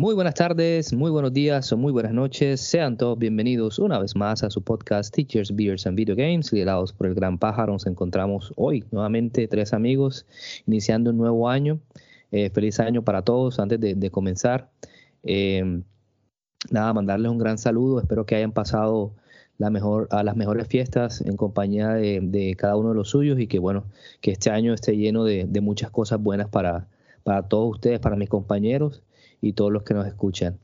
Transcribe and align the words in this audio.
Muy 0.00 0.14
buenas 0.14 0.32
tardes, 0.32 0.94
muy 0.94 1.10
buenos 1.10 1.34
días 1.34 1.70
o 1.74 1.76
muy 1.76 1.92
buenas 1.92 2.14
noches. 2.14 2.62
Sean 2.62 2.96
todos 2.96 3.18
bienvenidos 3.18 3.78
una 3.78 3.98
vez 3.98 4.16
más 4.16 4.42
a 4.42 4.48
su 4.48 4.62
podcast 4.64 5.14
Teachers, 5.14 5.54
Beers 5.54 5.86
and 5.86 5.94
Video 5.94 6.16
Games, 6.16 6.50
liderados 6.54 6.94
por 6.94 7.08
el 7.08 7.14
Gran 7.14 7.36
Pájaro. 7.36 7.74
Nos 7.74 7.86
encontramos 7.86 8.50
hoy 8.56 8.82
nuevamente 8.92 9.46
tres 9.46 9.74
amigos 9.74 10.24
iniciando 10.66 11.10
un 11.10 11.18
nuevo 11.18 11.50
año. 11.50 11.80
Eh, 12.32 12.48
feliz 12.48 12.80
año 12.80 13.04
para 13.04 13.20
todos 13.20 13.58
antes 13.60 13.78
de, 13.78 14.10
comenzar. 14.10 14.70
Eh, 15.22 15.82
nada, 16.70 16.94
mandarles 16.94 17.30
un 17.30 17.36
gran 17.36 17.58
saludo. 17.58 18.00
Espero 18.00 18.24
que 18.24 18.36
hayan 18.36 18.52
pasado 18.52 19.12
la 19.58 19.68
mejor, 19.68 20.08
a 20.12 20.22
las 20.22 20.34
mejores 20.34 20.66
fiestas 20.66 21.20
en 21.20 21.36
compañía 21.36 21.90
de, 21.90 22.56
cada 22.56 22.74
uno 22.76 22.88
de 22.88 22.94
los 22.94 23.10
suyos 23.10 23.38
y 23.38 23.48
que 23.48 23.58
bueno, 23.58 23.84
que 24.22 24.30
este 24.30 24.48
año 24.48 24.72
esté 24.72 24.96
lleno 24.96 25.24
de, 25.24 25.46
muchas 25.60 25.90
cosas 25.90 26.22
buenas 26.22 26.48
para, 26.48 26.88
para 27.22 27.48
todos 27.48 27.72
ustedes, 27.72 28.00
para 28.00 28.16
mis 28.16 28.30
compañeros 28.30 29.02
y 29.40 29.52
todos 29.52 29.72
los 29.72 29.82
que 29.82 29.94
nos 29.94 30.06
escuchan. 30.06 30.58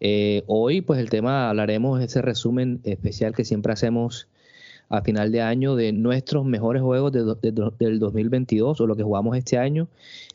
Eh, 0.00 0.42
hoy, 0.46 0.80
pues 0.80 0.98
el 1.00 1.10
tema 1.10 1.48
hablaremos 1.48 2.02
ese 2.02 2.22
resumen 2.22 2.80
especial 2.84 3.34
que 3.34 3.44
siempre 3.44 3.72
hacemos 3.72 4.28
a 4.88 5.00
final 5.02 5.32
de 5.32 5.40
año 5.40 5.74
de 5.74 5.92
nuestros 5.92 6.44
mejores 6.44 6.82
juegos 6.82 7.12
del 7.12 7.98
2022 7.98 8.80
o 8.80 8.86
lo 8.86 8.96
que 8.96 9.02
jugamos 9.02 9.36
este 9.36 9.58
año. 9.58 9.88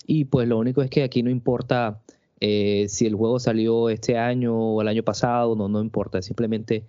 Y 0.08 0.26
pues 0.26 0.48
lo 0.48 0.58
único 0.58 0.82
es 0.82 0.90
que 0.90 1.04
aquí 1.04 1.22
no 1.22 1.30
importa 1.30 2.00
eh, 2.40 2.86
si 2.90 3.06
el 3.06 3.16
juego 3.16 3.40
salió 3.40 3.90
este 3.90 4.18
año 4.18 4.56
o 4.56 4.82
el 4.82 4.88
año 4.88 5.04
pasado, 5.04 5.56
no, 5.56 5.68
no 5.68 5.82
importa, 5.82 6.22
simplemente 6.22 6.84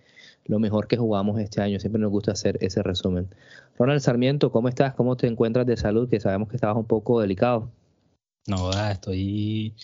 lo 0.47 0.59
mejor 0.59 0.87
que 0.87 0.97
jugamos 0.97 1.39
este 1.41 1.61
año. 1.61 1.79
Siempre 1.79 2.01
nos 2.01 2.11
gusta 2.11 2.33
hacer 2.33 2.59
ese 2.61 2.83
resumen. 2.83 3.29
Ronald 3.79 4.01
Sarmiento, 4.01 4.51
¿cómo 4.51 4.69
estás? 4.69 4.95
¿Cómo 4.95 5.17
te 5.17 5.27
encuentras 5.27 5.67
de 5.67 5.77
salud? 5.77 6.09
Que 6.09 6.21
sabemos 6.21 6.49
que 6.49 6.57
estabas 6.57 6.77
un 6.77 6.87
poco 6.87 7.21
delicado. 7.21 7.69
No, 8.49 8.71
estoy 8.91 9.75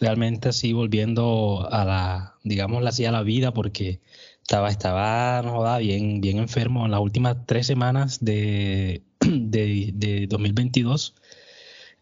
realmente 0.00 0.48
así 0.48 0.72
volviendo 0.72 1.68
a 1.70 1.84
la, 1.84 2.34
digamos 2.42 2.84
así, 2.86 3.04
a 3.04 3.12
la 3.12 3.22
vida 3.22 3.52
porque 3.52 4.00
estaba, 4.40 4.70
estaba, 4.70 5.42
no 5.42 5.62
bien, 5.78 6.20
bien 6.20 6.38
enfermo 6.38 6.84
en 6.86 6.90
las 6.92 7.00
últimas 7.00 7.36
tres 7.46 7.66
semanas 7.66 8.24
de, 8.24 9.02
de, 9.20 10.26
2022. 10.28 11.14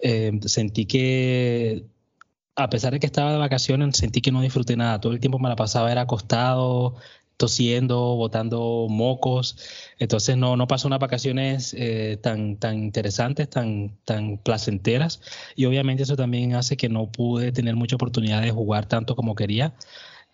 Eh, 0.01 0.41
sentí 0.47 0.87
que, 0.87 1.87
a 2.57 2.71
pesar 2.71 2.93
de 2.93 3.01
que 3.01 3.07
estaba 3.07 3.33
de 3.33 3.39
vacaciones, 3.39 3.97
sentí 3.97 4.21
que 4.21 4.33
no 4.33 4.43
disfruté 4.43 4.77
nada. 4.77 5.01
Todo 5.01 5.13
el 5.13 5.21
tiempo 5.21 5.39
me 5.39 5.49
la 5.49 5.57
pasaba 5.57 5.91
era 5.93 6.03
acostado, 6.03 6.97
tosiendo, 7.43 8.15
botando 8.15 8.87
mocos. 8.89 9.57
Entonces 9.99 10.37
no, 10.37 10.57
no 10.57 10.69
pasó 10.69 10.87
unas 10.87 11.01
vacaciones 11.01 11.75
eh, 11.77 12.21
tan, 12.23 12.57
tan 12.57 12.79
interesantes, 12.79 13.51
tan, 13.51 13.97
tan 14.05 14.39
placenteras. 14.39 15.21
Y 15.57 15.65
obviamente 15.65 16.05
eso 16.05 16.15
también 16.15 16.55
hace 16.55 16.77
que 16.77 16.89
no 16.89 17.11
pude 17.11 17.51
tener 17.51 17.75
mucha 17.75 17.97
oportunidad 17.97 18.43
de 18.43 18.53
jugar 18.53 18.87
tanto 18.87 19.17
como 19.17 19.35
quería. 19.35 19.75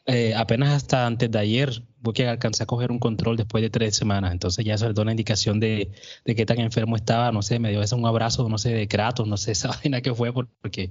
Eh, 0.05 0.35
apenas 0.35 0.69
hasta 0.75 1.07
antes 1.07 1.31
de 1.31 1.39
ayer 1.39 1.83
que 2.15 2.29
alcancé 2.29 2.63
a 2.63 2.67
coger 2.67 2.91
un 2.93 2.99
control 2.99 3.39
después 3.39 3.63
de 3.63 3.71
tres 3.71 3.97
semanas. 3.97 4.33
Entonces 4.33 4.67
ya 4.67 4.75
eso 4.75 4.93
da 4.93 5.01
una 5.01 5.13
indicación 5.13 5.61
de, 5.61 5.91
de, 6.27 6.35
qué 6.35 6.45
tan 6.45 6.59
enfermo 6.61 6.95
estaba. 6.95 7.33
No 7.33 7.41
sé, 7.41 7.59
me 7.59 7.71
dio 7.71 7.81
ese 7.81 7.95
un 7.95 8.05
abrazo, 8.05 8.47
no 8.51 8.59
sé, 8.59 8.75
de 8.75 8.87
Kratos, 8.87 9.27
no 9.27 9.39
sé 9.39 9.53
esa 9.53 9.69
vaina 9.69 10.03
que 10.03 10.15
fue 10.15 10.35
porque 10.35 10.91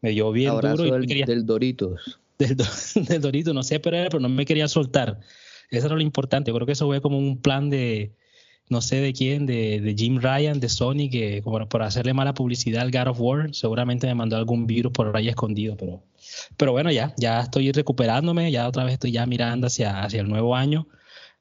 me 0.00 0.10
dio 0.12 0.32
bien 0.32 0.52
abrazo 0.52 0.84
duro. 0.84 0.98
Del, 1.06 1.24
del 1.26 1.44
Doritos. 1.44 2.20
Del, 2.38 2.56
del 2.94 3.20
Doritos, 3.20 3.54
no 3.54 3.62
sé, 3.62 3.80
pero, 3.80 3.98
pero 4.04 4.20
no 4.20 4.30
me 4.30 4.46
quería 4.46 4.66
soltar. 4.66 5.20
Eso 5.70 5.86
era 5.86 5.96
lo 5.96 6.02
importante. 6.02 6.50
Yo 6.50 6.54
creo 6.54 6.66
que 6.66 6.72
eso 6.72 6.86
fue 6.86 7.00
como 7.00 7.18
un 7.18 7.40
plan 7.40 7.70
de, 7.70 8.12
no 8.70 8.80
sé 8.80 8.96
de 8.96 9.12
quién, 9.12 9.46
de, 9.46 9.94
Jim 9.96 10.18
Ryan, 10.20 10.60
de 10.60 10.68
Sony, 10.68 11.08
que 11.10 11.42
como 11.42 11.66
por 11.68 11.82
hacerle 11.82 12.14
mala 12.14 12.34
publicidad 12.34 12.82
al 12.82 12.90
God 12.90 13.08
of 13.08 13.20
War, 13.20 13.54
seguramente 13.54 14.06
me 14.06 14.14
mandó 14.14 14.36
algún 14.36 14.66
virus 14.66 14.92
por 14.92 15.16
ahí 15.16 15.28
escondido. 15.28 15.76
Pero, 15.76 16.02
pero 16.56 16.72
bueno, 16.72 16.90
ya, 16.90 17.14
ya 17.16 17.40
estoy 17.40 17.72
recuperándome, 17.72 18.50
ya 18.50 18.68
otra 18.68 18.84
vez 18.84 18.94
estoy 18.94 19.12
ya 19.12 19.26
mirando 19.26 19.66
hacia, 19.66 20.02
hacia 20.02 20.20
el 20.20 20.28
nuevo 20.28 20.54
año, 20.54 20.86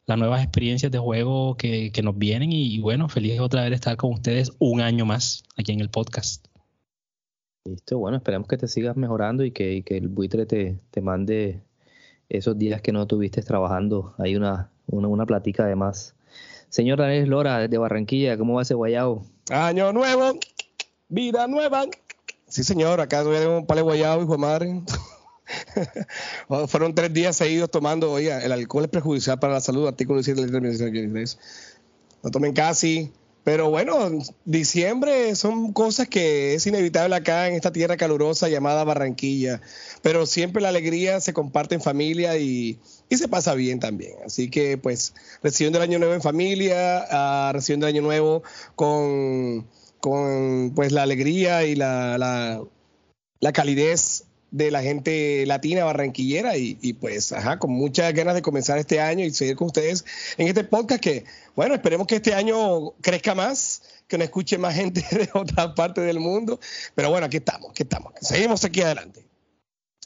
las 0.05 0.17
nuevas 0.17 0.41
experiencias 0.41 0.91
de 0.91 0.99
juego 0.99 1.57
que, 1.57 1.91
que 1.91 2.01
nos 2.01 2.17
vienen 2.17 2.51
y, 2.51 2.79
bueno, 2.79 3.09
feliz 3.09 3.39
otra 3.39 3.61
vez 3.61 3.71
de 3.71 3.75
estar 3.75 3.97
con 3.97 4.13
ustedes 4.13 4.51
un 4.59 4.81
año 4.81 5.05
más 5.05 5.43
aquí 5.57 5.73
en 5.73 5.81
el 5.81 5.89
podcast. 5.89 6.47
Listo, 7.66 7.97
bueno, 7.97 8.17
esperamos 8.17 8.47
que 8.47 8.57
te 8.57 8.69
sigas 8.69 8.95
mejorando 8.95 9.43
y 9.43 9.51
que, 9.51 9.83
que 9.83 9.97
el 9.97 10.07
buitre 10.07 10.45
te, 10.45 10.79
te 10.91 11.01
mande 11.01 11.66
esos 12.29 12.57
días 12.57 12.81
que 12.81 12.91
no 12.91 13.07
tuviste 13.07 13.41
trabajando. 13.41 14.13
Hay 14.17 14.35
una, 14.35 14.69
una, 14.88 15.07
una 15.07 15.25
platica 15.25 15.63
además. 15.63 16.15
Señor 16.69 16.99
Daniel 16.99 17.29
Lora, 17.29 17.59
desde 17.59 17.77
Barranquilla, 17.77 18.38
¿cómo 18.38 18.55
va 18.55 18.63
ese 18.63 18.73
guayao? 18.73 19.25
Año 19.49 19.93
nuevo, 19.93 20.37
vida 21.07 21.47
nueva. 21.47 21.85
Sí, 22.47 22.63
señor, 22.63 22.99
acá 22.99 23.23
tuvieron 23.23 23.53
un 23.53 23.66
palo 23.66 23.83
guayao, 23.83 24.21
hijo 24.21 24.33
de 24.33 24.37
madre. 24.37 24.81
Fueron 26.67 26.93
tres 26.93 27.13
días 27.13 27.35
seguidos 27.35 27.71
tomando, 27.71 28.11
oiga, 28.11 28.43
el 28.43 28.51
alcohol 28.51 28.83
es 28.83 28.89
perjudicial 28.89 29.39
para 29.39 29.53
la 29.53 29.61
salud, 29.61 29.87
artículo 29.87 30.19
17 30.19 30.51
de 30.51 31.11
la 31.11 31.25
No 32.23 32.31
tomen 32.31 32.53
casi, 32.53 33.13
pero 33.47 33.69
bueno, 33.69 34.09
diciembre 34.44 35.34
son 35.35 35.72
cosas 35.72 36.09
que 36.09 36.56
es 36.56 36.68
inevitable 36.68 37.16
acá 37.16 37.47
en 37.47 37.53
esta 37.53 37.72
tierra 37.72 37.96
calurosa 37.96 38.50
llamada 38.50 38.84
Barranquilla, 38.84 39.62
pero 40.02 40.25
siempre 40.25 40.62
la 40.62 40.68
alegría 40.68 41.22
se 41.22 41.31
comparte 41.31 41.74
en 41.74 41.80
familia 41.80 42.38
y, 42.38 42.78
se 43.09 43.30
pasa 43.30 43.53
bien 43.53 43.80
también. 43.80 44.16
Así 44.25 44.50
que 44.50 44.78
pues 44.78 45.13
recibiendo 45.41 45.80
el 45.80 45.84
año 45.84 45.97
nuevo 45.97 46.13
en 46.13 46.22
familia, 46.22 47.06
uh, 47.09 47.53
recibiendo 47.53 47.88
el 47.88 47.96
año 47.96 48.02
nuevo 48.02 48.44
con, 48.75 49.66
con 50.02 50.74
pues 50.75 50.91
la 50.91 51.03
alegría 51.03 51.64
y 51.64 51.75
la, 51.75 52.18
la 53.40 53.52
calidez 53.53 54.25
de 54.52 54.72
la 54.72 54.81
gente 54.81 55.46
latina 55.46 55.84
barranquillera 55.84 56.58
y, 56.58 56.94
pues, 56.94 57.31
ajá, 57.31 57.59
con 57.59 57.72
muchas 57.72 58.13
ganas 58.13 58.35
de 58.35 58.41
comenzar 58.41 58.78
este 58.78 59.00
año 59.00 59.25
y 59.25 59.31
seguir 59.31 59.56
con 59.56 59.68
ustedes 59.68 60.06
en 60.38 60.47
este 60.47 60.63
podcast 60.63 61.02
que, 61.02 61.25
bueno, 61.56 61.75
esperemos 61.75 62.08
que 62.08 62.16
este 62.16 62.34
año 62.34 62.91
crezca 63.02 63.35
más, 63.35 63.81
que 64.08 64.18
nos 64.18 64.25
escuche 64.25 64.58
más 64.58 64.75
gente 64.75 65.03
de 65.12 65.30
otra 65.34 65.75
parte 65.75 66.02
del 66.02 66.19
mundo, 66.19 66.59
pero 66.96 67.09
bueno, 67.09 67.25
aquí 67.25 67.38
estamos, 67.38 67.72
aquí 67.72 67.84
estamos, 67.84 68.13
seguimos 68.22 68.63
aquí 68.63 68.81
adelante. 68.81 69.25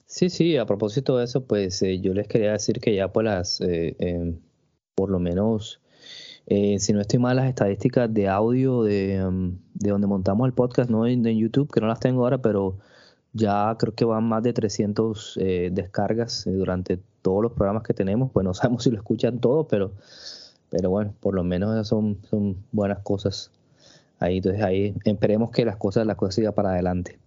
Sí, 0.07 0.29
sí, 0.29 0.57
a 0.57 0.65
propósito 0.65 1.17
de 1.17 1.25
eso, 1.25 1.45
pues 1.45 1.81
eh, 1.83 2.01
yo 2.01 2.13
les 2.13 2.27
quería 2.27 2.51
decir 2.51 2.81
que 2.81 2.93
ya 2.93 3.13
pues 3.13 3.23
las, 3.23 3.61
eh, 3.61 3.95
em, 3.99 4.39
por 4.95 5.09
lo 5.09 5.19
menos, 5.19 5.81
eh, 6.47 6.79
si 6.79 6.91
no 6.91 6.99
estoy 6.99 7.19
mal, 7.19 7.37
las 7.37 7.47
estadísticas 7.47 8.13
de 8.13 8.27
audio 8.27 8.83
de, 8.83 9.15
em, 9.15 9.59
de 9.73 9.89
donde 9.89 10.07
montamos 10.07 10.47
el 10.47 10.53
podcast, 10.53 10.89
no 10.89 11.07
en 11.07 11.23
YouTube, 11.23 11.71
que 11.71 11.79
no 11.79 11.87
las 11.87 12.01
tengo 12.01 12.23
ahora, 12.23 12.41
pero 12.41 12.79
ya 13.33 13.75
creo 13.79 13.95
que 13.95 14.05
van 14.05 14.23
más 14.25 14.43
de 14.43 14.53
300 14.53 15.37
eh, 15.41 15.69
descargas 15.71 16.45
eh, 16.47 16.51
durante 16.51 16.99
todos 17.21 17.41
los 17.41 17.53
programas 17.53 17.83
que 17.83 17.93
tenemos. 17.93 18.31
Pues 18.31 18.43
no 18.43 18.53
sabemos 18.53 18.83
si 18.83 18.91
lo 18.91 18.97
escuchan 18.97 19.39
todos, 19.39 19.67
pero, 19.69 19.93
pero 20.69 20.89
bueno, 20.89 21.13
por 21.19 21.33
lo 21.33 21.43
menos 21.43 21.87
son, 21.87 22.17
son 22.29 22.57
buenas 22.71 22.99
cosas. 22.99 23.51
Ahí, 24.19 24.37
entonces 24.37 24.61
ahí 24.61 24.93
esperemos 25.03 25.49
que 25.51 25.65
las 25.65 25.77
cosas, 25.77 26.05
las 26.05 26.15
cosas 26.15 26.35
sigan 26.35 26.53
para 26.53 26.71
adelante. 26.71 27.17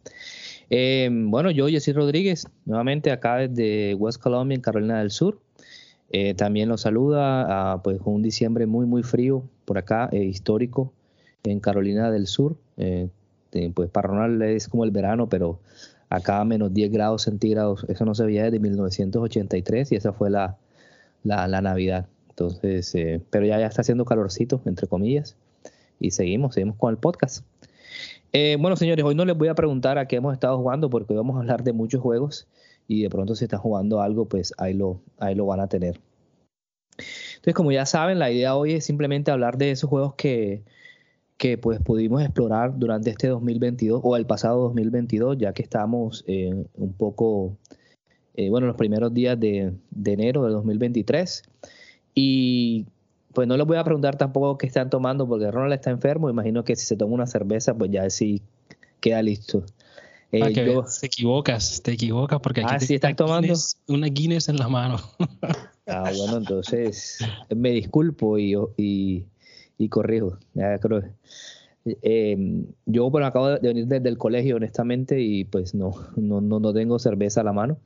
Eh, 0.71 1.09
bueno, 1.11 1.51
yo, 1.51 1.67
Jessy 1.67 1.93
Rodríguez, 1.93 2.47
nuevamente 2.65 3.11
acá 3.11 3.37
desde 3.37 3.95
West 3.95 4.21
Columbia, 4.21 4.55
en 4.55 4.61
Carolina 4.61 5.01
del 5.01 5.11
Sur. 5.11 5.39
también 6.37 6.69
los 6.69 6.83
saluda, 6.83 7.73
a, 7.73 7.83
pues 7.83 7.99
un 8.05 8.23
diciembre 8.23 8.67
muy, 8.67 8.87
muy 8.87 9.03
frío 9.03 9.43
por 9.65 9.79
acá, 9.79 10.09
histórico, 10.13 10.93
en 11.43 11.59
Carolina 11.59 12.13
del 12.13 12.29
Sur. 12.29 12.57
pues 13.75 13.91
para 13.91 14.09
Ronald 14.09 14.43
es 14.43 14.69
como 14.69 14.85
el 14.85 14.93
verano, 14.93 15.29
pero 15.29 15.59
acá 16.15 16.45
menos 16.45 16.73
10 16.73 16.93
grados 16.93 17.23
centígrados, 17.23 17.85
eso 17.89 18.05
no 18.05 18.15
se 18.15 18.25
veía 18.25 18.45
desde 18.45 18.59
1983 18.61 19.93
y 19.93 19.97
esa 19.97 20.13
fue 20.13 20.31
la, 20.31 20.57
la, 21.23 21.61
Navidad. 21.61 22.07
Entonces, 22.31 22.95
eh, 22.95 23.21
pero 23.31 23.47
ya, 23.47 23.59
ya 23.59 23.67
está 23.67 23.83
haciendo 23.83 24.05
calorcito, 24.05 24.61
entre 24.65 24.87
comillas, 24.87 25.37
y 26.01 26.11
seguimos, 26.11 26.55
seguimos 26.55 26.77
con 26.77 26.91
el 26.91 26.99
podcast. 26.99 27.45
Eh, 28.33 28.57
bueno, 28.61 28.77
señores, 28.77 29.05
hoy 29.05 29.15
no 29.15 29.25
les 29.25 29.37
voy 29.37 29.49
a 29.49 29.55
preguntar 29.55 29.99
a 29.99 30.07
qué 30.07 30.17
hemos 30.17 30.35
estado 30.35 30.59
jugando 30.59 30.91
porque 30.91 31.13
hoy 31.13 31.19
vamos 31.19 31.37
a 31.37 31.41
hablar 31.41 31.63
de 31.63 31.73
muchos 31.73 32.01
juegos 32.01 32.49
y 32.89 33.03
de 33.03 33.11
pronto 33.11 33.37
si 33.37 33.45
están 33.45 33.61
jugando 33.61 34.01
algo, 34.01 34.27
pues 34.27 34.53
ahí 34.59 34.75
lo, 34.75 35.01
ahí 35.19 35.35
lo 35.35 35.47
van 35.47 35.61
a 35.61 35.69
tener. 35.69 36.01
Entonces, 36.97 37.55
como 37.55 37.73
ya 37.73 37.87
saben, 37.87 38.19
la 38.19 38.31
idea 38.31 38.57
hoy 38.57 38.75
es 38.75 38.85
simplemente 38.85 39.31
hablar 39.31 39.59
de 39.59 39.71
esos 39.71 39.89
juegos 39.89 40.15
que, 40.15 40.65
que 41.37 41.59
pues 41.59 41.81
pudimos 41.81 42.23
explorar 42.23 42.79
durante 42.79 43.11
este 43.11 43.29
2022 43.29 44.01
o 44.03 44.17
el 44.17 44.27
pasado 44.27 44.63
2022, 44.63 45.39
ya 45.39 45.53
que 45.53 45.63
estamos 45.63 46.25
un 46.27 46.93
poco 46.97 47.57
eh, 48.37 48.51
bueno, 48.51 48.67
los 48.67 48.77
primeros 48.77 49.15
días 49.15 49.39
de, 49.39 49.73
de 49.91 50.13
enero 50.13 50.45
de 50.45 50.53
2023. 50.53 51.43
Y 52.15 52.87
pues 53.33 53.47
no 53.49 53.57
les 53.57 53.67
voy 53.67 53.77
a 53.77 53.85
preguntar 53.85 54.17
tampoco 54.17 54.59
qué 54.59 54.67
están 54.67 54.91
tomando, 54.91 55.27
porque 55.27 55.51
Ronald 55.51 55.73
está 55.73 55.91
enfermo. 55.91 56.29
Imagino 56.29 56.65
que 56.65 56.77
si 56.77 56.85
se 56.85 56.97
toma 56.97 57.15
una 57.15 57.27
cerveza, 57.27 57.75
pues 57.75 57.91
ya 57.91 58.09
sí 58.11 58.43
queda 59.01 59.23
listo. 59.23 59.65
Eh, 60.33 60.41
ah, 60.43 60.47
te 60.53 61.07
equivocas, 61.07 61.81
te 61.81 61.93
equivocas 61.93 62.41
porque 62.41 62.63
aquí 62.63 62.75
ah, 62.75 62.81
¿sí 62.81 62.95
están 62.95 63.15
tomando 63.15 63.55
una 63.87 64.09
Guinness 64.09 64.49
en 64.49 64.57
la 64.57 64.69
mano. 64.69 64.97
ah, 65.87 66.11
bueno, 66.17 66.39
entonces 66.39 67.19
me 67.55 67.71
disculpo 67.71 68.37
y, 68.37 68.57
y, 68.77 69.27
y 69.79 69.89
corrijo. 69.89 70.39
Ya 70.55 70.79
creo. 70.79 71.03
Eh, 71.85 72.65
yo 72.87 73.11
bueno 73.11 73.27
acabo 73.27 73.51
de 73.51 73.59
venir 73.69 73.87
desde 73.87 74.09
el 74.09 74.17
colegio 74.17 74.57
honestamente 74.57 75.21
y 75.21 75.45
pues 75.45 75.75
no 75.75 75.93
no, 76.17 76.41
no, 76.41 76.73
tengo 76.73 76.99
cerveza 76.99 77.43
a 77.43 77.45
la 77.45 77.53
mano. 77.53 77.79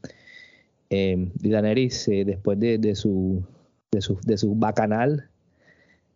Eh, 0.90 1.30
y 1.42 1.50
Daneris 1.50 2.08
eh, 2.08 2.24
después 2.24 2.58
de, 2.60 2.78
de, 2.78 2.94
su, 2.94 3.42
de 3.90 4.00
su 4.00 4.18
de 4.22 4.38
su 4.38 4.54
bacanal 4.54 5.28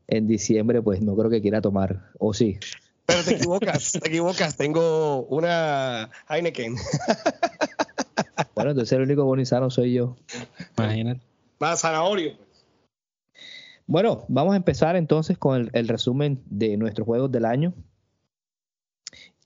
en 0.07 0.27
diciembre 0.29 0.81
pues 0.81 1.03
no 1.03 1.17
creo 1.17 1.31
que 1.31 1.43
quiera 1.43 1.61
tomar 1.61 2.11
o 2.19 2.33
sí. 2.33 2.59
Pero 3.05 3.25
te 3.25 3.35
equivocas, 3.35 3.93
te 3.93 4.09
equivocas. 4.09 4.57
Tengo 4.57 5.25
una 5.25 6.11
Heineken. 6.29 6.77
Bueno, 8.55 8.71
entonces 8.71 8.93
el 8.93 9.03
único 9.03 9.25
bonizano 9.25 9.71
soy 9.71 9.95
yo. 9.95 10.17
Imagínate. 10.79 11.21
Más 11.59 11.81
zanahorio. 11.81 12.33
Bueno, 13.93 14.25
vamos 14.29 14.55
a 14.55 14.57
empezar 14.57 14.97
entonces 14.97 15.37
con 15.37 15.69
el, 15.71 15.87
resumen 15.87 16.41
de 16.47 16.79
nuestros 16.79 17.05
juegos 17.05 17.31
del 17.31 17.45
año. 17.45 17.75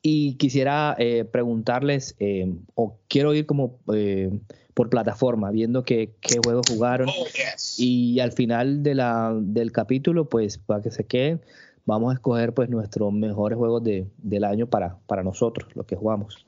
Y 0.03 0.35
quisiera 0.35 0.95
eh, 1.01 1.25
preguntarles, 1.25 2.15
eh, 2.21 2.55
o 2.77 2.97
quiero 3.09 3.35
ir 3.35 3.45
como 3.47 3.81
eh, 3.93 4.39
por 4.73 4.89
plataforma, 4.89 5.51
viendo 5.51 5.83
qué, 5.83 6.15
juegos 6.45 6.69
jugaron. 6.71 7.09
Oh, 7.09 7.27
y 7.77 8.21
al 8.21 8.31
final 8.31 8.85
de 8.85 8.95
la, 8.95 9.37
del 9.37 9.73
capítulo, 9.73 10.29
pues 10.29 10.59
para 10.59 10.81
que 10.81 10.93
se 10.93 11.03
queden, 11.03 11.41
vamos 11.85 12.13
a 12.13 12.15
escoger 12.15 12.55
pues 12.55 12.71
nuestros 12.71 13.13
mejores 13.13 13.59
juegos 13.59 13.83
de, 13.83 14.07
del 14.19 14.45
año 14.45 14.69
para, 14.69 14.97
para 15.09 15.25
nosotros, 15.25 15.75
los 15.75 15.87
que 15.87 15.97
jugamos. 15.97 16.47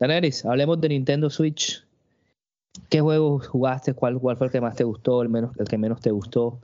Daneris, 0.00 0.44
hablemos 0.44 0.80
de 0.80 0.88
Nintendo 0.88 1.30
Switch. 1.30 1.86
¿Qué 2.88 3.00
juegos 3.00 3.46
jugaste? 3.46 3.94
¿Cuál, 3.94 4.18
¿Cuál 4.18 4.36
fue 4.36 4.48
el 4.48 4.52
que 4.52 4.60
más 4.60 4.74
te 4.74 4.82
gustó? 4.82 5.22
¿El, 5.22 5.28
menos, 5.28 5.56
el 5.56 5.68
que 5.68 5.78
menos 5.78 6.00
te 6.00 6.10
gustó? 6.10 6.58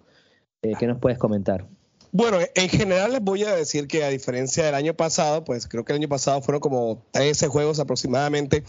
Eh, 0.63 0.73
¿Qué 0.79 0.87
nos 0.87 0.99
puedes 0.99 1.19
comentar? 1.19 1.67
Bueno, 2.11 2.39
en 2.55 2.69
general 2.69 3.13
les 3.13 3.21
voy 3.21 3.45
a 3.45 3.55
decir 3.55 3.87
que 3.87 4.03
a 4.03 4.09
diferencia 4.09 4.65
del 4.65 4.75
año 4.75 4.95
pasado, 4.95 5.45
pues 5.45 5.69
creo 5.69 5.85
que 5.85 5.93
el 5.93 5.99
año 5.99 6.09
pasado 6.09 6.41
fueron 6.41 6.61
como 6.61 7.05
13 7.13 7.49
juegos 7.49 7.81
aproximadamente. 7.81 8.65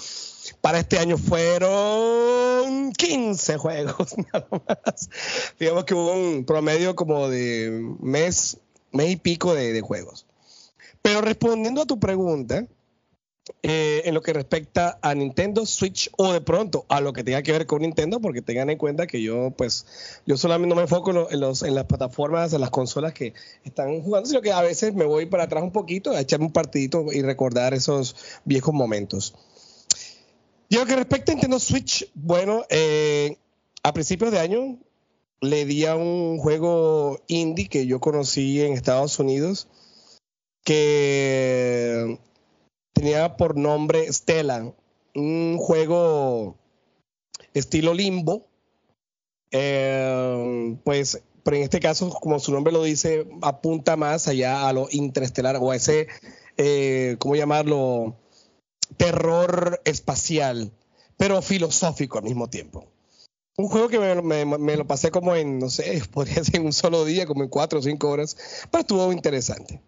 Para 0.62 0.80
este 0.80 1.00
año 1.00 1.18
fueron 1.18 2.92
15 2.92 3.58
juegos 3.58 4.16
nada 4.34 4.48
más. 4.52 5.10
Digamos 5.58 5.86
que 5.86 5.94
hubo 5.94 6.12
un 6.12 6.44
promedio 6.46 6.96
como 6.96 7.30
de 7.30 7.96
mes 8.02 8.60
mes 8.92 9.12
y 9.12 9.16
pico 9.16 9.54
de, 9.54 9.82
juegos. 9.82 10.26
Pero 11.02 11.22
respondiendo 11.22 11.82
a 11.82 11.86
tu 11.86 12.00
pregunta, 12.00 12.66
eh, 13.64 14.04
en 14.06 14.14
lo 14.14 14.22
que 14.22 14.34
respecta 14.34 15.00
a 15.02 15.14
Nintendo 15.14 15.66
Switch 15.66 16.10
o 16.18 16.32
de 16.32 16.42
pronto 16.42 16.86
a 16.90 17.02
lo 17.02 17.14
que 17.14 17.24
tenga 17.24 17.42
que 17.42 17.52
ver 17.52 17.66
con 17.66 17.82
Nintendo, 17.82 18.20
porque 18.20 18.42
tengan 18.42 18.70
en 18.70 18.78
cuenta 18.78 19.08
que 19.08 19.22
yo, 19.22 19.52
pues, 19.52 19.86
yo 20.26 20.38
solamente 20.38 20.70
no 20.70 20.76
me 20.76 20.84
enfoco 20.84 21.30
en, 21.30 21.40
los, 21.40 21.64
en 21.64 21.76
las 21.76 21.86
plataformas, 21.86 22.54
en 22.54 22.62
las 22.62 22.70
consolas 22.70 23.14
que 23.14 23.34
están 23.64 24.02
jugando, 24.02 24.30
sino 24.30 24.42
que 24.42 24.52
a 24.52 24.62
veces 24.62 24.94
me 24.94 25.06
voy 25.06 25.26
para 25.26 25.44
atrás 25.44 25.64
un 25.64 25.72
poquito 25.72 26.12
a 26.12 26.22
echarme 26.22 26.46
un 26.46 26.54
partidito 26.54 27.06
y 27.12 27.22
recordar 27.22 27.74
esos 27.74 28.16
viejos 28.46 28.74
momentos. 28.74 29.36
Y 30.70 30.76
lo 30.76 30.86
que 30.86 30.96
respecta 30.96 31.32
a 31.32 31.36
Nintendo 31.36 31.60
Switch, 31.60 32.10
bueno, 32.14 32.66
eh, 32.70 33.38
a 33.84 33.94
principios 33.94 34.32
de 34.32 34.40
año 34.40 34.78
le 35.42 35.66
di 35.66 35.86
a 35.86 35.96
un 35.96 36.38
juego 36.38 37.22
indie 37.28 37.70
que 37.70 37.86
yo 37.86 38.00
conocí 38.00 38.62
en 38.62 38.74
Estados 38.74 39.20
Unidos 39.20 39.68
que 40.64 42.20
tenía 43.00 43.38
por 43.38 43.56
nombre 43.56 44.12
Stella, 44.12 44.74
un 45.16 45.58
juego 45.58 46.58
estilo 47.54 47.94
limbo, 47.94 48.46
eh, 49.52 50.78
pues, 50.84 51.24
pero 51.44 51.56
en 51.56 51.64
este 51.64 51.80
caso, 51.80 52.10
como 52.10 52.40
su 52.40 52.52
nombre 52.52 52.74
lo 52.74 52.84
dice, 52.84 53.26
apunta 53.42 53.96
más 53.96 54.28
allá 54.28 54.68
a 54.68 54.74
lo 54.74 54.90
interestelar 54.92 55.56
o 55.62 55.72
a 55.72 55.78
ese, 55.78 56.08
eh, 56.58 57.16
¿cómo 57.20 57.38
llamarlo? 57.38 58.18
Terror 58.98 59.80
espacial, 59.86 60.74
pero 61.16 61.42
filosófico 61.42 62.18
al 62.18 62.26
mismo 62.26 62.50
tiempo 62.50 62.86
un 63.56 63.68
juego 63.68 63.90
que 63.90 64.00
me, 64.00 64.78
lo 64.78 64.88
pasé 64.88 65.12
como 65.12 65.36
en, 65.36 65.60
no 65.60 65.70
sé, 65.70 66.02
podría 66.12 66.44
ser 66.44 66.58
en 66.58 66.66
un 66.66 66.74
solo 66.74 67.04
día, 67.06 67.26
como 67.26 67.44
en 67.44 67.50
cuatro 67.50 67.80
o 67.80 67.82
cinco 67.82 68.10
horas, 68.10 68.38
pero 68.72 68.82
estuvo 68.82 69.12
interesante. 69.12 69.82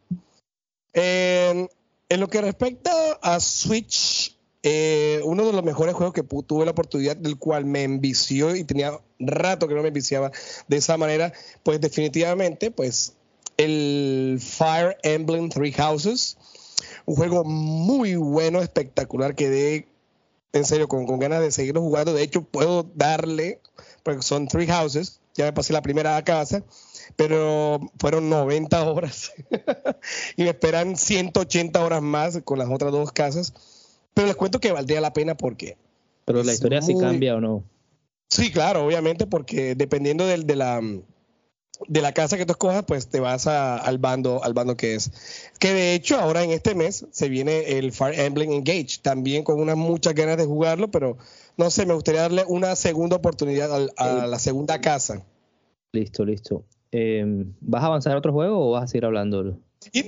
En 2.11 2.19
lo 2.19 2.27
que 2.27 2.41
respecta 2.41 2.91
a 3.21 3.39
Switch, 3.39 4.37
eh, 4.63 5.21
uno 5.23 5.45
de 5.45 5.53
los 5.53 5.63
mejores 5.63 5.95
juegos 5.95 6.13
que 6.13 6.23
tuve 6.23 6.65
la 6.65 6.71
oportunidad, 6.71 7.15
del 7.15 7.37
cual 7.37 7.63
me 7.63 7.83
envició 7.83 8.53
y 8.53 8.65
tenía 8.65 8.99
rato 9.17 9.65
que 9.69 9.75
no 9.75 9.81
me 9.81 9.87
enviciaba 9.87 10.29
de 10.67 10.75
esa 10.75 10.97
manera, 10.97 11.31
pues 11.63 11.79
definitivamente, 11.79 12.69
pues 12.69 13.13
el 13.55 14.39
Fire 14.41 14.97
Emblem 15.03 15.47
Three 15.47 15.71
Houses, 15.71 16.35
un 17.05 17.15
juego 17.15 17.45
muy 17.45 18.17
bueno, 18.17 18.59
espectacular, 18.59 19.33
que 19.33 19.49
de 19.49 19.87
en 20.51 20.65
serio, 20.65 20.89
con, 20.89 21.05
ganas 21.17 21.39
de 21.39 21.51
seguirlo 21.51 21.79
jugando. 21.79 22.13
De 22.13 22.23
hecho, 22.23 22.41
puedo 22.43 22.83
darle, 22.93 23.61
porque 24.03 24.21
son 24.21 24.49
three 24.49 24.67
houses, 24.67 25.21
ya 25.33 25.45
me 25.45 25.53
pasé 25.53 25.71
la 25.71 25.81
primera 25.81 26.21
casa, 26.25 26.63
pero 27.15 27.79
fueron 27.99 28.29
90 28.29 28.83
horas 28.83 29.31
y 30.37 30.43
me 30.43 30.49
esperan 30.49 30.95
180 30.95 31.83
horas 31.83 32.01
más 32.01 32.39
con 32.43 32.59
las 32.59 32.69
otras 32.69 32.91
dos 32.91 33.11
casas. 33.11 33.53
Pero 34.13 34.27
les 34.27 34.35
cuento 34.35 34.59
que 34.59 34.71
valdría 34.71 35.01
la 35.01 35.13
pena 35.13 35.35
porque... 35.35 35.77
Pero 36.25 36.43
la 36.43 36.53
historia 36.53 36.81
sí 36.81 36.95
cambia 36.97 37.35
o 37.35 37.41
no. 37.41 37.63
Sí, 38.29 38.51
claro, 38.51 38.85
obviamente, 38.85 39.27
porque 39.27 39.75
dependiendo 39.75 40.25
del, 40.25 40.45
de 40.45 40.55
la 40.55 40.81
de 41.87 42.01
la 42.01 42.13
casa 42.13 42.37
que 42.37 42.45
tú 42.45 42.51
escojas, 42.51 42.83
pues 42.85 43.07
te 43.07 43.19
vas 43.19 43.47
al 43.47 43.97
bando, 43.97 44.43
al 44.43 44.53
bando 44.53 44.77
que 44.77 44.95
es. 44.95 45.11
Que 45.59 45.73
de 45.73 45.93
hecho, 45.93 46.19
ahora 46.19 46.43
en 46.43 46.51
este 46.51 46.75
mes 46.75 47.05
se 47.11 47.29
viene 47.29 47.77
el 47.77 47.91
Fire 47.91 48.19
Emblem 48.19 48.51
Engage, 48.51 48.99
también 49.01 49.43
con 49.43 49.59
unas 49.59 49.77
muchas 49.77 50.13
ganas 50.13 50.38
de 50.38 50.45
jugarlo, 50.45 50.91
pero 50.91 51.17
no 51.57 51.69
sé, 51.69 51.86
me 51.86 51.93
gustaría 51.93 52.21
darle 52.21 52.43
una 52.47 52.75
segunda 52.75 53.15
oportunidad 53.15 53.89
a, 53.97 54.27
la 54.27 54.39
segunda 54.39 54.79
casa. 54.81 55.24
Listo, 55.91 56.24
listo. 56.24 56.63
Em, 56.91 57.53
¿Vas 57.62 57.83
a 57.83 57.88
avanzar 57.88 58.13
a 58.13 58.17
otro 58.17 58.33
juego 58.33 58.67
o 58.67 58.71
vas 58.71 58.83
a 58.83 58.88
seguir 58.88 59.05
hablando? 59.05 59.57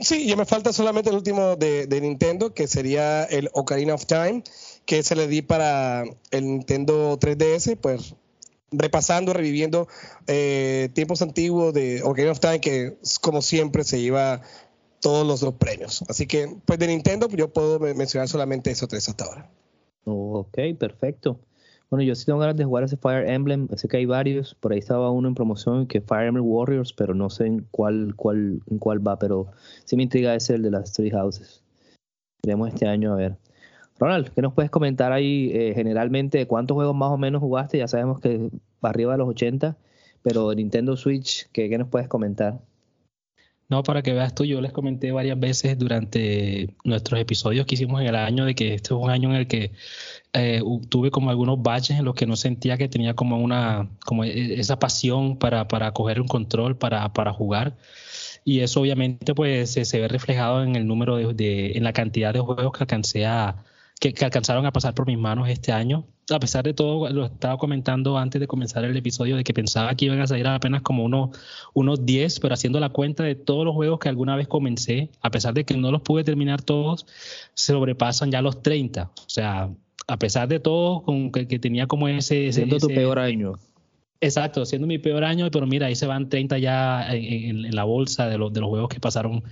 sí, 0.01 0.27
ya 0.27 0.35
me 0.35 0.45
falta 0.45 0.71
solamente 0.73 1.09
el 1.09 1.15
último 1.15 1.55
de, 1.55 1.87
de, 1.87 2.01
Nintendo, 2.01 2.53
que 2.53 2.67
sería 2.67 3.23
el 3.23 3.49
Ocarina 3.53 3.93
of 3.95 4.05
Time, 4.05 4.43
que 4.85 5.01
se 5.01 5.15
le 5.15 5.27
di 5.27 5.41
para 5.41 6.03
el 6.31 6.45
Nintendo 6.45 7.17
3DS, 7.17 7.77
pues 7.77 8.15
repasando, 8.71 9.33
reviviendo 9.33 9.87
eh, 10.27 10.89
tiempos 10.93 11.21
antiguos 11.21 11.73
de 11.73 12.01
Ocarina 12.03 12.31
of 12.31 12.39
Time, 12.39 12.59
que 12.59 12.97
como 13.21 13.41
siempre 13.41 13.83
se 13.83 14.01
lleva 14.01 14.41
todos 14.99 15.25
los 15.25 15.41
dos 15.41 15.55
premios. 15.55 16.03
Así 16.07 16.27
que, 16.27 16.55
pues 16.65 16.79
de 16.79 16.87
Nintendo, 16.87 17.27
yo 17.29 17.51
puedo 17.51 17.79
mencionar 17.79 18.27
solamente 18.27 18.71
esos 18.71 18.87
tres 18.87 19.07
hasta 19.09 19.25
ahora. 19.25 19.49
ok, 20.05 20.57
perfecto. 20.77 21.39
Bueno, 21.93 22.05
yo 22.05 22.15
sí 22.15 22.25
tengo 22.25 22.39
ganas 22.39 22.57
de 22.57 22.65
jugar 22.65 22.83
ese 22.83 22.97
Fire 22.97 23.29
Emblem. 23.29 23.67
Sé 23.75 23.87
que 23.87 23.97
hay 23.97 24.07
varios. 24.07 24.55
Por 24.55 24.73
ahí 24.73 24.79
estaba 24.79 25.11
uno 25.11 25.27
en 25.27 25.35
promoción 25.35 25.85
que 25.85 26.01
Fire 26.01 26.25
Emblem 26.25 26.43
Warriors, 26.43 26.91
pero 26.91 27.13
no 27.13 27.29
sé 27.29 27.45
en 27.45 27.67
cuál, 27.69 28.15
cuál, 28.15 28.63
en 28.65 28.79
cuál 28.79 29.07
va. 29.07 29.19
Pero 29.19 29.51
sí 29.85 29.95
me 29.95 30.01
intriga 30.01 30.33
ese 30.33 30.55
el 30.55 30.63
de 30.63 30.71
las 30.71 30.91
Three 30.91 31.11
Houses. 31.11 31.61
Veremos 32.43 32.69
este 32.69 32.87
año 32.87 33.13
a 33.13 33.17
ver. 33.17 33.37
Ronald, 33.99 34.29
¿qué 34.33 34.41
nos 34.41 34.53
puedes 34.53 34.71
comentar 34.71 35.11
ahí 35.11 35.51
eh, 35.53 35.73
generalmente? 35.75 36.47
¿Cuántos 36.47 36.73
juegos 36.73 36.95
más 36.95 37.11
o 37.11 37.17
menos 37.19 37.41
jugaste? 37.41 37.77
Ya 37.77 37.87
sabemos 37.87 38.19
que 38.19 38.49
arriba 38.81 39.11
de 39.11 39.19
los 39.19 39.29
80, 39.29 39.77
pero 40.23 40.51
Nintendo 40.55 40.97
Switch, 40.97 41.47
¿qué, 41.51 41.77
nos 41.77 41.89
puedes 41.89 42.07
comentar? 42.07 42.59
Para 43.81 44.03
que 44.03 44.13
veas 44.13 44.35
tú, 44.35 44.45
yo 44.45 44.61
les 44.61 44.71
comenté 44.71 45.11
varias 45.11 45.39
veces 45.39 45.79
durante 45.79 46.75
nuestros 46.83 47.19
episodios 47.19 47.65
que 47.65 47.75
hicimos 47.75 48.01
en 48.01 48.07
el 48.07 48.15
año 48.15 48.45
de 48.45 48.53
que 48.53 48.75
este 48.75 48.93
es 48.93 48.99
un 48.99 49.09
año 49.09 49.29
en 49.29 49.35
el 49.37 49.47
que 49.47 49.71
eh, 50.33 50.61
tuve 50.89 51.09
como 51.09 51.29
algunos 51.29 51.61
baches 51.63 51.97
en 51.97 52.05
los 52.05 52.13
que 52.13 52.27
no 52.27 52.35
sentía 52.35 52.77
que 52.77 52.89
tenía 52.89 53.15
como 53.15 53.37
una, 53.37 53.89
como 54.05 54.25
e, 54.25 54.59
esa 54.59 54.77
pasión 54.77 55.37
para, 55.37 55.67
para 55.67 55.91
coger 55.93 56.21
un 56.21 56.27
control, 56.27 56.77
para, 56.77 57.11
para 57.13 57.33
jugar. 57.33 57.75
Y 58.45 58.59
eso 58.59 58.81
obviamente 58.81 59.33
pues 59.33 59.71
se, 59.71 59.99
ve 59.99 60.07
reflejado 60.07 60.63
en 60.63 60.75
el 60.75 60.85
número 60.85 61.33
de, 61.33 61.71
en 61.77 61.83
la 61.83 61.93
cantidad 61.93 62.33
de 62.33 62.41
juegos 62.41 62.73
que 62.73 62.83
alcancé 62.83 63.25
a, 63.25 63.63
que, 63.99 64.13
alcanzaron 64.25 64.65
a 64.65 64.71
pasar 64.71 64.93
por 64.93 65.07
mis 65.07 65.17
manos 65.17 65.49
este 65.49 65.71
año. 65.71 66.05
A 66.29 66.39
pesar 66.39 66.63
de 66.63 66.73
todo, 66.73 67.09
lo 67.09 67.25
estaba 67.25 67.57
comentando 67.57 68.17
antes 68.17 68.39
de 68.39 68.47
comenzar 68.47 68.85
el 68.85 68.95
episodio 68.95 69.35
de 69.35 69.43
que 69.43 69.53
pensaba 69.53 69.93
que 69.95 70.05
iban 70.05 70.21
a 70.21 70.27
salir 70.27 70.47
apenas 70.47 70.81
como 70.81 71.03
unos, 71.03 71.37
unos 71.73 72.05
10, 72.05 72.39
pero 72.39 72.53
haciendo 72.53 72.79
la 72.79 72.89
cuenta 72.89 73.23
de 73.23 73.35
todos 73.35 73.65
los 73.65 73.73
juegos 73.73 73.99
que 73.99 74.09
alguna 74.09 74.35
vez 74.35 74.47
comencé, 74.47 75.09
a 75.21 75.29
pesar 75.31 75.53
de 75.53 75.65
que 75.65 75.75
no 75.75 75.91
los 75.91 76.01
pude 76.01 76.23
terminar 76.23 76.61
todos, 76.61 77.05
se 77.53 77.73
sobrepasan 77.73 78.31
ya 78.31 78.41
los 78.41 78.61
30. 78.61 79.11
O 79.15 79.29
sea, 79.29 79.69
a 80.07 80.17
pesar 80.17 80.47
de 80.47 80.59
todo, 80.59 81.03
con 81.03 81.31
que, 81.31 81.59
tenía 81.59 81.87
como 81.87 82.07
ese... 82.07 82.51
Siendo 82.53 82.77
tu 82.77 82.87
peor 82.87 83.19
año. 83.19 83.53
Exacto, 84.21 84.65
siendo 84.65 84.87
mi 84.87 84.99
peor 84.99 85.25
año, 85.25 85.51
pero 85.51 85.67
mira, 85.67 85.87
ahí 85.87 85.95
se 85.95 86.07
van 86.07 86.29
30 86.29 86.57
ya 86.57 87.13
en, 87.13 87.75
la 87.75 87.83
bolsa 87.83 88.27
de, 88.29 88.37
los 88.37 88.53
de 88.53 88.61
los 88.61 88.69
juegos 88.69 88.87
que 88.87 89.01
pasaron 89.01 89.43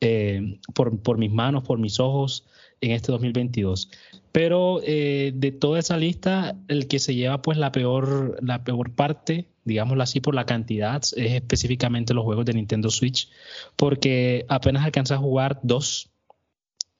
eh, 0.00 0.60
por, 0.74 1.02
por, 1.02 1.18
mis 1.18 1.32
manos, 1.32 1.64
por 1.64 1.80
mis 1.80 1.98
ojos 1.98 2.46
en 2.82 2.90
este 2.90 3.12
2022. 3.12 3.90
Pero 4.32 4.80
eh, 4.84 5.32
de 5.34 5.52
toda 5.52 5.78
esa 5.78 5.96
lista, 5.96 6.56
el 6.68 6.88
que 6.88 6.98
se 6.98 7.14
lleva 7.14 7.40
pues 7.40 7.56
la 7.56 7.72
peor, 7.72 8.36
la 8.42 8.64
peor 8.64 8.94
parte, 8.94 9.48
digámoslo 9.64 10.02
así 10.02 10.20
por 10.20 10.34
la 10.34 10.44
cantidad, 10.44 10.96
es 10.96 11.32
específicamente 11.32 12.12
los 12.12 12.24
juegos 12.24 12.44
de 12.44 12.54
Nintendo 12.54 12.90
Switch, 12.90 13.30
porque 13.76 14.44
apenas 14.48 14.84
alcanza 14.84 15.14
a 15.14 15.18
jugar 15.18 15.60
dos. 15.62 16.10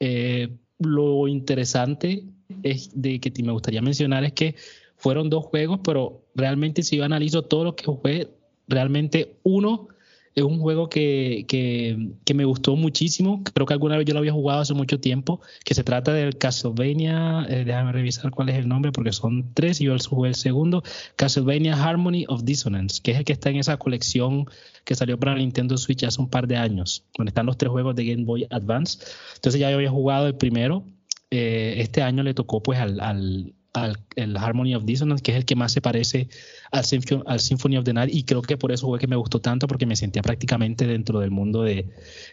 Eh, 0.01 0.57
lo 0.79 1.29
interesante 1.29 2.25
es 2.63 2.91
de 2.95 3.21
que 3.21 3.33
me 3.43 3.53
gustaría 3.53 3.83
mencionar 3.83 4.25
es 4.25 4.33
que 4.33 4.57
fueron 4.97 5.31
dos 5.31 5.47
juegos, 5.47 5.81
pero 5.83 6.27
realmente 6.35 6.83
si 6.83 6.97
yo 6.97 7.05
analizo 7.05 7.43
todo 7.43 7.65
lo 7.65 7.77
que 7.77 7.85
jugué, 7.85 8.29
realmente 8.69 9.37
uno 9.43 9.89
es 10.35 10.45
un 10.45 10.61
juego 10.61 10.89
que, 10.89 11.45
que, 11.47 12.35
me 12.35 12.45
gustó 12.45 12.75
muchísimo. 12.77 13.43
Creo 13.53 13.67
que 13.67 13.75
alguna 13.75 13.99
vez 13.99 14.07
yo 14.07 14.15
lo 14.15 14.21
había 14.21 14.33
jugado 14.33 14.61
hace 14.61 14.73
mucho 14.73 14.99
tiempo, 14.99 15.41
que 15.65 15.75
se 15.75 15.85
trata 15.85 16.13
del 16.13 16.39
Castlevania, 16.39 17.47
eh, 17.49 17.65
déjame 17.65 17.93
revisar 17.93 18.31
cuál 18.31 18.49
es 18.49 18.57
el 18.57 18.69
nombre, 18.69 18.93
porque 18.93 19.13
son 19.13 19.53
tres 19.53 19.81
y 19.81 19.85
yo 19.85 19.97
jugué 19.99 20.31
el 20.31 20.35
segundo, 20.35 20.83
Castlevania 21.17 21.75
Harmony 21.75 22.25
of 22.29 22.45
Dissonance, 22.45 23.03
que 23.03 23.11
es 23.11 23.19
el 23.19 23.25
que 23.25 23.35
está 23.35 23.51
en 23.51 23.57
esa 23.57 23.77
colección 23.77 24.47
que 24.85 24.95
salió 24.95 25.19
para 25.19 25.35
Nintendo 25.35 25.77
Switch 25.77 26.03
hace 26.05 26.21
un 26.21 26.29
par 26.29 26.47
de 26.47 26.57
años, 26.57 27.05
donde 27.17 27.31
están 27.31 27.47
los 27.47 27.59
tres 27.59 27.71
juegos 27.71 27.95
de 27.95 28.07
Game 28.07 28.25
Boy 28.25 28.47
Advance. 28.51 29.05
Entonces 29.35 29.61
ya 29.61 29.71
yo 29.71 29.77
había 29.77 29.91
jugado 29.91 30.27
el 30.27 30.35
primero. 30.35 30.85
Eh, 31.31 31.75
este 31.79 32.03
año 32.03 32.23
le 32.23 32.35
tocó 32.35 32.63
pues 32.63 32.79
al 32.79 33.55
al 33.73 33.99
el 34.17 34.37
Harmony 34.37 34.75
of 34.75 34.85
Dissonance, 34.85 35.23
que 35.23 35.33
es 35.33 35.37
el 35.39 35.45
que 35.45 35.57
más 35.57 35.73
se 35.73 35.81
parece 35.81 36.29
al, 36.71 36.85
Symphony 36.85 37.77
of 37.77 37.85
the 37.85 37.93
Night, 37.93 38.15
y 38.15 38.25
creo 38.25 38.43
que 38.43 38.57
por 38.57 38.73
eso 38.73 38.87
fue 38.87 38.99
que 38.99 39.07
me 39.07 39.17
gustó 39.17 39.41
tanto, 39.41 39.67
porque 39.67 39.87
me 39.87 39.97
sentía 39.97 40.23
prácticamente 40.23 40.87
dentro 40.87 41.21
del 41.21 41.31
mundo 41.31 41.63
de, 41.63 41.89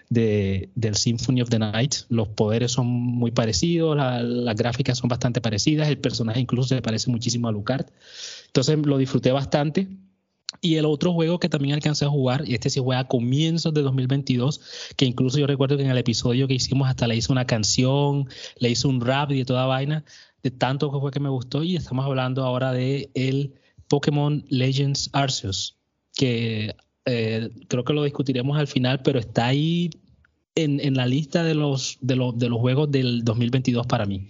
de 0.10 0.70
del 0.76 0.96
Symphony 0.96 1.42
of 1.42 1.50
the 1.50 1.60
Night. 1.60 1.96
Los 2.10 2.28
poderes 2.30 2.72
son 2.72 2.88
muy 2.88 3.32
parecidos, 3.32 3.96
las 3.98 4.56
gráficas 4.56 4.98
son 4.98 5.10
bastante 5.10 5.42
parecidas, 5.42 5.88
el 5.88 5.98
personaje 5.98 6.40
incluso 6.40 6.76
se 6.76 6.82
parece 6.82 7.10
muchísimo 7.10 7.48
a 7.48 7.52
Lucard. 7.52 7.88
Entonces 8.48 8.78
lo 8.86 8.98
disfruté 8.98 9.32
bastante. 9.32 9.88
Y 10.62 10.76
el 10.76 10.86
otro 10.86 11.14
juego 11.14 11.40
que 11.40 11.48
también 11.48 11.76
alcancé 11.76 12.06
a 12.06 12.10
jugar, 12.10 12.44
y 12.46 12.56
este 12.56 12.72
sí 12.72 12.82
fue 12.82 12.96
a 12.96 13.08
comienzos 13.08 13.72
de 13.74 13.82
2022, 13.84 14.94
que 14.98 15.06
incluso 15.06 15.38
yo 15.38 15.46
recuerdo 15.46 15.78
que 15.78 15.84
en 15.84 15.92
el 15.92 15.98
episodio 15.98 16.48
que 16.48 16.56
hicimos 16.56 16.90
hasta 16.90 17.08
le 17.08 17.16
hice 17.16 17.32
una 17.32 17.46
canción, 17.46 18.28
le 18.58 18.72
hice 18.72 18.88
un 18.88 19.00
rap 19.00 19.32
y 19.32 19.38
de 19.38 19.46
toda 19.46 19.68
vaina, 19.68 20.04
de 20.44 20.52
tanto 20.52 20.92
que 20.92 21.12
que 21.12 21.20
me 21.20 21.30
gustó 21.30 21.64
y 21.64 21.76
estamos 21.76 22.06
hablando 22.06 22.44
ahora 22.44 22.72
de 22.72 23.10
el 23.14 23.54
Pokémon 23.88 24.46
Legends 24.50 25.10
Arceus, 25.14 25.78
que 26.16 26.76
eh, 27.06 27.50
creo 27.68 27.84
que 27.84 27.94
lo 27.94 28.04
discutiremos 28.04 28.58
al 28.58 28.68
final, 28.68 29.02
pero 29.02 29.20
está 29.20 29.48
ahí 29.48 29.90
en, 30.56 30.80
en 30.80 30.96
la 30.96 31.08
lista 31.08 31.44
de 31.44 31.56
los, 31.56 31.98
de, 32.02 32.16
los, 32.16 32.38
de 32.38 32.50
los 32.50 32.60
juegos 32.60 32.92
del 32.92 33.24
2022 33.24 33.88
para 33.88 34.06
mí. 34.06 34.28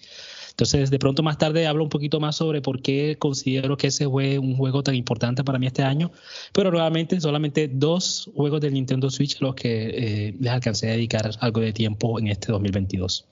Entonces, 0.59 0.89
de 0.89 0.99
pronto 0.99 1.23
más 1.23 1.37
tarde 1.37 1.67
hablo 1.67 1.83
un 1.83 1.89
poquito 1.89 2.19
más 2.19 2.35
sobre 2.35 2.61
por 2.61 2.81
qué 2.81 3.15
considero 3.17 3.77
que 3.77 3.87
ese 3.87 4.09
fue 4.09 4.37
un 4.39 4.57
juego 4.57 4.83
tan 4.83 4.93
importante 4.93 5.41
para 5.43 5.57
mí 5.57 5.67
este 5.67 5.83
año, 5.83 6.11
pero 6.51 6.69
nuevamente 6.69 7.21
solamente 7.21 7.69
dos 7.69 8.29
juegos 8.35 8.59
del 8.59 8.73
Nintendo 8.73 9.09
Switch 9.09 9.39
los 9.39 9.55
que 9.55 10.27
eh, 10.27 10.35
les 10.37 10.51
alcancé 10.51 10.89
a 10.89 10.91
dedicar 10.91 11.31
algo 11.39 11.61
de 11.61 11.71
tiempo 11.71 12.19
en 12.19 12.27
este 12.27 12.51
2022. 12.51 13.25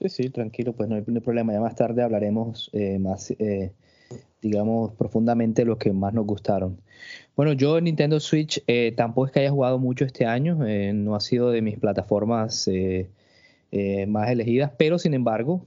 Sí, 0.00 0.08
sí, 0.08 0.30
tranquilo, 0.30 0.74
pues 0.74 0.88
no 0.88 0.94
hay, 0.94 1.02
problema. 1.02 1.52
Ya 1.52 1.60
más 1.60 1.74
tarde 1.74 2.02
hablaremos 2.02 2.70
eh, 2.72 3.00
más, 3.00 3.32
eh, 3.32 3.72
digamos, 4.40 4.92
profundamente 4.94 5.64
los 5.64 5.78
que 5.78 5.92
más 5.92 6.14
nos 6.14 6.24
gustaron. 6.24 6.80
Bueno, 7.34 7.52
yo 7.52 7.78
en 7.78 7.84
Nintendo 7.84 8.20
Switch 8.20 8.62
eh, 8.68 8.92
tampoco 8.96 9.26
es 9.26 9.32
que 9.32 9.40
haya 9.40 9.50
jugado 9.50 9.78
mucho 9.80 10.04
este 10.04 10.24
año, 10.24 10.56
no 10.94 11.16
ha 11.16 11.20
sido 11.20 11.50
de 11.50 11.62
mis 11.62 11.78
plataformas 11.78 12.68
más 14.06 14.30
elegidas, 14.30 14.72
pero 14.78 14.98
sin 14.98 15.14
embargo, 15.14 15.66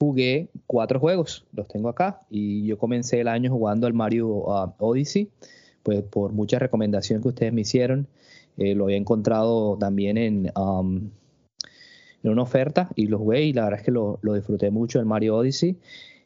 jugué 0.00 0.48
cuatro 0.66 0.98
juegos, 0.98 1.46
los 1.52 1.68
tengo 1.68 1.88
acá, 1.90 2.22
y 2.30 2.66
yo 2.66 2.78
comencé 2.78 3.20
el 3.20 3.28
año 3.28 3.50
jugando 3.50 3.86
al 3.86 3.92
Mario 3.94 4.28
uh, 4.28 4.72
Odyssey, 4.78 5.30
pues 5.82 6.02
por 6.02 6.32
mucha 6.32 6.58
recomendación 6.58 7.22
que 7.22 7.28
ustedes 7.28 7.52
me 7.52 7.62
hicieron, 7.62 8.08
lo 8.56 8.84
había 8.84 8.96
encontrado 8.96 9.76
también 9.76 10.16
en... 10.16 10.52
Um, 10.56 11.10
en 12.22 12.30
una 12.30 12.42
oferta 12.42 12.88
y 12.94 13.06
lo 13.06 13.18
jugué 13.18 13.42
y 13.42 13.52
la 13.52 13.64
verdad 13.64 13.80
es 13.80 13.84
que 13.84 13.90
lo, 13.90 14.18
lo 14.22 14.34
disfruté 14.34 14.70
mucho 14.70 14.98
el 15.00 15.06
Mario 15.06 15.36
Odyssey. 15.36 15.76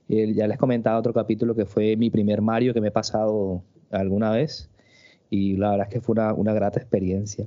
ya 0.09 0.47
les 0.47 0.59
comentaba 0.59 0.99
otro 0.99 1.13
capítulo 1.13 1.55
que 1.55 1.67
fue 1.67 1.97
mi 1.97 2.11
primer 2.11 2.43
Mario 2.43 2.75
que 2.75 2.81
me 2.81 2.89
he 2.89 2.93
pasado 2.93 3.63
alguna 3.91 4.31
vez 4.31 4.69
y 5.31 5.57
la 5.57 5.71
verdad 5.71 5.87
es 5.89 5.95
que 5.95 6.01
fue 6.01 6.15
una, 6.15 6.33
una 6.33 6.53
grata 6.53 6.79
experiencia. 6.79 7.47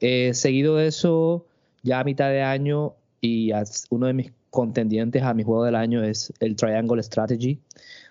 Eh, 0.00 0.32
seguido 0.34 0.76
de 0.76 0.86
eso, 0.86 1.46
ya 1.82 2.00
a 2.00 2.04
mitad 2.04 2.30
de 2.30 2.42
año 2.42 2.94
y 3.20 3.50
uno 3.90 4.06
de 4.06 4.12
mis 4.12 4.32
contendientes 4.50 5.22
a 5.22 5.34
mi 5.34 5.42
juego 5.42 5.64
del 5.64 5.74
año 5.74 6.02
es 6.02 6.32
el 6.40 6.56
Triangle 6.56 7.02
Strategy, 7.02 7.60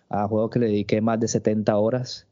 a 0.09 0.27
juego 0.27 0.49
que 0.49 0.59
le 0.59 0.67
dediqué 0.67 1.01
más 1.01 1.19
de 1.19 1.27
70 1.27 1.77
horas, 1.77 2.27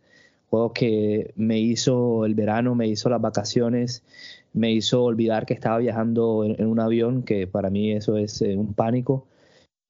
juego 0.49 0.73
que 0.73 1.33
me 1.35 1.59
hizo 1.59 2.25
el 2.25 2.35
verano, 2.35 2.75
me 2.75 2.87
hizo 2.87 3.09
las 3.09 3.21
vacaciones, 3.21 4.03
me 4.55 4.71
hizo 4.71 5.03
olvidar 5.03 5.45
que 5.45 5.53
estaba 5.53 5.79
viajando 5.79 6.45
en, 6.45 6.65
un 6.65 6.79
avión, 6.79 7.23
que 7.23 7.45
para 7.45 7.69
mí 7.69 7.91
eso 7.91 8.17
es 8.17 8.41
eh, 8.41 8.55
un 8.55 8.73
pánico. 8.73 9.27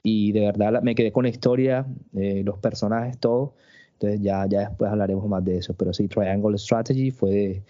Y 0.01 0.31
de 0.31 0.41
verdad 0.41 0.81
me 0.81 0.95
quedé 0.95 1.11
con 1.11 1.23
la 1.23 1.29
historia, 1.29 1.85
eh, 2.15 2.41
los 2.43 2.57
personajes, 2.57 3.19
todo. 3.19 3.53
Entonces 3.93 4.21
ya, 4.21 4.45
ya 4.47 4.61
después 4.61 4.91
hablaremos 4.91 5.27
más 5.29 5.45
de 5.45 5.57
eso. 5.57 5.75
Pero 5.75 5.93
sí, 5.93 6.07
Triangle 6.07 6.57
Strategy 6.57 7.11
fue... 7.11 7.61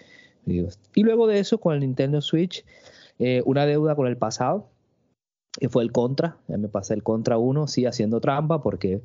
y 0.45 1.03
luego 1.03 1.27
de 1.27 1.39
eso, 1.39 1.59
con 1.59 1.73
el 1.73 1.81
Nintendo 1.81 2.21
Switch, 2.21 2.65
eh, 3.19 3.41
una 3.45 3.65
deuda 3.65 3.95
con 3.95 4.07
el 4.07 4.17
pasado, 4.17 4.69
que 5.59 5.67
fue 5.67 5.83
el 5.83 5.91
Contra. 5.91 6.37
Ya 6.47 6.57
me 6.57 6.69
pasé 6.69 6.93
el 6.93 7.03
Contra 7.03 7.37
1, 7.37 7.67
sí, 7.67 7.85
haciendo 7.85 8.21
trampa, 8.21 8.63
porque 8.63 9.01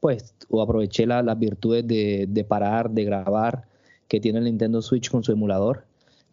pues 0.00 0.34
aproveché 0.60 1.06
las 1.06 1.38
virtudes 1.38 1.86
de, 1.86 2.26
de 2.28 2.44
parar, 2.44 2.90
de 2.90 3.04
grabar 3.04 3.66
que 4.08 4.20
tiene 4.20 4.38
el 4.38 4.44
Nintendo 4.44 4.82
Switch 4.82 5.10
con 5.10 5.22
su 5.22 5.32
emulador 5.32 5.87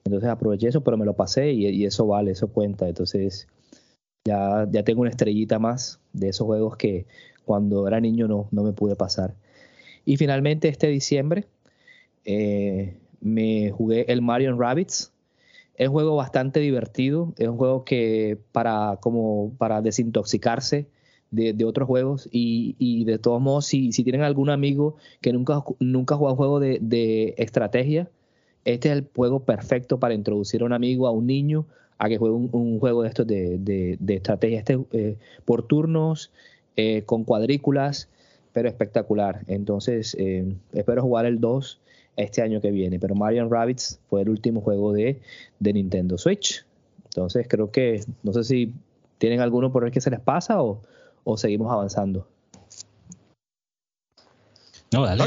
entonces 0.06 0.30
aproveché 0.30 0.68
eso, 0.68 0.82
pero 0.82 0.98
me 0.98 1.06
lo 1.06 1.16
pasé 1.16 1.52
y, 1.52 1.84
eso 1.86 2.06
vale, 2.08 2.32
eso 2.32 2.48
cuenta. 2.48 2.88
Entonces 2.88 3.48
ya, 4.26 4.68
ya 4.70 4.84
tengo 4.84 5.02
una 5.02 5.10
estrellita 5.10 5.60
más 5.60 6.00
de 6.14 6.30
esos 6.30 6.46
juegos 6.46 6.78
que 6.78 7.06
cuando 7.44 7.88
era 7.88 8.00
niño 8.00 8.28
no, 8.28 8.48
no 8.52 8.64
me 8.64 8.72
pude 8.72 8.96
pasar. 8.96 9.34
Y 10.06 10.18
finalmente 10.18 10.68
este 10.68 10.88
diciembre 10.88 11.46
eh, 12.24 12.98
me 13.20 13.72
jugué 13.72 14.06
el 14.12 14.22
Mario 14.22 14.56
Rabbits. 14.56 15.12
Es 15.76 15.88
un 15.88 15.94
juego 15.94 16.16
bastante 16.16 16.60
divertido, 16.60 17.34
es 17.38 17.48
un 17.50 17.58
juego 17.58 17.84
que 17.84 18.38
para, 18.52 18.98
como 19.02 19.54
para 19.58 19.82
desintoxicarse 19.82 20.88
de, 21.32 21.66
otros 21.66 21.88
juegos 21.88 22.30
y, 22.32 23.04
de 23.04 23.18
todos 23.18 23.42
modos 23.42 23.66
si, 23.66 23.92
si 23.92 24.04
tienen 24.04 24.22
algún 24.22 24.50
amigo 24.50 24.96
que 25.20 25.34
nunca, 25.34 25.64
nunca 25.80 26.16
jugado 26.16 26.34
un 26.34 26.38
juego 26.38 26.60
de, 26.62 26.78
de 26.82 27.34
estrategia, 27.38 28.10
este 28.66 28.90
es 28.90 28.98
el 28.98 29.08
juego 29.16 29.42
perfecto 29.42 30.00
para 30.00 30.16
introducir 30.16 30.64
a 30.64 30.66
un 30.66 30.74
amigo, 30.74 31.08
a 31.08 31.12
un 31.12 31.28
niño, 31.28 31.66
a 32.00 32.10
que 32.10 32.18
juegue 32.18 32.36
un, 32.36 32.80
juego 32.80 33.04
de 33.04 33.08
estos 33.08 33.28
de, 33.28 33.98
estrategia. 34.08 34.60
Este 34.60 34.80
eh, 34.92 35.18
por 35.46 35.64
turnos, 35.64 36.32
eh, 36.76 37.04
con 37.06 37.24
cuadrículas, 37.24 38.10
pero 38.54 38.68
espectacular. 38.68 39.42
Entonces, 39.48 40.16
eh, 40.20 40.56
espero 40.74 41.04
jugar 41.04 41.26
el 41.26 41.40
2 41.40 41.80
este 42.18 42.42
año 42.42 42.60
que 42.60 42.72
viene. 42.72 43.00
Pero 43.00 43.16
Mario 43.16 43.48
Rabbits 43.48 44.00
fue 44.10 44.24
el 44.24 44.30
último 44.30 44.62
juego 44.62 44.94
de, 44.94 45.22
Nintendo 45.60 46.18
Switch. 46.18 46.66
Entonces, 47.06 47.48
creo 47.48 47.72
que, 47.72 48.04
no 48.24 48.34
sé 48.34 48.44
si 48.44 48.74
tienen 49.20 49.42
alguno 49.42 49.72
por 49.72 49.86
el 49.86 49.92
que 49.92 50.02
se 50.02 50.10
les 50.10 50.20
pasa 50.20 50.62
o, 50.62 50.82
seguimos 51.38 51.72
avanzando. 51.72 52.28
No, 54.92 55.06
dale. 55.06 55.24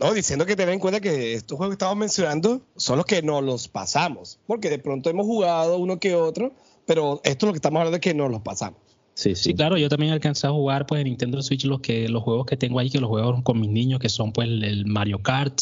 No, 0.00 0.14
diciendo 0.14 0.46
que 0.46 0.56
ten 0.56 0.70
en 0.70 0.78
cuenta 0.78 0.98
que 0.98 1.34
estos 1.34 1.58
juegos 1.58 1.72
que 1.72 1.74
estamos 1.74 1.96
mencionando 1.96 2.62
son 2.74 2.96
los 2.96 3.04
que 3.04 3.20
no 3.20 3.42
los 3.42 3.68
pasamos, 3.68 4.38
porque 4.46 4.70
de 4.70 4.78
pronto 4.78 5.10
hemos 5.10 5.26
jugado 5.26 5.76
uno 5.76 6.00
que 6.00 6.14
otro, 6.14 6.54
pero 6.86 7.20
esto 7.22 7.44
es 7.44 7.48
lo 7.48 7.52
que 7.52 7.58
estamos 7.58 7.80
hablando 7.80 7.96
de 7.96 8.00
que 8.00 8.14
no 8.14 8.28
los 8.30 8.40
pasamos. 8.40 8.80
Sí, 9.12 9.34
sí. 9.34 9.52
claro, 9.52 9.76
yo 9.76 9.90
también 9.90 10.12
alcancé 10.12 10.46
a 10.46 10.50
jugar 10.50 10.86
pues 10.86 11.02
en 11.02 11.08
Nintendo 11.08 11.42
Switch 11.42 11.66
los 11.66 11.80
que 11.80 12.08
los 12.08 12.22
juegos 12.22 12.46
que 12.46 12.56
tengo 12.56 12.78
ahí, 12.78 12.88
que 12.88 13.00
los 13.00 13.10
juego 13.10 13.42
con 13.44 13.60
mis 13.60 13.68
niños, 13.68 14.00
que 14.00 14.08
son 14.08 14.32
pues 14.32 14.48
el, 14.48 14.86
Mario 14.86 15.18
Kart, 15.18 15.60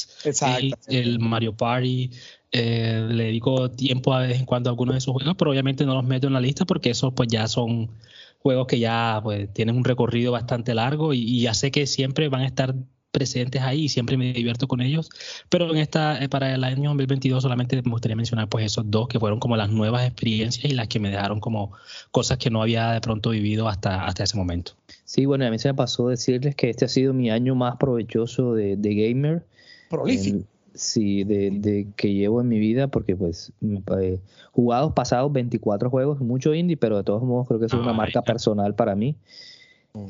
el, 0.87 1.19
Mario 1.19 1.57
Party. 1.57 2.11
Eh, 2.53 3.07
le 3.11 3.25
dedico 3.25 3.71
tiempo 3.73 4.15
a 4.15 4.21
vez 4.21 4.39
en 4.39 4.47
cuando 4.47 4.71
a 4.71 4.73
algunos 4.73 4.95
de 4.95 4.99
esos 4.99 5.13
juegos, 5.13 5.35
pero 5.37 5.51
obviamente 5.51 5.85
no 5.85 5.95
los 5.95 6.05
meto 6.05 6.29
en 6.29 6.33
la 6.33 6.41
lista 6.41 6.65
porque 6.65 6.91
esos 6.91 7.13
pues 7.13 7.29
ya 7.29 7.49
son 7.49 7.91
juegos 8.39 8.69
que 8.69 8.79
ya 8.79 9.21
pues 9.23 9.53
tienen 9.53 9.77
un 9.77 9.85
recorrido 9.85 10.31
bastante 10.31 10.73
largo 10.75 11.13
y, 11.13 11.19
y 11.19 11.41
ya 11.43 11.53
sé 11.53 11.73
que 11.73 11.87
siempre 11.87 12.29
van 12.29 12.43
a 12.43 12.47
estar 12.47 12.77
presentes 13.11 13.63
ahí 13.63 13.85
y 13.85 13.89
siempre 13.89 14.17
me 14.17 14.33
divierto 14.33 14.69
con 14.69 14.81
ellos. 14.81 15.11
Pero 15.49 15.71
en 15.71 15.79
esta, 15.79 16.23
eh, 16.23 16.29
para 16.29 16.55
el 16.55 16.65
año 16.65 16.91
2022 16.91 17.43
solamente 17.43 17.81
me 17.83 17.91
gustaría 17.91 18.17
mencionar 18.17 18.49
pues 18.49 18.65
esos 18.67 18.91
dos 18.91 19.09
que 19.09 19.19
fueron 19.19 19.41
como 19.41 19.57
las 19.57 19.71
nuevas 19.71 20.07
experiencias 20.07 20.65
y 20.71 20.75
las 20.75 20.89
que 20.89 21.01
me 21.01 21.11
dejaron 21.11 21.41
como 21.41 21.73
cosas 22.11 22.39
que 22.39 22.51
no 22.51 22.63
había 22.63 22.93
de 22.93 23.01
pronto 23.01 23.31
vivido 23.31 23.69
hasta, 23.69 24.05
hasta 24.05 24.25
ese 24.25 24.37
momento. 24.37 24.73
Sí, 25.05 25.27
bueno, 25.27 25.47
a 25.47 25.51
mí 25.51 25.59
se 25.59 25.69
me 25.69 25.75
pasó 25.75 26.09
decirles 26.09 26.55
que 26.55 26.71
este 26.71 26.85
ha 26.85 26.89
sido 26.89 27.15
mi 27.15 27.31
año 27.31 27.55
más 27.55 27.77
provechoso 27.77 28.55
de, 28.55 28.77
de 28.77 28.95
gamer. 28.95 29.47
Prolífico. 29.89 30.45
sí, 30.75 31.25
de, 31.25 31.51
de, 31.51 31.89
que 31.97 32.13
llevo 32.13 32.41
en 32.43 32.49
mi 32.49 32.59
vida, 32.59 32.89
porque 32.89 33.17
pues 33.17 33.53
eh, 34.01 34.21
jugados 34.53 34.93
pasados 34.93 35.33
24 35.33 35.89
juegos, 35.89 36.21
mucho 36.21 36.55
indie, 36.55 36.77
pero 36.77 36.99
de 36.99 37.05
todos 37.05 37.23
modos 37.23 37.49
creo 37.49 37.59
que 37.59 37.67
es 37.67 37.73
una 37.73 37.93
marca 37.95 38.23
personal 38.23 38.75
para 38.75 38.95
mí. 38.95 39.17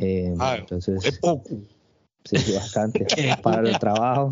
Eh, 0.01 0.35
Ah, 0.39 0.57
entonces, 0.59 1.05
es 1.05 1.19
poco. 1.19 1.49
Sí, 2.37 2.53
bastante. 2.53 3.07
para 3.43 3.69
el 3.69 3.79
trabajo. 3.79 4.29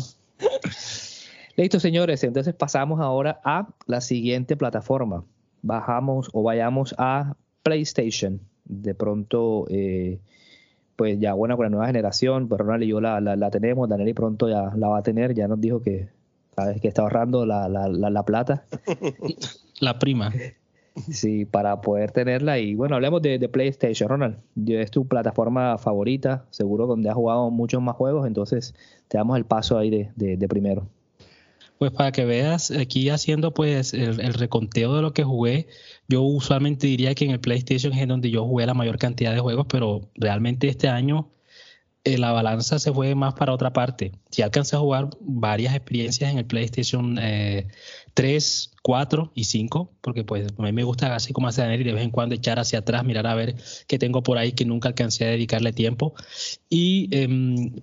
Listo, 1.55 1.79
señores. 1.79 2.23
Entonces 2.23 2.53
pasamos 2.53 2.99
ahora 2.99 3.41
a 3.43 3.67
la 3.87 4.01
siguiente 4.01 4.55
plataforma. 4.55 5.23
Bajamos 5.63 6.29
o 6.33 6.43
vayamos 6.43 6.93
a 6.97 7.35
PlayStation. 7.63 8.39
De 8.65 8.93
pronto, 8.93 9.65
eh, 9.69 10.19
pues 10.95 11.19
ya 11.19 11.33
bueno, 11.33 11.55
con 11.55 11.65
la 11.65 11.69
nueva 11.69 11.87
generación, 11.87 12.47
pues 12.47 12.59
Ronald 12.59 12.83
y 12.83 12.87
yo 12.87 13.01
la, 13.01 13.19
la, 13.19 13.35
la 13.35 13.49
tenemos. 13.49 13.89
Daniel 13.89 14.09
y 14.09 14.13
pronto 14.13 14.47
ya 14.47 14.71
la 14.75 14.89
va 14.89 14.99
a 14.99 15.03
tener. 15.03 15.33
Ya 15.33 15.47
nos 15.47 15.59
dijo 15.59 15.81
que, 15.81 16.09
¿sabes? 16.55 16.79
que 16.79 16.87
está 16.87 17.01
ahorrando 17.01 17.47
la, 17.47 17.67
la 17.67 18.23
plata. 18.23 18.65
La 19.79 19.97
prima. 19.97 20.31
Sí, 21.11 21.45
para 21.45 21.81
poder 21.81 22.11
tenerla. 22.11 22.59
Y 22.59 22.75
bueno, 22.75 22.95
hablemos 22.95 23.21
de, 23.21 23.39
PlayStation, 23.49 24.09
Ronald. 24.09 24.37
Es 24.67 24.91
tu 24.91 25.07
plataforma 25.07 25.77
favorita, 25.77 26.45
seguro 26.49 26.87
donde 26.87 27.09
has 27.09 27.15
jugado 27.15 27.49
muchos 27.51 27.81
más 27.81 27.95
juegos, 27.95 28.27
entonces 28.27 28.75
te 29.07 29.17
damos 29.17 29.37
el 29.37 29.45
paso 29.45 29.77
ahí 29.77 29.89
de, 29.89 30.11
de, 30.15 30.37
de 30.37 30.47
primero. 30.47 30.87
Pues 31.77 31.91
para 31.91 32.11
que 32.11 32.25
veas, 32.25 32.71
aquí 32.71 33.09
haciendo 33.09 33.53
pues 33.53 33.93
el, 33.93 34.33
reconteo 34.33 34.95
de 34.95 35.01
lo 35.03 35.13
que 35.13 35.23
jugué, 35.23 35.67
yo 36.07 36.23
usualmente 36.23 36.87
diría 36.87 37.13
que 37.13 37.25
en 37.25 37.31
el 37.31 37.39
PlayStation 37.39 37.93
es 37.93 38.07
donde 38.07 38.31
yo 38.31 38.45
jugué 38.45 38.65
la 38.65 38.73
mayor 38.73 38.97
cantidad 38.97 39.31
de 39.33 39.39
juegos, 39.39 39.67
pero 39.69 40.09
realmente 40.15 40.67
este 40.69 40.87
año 40.87 41.29
eh, 42.03 42.17
la 42.17 42.31
balanza 42.31 42.79
se 42.79 42.91
fue 42.91 43.13
más 43.13 43.35
para 43.35 43.53
otra 43.53 43.73
parte. 43.73 44.13
Si 44.31 44.41
alcancé 44.41 44.75
a 44.75 44.79
jugar 44.79 45.09
varias 45.19 45.75
experiencias 45.75 46.31
en 46.31 46.39
el 46.39 46.45
PlayStation 46.45 47.19
eh, 47.21 47.67
3, 48.15 48.71
4 48.87 49.33
y 49.35 49.43
5, 49.43 49.91
porque 49.99 50.23
pues 50.23 50.47
a 50.57 50.61
mí 50.61 50.71
me 50.71 50.85
gusta 50.85 51.13
así 51.13 51.33
como 51.33 51.49
hace 51.49 51.61
Daniel 51.61 51.81
y 51.81 51.83
de 51.83 51.91
vez 51.91 52.05
en 52.05 52.09
cuando 52.09 52.35
echar 52.35 52.57
hacia 52.57 52.79
atrás, 52.79 53.03
mirar 53.03 53.27
a 53.27 53.35
ver 53.35 53.57
qué 53.85 53.99
tengo 53.99 54.23
por 54.23 54.37
ahí 54.37 54.53
que 54.53 54.63
nunca 54.63 54.87
alcancé 54.87 55.25
a 55.25 55.27
dedicarle 55.27 55.73
tiempo. 55.73 56.15
Y 56.69 57.09
eh, 57.11 57.27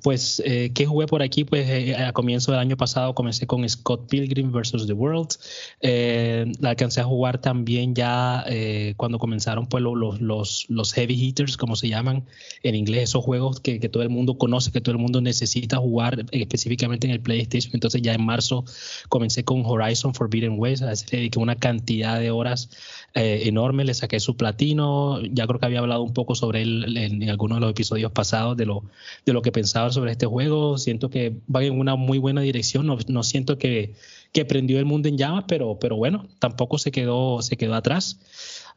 pues, 0.02 0.42
eh, 0.46 0.70
¿qué 0.75 0.87
jugué 0.87 1.06
por 1.06 1.20
aquí? 1.20 1.44
Pues 1.44 1.68
eh, 1.68 1.94
a 1.94 2.14
comienzo 2.14 2.52
del 2.52 2.61
año 2.62 2.78
pasado 2.78 3.14
comencé 3.14 3.46
con 3.46 3.68
Scott 3.68 4.08
Pilgrim 4.08 4.50
vs. 4.50 4.87
The 4.87 4.94
World. 4.94 5.32
Eh, 5.82 6.50
la 6.61 6.70
alcancé 6.70 7.02
a 7.02 7.04
jugar 7.04 7.38
también 7.38 7.94
ya 7.94 8.42
eh, 8.49 8.94
cuando 8.96 9.18
comenzaron 9.18 9.66
pues 9.66 9.82
los, 9.82 10.23
los, 10.23 10.64
los 10.70 10.92
heavy 10.94 11.23
hitters, 11.23 11.58
como 11.58 11.76
se 11.76 11.90
llaman 11.90 12.25
en 12.62 12.76
inglés, 12.76 13.11
esos 13.11 13.23
juegos 13.23 13.61
que, 13.61 13.78
que 13.78 13.90
todo 13.90 14.02
el 14.02 14.08
mundo 14.08 14.38
conoce, 14.38 14.73
que 14.73 14.80
todo 14.80 14.92
el 14.92 15.02
mundo 15.02 15.20
necesita 15.20 15.76
jugar 15.76 16.25
específicamente 16.30 17.06
en 17.06 17.12
el 17.12 17.20
PlayStation. 17.20 17.73
Entonces 17.75 18.00
ya 18.00 18.14
en 18.14 18.25
marzo 18.25 18.64
comencé 19.11 19.44
con 19.44 19.66
Horizon 19.66 20.14
Forbidden 20.14 20.58
West, 20.58 20.82
le 21.10 21.18
dediqué 21.18 21.38
una 21.38 21.56
cantidad 21.56 22.18
de 22.18 22.30
horas 22.30 22.70
eh, 23.14 23.42
enorme, 23.46 23.84
le 23.84 23.94
saqué 23.94 24.18
su 24.20 24.36
platino, 24.36 25.20
ya 25.22 25.46
creo 25.46 25.60
que 25.60 25.66
había 25.66 25.78
hablado 25.78 26.02
un 26.02 26.12
poco 26.12 26.34
sobre 26.34 26.62
él 26.62 26.96
en, 26.96 27.22
en, 27.22 27.30
algunos 27.30 27.56
de 27.56 27.60
los 27.60 27.70
episodios 27.70 28.12
pasados 28.12 28.56
de 28.56 28.66
lo, 28.66 28.84
de 29.24 29.32
lo 29.32 29.42
que 29.42 29.52
pensaba 29.52 29.90
sobre 29.90 30.12
este 30.12 30.26
juego, 30.26 30.78
siento 30.78 31.10
que 31.10 31.36
va 31.54 31.62
en 31.62 31.78
una 31.78 31.96
muy 31.96 32.18
buena 32.18 32.40
dirección, 32.40 32.86
no, 32.86 32.98
no 33.08 33.22
siento 33.22 33.58
que, 33.58 33.94
que, 34.32 34.44
prendió 34.44 34.78
el 34.78 34.84
mundo 34.84 35.08
en 35.08 35.16
llamas, 35.18 35.44
pero, 35.46 35.78
pero 35.78 35.96
bueno, 35.96 36.26
tampoco 36.38 36.78
se 36.78 36.90
quedó, 36.90 37.40
se 37.42 37.56
quedó 37.56 37.74
atrás. 37.74 38.18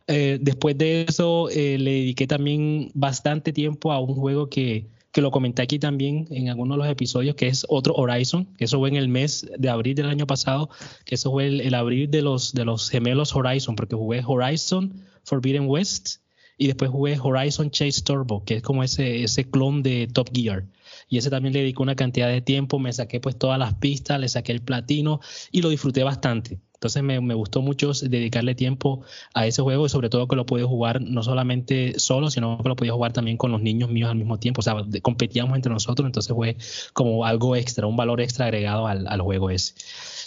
Eh, 0.08 0.38
después 0.40 0.78
de 0.78 1.02
eso 1.02 1.50
eh, 1.50 1.78
le 1.78 1.92
dediqué 1.92 2.28
también 2.28 2.92
bastante 2.94 3.52
tiempo 3.52 3.92
a 3.92 4.00
un 4.00 4.16
juego 4.16 4.50
que, 4.50 4.88
que 5.18 5.22
lo 5.24 5.32
comenté 5.32 5.64
aquí 5.64 5.80
también 5.80 6.28
en 6.30 6.50
algunos 6.50 6.78
de 6.78 6.84
los 6.84 6.92
episodios, 6.92 7.34
que 7.34 7.48
es 7.48 7.66
otro 7.70 7.96
Horizon, 7.96 8.46
que 8.56 8.66
eso 8.66 8.78
fue 8.78 8.90
en 8.90 8.98
el 8.98 9.08
mes 9.08 9.50
de 9.58 9.68
abril 9.68 9.96
del 9.96 10.10
año 10.10 10.28
pasado, 10.28 10.70
que 11.06 11.16
eso 11.16 11.32
fue 11.32 11.48
el, 11.48 11.62
el 11.62 11.74
abril 11.74 12.12
de 12.12 12.22
los, 12.22 12.54
de 12.54 12.64
los 12.66 12.92
gemelos 12.92 13.36
Horizon, 13.36 13.76
porque 13.76 13.96
jugué 13.96 14.22
Horizon 14.24 15.04
Forbidden 15.24 15.66
West 15.68 16.18
y 16.56 16.68
después 16.68 16.92
jugué 16.92 17.18
Horizon 17.20 17.72
Chase 17.72 18.04
Turbo, 18.04 18.44
que 18.46 18.58
es 18.58 18.62
como 18.62 18.84
ese, 18.84 19.24
ese 19.24 19.50
clon 19.50 19.82
de 19.82 20.06
Top 20.06 20.30
Gear. 20.32 20.66
Y 21.10 21.18
ese 21.18 21.32
también 21.32 21.54
le 21.54 21.62
dedico 21.62 21.82
una 21.82 21.96
cantidad 21.96 22.28
de 22.28 22.42
tiempo, 22.42 22.78
me 22.78 22.94
saqué 22.94 23.20
pues 23.20 23.40
todas 23.40 23.58
las 23.58 23.74
pistas, 23.74 24.20
le 24.20 24.30
saqué 24.30 24.52
el 24.52 24.62
platino 24.62 25.20
y 25.52 25.64
lo 25.64 25.70
disfruté 25.70 26.04
bastante. 26.04 26.60
Entonces 26.78 27.02
me, 27.02 27.34
gustó 27.34 27.64
mucho 27.64 27.92
dedicarle 27.92 28.54
tiempo 28.54 29.02
a 29.34 29.48
ese 29.48 29.64
juego 29.64 29.88
y 29.88 29.90
sobre 29.90 30.10
todo 30.10 30.28
que 30.28 30.36
lo 30.36 30.46
pude 30.46 30.64
jugar 30.64 31.02
no 31.02 31.24
solamente 31.24 31.98
solo, 31.98 32.30
sino 32.30 32.60
que 32.62 32.70
lo 32.70 32.76
podía 32.76 32.94
jugar 32.94 33.14
también 33.14 33.36
con 33.36 33.52
los 33.52 33.64
niños 33.64 33.90
míos 33.90 34.12
al 34.12 34.16
mismo 34.16 34.38
tiempo. 34.38 34.60
O 34.60 34.62
sea, 34.62 34.76
competíamos 35.02 35.56
entre 35.56 35.74
nosotros, 35.74 36.06
entonces 36.06 36.36
fue 36.36 36.56
como 36.94 37.26
algo 37.26 37.56
extra, 37.56 37.88
un 37.88 37.96
valor 37.96 38.22
extra 38.22 38.46
agregado 38.46 38.86
al, 38.86 39.08
al 39.08 39.22
juego 39.22 39.50
ese. 39.50 39.74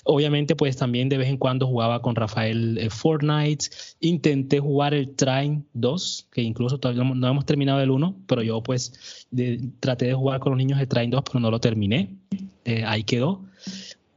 Obviamente, 0.02 0.56
pues 0.56 0.76
también 0.76 1.08
de 1.08 1.18
vez 1.18 1.28
en 1.28 1.36
cuando 1.36 1.68
jugaba 1.68 2.02
con 2.02 2.16
Rafael 2.16 2.78
eh, 2.78 2.90
Fortnite. 2.90 3.66
Intenté 4.00 4.58
jugar 4.58 4.92
el 4.92 5.14
Train 5.14 5.64
2, 5.74 6.28
que 6.32 6.42
incluso 6.42 6.78
todavía 6.78 7.04
no, 7.04 7.14
no 7.14 7.28
hemos 7.28 7.46
terminado 7.46 7.80
el 7.80 7.90
1, 7.90 8.16
pero 8.26 8.42
yo 8.42 8.60
pues 8.60 9.26
de, 9.30 9.60
traté 9.78 10.06
de 10.06 10.14
jugar 10.14 10.40
con 10.40 10.52
los 10.52 10.58
niños 10.58 10.80
el 10.80 10.88
Train 10.88 11.10
2, 11.10 11.22
pero 11.24 11.38
no 11.38 11.50
lo 11.50 11.60
terminé. 11.60 12.16
Eh, 12.64 12.84
ahí 12.84 13.04
quedó 13.04 13.44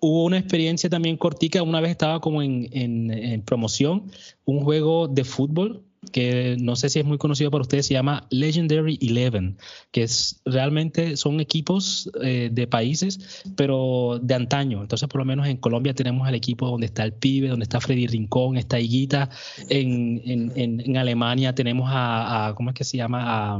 hubo 0.03 0.25
una 0.25 0.37
experiencia 0.37 0.89
también 0.89 1.15
cortica. 1.15 1.63
Una 1.63 1.79
vez 1.79 1.91
estaba 1.91 2.19
como 2.19 2.41
en, 2.41 3.41
promoción, 3.45 4.11
un 4.43 4.59
juego 4.59 5.07
de 5.07 5.23
fútbol 5.23 5.85
que 6.11 6.57
no 6.59 6.75
sé 6.75 6.89
si 6.89 6.99
es 6.99 7.05
muy 7.05 7.17
conocido 7.17 7.49
para 7.49 7.61
ustedes, 7.61 7.85
se 7.87 7.93
llama 7.93 8.27
Legendary 8.29 8.99
Eleven, 9.01 9.57
que 9.91 10.03
es 10.03 10.41
realmente 10.43 11.15
son 11.15 11.39
equipos 11.39 12.11
eh, 12.21 12.49
de 12.51 12.67
países, 12.67 13.41
pero 13.55 14.19
de 14.21 14.33
antaño. 14.33 14.81
Entonces, 14.81 15.07
por 15.07 15.19
lo 15.19 15.25
menos 15.25 15.47
en 15.47 15.55
Colombia 15.55 15.93
tenemos 15.93 16.27
el 16.27 16.35
equipo 16.35 16.67
donde 16.67 16.87
está 16.87 17.05
el 17.05 17.13
Pibe, 17.13 17.47
donde 17.47 17.63
está 17.63 17.79
Freddy 17.79 18.07
Rincón, 18.07 18.57
está 18.57 18.81
Higuita. 18.81 19.29
En, 19.69 20.97
Alemania 20.97 21.55
tenemos 21.55 21.89
a, 21.89 22.53
¿cómo 22.57 22.71
es 22.71 22.75
que 22.75 22.83
se 22.83 22.97
llama? 22.97 23.57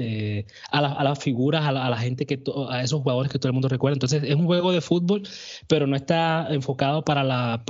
Eh, 0.00 0.46
a, 0.70 0.80
la, 0.80 0.92
a, 0.92 1.04
las 1.04 1.18
figuras, 1.18 1.64
a 1.66 1.72
la, 1.72 1.96
gente 1.98 2.26
que 2.26 2.42
a 2.70 2.82
esos 2.82 3.02
jugadores 3.02 3.30
que 3.30 3.38
todo 3.38 3.48
el 3.48 3.52
mundo 3.52 3.68
recuerda. 3.68 3.94
Entonces 3.94 4.22
es 4.24 4.34
un 4.34 4.46
juego 4.46 4.72
de 4.72 4.80
fútbol, 4.80 5.22
pero 5.66 5.86
no 5.86 5.96
está 5.96 6.48
enfocado 6.50 7.04
para 7.04 7.60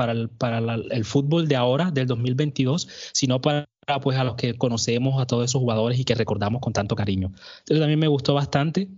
el 0.91 1.05
fútbol 1.05 1.49
de 1.49 1.57
ahora 1.57 1.91
del 1.91 2.07
2022, 2.07 2.89
sino 3.13 3.41
para 3.41 3.69
pues 3.99 4.17
a 4.17 4.25
los 4.25 4.37
que 4.37 4.55
conocemos 4.55 5.21
a 5.21 5.27
todos 5.27 5.47
esos 5.47 5.61
jugadores 5.61 5.99
y 5.99 6.05
que 6.05 6.15
recordamos 6.15 6.61
con 6.61 6.73
tanto 6.73 6.95
cariño. 6.95 7.33
Entonces 7.61 7.81
también 7.81 7.99
me 7.99 8.07
gustó 8.07 8.35
bastante. 8.35 8.89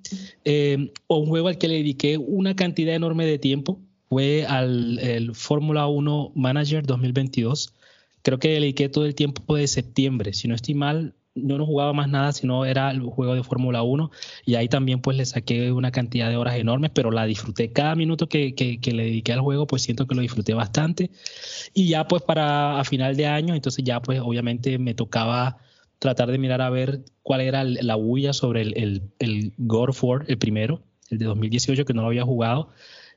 Eh, 0.45 0.93
un 1.09 1.27
juego 1.27 1.49
al 1.49 1.57
que 1.57 1.69
le 1.69 1.77
dediqué 1.77 2.19
una 2.19 2.55
cantidad 2.55 2.95
enorme 2.95 3.25
de 3.25 3.39
tiempo 3.39 3.81
fue 4.09 4.45
al 4.45 4.99
el 4.99 5.35
Fórmula 5.35 5.87
1 5.87 6.33
Manager 6.35 6.85
2022. 6.85 7.73
Creo 8.23 8.39
que 8.39 8.49
le 8.49 8.55
dediqué 8.55 8.89
todo 8.89 9.07
el 9.07 9.15
tiempo 9.15 9.57
de 9.57 9.67
septiembre. 9.67 10.35
Si 10.35 10.49
no 10.49 10.55
estoy 10.55 10.75
mal, 10.75 11.15
yo 11.35 11.59
no 11.59 11.67
jugaba 11.67 11.93
más 11.93 12.09
nada, 12.09 12.33
sino 12.33 12.65
era 12.65 12.91
el 12.91 13.01
juego 13.03 13.35
de 13.35 13.43
Fórmula 13.43 13.83
1 13.83 14.11
y 14.45 14.57
ahí 14.57 14.69
también 14.69 15.01
pues 15.01 15.17
le 15.17 15.25
saqué 15.25 15.73
una 15.73 15.91
cantidad 15.91 16.29
de 16.29 16.37
horas 16.37 16.57
enormes, 16.57 16.91
pero 16.95 17.11
la 17.11 17.25
disfruté. 17.25 17.73
Cada 17.73 17.95
minuto 17.95 18.29
que, 18.29 18.55
que, 18.55 18.93
le 18.93 19.05
dediqué 19.05 19.33
al 19.33 19.41
juego, 19.41 19.67
pues 19.67 19.83
siento 19.83 20.07
que 20.07 20.15
lo 20.15 20.23
disfruté 20.23 20.55
bastante. 20.55 21.11
Y 21.75 21.89
ya 21.89 22.07
pues 22.07 22.23
para 22.23 22.79
a 22.81 22.85
final 22.85 23.17
de 23.17 23.27
año, 23.27 23.55
entonces 23.55 23.85
ya 23.85 24.01
pues 24.01 24.21
obviamente 24.21 24.79
me 24.79 24.95
tocaba 24.95 25.59
tratar 25.99 26.31
de 26.31 26.39
mirar 26.39 26.61
a 26.61 26.71
ver 26.71 27.05
cuál 27.23 27.41
era 27.41 27.65
la 27.65 27.95
bulla 27.95 28.33
sobre 28.33 28.63
el, 28.63 28.77
el, 28.77 29.03
el 29.19 29.53
God 29.57 29.91
el 30.27 30.39
primero, 30.39 30.83
el 31.11 31.19
de 31.19 31.27
2018 31.27 31.85
que 31.85 31.95
no 31.95 32.03
lo 32.03 32.09
había 32.09 32.25
jugado 32.25 32.71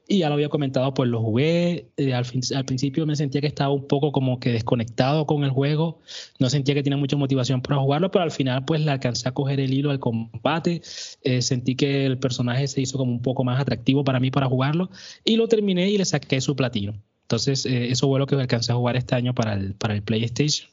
y 0.08 0.20
ya 0.20 0.30
lo 0.30 0.36
había 0.36 0.50
comentado, 0.50 0.94
pues 0.94 1.10
lo 1.10 1.22
jugué. 1.22 1.90
Eh, 1.98 2.14
al, 2.14 2.26
fin, 2.26 2.42
al, 2.56 2.66
principio 2.66 3.06
me 3.06 3.16
sentía 3.16 3.42
que 3.42 3.48
estaba 3.48 3.72
un 3.72 3.88
poco 3.88 4.12
como 4.12 4.40
que 4.40 4.52
desconectado 4.52 5.26
con 5.26 5.44
el 5.44 5.50
juego. 5.50 6.00
No 6.40 6.50
sentía 6.50 6.76
que 6.76 6.84
tenía 6.84 6.98
mucha 6.98 7.18
motivación 7.18 7.62
para 7.62 7.78
jugarlo, 7.78 8.12
pero 8.12 8.24
al 8.24 8.32
final 8.32 8.66
pues 8.66 8.82
le 8.82 8.92
alcancé 8.92 9.28
a 9.28 9.34
coger 9.34 9.60
el 9.60 9.74
hilo 9.74 9.90
al 9.90 10.00
combate. 10.00 10.82
Eh, 11.24 11.42
sentí 11.42 11.76
que 11.76 12.06
el 12.06 12.20
personaje 12.20 12.68
se 12.68 12.82
hizo 12.82 12.98
como 12.98 13.12
un 13.12 13.22
poco 13.22 13.44
más 13.44 13.60
atractivo 13.60 14.04
para 14.04 14.20
mí 14.20 14.30
para 14.30 14.48
jugarlo. 14.48 14.90
Y 15.24 15.38
lo 15.38 15.48
terminé 15.48 15.90
y 15.90 15.98
le 15.98 16.06
saqué 16.06 16.40
su 16.40 16.56
platino. 16.56 16.94
Entonces 17.24 17.66
eh, 17.66 17.90
eso 17.90 18.08
fue 18.08 18.20
lo 18.20 18.28
que 18.28 18.36
alcancé 18.36 18.72
a 18.72 18.76
jugar 18.76 18.96
este 18.98 19.16
año 19.16 19.34
para 19.34 19.54
el, 19.54 19.74
para 19.74 19.96
el 19.96 20.04
PlayStation. 20.04 20.70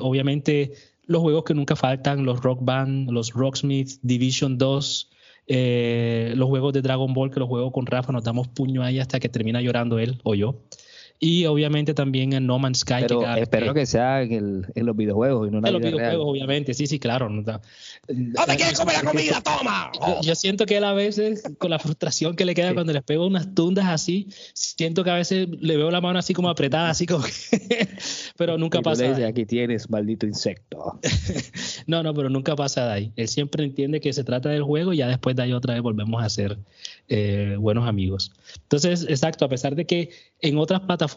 Obviamente 0.00 0.72
los 1.06 1.20
juegos 1.22 1.44
que 1.44 1.54
nunca 1.54 1.76
faltan, 1.76 2.24
los 2.24 2.40
Rock 2.40 2.60
Band, 2.62 3.10
los 3.10 3.32
Rocksmith, 3.32 3.98
Division 4.02 4.56
2, 4.58 5.10
eh, 5.46 6.32
los 6.36 6.48
juegos 6.48 6.72
de 6.72 6.82
Dragon 6.82 7.12
Ball 7.12 7.30
que 7.30 7.40
los 7.40 7.48
juego 7.48 7.72
con 7.72 7.86
Rafa, 7.86 8.12
nos 8.12 8.24
damos 8.24 8.48
puño 8.48 8.82
ahí 8.82 8.98
hasta 8.98 9.20
que 9.20 9.28
termina 9.28 9.60
llorando 9.60 9.98
él 9.98 10.20
o 10.24 10.34
yo. 10.34 10.62
Y 11.24 11.46
obviamente 11.46 11.94
también 11.94 12.34
en 12.34 12.46
No 12.46 12.58
Man's 12.58 12.80
Sky. 12.80 12.96
Pero 13.00 13.34
espero 13.36 13.72
que, 13.72 13.86
sea 13.86 14.20
en, 14.20 14.66
los 14.74 14.94
videojuegos 14.94 15.48
y 15.48 15.50
no 15.50 15.56
en 15.56 15.62
la 15.62 15.68
En 15.70 15.72
los 15.72 15.82
videojuegos, 15.82 16.26
obviamente, 16.28 16.74
sí, 16.74 16.86
sí, 16.86 16.98
claro. 16.98 17.30
No, 17.30 17.42
te 17.42 18.56
quieres 18.56 18.78
comer 18.78 18.96
la 19.02 19.10
comida? 19.10 19.40
¡Toma! 19.40 19.90
Yo, 20.20 20.34
siento 20.34 20.66
que 20.66 20.76
él 20.76 20.84
a 20.84 20.92
veces, 20.92 21.42
con 21.56 21.70
la 21.70 21.78
frustración 21.78 22.36
que 22.36 22.44
le 22.44 22.54
queda 22.54 22.74
cuando 22.74 22.92
les 22.92 23.02
pego 23.02 23.26
unas 23.26 23.54
tundas 23.54 23.86
así, 23.86 24.28
siento 24.52 25.02
que 25.02 25.12
a 25.12 25.14
veces 25.14 25.48
le 25.48 25.78
veo 25.78 25.90
la 25.90 26.02
mano 26.02 26.18
así 26.18 26.34
como 26.34 26.50
apretada, 26.50 26.90
así 26.90 27.06
como 27.06 27.24
que... 27.24 27.88
pero 28.36 28.58
nunca 28.58 28.82
pasa. 28.82 29.08
Le 29.16 29.24
aquí 29.24 29.46
tienes, 29.46 29.88
maldito 29.88 30.26
insecto. 30.26 31.00
no, 31.86 32.02
no, 32.02 32.12
pero 32.12 32.28
nunca 32.28 32.54
pasa 32.54 32.84
de 32.88 32.92
ahí. 32.92 33.12
Él 33.16 33.28
siempre 33.28 33.64
entiende 33.64 33.98
que 33.98 34.12
se 34.12 34.24
trata 34.24 34.50
del 34.50 34.62
juego 34.62 34.92
y 34.92 34.98
ya 34.98 35.08
después 35.08 35.34
de 35.36 35.44
ahí 35.44 35.54
otra 35.54 35.72
vez 35.72 35.82
volvemos 35.82 36.22
a 36.22 36.28
ser 36.28 36.58
eh, 37.08 37.56
buenos 37.58 37.88
amigos. 37.88 38.30
Entonces, 38.60 39.06
exacto, 39.08 39.46
a 39.46 39.48
pesar 39.48 39.74
de 39.74 39.86
que 39.86 40.10
en 40.42 40.58
otras 40.58 40.80
plataformas 40.80 41.13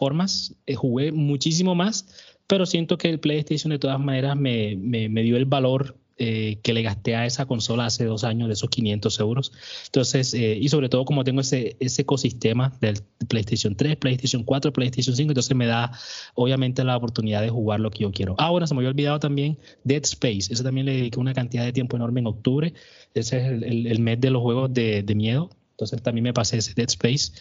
eh, 0.66 0.74
jugué 0.74 1.12
muchísimo 1.12 1.74
más, 1.74 2.06
pero 2.46 2.66
siento 2.66 2.98
que 2.98 3.08
el 3.08 3.20
PlayStation 3.20 3.70
de 3.70 3.78
todas 3.78 4.00
maneras 4.00 4.36
me, 4.36 4.76
me, 4.76 5.22
dio 5.22 5.36
el 5.36 5.44
valor 5.44 5.96
eh, 6.16 6.58
que 6.62 6.72
le 6.72 6.82
gasté 6.82 7.14
a 7.14 7.26
esa 7.26 7.46
consola 7.46 7.86
hace 7.86 8.04
dos 8.04 8.24
años 8.24 8.48
de 8.48 8.54
esos 8.54 8.70
500 8.70 9.20
euros. 9.20 9.52
Entonces, 9.86 10.34
y 10.34 10.68
sobre 10.68 10.88
todo 10.88 11.04
como 11.04 11.24
tengo 11.24 11.42
ese, 11.42 11.76
ese 11.78 12.02
ecosistema 12.02 12.72
del 12.80 13.00
PlayStation 13.28 13.76
3, 13.76 13.96
PlayStation 13.96 14.42
4, 14.42 14.72
PlayStation 14.72 15.14
5, 15.14 15.30
entonces 15.30 15.56
me 15.56 15.66
da 15.66 15.92
obviamente 16.34 16.82
la 16.84 16.96
oportunidad 16.96 17.42
de 17.42 17.50
jugar 17.50 17.80
lo 17.80 17.90
que 17.90 18.00
yo 18.00 18.10
quiero. 18.10 18.34
Ah, 18.38 18.50
bueno, 18.50 18.66
se 18.66 18.74
me 18.74 18.78
había 18.78 18.90
olvidado 18.90 19.20
también 19.20 19.58
Dead 19.84 20.02
Space. 20.02 20.52
Ese 20.52 20.62
también 20.64 20.86
le 20.86 20.92
dediqué 20.92 21.20
una 21.20 21.34
cantidad 21.34 21.64
de 21.64 21.72
tiempo 21.72 21.96
enorme 21.96 22.20
en 22.20 22.26
octubre. 22.26 22.72
Ese 23.14 23.38
es 23.38 23.44
el, 23.44 23.86
el, 23.86 23.98
mes 24.00 24.20
de 24.20 24.30
los 24.30 24.42
juegos 24.42 24.72
de, 24.72 25.02
de 25.02 25.14
miedo. 25.14 25.50
Entonces 25.78 26.02
también 26.02 26.24
me 26.24 26.32
pasé 26.32 26.58
ese 26.58 26.74
Dead 26.74 26.88
Space. 26.88 27.32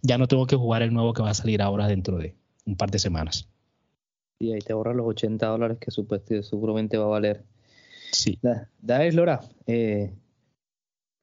Ya 0.00 0.16
no 0.16 0.26
tengo 0.26 0.46
que 0.46 0.56
jugar 0.56 0.80
el 0.80 0.94
nuevo 0.94 1.12
que 1.12 1.20
va 1.20 1.28
a 1.28 1.34
salir 1.34 1.60
ahora 1.60 1.86
dentro 1.88 2.16
de 2.16 2.34
un 2.64 2.74
par 2.74 2.90
de 2.90 2.98
semanas. 2.98 3.50
Y 4.38 4.54
ahí 4.54 4.60
te 4.60 4.72
ahorras 4.72 4.96
los 4.96 5.06
80 5.06 5.46
dólares 5.46 5.76
que 5.78 5.90
seguramente 6.42 6.96
va 6.96 7.04
a 7.04 7.08
valer. 7.08 7.44
Sí. 8.12 8.38
Dale, 8.80 9.12
Lora. 9.12 9.40
Eh, 9.66 10.10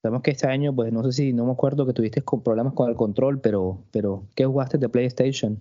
sabemos 0.03 0.21
que 0.21 0.29
este 0.29 0.45
año, 0.45 0.75
pues 0.75 0.93
no 0.93 1.03
sé 1.03 1.11
si, 1.11 1.33
no 1.33 1.45
me 1.45 1.53
acuerdo 1.53 1.87
que 1.87 1.93
tuviste 1.93 2.21
problemas 2.21 2.73
con 2.73 2.87
el 2.87 2.95
control, 2.95 3.41
pero, 3.41 3.83
pero 3.89 4.27
¿qué 4.35 4.45
jugaste 4.45 4.77
de 4.77 4.89
PlayStation? 4.89 5.59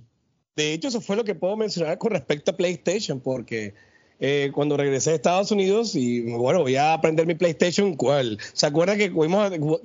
De 0.57 0.75
hecho, 0.75 0.89
eso 0.89 1.01
fue 1.01 1.17
lo 1.17 1.25
que 1.25 1.35
puedo 1.35 1.57
mencionar 1.57 1.97
con 1.97 2.11
respecto 2.11 2.51
a 2.51 2.57
PlayStation, 2.57 3.21
porque 3.21 3.73
eh, 4.21 4.51
cuando 4.53 4.77
regresé 4.77 5.11
a 5.11 5.15
Estados 5.15 5.53
Unidos 5.53 5.95
y 5.95 6.23
bueno, 6.23 6.61
voy 6.61 6.75
a 6.75 6.93
aprender 6.93 7.27
mi 7.27 7.37
PlayStation, 7.37 7.95
¿cuál? 7.95 8.39
¿Se 8.53 8.67
acuerda 8.67 8.97
que 8.97 9.13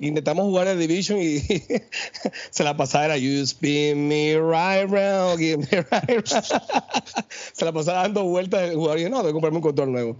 intentamos 0.00 0.46
jugar 0.46 0.66
a 0.66 0.74
Division 0.74 1.20
y 1.20 1.38
se 2.50 2.64
la 2.64 2.76
pasaba 2.76 3.04
era 3.04 3.16
You 3.16 3.42
spin 3.42 4.08
me 4.08 4.34
right 4.34 4.90
round, 4.90 5.38
give 5.38 5.58
me 5.58 5.82
right 5.82 6.26
se 7.52 7.64
la 7.64 7.72
pasaba 7.72 8.02
dando 8.02 8.24
vueltas 8.24 8.70
el 8.70 8.74
jugador 8.74 8.98
y 8.98 9.00
dije, 9.02 9.10
no, 9.10 9.18
tengo 9.18 9.28
que 9.28 9.32
comprarme 9.34 9.58
un 9.58 9.62
control 9.62 9.92
nuevo. 9.92 10.16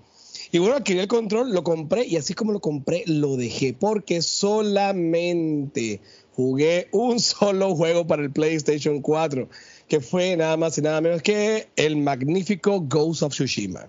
Y 0.52 0.58
bueno, 0.58 0.76
adquirí 0.76 1.00
el 1.00 1.08
control, 1.08 1.52
lo 1.52 1.64
compré 1.64 2.06
y 2.06 2.16
así 2.16 2.34
como 2.34 2.52
lo 2.52 2.60
compré, 2.60 3.02
lo 3.06 3.36
dejé 3.36 3.72
porque 3.74 4.22
solamente 4.22 6.00
jugué 6.36 6.86
un 6.92 7.18
solo 7.18 7.74
juego 7.74 8.06
para 8.06 8.22
el 8.22 8.30
PlayStation 8.30 9.00
4, 9.00 9.48
que 9.88 10.00
fue 10.00 10.36
nada 10.36 10.56
más 10.56 10.78
y 10.78 10.82
nada 10.82 11.00
menos 11.00 11.22
que 11.22 11.68
el 11.76 11.96
magnífico 11.96 12.80
Ghost 12.80 13.22
of 13.22 13.32
Tsushima 13.32 13.88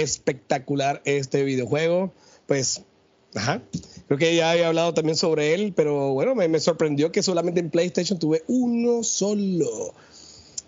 espectacular 0.00 1.02
este 1.04 1.44
videojuego. 1.44 2.12
Pues, 2.46 2.82
ajá. 3.34 3.62
Creo 4.06 4.18
que 4.18 4.34
ya 4.34 4.50
había 4.50 4.68
hablado 4.68 4.94
también 4.94 5.16
sobre 5.16 5.54
él, 5.54 5.72
pero 5.76 6.12
bueno, 6.12 6.34
me, 6.34 6.60
sorprendió 6.60 7.12
que 7.12 7.22
solamente 7.22 7.60
en 7.60 7.70
PlayStation 7.70 8.18
tuve 8.18 8.42
uno 8.46 9.02
solo. 9.02 9.94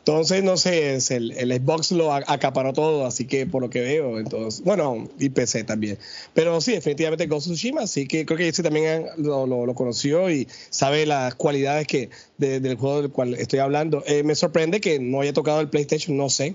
Entonces, 0.06 0.44
no 0.44 0.58
sé, 0.58 0.96
el, 0.96 1.32
el, 1.32 1.52
Xbox 1.54 1.90
lo 1.92 2.12
acaparó 2.12 2.74
todo, 2.74 3.06
así 3.06 3.24
que 3.24 3.46
por 3.46 3.62
lo 3.62 3.70
que 3.70 3.80
veo, 3.80 4.18
entonces, 4.18 4.62
bueno, 4.62 5.08
y 5.18 5.30
PC 5.30 5.64
también. 5.64 5.98
Pero 6.34 6.60
sí, 6.60 6.72
definitivamente 6.72 7.26
Ghost 7.26 7.46
of 7.46 7.54
Tsushima, 7.54 7.80
así 7.80 8.06
que 8.06 8.26
creo 8.26 8.36
que 8.36 8.48
ese 8.48 8.62
también 8.62 9.06
lo, 9.16 9.46
lo, 9.46 9.74
conoció 9.74 10.30
y 10.30 10.46
sabe 10.68 11.06
las 11.06 11.34
cualidades 11.36 11.86
que 11.86 12.10
del 12.36 12.76
juego 12.76 13.00
del 13.00 13.10
cual 13.12 13.34
estoy 13.34 13.60
hablando. 13.60 14.04
Eh, 14.06 14.22
me 14.24 14.34
sorprende 14.34 14.78
que 14.82 14.98
no 14.98 15.22
haya 15.22 15.32
tocado 15.32 15.62
el 15.62 15.70
PlayStation, 15.70 16.18
no 16.18 16.28
sé 16.28 16.54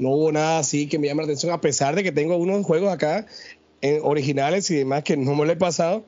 no 0.00 0.10
hubo 0.10 0.32
nada 0.32 0.58
así 0.58 0.86
que 0.86 0.98
me 0.98 1.08
llame 1.08 1.22
la 1.22 1.24
atención, 1.24 1.52
a 1.52 1.60
pesar 1.60 1.94
de 1.94 2.02
que 2.02 2.12
tengo 2.12 2.36
unos 2.36 2.64
juegos 2.64 2.92
acá 2.92 3.26
en 3.80 4.00
originales 4.02 4.70
y 4.70 4.76
demás 4.76 5.04
que 5.04 5.16
no 5.16 5.34
me 5.34 5.44
lo 5.44 5.52
he 5.52 5.56
pasado. 5.56 6.04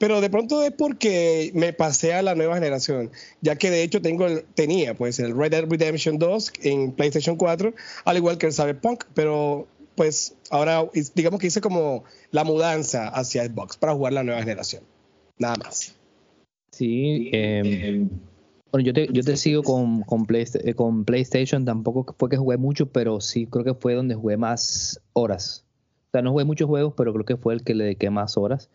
Pero 0.00 0.22
de 0.22 0.30
pronto 0.30 0.62
es 0.62 0.72
porque 0.72 1.50
me 1.52 1.74
pasé 1.74 2.14
a 2.14 2.22
la 2.22 2.34
nueva 2.34 2.54
generación, 2.54 3.10
ya 3.42 3.56
que 3.56 3.70
de 3.70 3.82
hecho 3.82 4.00
tengo 4.00 4.26
el, 4.26 4.44
tenía 4.54 4.94
pues 4.94 5.18
el 5.18 5.36
Red 5.36 5.50
Dead 5.50 5.66
Redemption 5.68 6.18
2 6.18 6.52
en 6.62 6.92
PlayStation 6.92 7.36
4, 7.36 7.74
al 8.06 8.16
igual 8.16 8.38
que 8.38 8.46
el 8.46 8.54
Cyberpunk, 8.54 9.04
pero 9.12 9.68
pues 9.96 10.34
ahora 10.48 10.88
digamos 11.14 11.38
que 11.38 11.48
hice 11.48 11.60
como 11.60 12.04
la 12.30 12.44
mudanza 12.44 13.08
hacia 13.08 13.44
Xbox 13.44 13.76
para 13.76 13.92
jugar 13.92 14.14
la 14.14 14.24
nueva 14.24 14.40
generación. 14.40 14.84
Nada 15.36 15.56
más. 15.62 15.94
Sí, 16.72 17.28
eh, 17.34 18.08
bueno, 18.72 18.90
yo 18.90 19.22
te, 19.22 19.36
sigo 19.36 19.62
con, 19.62 20.00
con, 20.04 20.26
eh, 20.30 20.74
con, 20.74 21.04
PlayStation, 21.04 21.66
tampoco 21.66 22.14
fue 22.18 22.30
que 22.30 22.38
jugué 22.38 22.56
mucho, 22.56 22.86
pero 22.86 23.20
sí 23.20 23.46
creo 23.46 23.66
que 23.66 23.74
fue 23.74 23.92
donde 23.92 24.14
jugué 24.14 24.38
más 24.38 24.98
horas. 25.12 25.66
O 26.08 26.10
sea, 26.12 26.22
no 26.22 26.30
jugué 26.30 26.46
muchos 26.46 26.68
juegos, 26.68 26.94
pero 26.96 27.12
creo 27.12 27.26
que 27.26 27.36
fue 27.36 27.52
el 27.52 27.62
que 27.62 27.74
le 27.74 27.84
dediqué 27.84 28.08
más 28.08 28.38
horas. 28.38 28.70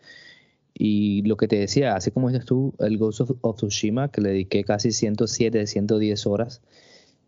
Y 0.78 1.22
lo 1.22 1.36
que 1.36 1.48
te 1.48 1.56
decía, 1.56 1.96
así 1.96 2.10
como 2.10 2.28
dices 2.28 2.44
tú, 2.44 2.74
el 2.80 2.98
Ghost 2.98 3.22
of, 3.22 3.56
Tsushima, 3.56 4.10
que 4.10 4.20
le 4.20 4.30
dediqué 4.30 4.62
casi 4.62 4.92
107, 4.92 5.66
110 5.66 6.26
horas. 6.26 6.60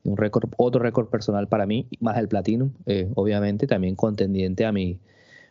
Un 0.05 0.17
récord, 0.17 0.51
otro 0.59 0.83
récord 0.83 1.09
personal 1.09 1.49
para 1.49 1.67
mí, 1.67 1.87
más 2.01 2.19
el 2.19 2.29
Platinum, 2.29 2.73
eh, 2.87 3.09
obviamente, 3.15 3.67
también 3.67 3.95
contendiente 3.95 4.65
a 4.65 4.73
mi, 4.73 4.99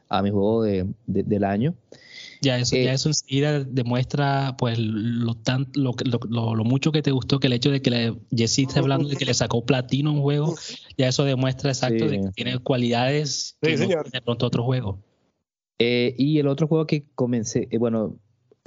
a 0.10 0.22
mi 0.22 0.30
juego 0.30 0.64
de, 0.64 0.86
del 1.06 1.44
año. 1.44 1.74
Ya 2.42 2.60
eso, 2.60 2.76
ya 2.76 2.92
eh, 2.92 2.94
eso 2.94 3.10
enseguida 3.10 3.64
demuestra 3.64 4.56
pues 4.60 4.78
lo, 4.78 5.34
tan, 5.34 5.68
lo, 5.74 5.96
lo, 6.30 6.56
lo, 6.56 6.64
mucho 6.64 6.92
que 6.92 7.02
te 7.02 7.10
gustó 7.10 7.40
que 7.40 7.48
el 7.48 7.54
hecho 7.54 7.72
de 7.72 7.82
que 7.82 7.90
le, 7.90 8.14
Jesse 8.30 8.60
esté 8.60 8.80
hablando 8.80 9.10
de 9.10 9.16
que 9.16 9.26
le 9.26 9.34
sacó 9.34 9.66
platino 9.66 10.12
a 10.12 10.14
un 10.14 10.22
juego, 10.22 10.56
ya 10.98 11.08
eso 11.08 11.24
demuestra 11.24 11.72
exacto 11.72 12.08
de 12.08 12.22
que 12.22 12.30
tiene 12.36 12.60
cualidades 12.60 13.58
que 13.60 13.76
de 13.76 14.22
pronto 14.24 14.46
otro 14.46 14.64
juego. 14.64 15.00
Eh, 15.80 16.16
y 16.18 16.40
el 16.40 16.48
otro 16.48 16.68
juego 16.68 16.88
que 16.88 17.06
comencé, 17.16 17.68
eh, 17.72 17.78
bueno, 17.78 18.18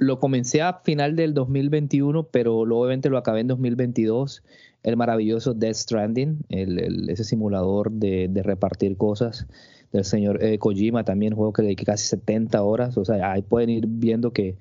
lo 0.01 0.19
comencé 0.19 0.61
a 0.63 0.81
final 0.83 1.15
del 1.15 1.35
2021, 1.35 2.23
pero 2.31 2.65
luego 2.65 2.83
obviamente 2.83 3.09
lo 3.09 3.19
acabé 3.19 3.41
en 3.41 3.47
2022, 3.47 4.43
el 4.81 4.97
maravilloso 4.97 5.53
Death 5.53 5.75
Stranding, 5.75 6.39
el, 6.49 7.07
ese 7.07 7.23
simulador 7.23 7.91
de, 7.91 8.27
repartir 8.43 8.97
cosas 8.97 9.45
del 9.91 10.03
señor 10.03 10.43
eh, 10.43 10.57
Kojima, 10.57 11.03
también 11.03 11.35
juego 11.35 11.53
que 11.53 11.61
dediqué 11.61 11.85
casi 11.85 12.07
70 12.07 12.63
horas, 12.63 12.97
o 12.97 13.05
sea, 13.05 13.31
ahí 13.31 13.43
pueden 13.43 13.69
ir 13.69 13.85
viendo 13.87 14.33
que, 14.33 14.57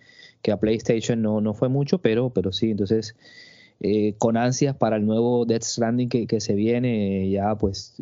a 0.52 0.58
PlayStation 0.58 1.22
no, 1.22 1.54
fue 1.54 1.70
mucho, 1.70 1.98
pero, 1.98 2.30
pero 2.30 2.52
sí, 2.52 2.72
entonces 2.72 3.16
eh, 3.80 4.14
con 4.18 4.36
ansias 4.36 4.76
para 4.76 4.96
el 4.96 5.06
nuevo 5.06 5.46
Death 5.46 5.62
Stranding 5.62 6.08
que 6.08 6.40
se 6.40 6.54
viene, 6.54 7.30
ya 7.30 7.56
pues 7.56 7.94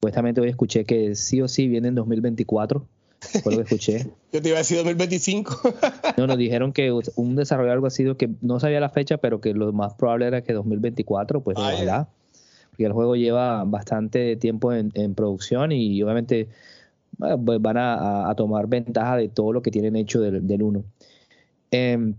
supuestamente 0.00 0.40
hoy 0.40 0.48
escuché 0.48 0.84
que 0.84 1.14
sí 1.14 1.40
o 1.40 1.46
sí 1.46 1.68
viene 1.68 1.88
en 1.88 1.94
2024, 1.94 2.88
fue 3.42 3.52
lo 3.52 3.64
que 3.64 3.74
escuché. 3.74 4.06
Yo 4.32 4.42
te 4.42 4.48
iba 4.48 4.58
a 4.58 4.60
decir 4.60 4.76
2025. 4.78 5.74
no, 6.16 6.26
nos 6.26 6.38
dijeron 6.38 6.72
que 6.72 6.92
un 7.16 7.36
desarrollo 7.36 7.72
algo 7.72 7.86
ha 7.86 7.90
sido 7.90 8.16
que 8.16 8.30
no 8.40 8.60
sabía 8.60 8.80
la 8.80 8.90
fecha, 8.90 9.18
pero 9.18 9.40
que 9.40 9.54
lo 9.54 9.72
más 9.72 9.94
probable 9.94 10.26
era 10.26 10.42
que 10.42 10.52
2024, 10.52 11.42
pues 11.42 11.56
ojalá 11.58 12.08
porque 12.76 12.84
el 12.84 12.92
juego 12.92 13.16
lleva 13.16 13.64
bastante 13.64 14.36
tiempo 14.36 14.70
en, 14.70 15.14
producción 15.14 15.72
y 15.72 16.02
obviamente 16.02 16.48
pues 17.16 17.62
van 17.62 17.78
a, 17.78 18.34
tomar 18.36 18.66
ventaja 18.66 19.16
de 19.16 19.30
todo 19.30 19.54
lo 19.54 19.62
que 19.62 19.70
tienen 19.70 19.96
hecho 19.96 20.20
del, 20.20 20.46
del 20.46 20.62
1. 20.62 20.84
Em, 21.70 22.14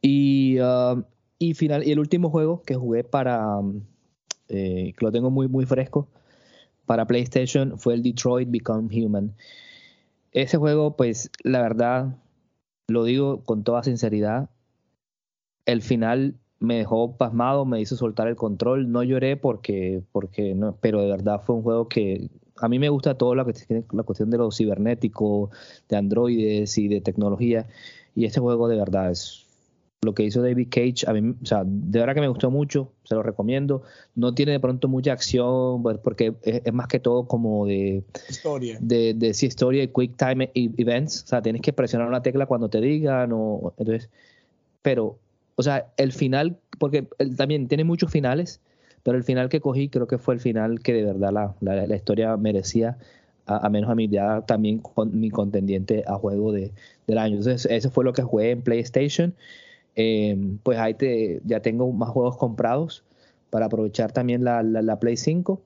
y, 0.00 0.60
uh, 0.60 1.02
y, 1.40 1.54
final, 1.54 1.84
y 1.84 1.90
el 1.90 1.98
último 1.98 2.30
juego 2.30 2.62
que 2.62 2.76
jugué 2.76 3.02
para, 3.02 3.58
eh, 4.48 4.94
que 4.96 5.04
lo 5.04 5.10
tengo 5.10 5.32
muy, 5.32 5.48
muy 5.48 5.66
fresco, 5.66 6.06
para 6.86 7.08
PlayStation 7.08 7.80
fue 7.80 7.94
el 7.94 8.04
Detroit 8.04 8.48
Become 8.48 8.88
Human. 8.96 9.34
Ese 10.32 10.56
juego, 10.58 10.96
pues 10.96 11.30
la 11.44 11.60
verdad, 11.60 12.16
lo 12.88 13.04
digo 13.04 13.44
con 13.44 13.64
toda 13.64 13.82
sinceridad, 13.82 14.50
el 15.66 15.82
final 15.82 16.36
me 16.58 16.76
dejó 16.76 17.16
pasmado, 17.16 17.64
me 17.64 17.80
hizo 17.80 17.96
soltar 17.96 18.28
el 18.28 18.36
control. 18.36 18.90
No 18.90 19.02
lloré 19.02 19.36
porque, 19.36 20.02
porque 20.12 20.54
no, 20.54 20.76
pero 20.80 21.00
de 21.00 21.10
verdad 21.10 21.40
fue 21.44 21.56
un 21.56 21.62
juego 21.62 21.88
que 21.88 22.30
a 22.56 22.68
mí 22.68 22.78
me 22.78 22.88
gusta 22.88 23.16
todo 23.16 23.34
lo 23.34 23.44
que 23.44 23.52
tiene 23.52 23.84
la 23.92 24.04
cuestión 24.04 24.30
de 24.30 24.38
lo 24.38 24.50
cibernético, 24.52 25.50
de 25.88 25.96
androides 25.96 26.78
y 26.78 26.88
de 26.88 27.00
tecnología. 27.00 27.66
Y 28.14 28.24
este 28.24 28.40
juego 28.40 28.68
de 28.68 28.76
verdad 28.76 29.10
es 29.10 29.41
lo 30.04 30.14
que 30.14 30.24
hizo 30.24 30.42
David 30.42 30.68
Cage. 30.70 31.04
A 31.06 31.12
mí, 31.12 31.34
o 31.42 31.46
sea, 31.46 31.62
de 31.64 31.98
verdad 31.98 32.14
que 32.14 32.20
me 32.20 32.28
gustó 32.28 32.50
mucho, 32.50 32.90
se 33.04 33.14
lo 33.14 33.22
recomiendo. 33.22 33.82
No 34.14 34.34
tiene 34.34 34.52
de 34.52 34.60
pronto 34.60 34.88
mucha 34.88 35.12
acción, 35.12 35.82
pues, 35.82 35.98
porque 35.98 36.34
es, 36.42 36.72
más 36.72 36.88
que 36.88 36.98
todo 36.98 37.26
como 37.26 37.66
de 37.66 38.02
historia. 38.28 38.78
De, 38.80 39.14
de 39.14 39.32
sí, 39.34 39.46
historia 39.46 39.82
y 39.82 39.88
quick 39.88 40.16
time 40.16 40.50
e, 40.54 40.70
events. 40.76 41.22
O 41.24 41.26
sea, 41.28 41.42
tienes 41.42 41.62
que 41.62 41.72
presionar 41.72 42.08
una 42.08 42.22
tecla 42.22 42.46
cuando 42.46 42.68
te 42.68 42.80
digan. 42.80 43.30
O, 43.32 43.72
entonces, 43.78 44.10
pero 44.82 45.18
o 45.56 45.62
sea, 45.62 45.86
el 45.96 46.12
final, 46.12 46.56
porque 46.78 47.06
también 47.36 47.68
tiene 47.68 47.84
muchos 47.84 48.10
finales, 48.10 48.60
pero 49.02 49.16
el 49.16 49.24
final 49.24 49.48
que 49.48 49.60
cogí 49.60 49.88
creo 49.88 50.06
que 50.06 50.18
fue 50.18 50.34
el 50.34 50.40
final 50.40 50.80
que 50.80 50.92
de 50.92 51.04
verdad 51.04 51.32
la, 51.60 51.86
la, 51.86 51.96
historia 51.96 52.36
merecía, 52.36 52.98
a, 53.46 53.68
menos 53.68 53.90
a 53.90 53.94
mi 53.94 54.04
idea 54.04 54.42
también 54.42 54.78
con 54.78 55.18
mi 55.18 55.30
contendiente 55.30 56.04
a 56.06 56.14
juego 56.14 56.52
de, 56.52 56.72
del 57.06 57.18
año. 57.18 57.36
Entonces, 57.36 57.70
eso 57.70 57.90
fue 57.90 58.04
lo 58.04 58.12
que 58.12 58.22
jugué 58.22 58.50
en 58.50 58.62
PlayStation. 58.62 59.34
Eh, 59.94 60.56
pues 60.62 60.78
ahí 60.78 60.94
te, 60.94 61.40
ya 61.44 61.60
tengo 61.60 61.90
más 61.92 62.08
juegos 62.10 62.36
comprados 62.36 63.04
para 63.50 63.66
aprovechar 63.66 64.12
también 64.12 64.44
la, 64.44 64.62
la, 64.62 64.98
Play 64.98 65.16
5, 65.16 65.60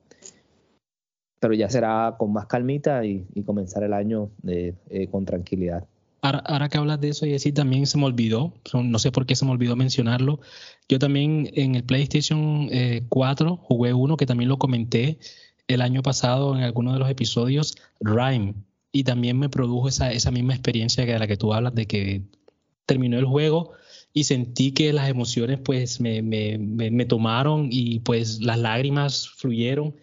pero 1.39 1.53
ya 1.53 1.69
será 1.69 2.15
con 2.19 2.33
más 2.33 2.47
calmita 2.47 3.05
y, 3.05 3.25
comenzar 3.45 3.83
el 3.83 3.93
año 3.93 4.29
eh, 4.45 4.75
con 5.09 5.25
tranquilidad. 5.25 5.85
Ahora, 6.21 6.67
que 6.67 6.77
hablas 6.77 6.99
de 6.99 7.09
eso, 7.09 7.25
y 7.25 7.37
sí, 7.39 7.53
también 7.53 7.85
se 7.85 7.97
me 7.97 8.05
olvidó, 8.05 8.51
no 8.73 8.99
sé 8.99 9.11
por 9.11 9.25
qué 9.25 9.35
se 9.35 9.45
me 9.45 9.51
olvidó 9.51 9.75
mencionarlo. 9.77 10.41
Yo 10.89 10.99
también 10.99 11.49
en 11.53 11.75
el 11.75 11.83
PlayStation 11.83 12.69
4 13.07 13.49
eh, 13.49 13.57
jugué 13.61 13.93
uno 13.93 14.17
que 14.17 14.25
también 14.25 14.49
lo 14.49 14.57
comenté 14.57 15.19
el 15.67 15.81
año 15.81 16.01
pasado 16.01 16.55
en 16.55 16.63
alguno 16.63 16.91
de 16.91 16.99
los 16.99 17.09
episodios, 17.09 17.77
Rhyme, 18.01 18.55
y 18.91 19.03
también 19.03 19.39
me 19.39 19.47
produjo 19.47 19.87
esa, 19.87 20.11
esa 20.11 20.31
misma 20.31 20.53
experiencia 20.53 21.05
que 21.05 21.13
de 21.13 21.19
la 21.19 21.27
que 21.27 21.37
tú 21.37 21.53
hablas, 21.53 21.75
de 21.75 21.85
que 21.85 22.23
terminó 22.85 23.19
el 23.19 23.25
juego 23.25 23.73
y 24.13 24.23
sentí 24.23 24.71
que 24.73 24.93
las 24.93 25.09
emociones 25.09 25.59
pues 25.63 25.99
me, 26.01 26.21
me, 26.21 26.57
me 26.57 27.05
tomaron 27.05 27.69
y 27.71 27.99
pues 27.99 28.41
las 28.41 28.57
lágrimas 28.59 29.29
fluyeron. 29.29 29.95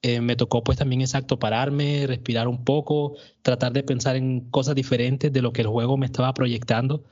Eh, 0.00 0.20
me 0.20 0.36
tocó 0.36 0.62
pues 0.62 0.78
también 0.78 1.00
exacto 1.00 1.40
pararme, 1.40 2.06
respirar 2.06 2.46
un 2.46 2.64
poco, 2.64 3.16
tratar 3.42 3.72
de 3.72 3.82
pensar 3.82 4.14
en 4.14 4.48
cosas 4.50 4.76
diferentes 4.76 5.32
de 5.32 5.42
lo 5.42 5.52
que 5.52 5.62
el 5.62 5.66
juego 5.66 5.96
me 5.96 6.06
estaba 6.06 6.32
proyectando 6.34 7.04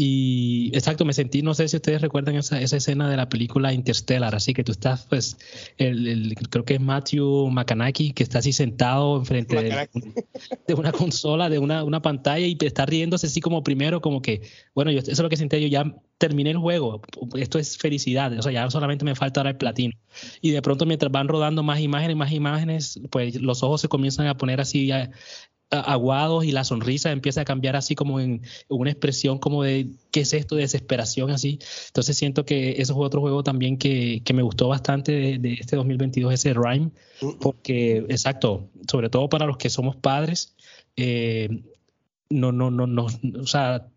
y 0.00 0.70
exacto, 0.74 1.04
me 1.04 1.12
sentí, 1.12 1.42
no 1.42 1.54
sé 1.54 1.66
si 1.66 1.74
ustedes 1.74 2.00
recuerdan 2.00 2.36
esa, 2.36 2.60
esa 2.60 2.76
escena 2.76 3.10
de 3.10 3.16
la 3.16 3.28
película 3.28 3.72
Interstellar, 3.72 4.32
así 4.32 4.54
que 4.54 4.62
tú 4.62 4.70
estás, 4.70 5.06
pues, 5.06 5.36
el, 5.76 6.36
creo 6.50 6.64
que 6.64 6.74
es 6.74 6.80
Matthew 6.80 7.48
McConaughey, 7.50 8.12
que 8.12 8.22
está 8.22 8.38
así 8.38 8.52
sentado 8.52 9.16
enfrente 9.16 9.56
de, 10.68 10.74
una 10.74 10.92
consola, 10.92 11.48
de 11.48 11.58
una, 11.58 11.82
una, 11.82 12.00
pantalla 12.00 12.46
y 12.46 12.56
está 12.60 12.86
riéndose 12.86 13.26
así 13.26 13.40
como 13.40 13.64
primero, 13.64 14.00
como 14.00 14.22
que, 14.22 14.42
bueno, 14.72 14.92
yo, 14.92 15.00
eso 15.00 15.10
es 15.10 15.18
lo 15.18 15.28
que 15.28 15.36
sentí 15.36 15.60
yo, 15.60 15.66
ya 15.66 15.92
terminé 16.16 16.50
el 16.50 16.58
juego, 16.58 17.02
esto 17.34 17.58
es 17.58 17.76
felicidad, 17.76 18.38
o 18.38 18.42
sea, 18.42 18.52
ya 18.52 18.70
solamente 18.70 19.04
me 19.04 19.16
falta 19.16 19.40
ahora 19.40 19.50
el 19.50 19.56
platino. 19.56 19.94
Y 20.40 20.52
de 20.52 20.62
pronto 20.62 20.86
mientras 20.86 21.10
van 21.10 21.26
rodando 21.26 21.64
más 21.64 21.80
imágenes, 21.80 22.16
más 22.16 22.30
imágenes, 22.30 23.00
pues 23.10 23.34
los 23.42 23.64
ojos 23.64 23.80
se 23.80 23.88
comienzan 23.88 24.28
a 24.28 24.36
poner 24.36 24.60
así 24.60 24.92
aguados 25.70 26.44
y 26.44 26.52
la 26.52 26.64
sonrisa 26.64 27.12
empieza 27.12 27.42
a 27.42 27.44
cambiar 27.44 27.76
así 27.76 27.94
como 27.94 28.20
en 28.20 28.42
una 28.68 28.90
expresión 28.90 29.38
como 29.38 29.62
de 29.62 29.90
qué 30.10 30.20
es 30.20 30.32
esto 30.32 30.54
de 30.54 30.62
desesperación 30.62 31.30
así. 31.30 31.58
Entonces 31.88 32.16
siento 32.16 32.44
que 32.44 32.80
eso 32.80 32.94
fue 32.94 33.06
otro 33.06 33.20
juego 33.20 33.42
también 33.42 33.76
que, 33.76 34.22
que 34.24 34.32
me 34.32 34.42
gustó 34.42 34.68
bastante 34.68 35.38
de, 35.38 35.52
este 35.52 35.76
2022, 35.76 36.32
ese 36.32 36.54
Rhyme, 36.54 36.90
porque 37.40 37.98
exacto, 38.08 38.68
sobre 38.90 39.10
todo 39.10 39.28
para 39.28 39.46
los 39.46 39.58
que 39.58 39.68
somos 39.68 39.96
padres, 39.96 40.54
eh, 40.96 41.48
no, 42.30 42.52
no, 42.52 42.70
no, 42.70 42.86
no, 42.86 43.06
o 43.40 43.46
sea, 43.46 43.88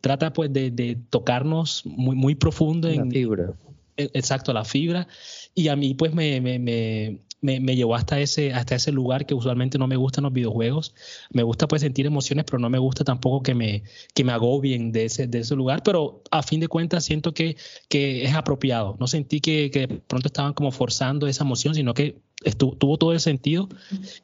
trata 0.00 0.32
pues 0.32 0.52
de, 0.52 0.70
de 0.70 0.96
tocarnos 1.10 1.84
muy, 1.84 2.16
muy 2.16 2.34
profundo 2.34 2.88
en... 2.88 3.06
La 3.06 3.10
fibra. 3.10 3.52
E, 3.96 4.10
exacto, 4.14 4.52
la 4.52 4.64
fibra. 4.64 5.08
Y 5.54 5.68
a 5.68 5.76
mí 5.76 5.94
pues 5.94 6.14
me, 6.14 6.40
me, 6.40 6.58
me 6.58 7.20
me, 7.40 7.60
me, 7.60 7.76
llevó 7.76 7.94
hasta 7.94 8.18
ese, 8.20 8.52
hasta 8.52 8.74
ese 8.74 8.92
lugar 8.92 9.26
que 9.26 9.34
usualmente 9.34 9.78
no 9.78 9.86
me 9.86 9.96
gustan 9.96 10.24
los 10.24 10.32
videojuegos. 10.32 10.94
Me 11.30 11.42
gusta 11.42 11.68
pues 11.68 11.82
sentir 11.82 12.06
emociones, 12.06 12.44
pero 12.44 12.58
no 12.58 12.70
me 12.70 12.78
gusta 12.78 13.04
tampoco 13.04 13.42
que 13.42 13.54
me, 13.54 13.82
que 14.14 14.24
me 14.24 14.32
agobien 14.32 14.92
de 14.92 15.06
ese, 15.06 15.26
de 15.26 15.40
ese 15.40 15.54
lugar. 15.54 15.82
Pero 15.82 16.22
a 16.30 16.42
fin 16.42 16.60
de 16.60 16.68
cuentas 16.68 17.04
siento 17.04 17.34
que, 17.34 17.56
que 17.88 18.24
es 18.24 18.34
apropiado. 18.34 18.96
No 18.98 19.06
sentí 19.06 19.40
que, 19.40 19.70
que 19.70 19.88
pronto 19.88 20.28
estaban 20.28 20.54
como 20.54 20.72
forzando 20.72 21.26
esa 21.26 21.44
emoción, 21.44 21.74
sino 21.74 21.94
que 21.94 22.20
estuvo, 22.44 22.76
tuvo 22.76 22.96
todo 22.98 23.12
el 23.12 23.20
sentido. 23.20 23.68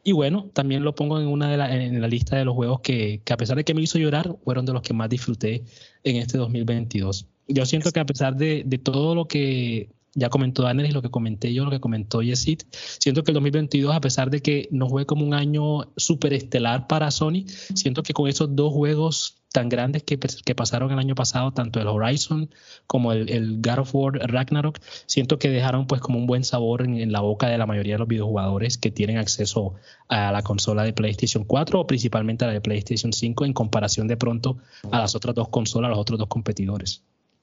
Y 0.03 0.13
bueno, 0.13 0.51
también 0.53 0.83
lo 0.83 0.95
pongo 0.95 1.21
en 1.21 1.27
una 1.27 1.51
de 1.51 1.57
la, 1.57 1.75
en 1.75 2.01
la 2.01 2.09
lista 2.09 2.37
de 2.37 2.45
los 2.45 2.55
juegos 2.55 2.81
que, 2.81 3.21
que 3.25 3.33
a 3.33 3.37
pesar 3.37 3.57
de 3.57 3.65
que 3.65 3.75
me 3.75 3.83
hizo 3.83 3.99
llorar, 3.99 4.37
fueron 4.45 4.67
de 4.67 4.73
los 4.73 4.83
que 4.83 4.95
más 4.95 5.09
disfruté 5.09 5.65
en 6.05 6.17
este 6.17 6.39
2022. 6.39 7.27
Yo 7.49 7.67
siento 7.67 7.91
que 7.91 8.01
a 8.01 8.07
pesar 8.07 8.37
de, 8.37 8.63
de 8.65 8.79
todo 8.79 9.15
lo 9.15 9.27
que 9.27 9.91
ya 10.15 10.29
comentó 10.29 10.63
Daniel 10.63 10.91
y 10.91 10.93
lo 10.93 11.03
que 11.03 11.11
comenté 11.11 11.53
yo, 11.55 11.65
lo 11.65 11.71
que 11.71 11.81
comentó 11.81 12.23
Yesid. 12.23 12.63
Siento 12.71 13.23
que 13.23 13.31
el 13.31 13.35
2022, 13.35 13.95
a 13.95 14.01
pesar 14.01 14.31
de 14.31 14.43
que 14.43 14.69
no 14.71 14.89
fue 14.89 15.07
como 15.07 15.25
un 15.25 15.35
año 15.35 15.93
súper 15.97 16.35
estelar 16.35 16.87
para 16.87 17.11
Sony, 17.11 17.45
siento 17.75 18.03
que 18.03 18.13
con 18.13 18.29
esos 18.29 18.55
dos 18.55 18.73
juegos 18.73 19.43
tan 19.53 19.69
grandes 19.69 20.03
que, 20.03 20.19
que, 20.19 20.55
pasaron 20.55 20.91
el 20.91 20.99
año 20.99 21.15
pasado, 21.15 21.53
tanto 21.53 21.81
el 21.81 21.87
Horizon 21.87 22.51
como 22.87 23.13
el, 23.13 23.29
el, 23.31 23.61
God 23.61 23.81
of 23.81 23.95
War 23.95 24.13
Ragnarok, 24.15 24.81
siento 25.07 25.39
que 25.39 25.51
dejaron 25.51 25.87
pues 25.87 26.01
como 26.01 26.19
un 26.19 26.27
buen 26.27 26.43
sabor 26.43 26.83
en, 26.83 26.97
en, 26.97 27.13
la 27.13 27.21
boca 27.21 27.49
de 27.49 27.59
la 27.59 27.67
mayoría 27.67 27.95
de 27.95 27.99
los 28.01 28.09
videojugadores 28.09 28.79
que 28.79 28.91
tienen 28.91 29.19
acceso 29.19 29.75
a 30.09 30.33
la 30.33 30.43
consola 30.43 30.85
de 30.85 30.93
PlayStation 30.93 31.45
4 31.45 31.81
o 31.81 31.87
principalmente 31.87 32.45
a 32.45 32.49
la 32.49 32.55
de 32.55 32.61
PlayStation 32.61 33.13
5 33.13 33.45
en 33.45 33.53
comparación 33.53 34.09
de 34.09 34.17
pronto 34.17 34.57
a 34.91 34.99
las 34.99 35.15
otras 35.15 35.35
dos 35.35 35.49
consolas, 35.51 35.89
a 35.89 35.91
los 35.91 35.99
otros 35.99 36.19
dos 36.19 36.29
competidores. 36.29 37.03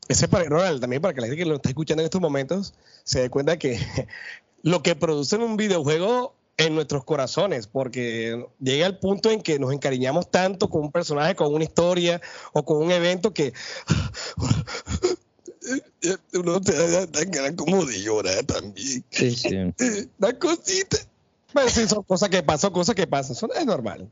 Ese 0.10 0.28
para 0.28 0.44
Ronald, 0.46 0.82
también 0.82 1.04
para 1.04 1.14
que 1.14 1.22
la 1.22 1.28
gente 1.28 1.44
que 1.44 1.48
lo 1.48 1.56
está 1.56 1.70
escuchando 1.70 2.02
en 2.02 2.06
estos 2.06 2.20
momentos 2.20 2.74
se 3.04 3.22
dé 3.22 3.30
cuenta 3.30 3.60
que 3.60 3.80
lo 4.64 4.82
que 4.82 4.96
produce 4.96 5.38
un 5.38 5.56
videojuego 5.56 6.34
en 6.58 6.74
nuestros 6.74 7.06
corazones, 7.06 7.68
porque 7.68 8.44
llega 8.60 8.88
el 8.88 8.98
punto 8.98 9.30
en 9.30 9.42
que 9.42 9.60
nos 9.60 9.72
encariñamos 9.72 10.32
tanto 10.32 10.68
con 10.68 10.82
un 10.82 10.92
personaje, 10.92 11.36
con 11.36 11.54
una 11.54 11.64
historia 11.64 12.20
o 12.54 12.66
con 12.66 12.78
un 12.78 12.92
evento 12.92 13.36
que 13.36 13.54
uno 16.34 16.60
te 16.60 16.90
da 16.90 17.06
tan 17.06 17.30
ganas 17.30 17.54
como 17.54 17.86
de 17.86 18.02
llorar 18.02 18.44
también. 18.46 19.06
Sí, 19.12 19.36
sí. 19.36 19.56
Una 20.20 20.40
cosita. 20.40 20.98
Bueno, 21.54 21.70
sí, 21.70 21.88
son 21.88 22.02
cosas 22.02 22.30
que 22.30 22.42
pasan, 22.42 22.72
cosas 22.72 22.96
que 22.96 23.06
pasan, 23.06 23.52
es 23.56 23.66
normal 23.66 24.10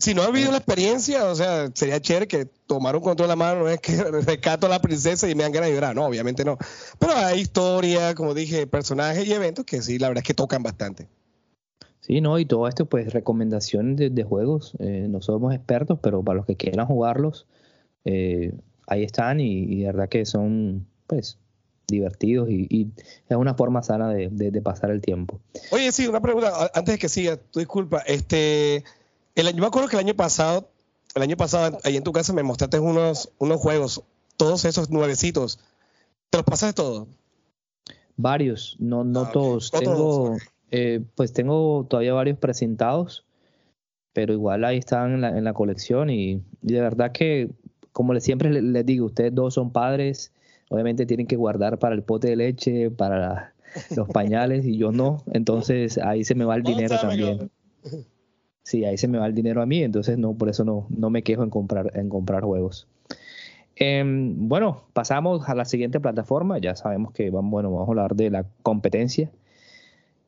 si 0.00 0.14
no 0.14 0.22
ha 0.22 0.26
habido 0.26 0.50
la 0.50 0.56
experiencia, 0.56 1.26
o 1.26 1.34
sea, 1.34 1.70
sería 1.74 2.00
chévere 2.00 2.26
que 2.26 2.46
tomar 2.66 2.96
un 2.96 3.02
control 3.02 3.28
de 3.28 3.32
la 3.32 3.36
mano, 3.36 3.60
no 3.60 3.68
es 3.68 3.80
que 3.80 4.02
rescato 4.22 4.66
a 4.66 4.70
la 4.70 4.80
princesa 4.80 5.28
y 5.28 5.34
me 5.34 5.42
dan 5.42 5.52
ganas 5.52 5.68
de 5.68 5.74
llorar, 5.74 5.94
no, 5.94 6.06
obviamente 6.06 6.44
no. 6.44 6.56
Pero 6.98 7.12
hay 7.14 7.40
historia, 7.40 8.14
como 8.14 8.32
dije, 8.32 8.66
personajes 8.66 9.26
y 9.26 9.32
eventos 9.32 9.66
que 9.66 9.82
sí, 9.82 9.98
la 9.98 10.08
verdad 10.08 10.22
es 10.22 10.26
que 10.26 10.34
tocan 10.34 10.62
bastante. 10.62 11.06
Sí, 12.00 12.22
no, 12.22 12.38
y 12.38 12.46
todo 12.46 12.66
esto, 12.66 12.86
pues 12.86 13.12
recomendaciones 13.12 14.14
de, 14.14 14.24
juegos. 14.24 14.72
Eh, 14.78 15.06
no 15.08 15.20
somos 15.20 15.54
expertos, 15.54 15.98
pero 16.02 16.22
para 16.22 16.38
los 16.38 16.46
que 16.46 16.56
quieran 16.56 16.86
jugarlos, 16.86 17.46
eh, 18.06 18.54
ahí 18.86 19.04
están 19.04 19.38
y, 19.38 19.80
de 19.80 19.86
verdad 19.86 20.08
que 20.08 20.24
son, 20.24 20.86
pues, 21.06 21.38
divertidos 21.86 22.48
y, 22.48 22.90
es 23.28 23.36
una 23.36 23.54
forma 23.54 23.82
sana 23.82 24.08
de, 24.10 24.30
de, 24.30 24.62
pasar 24.62 24.90
el 24.90 25.02
tiempo. 25.02 25.40
Oye, 25.72 25.92
sí, 25.92 26.06
una 26.06 26.20
pregunta, 26.20 26.70
antes 26.72 26.94
de 26.94 26.98
que 26.98 27.08
siga, 27.08 27.36
tu 27.36 27.58
disculpa, 27.58 27.98
este 28.06 28.84
el, 29.34 29.52
yo 29.54 29.60
me 29.60 29.66
acuerdo 29.66 29.88
que 29.88 29.96
el 29.96 30.04
año 30.04 30.14
pasado, 30.14 30.68
el 31.14 31.22
año 31.22 31.36
pasado, 31.36 31.78
ahí 31.84 31.96
en 31.96 32.04
tu 32.04 32.12
casa 32.12 32.32
me 32.32 32.42
mostraste 32.42 32.78
unos, 32.78 33.30
unos 33.38 33.60
juegos, 33.60 34.02
todos 34.36 34.64
esos 34.64 34.90
nuevecitos. 34.90 35.58
¿Te 36.30 36.38
los 36.38 36.44
pasas 36.44 36.74
todos? 36.74 37.08
Varios, 38.16 38.76
no, 38.78 39.02
no 39.04 39.22
ah, 39.22 39.30
todos. 39.32 39.70
tengo, 39.70 40.36
eh, 40.70 41.00
pues 41.14 41.32
tengo 41.32 41.86
todavía 41.88 42.12
varios 42.12 42.38
presentados, 42.38 43.24
pero 44.12 44.32
igual 44.32 44.64
ahí 44.64 44.78
están 44.78 45.14
en 45.14 45.20
la, 45.22 45.36
en 45.36 45.44
la 45.44 45.54
colección 45.54 46.10
y, 46.10 46.42
de 46.60 46.80
verdad 46.80 47.12
que, 47.12 47.50
como 47.92 48.18
siempre 48.20 48.50
les, 48.50 48.86
digo, 48.86 49.06
ustedes 49.06 49.34
dos 49.34 49.54
son 49.54 49.72
padres, 49.72 50.32
obviamente 50.68 51.06
tienen 51.06 51.26
que 51.26 51.36
guardar 51.36 51.78
para 51.78 51.94
el 51.94 52.02
pote 52.02 52.28
de 52.28 52.36
leche, 52.36 52.90
para 52.90 53.54
los 53.96 54.08
pañales 54.08 54.66
y 54.66 54.76
yo 54.76 54.92
no, 54.92 55.24
entonces 55.32 55.98
ahí 55.98 56.24
se 56.24 56.34
me 56.34 56.44
va 56.44 56.56
el 56.56 56.62
dinero 56.62 56.96
también. 57.00 57.50
Sí, 58.70 58.84
ahí 58.84 58.96
se 58.96 59.08
me 59.08 59.18
va 59.18 59.26
el 59.26 59.34
dinero 59.34 59.62
a 59.62 59.66
mí, 59.66 59.82
entonces 59.82 60.16
no, 60.16 60.32
por 60.34 60.48
eso 60.48 60.64
no, 60.64 60.86
no 60.90 61.10
me 61.10 61.24
quejo 61.24 61.42
en 61.42 61.50
comprar, 61.50 61.90
en 61.98 62.08
comprar 62.08 62.44
juegos. 62.44 62.86
Em, 63.74 64.48
bueno, 64.48 64.84
pasamos 64.92 65.48
a 65.48 65.56
la 65.56 65.64
siguiente 65.64 65.98
plataforma. 65.98 66.56
Ya 66.58 66.76
sabemos 66.76 67.12
que 67.12 67.30
vamos, 67.30 67.50
bueno, 67.50 67.72
vamos 67.72 67.88
a 67.88 67.90
hablar 67.90 68.14
de 68.14 68.30
la 68.30 68.46
competencia. 68.62 69.28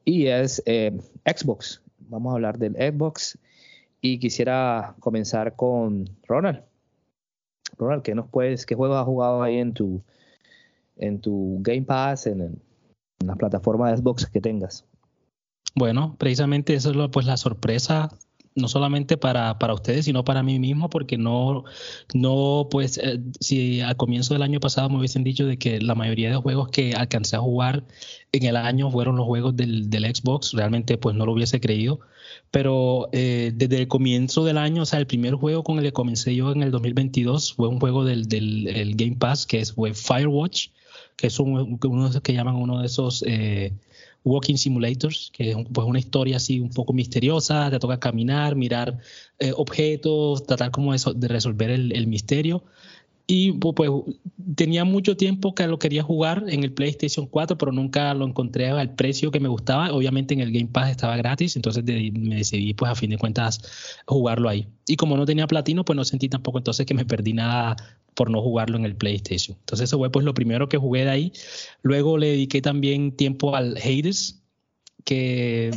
Y 0.05 0.26
es 0.26 0.61
eh, 0.66 0.98
Xbox. 1.24 1.83
Vamos 2.09 2.33
a 2.33 2.35
hablar 2.35 2.59
del 2.59 2.74
Xbox. 2.74 3.38
Y 4.00 4.18
quisiera 4.18 4.96
comenzar 4.98 5.55
con 5.55 6.11
Ronald. 6.26 6.62
Ronald, 7.78 8.02
¿qué 8.02 8.16
nos 8.16 8.26
puedes, 8.26 8.66
qué 8.66 8.74
juegos 8.74 8.98
has 8.98 9.07
jugado 9.07 9.44
ahí 9.44 9.59
en 9.59 9.72
tu, 9.72 10.02
en 10.96 11.20
tu 11.20 11.59
Game 11.61 11.83
Pass, 11.83 12.26
en, 12.26 12.40
en 12.40 12.61
las 13.24 13.37
plataformas 13.37 13.92
de 13.92 13.98
Xbox 13.98 14.26
que 14.26 14.40
tengas? 14.40 14.85
Bueno, 15.74 16.16
precisamente 16.18 16.74
eso 16.74 16.90
es 16.90 17.11
pues 17.11 17.24
la 17.24 17.37
sorpresa 17.37 18.11
no 18.55 18.69
solamente 18.69 19.17
para, 19.17 19.59
para 19.59 19.75
ustedes, 19.75 20.05
sino 20.05 20.25
para 20.25 20.43
mí 20.43 20.59
mismo, 20.59 20.91
porque 20.91 21.17
no, 21.19 21.65
no 22.15 22.69
pues, 22.71 22.99
eh, 22.99 23.21
si 23.41 23.81
al 23.81 23.97
comienzo 23.97 24.35
del 24.35 24.43
año 24.43 24.61
pasado 24.61 24.88
me 24.91 24.99
hubiesen 24.99 25.25
dicho 25.25 25.47
de 25.47 25.59
que 25.59 25.81
la 25.81 25.95
mayoría 25.95 26.31
de 26.31 26.37
juegos 26.37 26.69
que 26.69 26.95
alcancé 26.95 27.37
a 27.37 27.41
jugar 27.41 27.85
en 28.33 28.45
el 28.45 28.57
año 28.57 28.91
fueron 28.91 29.17
los 29.17 29.27
juegos 29.27 29.57
del, 29.57 29.91
del 29.91 30.15
Xbox, 30.15 30.53
realmente 30.53 30.99
pues 30.99 31.17
no 31.17 31.27
lo 31.27 31.33
hubiese 31.33 31.61
creído, 31.61 32.01
pero 32.51 33.09
eh, 33.12 33.53
desde 33.55 33.79
el 33.79 33.88
comienzo 33.88 34.45
del 34.45 34.59
año, 34.59 34.83
o 34.83 34.87
sea, 34.87 34.99
el 34.99 35.07
primer 35.07 35.35
juego 35.35 35.62
con 35.62 35.79
el 35.79 35.85
que 35.85 35.93
comencé 35.93 36.35
yo 36.35 36.53
en 36.53 36.62
el 36.62 36.71
2022 36.71 37.55
fue 37.55 37.69
un 37.69 37.81
juego 37.81 38.05
del, 38.05 38.29
del 38.29 38.95
Game 38.97 39.17
Pass, 39.17 39.47
que 39.47 39.61
es, 39.61 39.73
fue 39.73 39.95
Firewatch, 39.95 40.69
que 41.23 41.29
es 41.29 41.39
uno 41.39 41.65
de 42.03 42.09
esos 42.11 42.21
que 42.21 42.33
llaman 42.33 42.57
uno 42.57 42.81
de 42.81 42.87
esos 42.87 43.23
eh, 43.25 43.73
walking 44.25 44.57
simulators, 44.57 45.31
que 45.33 45.53
es 45.53 45.57
pues 45.73 45.87
una 45.87 46.01
historia 46.01 46.39
así 46.39 46.59
un 46.59 46.71
poco 46.71 46.93
misteriosa, 46.93 47.71
te 47.71 47.79
toca 47.79 48.01
caminar, 48.01 48.57
mirar 48.57 48.99
eh, 49.39 49.53
objetos, 49.57 50.45
tratar 50.45 50.73
como 50.73 50.93
eso 50.95 51.15
de 51.15 51.29
resolver 51.29 51.71
el, 51.71 51.93
el 51.93 52.09
misterio. 52.09 52.65
Y 53.35 53.53
pues 53.53 53.90
tenía 54.57 54.85
mucho 54.85 55.16
tiempo 55.16 55.55
que 55.55 55.66
lo 55.66 55.79
quería 55.79 56.03
jugar 56.03 56.45
en 56.49 56.64
el 56.64 56.75
PlayStation 56.75 57.27
4, 57.27 57.57
pero 57.57 57.73
nunca 57.73 58.12
lo 58.12 58.27
encontré 58.27 58.68
al 58.68 58.95
precio 58.95 59.31
que 59.31 59.40
me 59.40 59.49
gustaba. 59.49 59.90
Obviamente 59.90 60.35
en 60.35 60.40
el 60.40 60.53
Game 60.53 60.68
Pass 60.71 60.90
estaba 60.90 61.16
gratis, 61.16 61.57
entonces 61.57 61.83
me 61.83 62.37
decidí 62.37 62.75
pues 62.75 62.92
a 62.92 62.95
fin 62.95 63.09
de 63.09 63.16
cuentas 63.16 64.03
jugarlo 64.05 64.51
ahí. 64.51 64.68
Y 64.87 64.97
como 64.97 65.16
no 65.16 65.25
tenía 65.25 65.47
platino, 65.47 65.83
pues 65.83 65.97
no 65.97 66.05
sentí 66.05 66.29
tampoco 66.29 66.59
entonces 66.59 66.85
que 66.85 66.92
me 66.92 67.07
perdí 67.07 67.33
nada 67.33 67.75
por 68.12 68.29
no 68.29 68.42
jugarlo 68.42 68.77
en 68.77 68.85
el 68.85 68.97
PlayStation. 68.97 69.57
Entonces 69.61 69.88
eso 69.88 69.97
fue 69.97 70.12
pues 70.12 70.27
lo 70.27 70.35
primero 70.35 70.68
que 70.68 70.77
jugué 70.77 71.05
de 71.05 71.11
ahí. 71.11 71.33
Luego 71.81 72.18
le 72.18 72.27
dediqué 72.27 72.61
también 72.61 73.16
tiempo 73.16 73.57
al 73.57 73.79
Hades, 73.79 74.42
que 75.07 75.71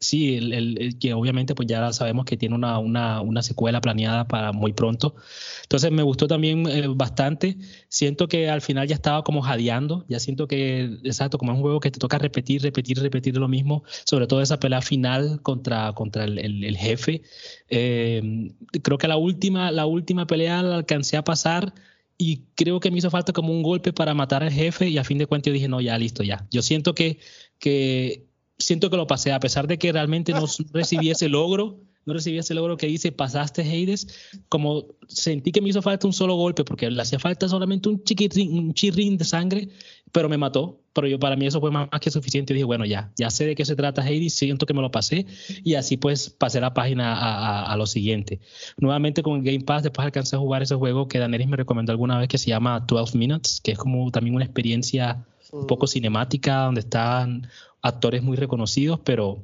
Sí, 0.00 0.36
el, 0.36 0.96
que 1.00 1.12
obviamente 1.12 1.56
pues 1.56 1.66
ya 1.66 1.92
sabemos 1.92 2.24
que 2.24 2.36
tiene 2.36 2.54
una, 2.54 2.78
una, 2.78 3.20
una, 3.20 3.42
secuela 3.42 3.80
planeada 3.80 4.28
para 4.28 4.52
muy 4.52 4.72
pronto. 4.72 5.16
Entonces 5.62 5.90
me 5.90 6.04
gustó 6.04 6.28
también 6.28 6.68
eh, 6.68 6.84
bastante. 6.88 7.58
Siento 7.88 8.28
que 8.28 8.48
al 8.48 8.60
final 8.62 8.86
ya 8.86 8.94
estaba 8.94 9.24
como 9.24 9.42
jadeando, 9.42 10.04
ya 10.08 10.20
siento 10.20 10.46
que, 10.46 10.84
exacto, 11.02 11.36
como 11.36 11.50
es 11.50 11.56
un 11.56 11.62
juego 11.62 11.80
que 11.80 11.90
te 11.90 11.98
toca 11.98 12.16
repetir, 12.18 12.62
repetir, 12.62 13.00
repetir 13.00 13.36
lo 13.38 13.48
mismo, 13.48 13.82
sobre 14.04 14.28
todo 14.28 14.40
esa 14.40 14.60
pelea 14.60 14.82
final 14.82 15.42
contra, 15.42 15.92
contra 15.94 16.24
el, 16.24 16.38
el 16.38 16.76
jefe. 16.76 17.22
Eh, 17.68 18.52
creo 18.82 18.98
que 18.98 19.08
la 19.08 19.16
última, 19.16 19.72
la 19.72 19.86
última 19.86 20.28
pelea 20.28 20.62
la 20.62 20.76
alcancé 20.76 21.16
a 21.16 21.24
pasar 21.24 21.74
y 22.16 22.44
creo 22.54 22.78
que 22.80 22.90
me 22.90 22.98
hizo 22.98 23.10
falta 23.10 23.32
como 23.32 23.52
un 23.52 23.62
golpe 23.62 23.92
para 23.92 24.14
matar 24.14 24.42
al 24.44 24.52
jefe 24.52 24.88
y 24.88 24.98
a 24.98 25.04
fin 25.04 25.18
de 25.18 25.26
cuentas 25.26 25.48
yo 25.48 25.54
dije, 25.54 25.68
no, 25.68 25.80
ya, 25.80 25.98
listo, 25.98 26.22
ya. 26.22 26.46
Yo 26.50 26.62
siento 26.62 26.94
que, 26.94 27.18
que 27.58 28.27
siento 28.58 28.90
que 28.90 28.96
lo 28.96 29.06
pasé, 29.06 29.32
a 29.32 29.40
pesar 29.40 29.66
de 29.66 29.78
que 29.78 29.92
realmente 29.92 30.32
no 30.32 30.46
recibí 30.72 31.10
ese 31.10 31.28
logro, 31.28 31.80
no 32.08 32.14
recibí 32.14 32.38
ese 32.38 32.54
logro 32.54 32.78
que 32.78 32.86
dice 32.86 33.12
pasaste 33.12 33.60
Hades, 33.60 34.08
como 34.48 34.86
sentí 35.06 35.52
que 35.52 35.60
me 35.60 35.68
hizo 35.68 35.82
falta 35.82 36.06
un 36.06 36.14
solo 36.14 36.36
golpe, 36.36 36.64
porque 36.64 36.90
le 36.90 37.02
hacía 37.02 37.18
falta 37.18 37.48
solamente 37.48 37.88
un 37.90 38.02
chiquitín, 38.02 38.58
un 38.58 38.72
chirrín 38.72 39.18
de 39.18 39.24
sangre, 39.24 39.68
pero 40.10 40.28
me 40.28 40.38
mató. 40.38 40.80
Pero 40.94 41.06
yo 41.06 41.18
para 41.18 41.36
mí 41.36 41.46
eso 41.46 41.60
fue 41.60 41.70
más, 41.70 41.88
que 42.00 42.10
suficiente. 42.10 42.54
dije, 42.54 42.64
bueno, 42.64 42.84
ya, 42.86 43.12
ya 43.16 43.30
sé 43.30 43.46
de 43.46 43.54
qué 43.54 43.64
se 43.64 43.76
trata 43.76 44.00
Hades, 44.02 44.34
siento 44.34 44.64
que 44.64 44.72
me 44.72 44.80
lo 44.80 44.90
pasé, 44.90 45.26
y 45.62 45.74
así 45.74 45.98
pues 45.98 46.30
pasé 46.30 46.60
la 46.60 46.72
página 46.72 47.14
a, 47.14 47.70
a, 47.70 47.76
lo 47.76 47.86
siguiente. 47.86 48.40
Nuevamente 48.78 49.22
con 49.22 49.44
Game 49.44 49.60
Pass, 49.60 49.82
después 49.82 50.06
alcancé 50.06 50.36
a 50.36 50.38
jugar 50.38 50.62
ese 50.62 50.74
juego 50.74 51.08
que 51.08 51.18
Daneris 51.18 51.46
me 51.46 51.58
recomendó 51.58 51.92
alguna 51.92 52.18
vez 52.18 52.28
que 52.28 52.38
se 52.38 52.48
llama 52.48 52.80
12 52.80 53.18
Minutes, 53.18 53.60
que 53.62 53.72
es 53.72 53.78
como 53.78 54.10
también 54.10 54.34
una 54.34 54.44
experiencia 54.44 55.26
un 55.52 55.66
poco 55.66 55.86
cinemática, 55.86 56.64
donde 56.64 56.80
están 56.80 57.48
actores 57.82 58.22
muy 58.22 58.36
reconocidos, 58.36 59.00
pero 59.04 59.42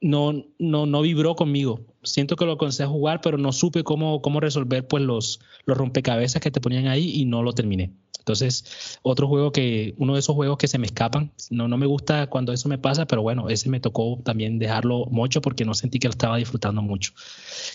no, 0.00 0.44
no, 0.58 0.86
no 0.86 1.02
vibró 1.02 1.34
conmigo. 1.34 1.80
Siento 2.02 2.36
que 2.36 2.46
lo 2.46 2.58
comencé 2.58 2.84
a 2.84 2.88
jugar, 2.88 3.20
pero 3.20 3.38
no 3.38 3.52
supe 3.52 3.84
cómo, 3.84 4.22
cómo 4.22 4.40
resolver 4.40 4.86
pues, 4.86 5.02
los, 5.02 5.40
los 5.64 5.76
rompecabezas 5.76 6.40
que 6.40 6.50
te 6.50 6.60
ponían 6.60 6.86
ahí 6.86 7.10
y 7.14 7.24
no 7.24 7.42
lo 7.42 7.52
terminé. 7.52 7.92
Entonces, 8.28 8.98
otro 9.00 9.26
juego 9.26 9.52
que, 9.52 9.94
uno 9.96 10.12
de 10.12 10.20
esos 10.20 10.34
juegos 10.34 10.58
que 10.58 10.68
se 10.68 10.76
me 10.76 10.84
escapan, 10.84 11.32
no, 11.48 11.66
no 11.66 11.78
me 11.78 11.86
gusta 11.86 12.26
cuando 12.26 12.52
eso 12.52 12.68
me 12.68 12.76
pasa, 12.76 13.06
pero 13.06 13.22
bueno, 13.22 13.48
ese 13.48 13.70
me 13.70 13.80
tocó 13.80 14.20
también 14.22 14.58
dejarlo 14.58 15.06
mucho 15.06 15.40
porque 15.40 15.64
no 15.64 15.72
sentí 15.72 15.98
que 15.98 16.08
lo 16.08 16.10
estaba 16.10 16.36
disfrutando 16.36 16.82
mucho. 16.82 17.12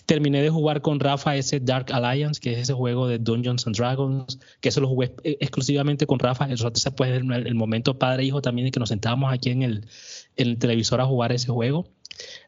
Terminé 0.06 0.42
de 0.42 0.50
jugar 0.50 0.80
con 0.80 1.00
Rafa 1.00 1.34
ese 1.34 1.58
Dark 1.58 1.92
Alliance, 1.92 2.40
que 2.40 2.52
es 2.52 2.58
ese 2.60 2.72
juego 2.72 3.08
de 3.08 3.18
Dungeons 3.18 3.66
and 3.66 3.76
Dragons, 3.76 4.38
que 4.60 4.68
eso 4.68 4.80
lo 4.80 4.86
jugué 4.86 5.12
eh, 5.24 5.38
exclusivamente 5.40 6.06
con 6.06 6.20
Rafa. 6.20 6.46
Eso 6.48 6.70
pues 6.96 7.10
el, 7.10 7.32
el 7.32 7.54
momento 7.56 7.98
padre-hijo 7.98 8.40
también 8.40 8.66
de 8.66 8.70
que 8.70 8.78
nos 8.78 8.90
sentábamos 8.90 9.32
aquí 9.32 9.50
en 9.50 9.62
el, 9.62 9.88
en 10.36 10.50
el 10.50 10.58
televisor 10.58 11.00
a 11.00 11.04
jugar 11.04 11.32
ese 11.32 11.48
juego. 11.48 11.88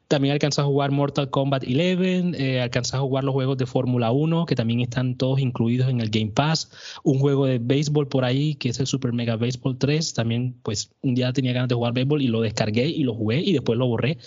También 0.08 0.32
alcanzó 0.32 0.62
a 0.62 0.64
jugar 0.64 0.92
Mortal 0.92 1.30
Kombat 1.30 1.64
11, 1.64 2.32
eh, 2.38 2.62
a 2.62 2.98
jugar 2.98 3.24
los 3.24 3.32
juegos 3.32 3.56
de 3.58 3.66
Fórmula 3.66 4.12
1, 4.12 4.46
que 4.46 4.54
también 4.54 4.80
están 4.80 5.16
todos 5.16 5.40
incluidos 5.40 5.88
en 5.88 6.00
el 6.00 6.10
Game 6.10 6.30
Pass. 6.30 6.70
Un 7.02 7.18
juego 7.18 7.46
de 7.46 7.58
béisbol 7.58 8.06
por 8.06 8.24
ahí, 8.24 8.54
que 8.54 8.68
es 8.68 8.78
el 8.78 8.86
Super 8.86 9.12
Mega 9.12 9.36
Baseball 9.36 9.76
3. 9.76 10.14
También, 10.14 10.54
pues, 10.62 10.90
un 11.02 11.16
día 11.16 11.32
tenía 11.32 11.52
ganas 11.52 11.68
de 11.68 11.74
jugar 11.74 11.92
béisbol 11.92 12.22
y 12.22 12.28
lo 12.28 12.40
descargué 12.40 12.86
y 12.86 13.02
lo 13.02 13.14
jugué 13.14 13.40
y 13.40 13.52
después 13.52 13.78
lo 13.78 13.88
borré. 13.88 14.18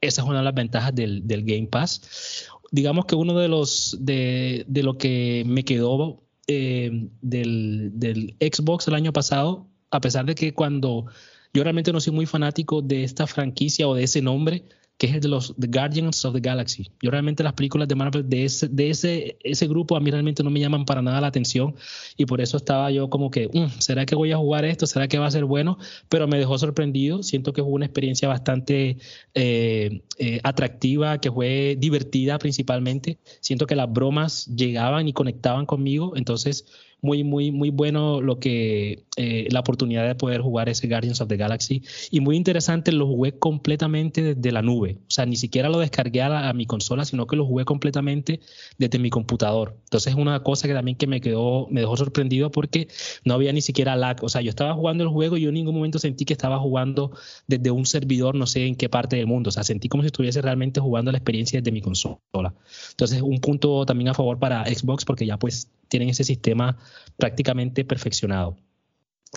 Esa 0.00 0.22
es 0.22 0.28
una 0.28 0.38
de 0.38 0.44
las 0.44 0.54
ventajas 0.54 0.94
del, 0.94 1.26
del 1.26 1.44
Game 1.44 1.66
Pass. 1.66 2.48
Digamos 2.70 3.04
que 3.04 3.14
uno 3.14 3.38
de 3.38 3.48
los, 3.48 3.98
de, 4.00 4.64
de 4.66 4.82
lo 4.82 4.96
que 4.96 5.42
me 5.46 5.64
quedó 5.64 6.22
eh, 6.46 7.08
del, 7.20 7.90
del 7.94 8.34
Xbox 8.40 8.88
el 8.88 8.94
año 8.94 9.12
pasado, 9.12 9.66
a 9.90 10.00
pesar 10.00 10.24
de 10.24 10.34
que 10.34 10.54
cuando 10.54 11.06
yo 11.52 11.62
realmente 11.62 11.92
no 11.92 12.00
soy 12.00 12.14
muy 12.14 12.24
fanático 12.24 12.80
de 12.80 13.04
esta 13.04 13.26
franquicia 13.26 13.86
o 13.86 13.94
de 13.94 14.04
ese 14.04 14.22
nombre, 14.22 14.64
que 14.98 15.06
es 15.06 15.14
el 15.14 15.20
de 15.20 15.28
los 15.28 15.54
The 15.58 15.68
Guardians 15.68 16.24
of 16.24 16.34
the 16.34 16.40
Galaxy. 16.40 16.90
Yo 17.00 17.10
realmente 17.12 17.44
las 17.44 17.52
películas 17.52 17.86
de 17.86 17.94
Marvel 17.94 18.28
de 18.28 18.44
ese, 18.44 18.66
de 18.66 18.90
ese, 18.90 19.38
ese 19.44 19.68
grupo 19.68 19.96
a 19.96 20.00
mí 20.00 20.10
realmente 20.10 20.42
no 20.42 20.50
me 20.50 20.58
llaman 20.58 20.84
para 20.84 21.00
nada 21.00 21.20
la 21.20 21.28
atención 21.28 21.76
y 22.16 22.26
por 22.26 22.40
eso 22.40 22.56
estaba 22.56 22.90
yo 22.90 23.08
como 23.08 23.30
que, 23.30 23.48
mm, 23.48 23.78
¿será 23.78 24.04
que 24.04 24.16
voy 24.16 24.32
a 24.32 24.36
jugar 24.36 24.64
esto? 24.64 24.86
¿Será 24.88 25.06
que 25.06 25.18
va 25.18 25.26
a 25.26 25.30
ser 25.30 25.44
bueno? 25.44 25.78
Pero 26.08 26.26
me 26.26 26.36
dejó 26.36 26.58
sorprendido. 26.58 27.22
Siento 27.22 27.52
que 27.52 27.62
fue 27.62 27.70
una 27.70 27.86
experiencia 27.86 28.26
bastante 28.26 28.98
eh, 29.34 30.02
eh, 30.18 30.40
atractiva, 30.42 31.20
que 31.20 31.30
fue 31.30 31.76
divertida 31.78 32.38
principalmente. 32.38 33.18
Siento 33.40 33.66
que 33.66 33.76
las 33.76 33.92
bromas 33.92 34.46
llegaban 34.46 35.06
y 35.06 35.12
conectaban 35.12 35.64
conmigo. 35.64 36.14
Entonces, 36.16 36.66
muy, 37.00 37.24
muy, 37.24 37.52
muy 37.52 37.70
bueno 37.70 38.20
lo 38.20 38.38
que 38.38 39.04
eh, 39.16 39.48
la 39.50 39.60
oportunidad 39.60 40.06
de 40.06 40.14
poder 40.14 40.40
jugar 40.40 40.68
ese 40.68 40.88
Guardians 40.88 41.20
of 41.20 41.28
the 41.28 41.36
Galaxy 41.36 41.82
y 42.10 42.20
muy 42.20 42.36
interesante, 42.36 42.92
lo 42.92 43.06
jugué 43.06 43.38
completamente 43.38 44.34
desde 44.34 44.52
la 44.52 44.62
nube, 44.62 44.98
o 45.06 45.10
sea, 45.10 45.26
ni 45.26 45.36
siquiera 45.36 45.68
lo 45.68 45.78
descargué 45.78 46.22
a, 46.22 46.52
mi 46.52 46.66
consola, 46.66 47.04
sino 47.04 47.26
que 47.26 47.36
lo 47.36 47.44
jugué 47.44 47.64
completamente 47.64 48.40
desde 48.78 48.98
mi 48.98 49.10
computador. 49.10 49.76
Entonces 49.84 50.12
es 50.12 50.18
una 50.18 50.42
cosa 50.42 50.66
que 50.66 50.74
también 50.74 50.96
que 50.96 51.06
me 51.06 51.20
quedó, 51.20 51.68
me 51.70 51.80
dejó 51.80 51.96
sorprendido 51.96 52.50
porque 52.50 52.88
no 53.24 53.34
había 53.34 53.52
ni 53.52 53.60
siquiera 53.60 53.96
lag, 53.96 54.22
o 54.22 54.28
sea, 54.28 54.40
yo 54.40 54.50
estaba 54.50 54.74
jugando 54.74 55.04
el 55.04 55.10
juego 55.10 55.36
y 55.36 55.42
yo 55.42 55.48
en 55.48 55.54
ningún 55.54 55.74
momento 55.74 55.98
sentí 55.98 56.24
que 56.24 56.32
estaba 56.32 56.58
jugando 56.58 57.12
desde 57.46 57.70
un 57.70 57.86
servidor, 57.86 58.34
no 58.34 58.46
sé 58.46 58.66
en 58.66 58.76
qué 58.76 58.88
parte 58.88 59.16
del 59.16 59.26
mundo, 59.26 59.48
o 59.48 59.52
sea, 59.52 59.62
sentí 59.62 59.88
como 59.88 60.02
si 60.02 60.08
estuviese 60.08 60.42
realmente 60.42 60.80
jugando 60.80 61.12
la 61.12 61.18
experiencia 61.18 61.60
desde 61.60 61.72
mi 61.72 61.80
consola. 61.80 62.54
Entonces, 62.90 63.22
un 63.22 63.40
punto 63.40 63.84
también 63.86 64.08
a 64.08 64.14
favor 64.14 64.38
para 64.38 64.64
Xbox 64.66 65.04
porque 65.04 65.26
ya 65.26 65.38
pues 65.38 65.70
tienen 65.88 66.08
ese 66.10 66.24
sistema 66.24 66.76
prácticamente 67.16 67.84
perfeccionado. 67.84 68.56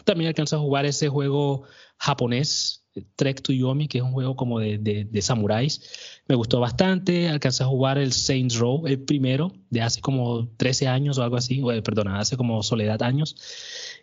También 0.06 0.30
alcanzó 0.30 0.56
a 0.56 0.60
jugar 0.60 0.86
ese 0.86 1.10
juego 1.10 1.64
japonés, 1.98 2.82
Trek 3.16 3.42
to 3.42 3.54
Yomi, 3.54 3.88
que 3.88 4.00
es 4.00 4.04
un 4.04 4.12
juego 4.12 4.36
como 4.36 4.60
de, 4.60 4.78
de, 4.78 5.22
samuráis. 5.22 6.22
Me 6.28 6.36
gustó 6.36 6.60
bastante. 6.60 7.30
Alcancé 7.30 7.64
a 7.64 7.68
jugar 7.68 7.98
el 7.98 8.12
Saints 8.12 8.58
Row, 8.58 8.86
el 8.86 9.00
primero, 9.02 9.54
de 9.70 9.82
hace 9.82 10.02
como 10.02 10.50
13 10.58 10.88
años 10.88 11.18
o 11.18 11.24
algo 11.24 11.38
así, 11.38 11.62
o, 11.62 11.68
perdona, 11.84 12.20
hace 12.20 12.36
como 12.36 12.62
Soledad 12.64 13.02
años. 13.04 13.36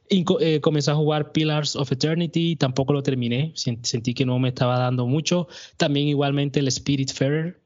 Y, 0.09 0.25
eh, 0.41 0.61
comencé 0.61 0.91
a 0.91 0.95
jugar 0.95 1.33
Pillars 1.33 1.77
of 1.77 1.93
Eternity, 1.93 2.57
tampoco 2.57 2.93
lo 2.93 3.03
terminé, 3.03 3.53
sentí 3.55 4.15
que 4.15 4.25
no 4.25 4.39
me 4.39 4.49
estaba 4.49 4.79
dando 4.79 5.07
mucho. 5.07 5.49
También 5.77 6.09
igualmente 6.09 6.61
el 6.61 6.69
Spirit 6.69 7.13
Fair, 7.13 7.61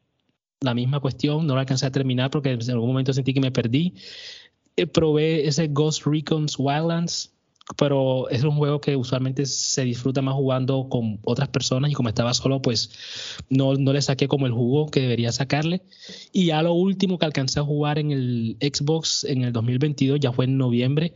la 0.61 0.75
misma 0.75 1.01
cuestión, 1.01 1.47
no 1.47 1.55
lo 1.55 1.61
alcancé 1.61 1.87
a 1.87 1.93
terminar 1.93 2.31
porque 2.31 2.51
en 2.51 2.71
algún 2.71 2.89
momento 2.89 3.13
sentí 3.13 3.33
que 3.33 3.41
me 3.41 3.53
perdí. 3.53 3.95
Eh, 4.77 4.87
probé 4.87 5.47
ese 5.47 5.69
Ghost 5.69 6.07
Recon's 6.07 6.57
Wildlands, 6.59 7.33
pero 7.77 8.29
es 8.29 8.43
un 8.43 8.57
juego 8.57 8.81
que 8.81 8.97
usualmente 8.97 9.47
se 9.47 9.85
disfruta 9.85 10.23
más 10.23 10.35
jugando 10.35 10.89
con 10.89 11.21
otras 11.25 11.49
personas 11.49 11.91
y 11.91 11.95
como 11.95 12.09
estaba 12.09 12.35
solo, 12.35 12.61
pues 12.61 12.91
no, 13.49 13.75
no 13.75 13.93
le 13.93 14.03
saqué 14.03 14.29
como 14.29 14.47
el 14.47 14.53
jugo 14.53 14.91
que 14.91 15.01
debería 15.01 15.33
sacarle. 15.33 15.83
Y 16.33 16.47
ya 16.47 16.63
lo 16.63 16.73
último 16.73 17.19
que 17.19 17.27
alcancé 17.27 17.61
a 17.61 17.65
jugar 17.65 17.99
en 17.99 18.11
el 18.11 18.57
Xbox 18.61 19.25
en 19.25 19.43
el 19.43 19.53
2022, 19.53 20.21
ya 20.21 20.33
fue 20.33 20.47
en 20.47 20.59
noviembre, 20.59 21.15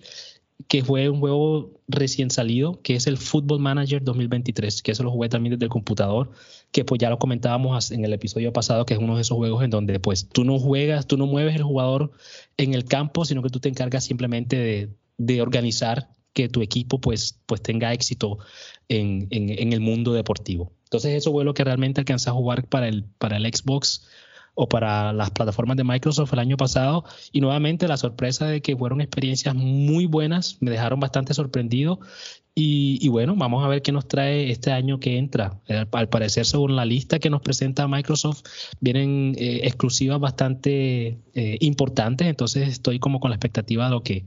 que 0.69 0.83
fue 0.83 1.09
un 1.09 1.21
juego 1.21 1.81
recién 1.89 2.31
salido, 2.31 2.81
que 2.83 2.97
es 2.97 3.07
el 3.07 3.19
Football 3.19 3.61
Manager 3.61 4.03
2023, 4.03 4.83
que 4.83 4.93
eso 4.93 5.03
lo 5.03 5.11
jugué 5.11 5.29
también 5.29 5.55
desde 5.55 5.65
el 5.65 5.71
computador, 5.71 6.31
que 6.73 6.85
pues 6.85 6.99
ya 6.99 7.11
lo 7.11 7.19
comentábamos 7.19 7.91
en 7.91 8.05
el 8.05 8.13
episodio 8.13 8.53
pasado, 8.53 8.85
que 8.85 8.95
es 8.95 9.01
uno 9.01 9.17
de 9.17 9.23
esos 9.23 9.37
juegos 9.37 9.65
en 9.65 9.71
donde 9.71 9.99
pues 10.01 10.29
tú 10.29 10.45
no 10.45 10.59
juegas, 10.59 11.07
tú 11.07 11.17
no 11.17 11.27
mueves 11.27 11.57
el 11.57 11.63
jugador 11.63 12.11
en 12.57 12.75
el 12.75 12.85
campo, 12.85 13.25
sino 13.25 13.43
que 13.43 13.51
tú 13.51 13.61
te 13.61 13.69
encargas 13.69 14.05
simplemente 14.05 14.91
de, 15.19 15.41
organizar 15.41 16.11
que 16.35 16.49
tu 16.49 16.61
equipo 16.61 17.01
pues, 17.01 17.41
pues 17.47 17.63
tenga 17.63 17.93
éxito 17.95 18.39
en, 18.89 19.27
en, 19.31 19.73
el 19.73 19.81
mundo 19.81 20.13
deportivo. 20.13 20.73
Entonces 20.85 21.15
eso 21.15 21.33
fue 21.33 21.45
lo 21.45 21.55
que 21.55 21.65
realmente 21.65 22.01
alcancé 22.01 22.29
a 22.29 22.35
jugar 22.35 22.69
para 22.69 22.89
el, 22.89 23.05
para 23.19 23.39
el 23.39 23.47
Xbox 23.47 24.07
o 24.55 24.69
para 24.69 25.13
las 25.13 25.31
plataformas 25.31 25.77
de 25.77 25.85
Microsoft 25.85 26.33
el 26.33 26.39
año 26.41 26.57
pasado. 26.57 27.05
Y 27.31 27.41
nuevamente 27.41 27.87
la 27.89 27.97
sorpresa 27.97 28.47
de 28.47 28.63
que 28.63 28.77
fueron 28.77 29.01
experiencias 29.01 29.55
muy 29.55 30.07
buenas, 30.07 30.57
me 30.61 30.71
dejaron 30.71 30.99
bastante 30.99 31.35
sorprendido. 31.35 32.01
Y, 32.59 33.07
bueno, 33.11 33.37
vamos 33.37 33.63
a 33.63 33.69
ver 33.69 33.83
qué 33.83 33.93
nos 33.93 34.09
trae 34.09 34.51
este 34.51 34.73
año 34.73 34.99
que 34.99 35.19
entra. 35.19 35.61
Eh, 35.69 35.85
al, 35.93 36.09
parecer, 36.09 36.47
según 36.47 36.75
la 36.75 36.87
lista 36.87 37.19
que 37.19 37.29
nos 37.29 37.43
presenta 37.43 37.87
Microsoft, 37.87 38.45
vienen 38.81 39.35
eh, 39.37 39.61
exclusivas 39.65 40.19
bastante 40.19 41.19
eh, 41.35 41.59
importantes. 41.61 42.27
Entonces 42.27 42.67
estoy 42.71 42.99
como 42.99 43.21
con 43.21 43.31
la 43.31 43.37
expectativa 43.37 43.85
de 43.85 43.91
lo 43.91 44.03
que 44.03 44.25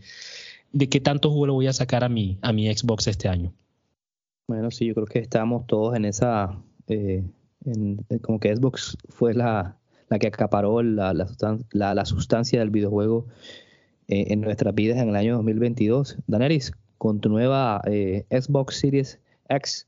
de 0.72 0.88
qué 0.90 1.00
tanto 1.00 1.32
juego 1.32 1.56
voy 1.56 1.66
a 1.66 1.74
sacar 1.74 2.04
a 2.04 2.10
mi, 2.10 2.38
a 2.44 2.54
mi 2.54 2.72
Xbox 2.72 3.08
este 3.08 3.30
año. 3.30 3.52
Bueno, 4.48 4.70
sí, 4.70 4.86
yo 4.86 4.94
creo 4.94 5.08
que 5.08 5.18
estamos 5.18 5.66
todos 5.66 5.96
en 5.96 6.06
esa, 6.06 6.56
eh, 6.88 7.24
como 8.22 8.40
que 8.40 8.56
Xbox 8.56 8.96
fue 9.10 9.34
la, 9.34 9.80
la 10.08 10.20
que 10.20 10.28
acaparó 10.28 10.84
la, 10.84 11.16
la, 11.16 11.96
la, 11.96 12.06
sustancia 12.06 12.60
del 12.60 12.70
videojuego 12.70 13.26
en 14.08 14.42
nuestras 14.42 14.76
vidas 14.76 15.00
en 15.00 15.10
el 15.10 15.16
año 15.16 15.36
2022. 15.38 16.18
Daneris, 16.28 16.74
con 17.00 17.20
tu 17.20 17.30
nueva 17.30 17.82
eh, 17.88 18.26
Xbox 18.30 18.78
Series 18.80 19.18
X, 19.48 19.88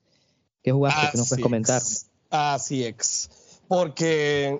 ¿qué 0.63 0.71
jugaste? 0.71 1.09
¿Qué 1.11 1.17
nos 1.19 1.29
puedes 1.29 1.43
comentar? 1.43 1.81
Así 2.31 2.85
es, 2.85 3.29
porque 3.67 4.59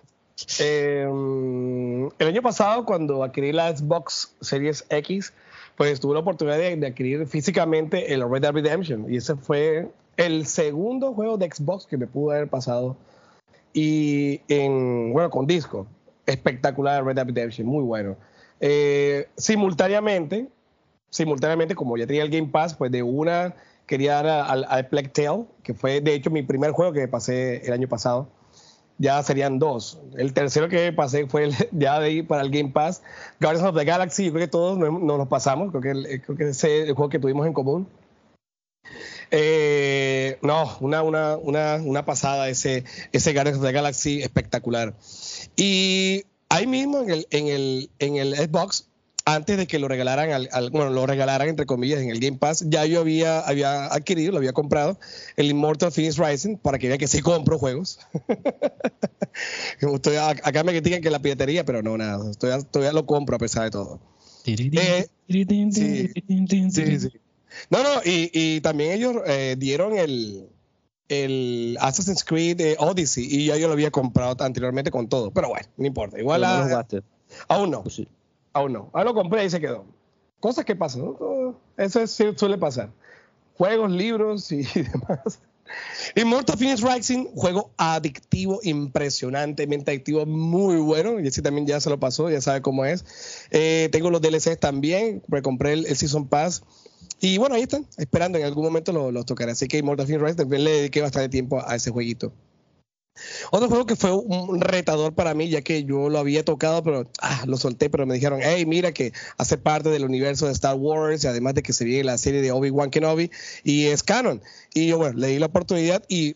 em, 0.60 2.06
el 2.20 2.28
año 2.28 2.42
pasado 2.44 2.86
cuando 2.86 3.24
adquirí 3.24 3.54
la 3.54 3.76
Xbox 3.76 4.36
Series 4.42 4.86
X, 4.90 5.34
pues 5.76 6.00
tuve 6.00 6.14
la 6.14 6.20
oportunidad 6.20 6.58
de, 6.58 6.86
adquirir 6.86 7.26
físicamente 7.26 8.14
el 8.14 8.30
Red 8.30 8.42
Dead 8.42 8.52
Redemption 8.52 9.12
y 9.12 9.18
ese 9.18 9.36
fue 9.36 9.88
el 10.18 10.46
segundo 10.46 11.14
juego 11.14 11.38
de 11.38 11.50
Xbox 11.50 11.88
que 11.88 11.98
me 11.98 12.06
pudo 12.06 12.32
haber 12.32 12.50
pasado 12.50 12.98
y 13.74 14.42
en, 14.50 15.14
bueno, 15.14 15.30
con 15.30 15.48
disco. 15.48 15.88
Espectacular 16.26 17.04
Red 17.04 17.16
Dead 17.16 17.26
Redemption, 17.26 17.66
muy 17.66 17.84
bueno. 17.84 18.18
Eh, 18.60 19.28
simultáneamente, 19.38 20.48
simultáneamente, 21.12 21.76
como 21.76 21.96
ya 21.98 22.08
tenía 22.08 22.24
el 22.24 22.32
Game 22.32 22.48
Pass, 22.48 22.74
pues 22.74 22.92
de 22.92 23.04
una 23.04 23.54
quería 23.86 24.24
dar 24.24 24.28
al, 24.28 24.66
al 24.68 24.88
Plague 24.88 25.10
Tale, 25.10 25.46
que 25.64 25.74
fue 25.74 26.02
de 26.02 26.14
hecho 26.16 26.32
mi 26.32 26.42
primer 26.42 26.72
juego 26.72 26.94
que 26.94 27.08
pasé 27.08 27.66
el 27.68 27.74
año 27.74 27.88
pasado. 27.88 28.30
Ya 28.98 29.22
serían 29.24 29.58
dos. 29.58 30.00
El 30.16 30.34
tercero 30.34 30.70
que 30.70 30.94
pasé 30.94 31.28
fue 31.28 31.50
ya 31.72 32.00
de 32.00 32.06
ahí 32.08 32.22
para 32.22 32.44
el 32.44 32.52
Game 32.52 32.70
Pass. 32.70 33.02
Guardians 33.40 33.68
of 33.68 33.76
the 33.76 33.84
Galaxy, 33.84 34.26
yo 34.26 34.32
creo 34.32 34.46
que 34.46 34.52
todos 34.52 34.78
nos, 34.78 35.02
nos 35.02 35.28
pasamos. 35.28 35.72
Creo 35.72 35.82
que, 35.82 36.22
creo 36.22 36.38
que 36.38 36.50
ese 36.50 36.84
es 36.84 36.90
el 36.90 36.94
juego 36.94 37.10
que 37.10 37.20
tuvimos 37.20 37.46
en 37.48 37.54
común. 37.54 37.88
Eh, 39.32 40.38
no, 40.42 40.78
una, 40.82 42.06
pasada 42.06 42.50
ese, 42.50 42.84
ese 43.12 43.34
Guardians 43.34 43.58
of 43.58 43.66
the 43.66 43.72
Galaxy 43.72 44.22
espectacular. 44.22 44.94
Y 45.56 46.26
ahí 46.50 46.68
mismo 46.68 47.02
el, 47.02 47.26
el, 47.32 47.90
en 48.00 48.18
el 48.18 48.36
Xbox, 48.36 48.88
antes 49.26 49.58
de 49.58 49.68
que 49.68 49.80
lo 49.80 49.88
regalaran, 49.88 50.48
al, 50.52 50.70
bueno, 50.72 50.90
lo 50.90 51.06
regalaran 51.06 51.50
entre 51.50 51.66
comillas 51.66 52.00
en 52.00 52.10
el 52.10 52.20
Game 52.20 52.38
Pass, 52.38 52.66
ya 52.68 52.86
yo 52.86 53.02
había, 53.02 53.40
había 53.40 53.86
adquirido, 53.86 54.32
lo 54.32 54.38
había 54.38 54.54
comprado, 54.54 55.00
el 55.36 55.48
Immortal 55.48 55.92
Phoenix 55.92 56.18
Rising, 56.18 56.58
para 56.58 56.80
que 56.80 56.88
vean 56.88 57.00
que 57.00 57.08
sí 57.08 57.22
compro 57.22 57.58
juegos. 57.60 58.00
Estoy, 59.80 60.16
acá 60.18 60.64
me 60.64 60.72
critican 60.72 61.02
que 61.02 61.10
la 61.10 61.20
piratería, 61.20 61.66
pero 61.66 61.82
no, 61.82 61.98
nada, 61.98 62.32
todavía, 62.34 62.66
todavía 62.66 62.94
lo 62.94 63.06
compro 63.06 63.36
a 63.36 63.40
pesar 63.40 63.64
de 63.66 63.72
todo. 63.72 64.00
Eh, 64.46 65.08
sí, 66.72 67.00
sí. 67.00 67.12
No, 67.70 67.84
no, 67.84 68.02
y, 68.04 68.32
y 68.34 68.62
también 68.62 68.92
ellos 68.92 69.18
eh, 69.26 69.56
dieron 69.58 69.98
el, 69.98 70.50
el 71.10 71.78
Assassin's 71.80 72.24
Creed 72.24 72.60
eh, 72.62 72.76
Odyssey 72.80 73.28
y 73.30 73.48
ya 73.48 73.58
yo 73.58 73.68
lo 73.68 73.74
había 73.74 73.92
comprado 73.92 74.36
anteriormente 74.44 74.90
con 74.90 75.10
todo. 75.10 75.32
Pero 75.32 75.50
bueno, 75.50 75.68
no 75.78 75.86
importa. 75.86 76.20
Igual 76.20 76.44
a, 76.44 76.86
aún 77.50 77.72
no. 77.72 77.84
Pues 77.84 78.02
aún 78.54 78.74
no. 78.74 78.90
Ahora 78.94 79.06
lo 79.06 79.14
compré 79.14 79.46
y 79.46 79.50
se 79.50 79.60
quedó. 79.60 79.86
Cosas 80.40 80.66
que 80.66 80.76
pasan. 80.76 81.02
¿no? 81.04 81.60
Eso 81.78 82.06
suele 82.08 82.58
pasar. 82.58 82.92
Juegos, 83.56 83.92
libros 83.92 84.52
y 84.52 84.64
demás. 84.76 85.40
Immortal 86.16 86.58
Phoenix 86.58 86.82
Rising, 86.82 87.28
juego 87.34 87.72
adictivo, 87.78 88.60
impresionantemente 88.64 89.92
adictivo, 89.92 90.26
muy 90.26 90.78
bueno. 90.78 91.20
Y 91.20 91.28
ese 91.28 91.42
también 91.42 91.66
ya 91.66 91.80
se 91.80 91.90
lo 91.90 92.00
pasó, 92.00 92.30
ya 92.30 92.42
sabe 92.42 92.62
cómo 92.62 92.84
es. 92.86 93.48
Eh, 93.52 93.88
tengo 93.92 94.10
los 94.10 94.22
DLCs 94.22 94.60
también, 94.60 95.22
compré 95.44 95.74
el, 95.74 95.86
el 95.86 95.96
Season 95.96 96.28
Pass 96.28 96.64
y 97.24 97.38
bueno, 97.38 97.54
ahí 97.54 97.62
están, 97.62 97.86
esperando, 97.98 98.40
en 98.40 98.46
algún 98.46 98.64
momento 98.64 98.92
los 98.92 99.14
lo 99.14 99.24
tocaré. 99.24 99.52
Así 99.52 99.68
que 99.68 99.78
Immortal 99.78 100.08
Phoenix 100.08 100.24
Rise 100.24 100.36
también 100.38 100.64
le 100.64 100.72
dediqué 100.72 101.02
bastante 101.02 101.30
tiempo 101.30 101.62
a 101.64 101.76
ese 101.76 101.92
jueguito. 101.92 102.34
Otro 103.52 103.68
juego 103.68 103.86
que 103.86 103.96
fue 103.96 104.12
un 104.12 104.62
retador 104.62 105.14
para 105.14 105.34
mí, 105.34 105.50
ya 105.50 105.62
que 105.62 105.84
yo 105.84 106.10
lo 106.10 106.18
había 106.18 106.46
tocado, 106.46 106.84
pero 106.84 107.10
ah, 107.22 107.44
lo 107.46 107.58
solté, 107.58 107.90
pero 107.90 108.06
me 108.06 108.16
dijeron, 108.16 108.40
hey, 108.42 108.66
mira 108.66 108.94
que 108.94 109.14
hace 109.38 109.58
parte 109.58 109.90
del 109.90 110.06
universo 110.06 110.46
de 110.46 110.54
Star 110.54 110.76
Wars 110.76 111.24
y 111.24 111.28
además 111.28 111.54
de 111.56 111.64
que 111.64 111.74
se 111.74 111.86
viene 111.86 112.06
la 112.06 112.18
serie 112.18 112.42
de 112.42 112.52
Obi-Wan 112.52 112.90
Kenobi 112.90 113.30
y 113.64 113.86
es 113.88 114.04
canon. 114.04 114.42
Y 114.74 114.88
yo, 114.88 114.98
bueno, 114.98 115.18
le 115.18 115.28
di 115.28 115.40
la 115.40 115.48
oportunidad 115.48 116.04
y 116.08 116.36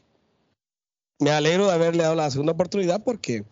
me 1.20 1.32
alegro 1.32 1.68
de 1.68 1.74
haberle 1.74 2.04
dado 2.04 2.16
la 2.16 2.30
segunda 2.30 2.54
oportunidad 2.54 3.04
porque 3.04 3.46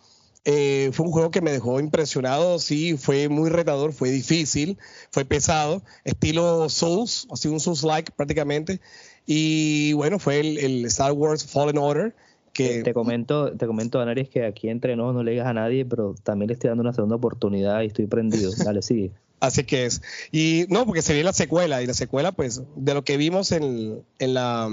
eh, 0.46 0.90
fue 0.92 1.06
un 1.06 1.12
juego 1.14 1.32
que 1.32 1.42
me 1.42 1.52
dejó 1.52 1.80
impresionado, 1.80 2.60
sí, 2.60 2.98
fue 2.98 3.30
muy 3.30 3.50
retador, 3.50 3.94
fue 3.94 4.12
difícil, 4.12 4.78
fue 5.12 5.24
pesado, 5.24 5.82
estilo 6.04 6.68
Souls, 6.70 7.28
así 7.32 7.48
un 7.48 7.62
Souls-like 7.62 8.12
prácticamente. 8.12 8.82
Y 9.26 9.94
bueno, 9.94 10.20
fue 10.20 10.40
el, 10.42 10.86
Star 10.86 11.14
Wars 11.14 11.46
Fallen 11.46 11.78
Order. 11.78 12.14
Que, 12.54 12.84
te 12.84 12.94
comento, 12.94 13.52
te 13.58 13.66
comento, 13.66 14.00
Anaris, 14.00 14.30
que 14.30 14.46
aquí 14.46 14.70
entre 14.70 14.96
nosotros 14.96 15.16
no 15.16 15.24
le 15.24 15.32
digas 15.32 15.48
a 15.48 15.54
nadie, 15.54 15.86
pero 15.86 16.16
también 16.24 16.48
le 16.48 16.54
estoy 16.54 16.70
dando 16.70 16.82
una 16.82 16.94
segunda 16.94 17.16
oportunidad 17.16 17.82
y 17.82 17.88
estoy 17.88 18.06
prendido. 18.06 18.52
Dale, 18.64 18.82
sigue. 18.82 19.12
Así 19.40 19.64
que 19.64 19.86
es. 19.86 20.02
Y 20.32 20.66
no, 20.70 20.86
porque 20.86 21.02
se 21.02 21.14
viene 21.14 21.26
la 21.26 21.34
secuela, 21.34 21.82
y 21.82 21.88
la 21.88 21.94
secuela, 21.94 22.32
pues, 22.32 22.62
de 22.76 22.94
lo 22.94 23.04
que 23.04 23.18
vimos 23.18 23.52
en, 23.52 24.04
en 24.20 24.34
la 24.34 24.70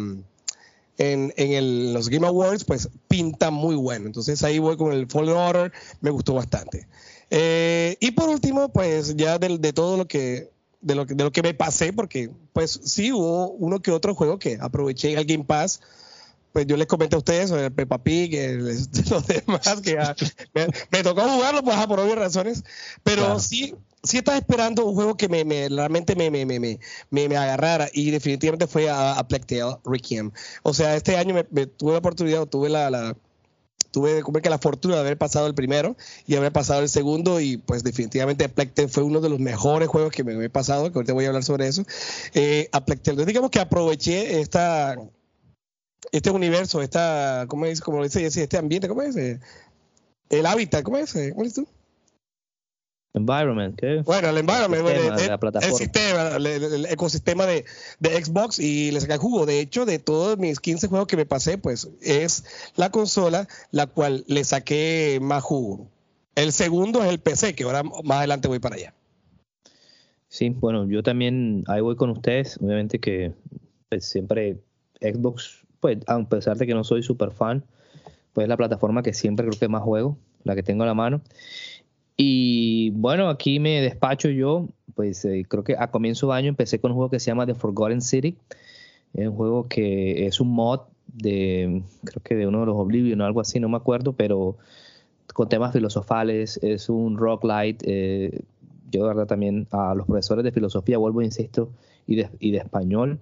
en, 1.01 1.33
en 1.37 1.95
los 1.95 2.11
Game 2.11 2.27
Awards, 2.27 2.65
pues 2.65 2.91
pinta 3.09 3.51
muy 3.51 3.75
bueno. 3.75 4.07
Entonces 4.07 4.45
ahí 4.45 4.59
voy 4.59 4.77
con 4.77 4.93
el 4.93 5.07
Fallen 5.07 5.35
Order, 5.35 5.73
me 6.03 6.11
gustó 6.11 6.35
bastante. 6.35 6.87
Eh, 7.31 7.97
y 8.01 8.11
por 8.11 8.29
último, 8.29 8.69
pues 8.69 9.17
ya 9.17 9.39
de, 9.39 9.57
de 9.59 9.73
todo 9.73 9.97
lo 9.97 10.07
que 10.07 10.51
de 10.83 10.95
lo, 10.95 11.07
que, 11.07 11.15
de 11.15 11.25
lo 11.25 11.33
que 11.33 11.43
me 11.43 11.55
pasé, 11.55 11.93
porque 11.93 12.31
pues 12.53 12.81
sí 12.85 13.13
hubo 13.13 13.51
uno 13.53 13.81
que 13.81 13.91
otro 13.91 14.15
juego 14.15 14.39
que 14.39 14.59
aproveché 14.61 15.13
en 15.13 15.19
el 15.19 15.25
Game 15.25 15.45
Pass. 15.45 15.81
Pues 16.53 16.67
yo 16.67 16.77
les 16.77 16.87
comenté 16.87 17.15
a 17.15 17.19
ustedes 17.19 17.49
sobre 17.49 17.67
el 17.67 17.73
Peppa 17.73 18.03
Pig, 18.03 18.35
y 18.35 18.59
los 19.11 19.27
demás, 19.27 19.81
que 19.83 19.97
me, 20.91 21.03
tocó 21.03 21.23
jugarlo 21.23 21.63
pues, 21.63 21.77
por 21.87 22.01
obvias 22.01 22.19
razones. 22.19 22.65
Pero 23.03 23.39
sí, 23.39 23.75
sí 24.03 24.19
estaba 24.19 24.39
esperando 24.39 24.85
un 24.87 24.95
juego 24.95 25.17
que 25.17 25.29
me, 25.29 25.69
realmente 25.69 26.17
me, 26.17 26.31
me, 26.31 26.79
me, 27.11 27.37
agarrara 27.37 27.89
y 27.93 28.11
definitivamente 28.11 28.67
fue 28.67 28.89
a, 28.89 29.13
a 29.13 29.27
Requiem. 29.85 30.31
O 30.63 30.75
sea, 30.75 30.97
este 30.97 31.17
año 31.17 31.35
me, 31.51 31.67
tuve 31.67 31.93
la 31.93 31.99
oportunidad, 31.99 32.47
tuve 32.47 32.69
la, 32.69 32.91
la 32.91 33.17
tuve 33.91 34.23
como 34.23 34.41
que 34.41 34.51
la 34.51 34.59
fortuna 34.59 34.95
de 34.95 35.01
haber 35.01 35.19
pasado 35.19 35.47
el 35.47 35.55
primero 35.55 35.97
y 36.27 36.37
haber 36.37 36.53
pasado 36.53 36.81
el 36.81 36.89
segundo 36.89 37.41
y 37.41 37.57
pues 37.57 37.83
definitivamente 37.83 38.49
Plague 38.49 38.89
fue 38.89 39.03
uno 39.03 39.21
de 39.21 39.29
los 39.29 39.41
mejores 39.41 39.89
juegos 39.89 40.13
que 40.13 40.23
me 40.23 40.45
he 40.45 40.51
pasado, 40.51 40.91
que 40.93 40.99
ahorita 40.99 41.13
voy 41.13 41.25
a 41.25 41.29
hablar 41.29 41.43
sobre 41.43 41.67
eso. 41.67 41.85
Eh, 42.35 42.69
a 42.73 42.85
digamos 43.25 43.51
que 43.51 43.61
aproveché 43.61 44.41
esta 44.41 44.97
este 46.13 46.31
universo, 46.31 46.83
esta, 46.83 47.45
¿cómo 47.49 47.67
es? 47.67 47.81
Como 47.81 48.03
dice 48.03 48.25
este 48.27 48.57
ambiente, 48.57 48.89
¿cómo 48.89 49.03
es? 49.03 49.17
El 49.17 50.47
hábitat, 50.47 50.83
¿cómo 50.83 50.99
es? 50.99 51.13
¿Cómo 51.13 51.45
es 51.45 51.55
tú? 51.55 51.67
Environment, 53.13 53.77
¿qué? 53.77 54.03
Bueno, 54.05 54.29
el 54.29 54.39
environment, 54.39 54.87
el, 54.87 55.75
sistema, 55.75 56.37
el, 56.37 56.87
ecosistema 56.87 57.45
de, 57.45 57.65
de, 57.99 58.25
Xbox 58.25 58.61
y 58.61 58.93
le 58.93 59.01
saca 59.01 59.19
jugo. 59.19 59.47
De 59.47 59.59
hecho, 59.59 59.85
de 59.85 59.99
todos 59.99 60.39
mis 60.39 60.61
15 60.61 60.87
juegos 60.87 61.09
que 61.09 61.17
me 61.17 61.27
pasé, 61.27 61.59
pues 61.59 61.91
es 62.01 62.71
la 62.77 62.91
consola 62.91 63.49
la 63.73 63.89
cual 63.89 64.25
le 64.29 64.45
saqué 64.45 65.19
más 65.21 65.43
jugo. 65.43 65.89
El 66.37 66.53
segundo 66.53 67.03
es 67.03 67.11
el 67.11 67.19
PC, 67.19 67.57
que 67.57 67.65
ahora 67.65 67.83
más 67.83 68.19
adelante 68.19 68.47
voy 68.47 68.61
para 68.61 68.77
allá. 68.77 68.95
Sí, 70.29 70.51
bueno, 70.51 70.89
yo 70.89 71.03
también 71.03 71.65
ahí 71.67 71.81
voy 71.81 71.97
con 71.97 72.11
ustedes. 72.11 72.59
Obviamente 72.63 73.01
que 73.01 73.33
pues, 73.89 74.05
siempre 74.05 74.59
Xbox, 75.01 75.67
pues 75.81 75.99
a 76.07 76.23
pesar 76.25 76.57
de 76.57 76.67
que 76.67 76.75
no 76.75 76.85
soy 76.85 77.03
super 77.03 77.31
fan, 77.31 77.65
pues 78.33 78.45
es 78.45 78.49
la 78.49 78.57
plataforma 78.57 79.03
que 79.03 79.13
siempre 79.13 79.47
creo 79.47 79.59
que 79.59 79.69
más 79.69 79.83
juego, 79.83 80.17
la 80.45 80.55
que 80.55 80.63
tengo 80.63 80.85
a 80.85 80.87
la 80.87 80.95
mano. 80.95 81.23
Y 82.17 82.91
bueno, 82.91 83.29
aquí 83.29 83.59
me 83.61 83.81
despacho 83.81 84.29
yo, 84.29 84.69
pues 84.95 85.25
eh, 85.25 85.45
creo 85.49 85.65
que 85.65 85.77
a 85.79 85.91
comienzo 85.91 86.29
de 86.29 86.35
año 86.35 86.49
empecé 86.49 86.79
con 86.79 86.91
un 86.91 86.97
juego 86.97 87.11
que 87.11 87.19
se 87.19 87.31
llama 87.31 87.47
The 87.47 87.55
Forgotten 87.55 88.03
City. 88.03 88.37
Es 89.15 89.27
un 89.27 89.35
juego 89.35 89.69
que 89.69 90.27
es 90.27 90.41
un 90.41 90.49
mod 90.49 90.81
de, 91.07 91.83
creo 92.05 92.23
que 92.23 92.37
de 92.37 92.47
uno 92.47 92.61
de 92.61 92.67
los 92.67 92.77
Oblivion 92.77 93.21
o 93.21 93.25
algo 93.25 93.41
así, 93.41 93.59
no 93.59 93.69
me 93.69 93.79
acuerdo, 93.79 94.13
pero 94.13 94.57
con 95.33 95.49
temas 95.49 95.73
filosofales, 95.73 96.59
es 96.63 96.89
un 96.89 97.17
rock 97.17 97.45
light. 97.45 97.83
Eh, 97.87 98.43
yo 98.91 99.03
de 99.03 99.09
verdad 99.09 99.27
también 99.27 99.67
a 99.71 99.95
los 99.95 100.07
profesores 100.07 100.45
de 100.45 100.53
filosofía, 100.53 100.99
vuelvo, 100.99 101.23
insisto, 101.23 101.71
y 102.07 102.17
de, 102.17 102.29
y 102.39 102.51
de 102.51 102.59
español 102.59 103.21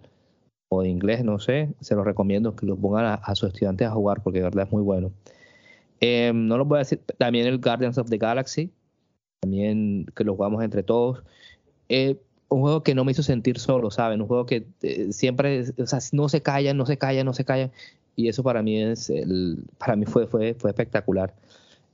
o 0.69 0.83
de 0.83 0.89
inglés, 0.89 1.25
no 1.25 1.39
sé, 1.39 1.75
se 1.81 1.95
los 1.95 2.05
recomiendo 2.05 2.55
que 2.55 2.67
los 2.67 2.79
pongan 2.79 3.19
a, 3.23 3.35
sus 3.35 3.49
estudiantes 3.49 3.89
a 3.89 3.93
jugar 3.93 4.23
porque 4.23 4.39
de 4.39 4.45
verdad 4.45 4.67
es 4.67 4.73
muy 4.73 4.83
bueno. 4.83 5.11
Eh, 6.01 6.31
no 6.35 6.59
lo 6.59 6.65
voy 6.65 6.77
a 6.77 6.79
decir, 6.81 7.01
también 7.17 7.47
el 7.47 7.59
Guardians 7.59 7.99
of 7.99 8.09
the 8.11 8.19
Galaxy, 8.19 8.71
también 9.41 10.07
que 10.15 10.25
lo 10.25 10.35
jugamos 10.35 10.63
entre 10.63 10.83
todos. 10.83 11.23
Eh, 11.89 12.19
un 12.51 12.61
juego 12.61 12.83
que 12.83 12.95
no 12.95 13.05
me 13.05 13.13
hizo 13.13 13.23
sentir 13.23 13.59
solo, 13.59 13.91
¿saben? 13.91 14.21
Un 14.21 14.29
juego 14.29 14.47
que 14.47 14.67
eh, 14.83 15.13
siempre, 15.13 15.65
o 15.79 15.87
sea, 15.87 15.99
no 16.13 16.29
se 16.29 16.43
calla, 16.43 16.75
no 16.75 16.87
se 16.87 16.99
calla, 16.99 17.25
no 17.25 17.33
se 17.33 17.45
calla. 17.45 17.71
Y 18.17 18.29
eso 18.29 18.43
para 18.43 18.63
mí 18.63 18.81
es, 18.83 19.11
el, 19.11 19.65
para 19.79 19.97
mí 19.97 20.07
fue, 20.07 20.27
fue, 20.27 20.55
fue 20.55 20.71
espectacular. 20.71 21.35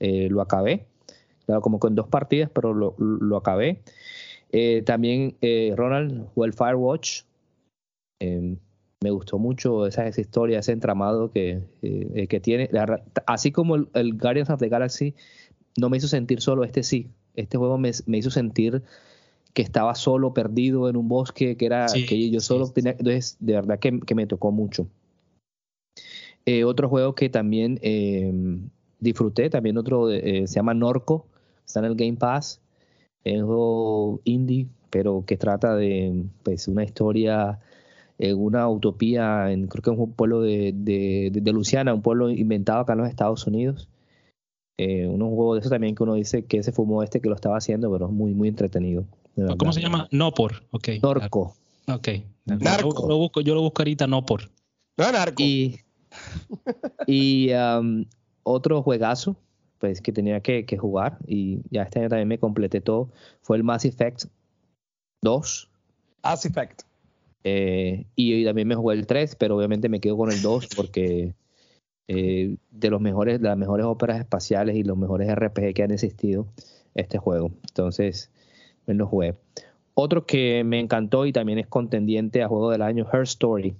Eh, 0.00 0.28
lo 0.30 0.40
acabé, 0.40 0.86
claro, 1.46 1.60
como 1.60 1.78
con 1.78 1.94
dos 1.94 2.08
partidas, 2.08 2.50
pero 2.52 2.74
lo, 2.74 2.94
lo 2.98 3.36
acabé. 3.36 3.80
También 4.86 5.34
Ronald 5.74 6.28
jugó 6.32 6.44
el 6.44 6.52
Firewatch. 6.52 7.24
Em, 8.20 8.56
me 9.04 9.10
gustó 9.10 9.38
mucho 9.38 9.86
esa, 9.86 10.06
esa, 10.06 10.20
historia, 10.20 10.60
ese 10.60 10.72
entramado 10.72 11.30
que, 11.30 11.60
eh, 11.82 12.26
que 12.26 12.40
tiene. 12.40 12.70
así 13.26 13.52
como 13.52 13.76
el, 13.76 14.18
Guardians 14.18 14.48
of 14.48 14.58
the 14.58 14.68
Galaxy 14.68 15.14
no 15.76 15.90
me 15.90 15.98
hizo 15.98 16.08
sentir 16.08 16.40
solo, 16.40 16.64
este 16.64 16.82
sí. 16.82 17.10
Este 17.34 17.58
juego 17.58 17.76
me, 17.76 17.90
me 18.06 18.18
hizo 18.18 18.30
sentir 18.30 18.82
que 19.52 19.62
estaba 19.62 19.94
solo, 19.94 20.32
perdido 20.32 20.88
en 20.88 20.96
un 20.96 21.08
bosque, 21.08 21.56
que 21.56 21.66
era 21.66 21.86
que 22.08 22.30
yo 22.30 22.40
solo 22.40 22.70
tenía. 22.70 22.92
Entonces, 22.92 23.36
de 23.40 23.52
verdad 23.52 23.78
que, 23.78 24.00
que 24.00 24.14
me 24.14 24.26
tocó 24.26 24.52
mucho. 24.52 24.88
otro 26.64 26.88
juego 26.88 27.14
que 27.14 27.28
también 27.28 27.78
em, 27.82 28.70
disfruté, 29.00 29.50
también 29.50 29.76
otro 29.76 30.08
se 30.08 30.46
llama 30.46 30.74
Norco, 30.74 31.26
está 31.66 31.80
en 31.80 31.86
el 31.86 31.94
Game 31.94 32.16
Pass. 32.16 32.60
Es 33.22 33.40
un 33.40 33.46
juego 33.46 34.20
indie, 34.24 34.68
pero 34.90 35.24
que 35.26 35.36
trata 35.36 35.76
de 35.76 36.24
pues, 36.42 36.68
una 36.68 36.84
historia 36.84 37.60
en 38.18 38.38
una 38.38 38.68
utopía, 38.68 39.50
en, 39.50 39.66
creo 39.66 39.82
que 39.82 39.90
es 39.90 39.98
un 39.98 40.12
pueblo 40.12 40.40
de, 40.40 40.72
de, 40.74 41.52
Luciana, 41.52 41.94
un 41.94 42.02
pueblo 42.02 42.30
inventado 42.30 42.80
acá 42.80 42.92
en 42.92 43.00
los 43.00 43.08
Estados 43.08 43.46
Unidos. 43.46 43.88
Eh, 44.76 45.06
un 45.06 45.20
juego 45.20 45.54
de 45.54 45.60
eso 45.60 45.70
también 45.70 45.94
que 45.94 46.02
uno 46.02 46.14
dice 46.14 46.44
que 46.44 46.62
se 46.62 46.72
fumó 46.72 47.02
este 47.02 47.20
que 47.20 47.28
lo 47.28 47.34
estaba 47.34 47.56
haciendo, 47.56 47.90
pero 47.92 48.06
es 48.06 48.12
muy, 48.12 48.34
muy 48.34 48.48
entretenido. 48.48 49.04
¿Cómo 49.58 49.72
se 49.72 49.80
llama? 49.80 50.08
No 50.10 50.32
por, 50.32 50.64
ok. 50.70 50.88
Norco. 51.02 51.54
Ok. 51.88 52.08
Narco. 52.44 53.02
Yo, 53.02 53.08
lo 53.08 53.16
busco, 53.16 53.40
yo 53.40 53.54
lo 53.54 53.62
busco 53.62 53.82
ahorita 53.82 54.06
no 54.06 54.24
por. 54.24 54.50
No, 54.96 55.10
narco. 55.10 55.42
Y, 55.42 55.80
y 57.06 57.52
um, 57.52 58.04
otro 58.42 58.82
juegazo 58.82 59.36
pues 59.78 60.00
que 60.00 60.12
tenía 60.12 60.40
que, 60.40 60.64
que, 60.64 60.78
jugar 60.78 61.18
y 61.26 61.60
ya 61.70 61.82
este 61.82 61.98
año 61.98 62.08
también 62.08 62.28
me 62.28 62.38
completé 62.38 62.80
todo 62.80 63.10
fue 63.42 63.56
el 63.56 63.64
Mass 63.64 63.84
Effect 63.84 64.26
2. 65.22 65.68
Mass 66.22 66.46
Effect. 66.46 66.82
Eh, 67.44 68.06
y, 68.16 68.44
también 68.44 68.68
me 68.68 68.74
jugué 68.74 68.96
el 68.96 69.06
3, 69.06 69.36
pero 69.36 69.56
obviamente 69.56 69.88
me 69.88 70.00
quedo 70.00 70.16
con 70.16 70.32
el 70.32 70.40
2 70.42 70.68
porque 70.74 71.34
eh, 72.08 72.56
de 72.70 72.90
los 72.90 73.00
mejores, 73.00 73.40
de 73.40 73.48
las 73.48 73.58
mejores 73.58 73.86
óperas 73.86 74.18
espaciales 74.18 74.76
y 74.76 74.82
los 74.82 74.96
mejores 74.96 75.32
RPG 75.34 75.74
que 75.74 75.82
han 75.82 75.90
existido 75.90 76.46
este 76.94 77.18
juego. 77.18 77.52
Entonces, 77.68 78.30
me 78.86 78.94
lo 78.94 79.06
jugué. 79.06 79.34
Otro 79.94 80.26
que 80.26 80.64
me 80.64 80.80
encantó 80.80 81.26
y 81.26 81.32
también 81.32 81.58
es 81.58 81.66
contendiente 81.66 82.42
a 82.42 82.48
juego 82.48 82.70
del 82.70 82.82
año, 82.82 83.06
Her 83.12 83.22
Story 83.22 83.76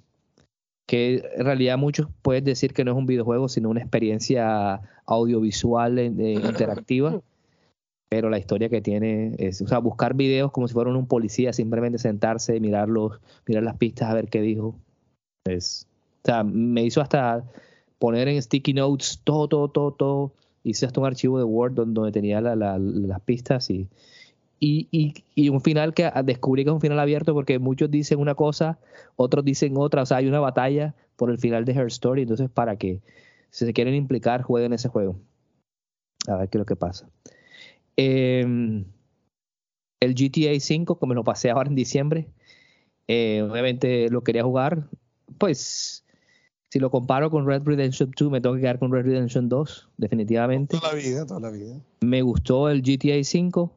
que 0.85 1.23
en 1.35 1.45
realidad 1.45 1.77
muchos 1.77 2.07
pueden 2.21 2.43
decir 2.43 2.73
que 2.73 2.83
no 2.83 2.91
es 2.91 2.97
un 2.97 3.05
videojuego, 3.05 3.49
sino 3.49 3.69
una 3.69 3.81
experiencia 3.81 4.81
audiovisual 5.05 5.97
eh, 5.99 6.33
interactiva. 6.33 7.21
Pero 8.15 8.29
la 8.29 8.39
historia 8.39 8.69
que 8.69 8.79
tiene 8.79 9.35
es, 9.39 9.61
o 9.61 9.67
sea, 9.67 9.79
buscar 9.79 10.13
videos 10.13 10.49
como 10.53 10.69
si 10.69 10.73
fueran 10.73 10.95
un 10.95 11.05
policía, 11.05 11.51
simplemente 11.51 11.97
sentarse, 11.97 12.61
mirarlos, 12.61 13.19
mirar 13.45 13.63
las 13.63 13.75
pistas, 13.75 14.09
a 14.09 14.13
ver 14.13 14.29
qué 14.29 14.39
dijo. 14.39 14.73
Es, 15.43 15.85
o 16.23 16.27
sea, 16.27 16.45
me 16.45 16.81
hizo 16.85 17.01
hasta 17.01 17.43
poner 17.99 18.29
en 18.29 18.41
sticky 18.41 18.73
notes 18.73 19.19
todo, 19.25 19.49
todo, 19.49 19.67
todo, 19.67 19.91
todo. 19.91 20.31
Hice 20.63 20.85
hasta 20.85 21.01
un 21.01 21.07
archivo 21.07 21.37
de 21.37 21.43
Word 21.43 21.73
donde, 21.73 22.13
tenía 22.13 22.39
las 22.39 23.21
pistas 23.25 23.69
y, 23.69 23.89
y, 24.61 25.13
y, 25.35 25.49
un 25.49 25.59
final 25.59 25.93
que 25.93 26.09
descubrí 26.23 26.63
que 26.63 26.69
es 26.69 26.73
un 26.73 26.79
final 26.79 27.01
abierto 27.01 27.33
porque 27.33 27.59
muchos 27.59 27.91
dicen 27.91 28.19
una 28.19 28.35
cosa, 28.35 28.79
otros 29.17 29.43
dicen 29.43 29.73
otra, 29.75 30.03
o 30.03 30.05
sea, 30.05 30.17
hay 30.17 30.27
una 30.27 30.39
batalla 30.39 30.95
por 31.17 31.31
el 31.31 31.37
final 31.37 31.65
de 31.65 31.73
Her 31.73 31.87
Story, 31.87 32.21
entonces 32.21 32.49
para 32.49 32.77
que 32.77 33.01
si 33.49 33.65
se 33.65 33.73
quieren 33.73 33.93
implicar, 33.93 34.41
jueguen 34.41 34.71
ese 34.71 34.87
juego. 34.87 35.17
A 36.29 36.37
ver 36.37 36.47
qué 36.47 36.57
es 36.57 36.59
lo 36.59 36.65
que 36.65 36.77
pasa. 36.77 37.09
Em, 37.97 38.85
el 39.99 40.15
GTA 40.15 40.59
5, 40.59 40.99
como 40.99 41.13
lo 41.13 41.23
pasé 41.23 41.49
ahora 41.49 41.69
en 41.69 41.75
diciembre, 41.75 42.27
eh, 43.07 43.41
obviamente 43.41 44.09
lo 44.09 44.23
quería 44.23 44.43
jugar, 44.43 44.89
pues 45.37 46.03
si 46.69 46.79
lo 46.79 46.91
comparo 46.91 47.31
con 47.31 47.47
Red 47.47 47.63
Redemption 47.63 48.11
2, 48.15 48.31
me 48.31 48.41
tengo 48.41 48.55
que 48.55 48.61
quedar 48.61 48.79
con 48.79 48.91
Red 48.91 49.05
Redemption 49.05 49.47
2, 49.47 49.89
definitivamente. 49.97 50.77
Toda 50.77 50.93
la 50.93 50.97
vida, 50.97 51.25
toda 51.25 51.39
la 51.39 51.51
vida. 51.51 51.79
Me 52.01 52.21
gustó 52.21 52.69
el 52.69 52.81
GTA 52.81 53.23
5 53.23 53.71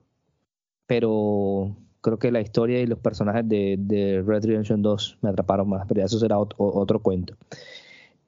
pero 0.88 1.76
creo 2.00 2.18
que 2.18 2.32
la 2.32 2.40
historia 2.40 2.80
y 2.80 2.86
los 2.86 2.98
personajes 2.98 3.46
de, 3.46 4.24
Red 4.26 4.46
Redemption 4.46 4.80
2 4.80 5.18
me 5.20 5.28
atraparon 5.28 5.68
más, 5.68 5.86
pero 5.86 6.02
eso 6.02 6.18
será 6.18 6.38
otro, 6.38 6.98
cuento. 7.00 7.34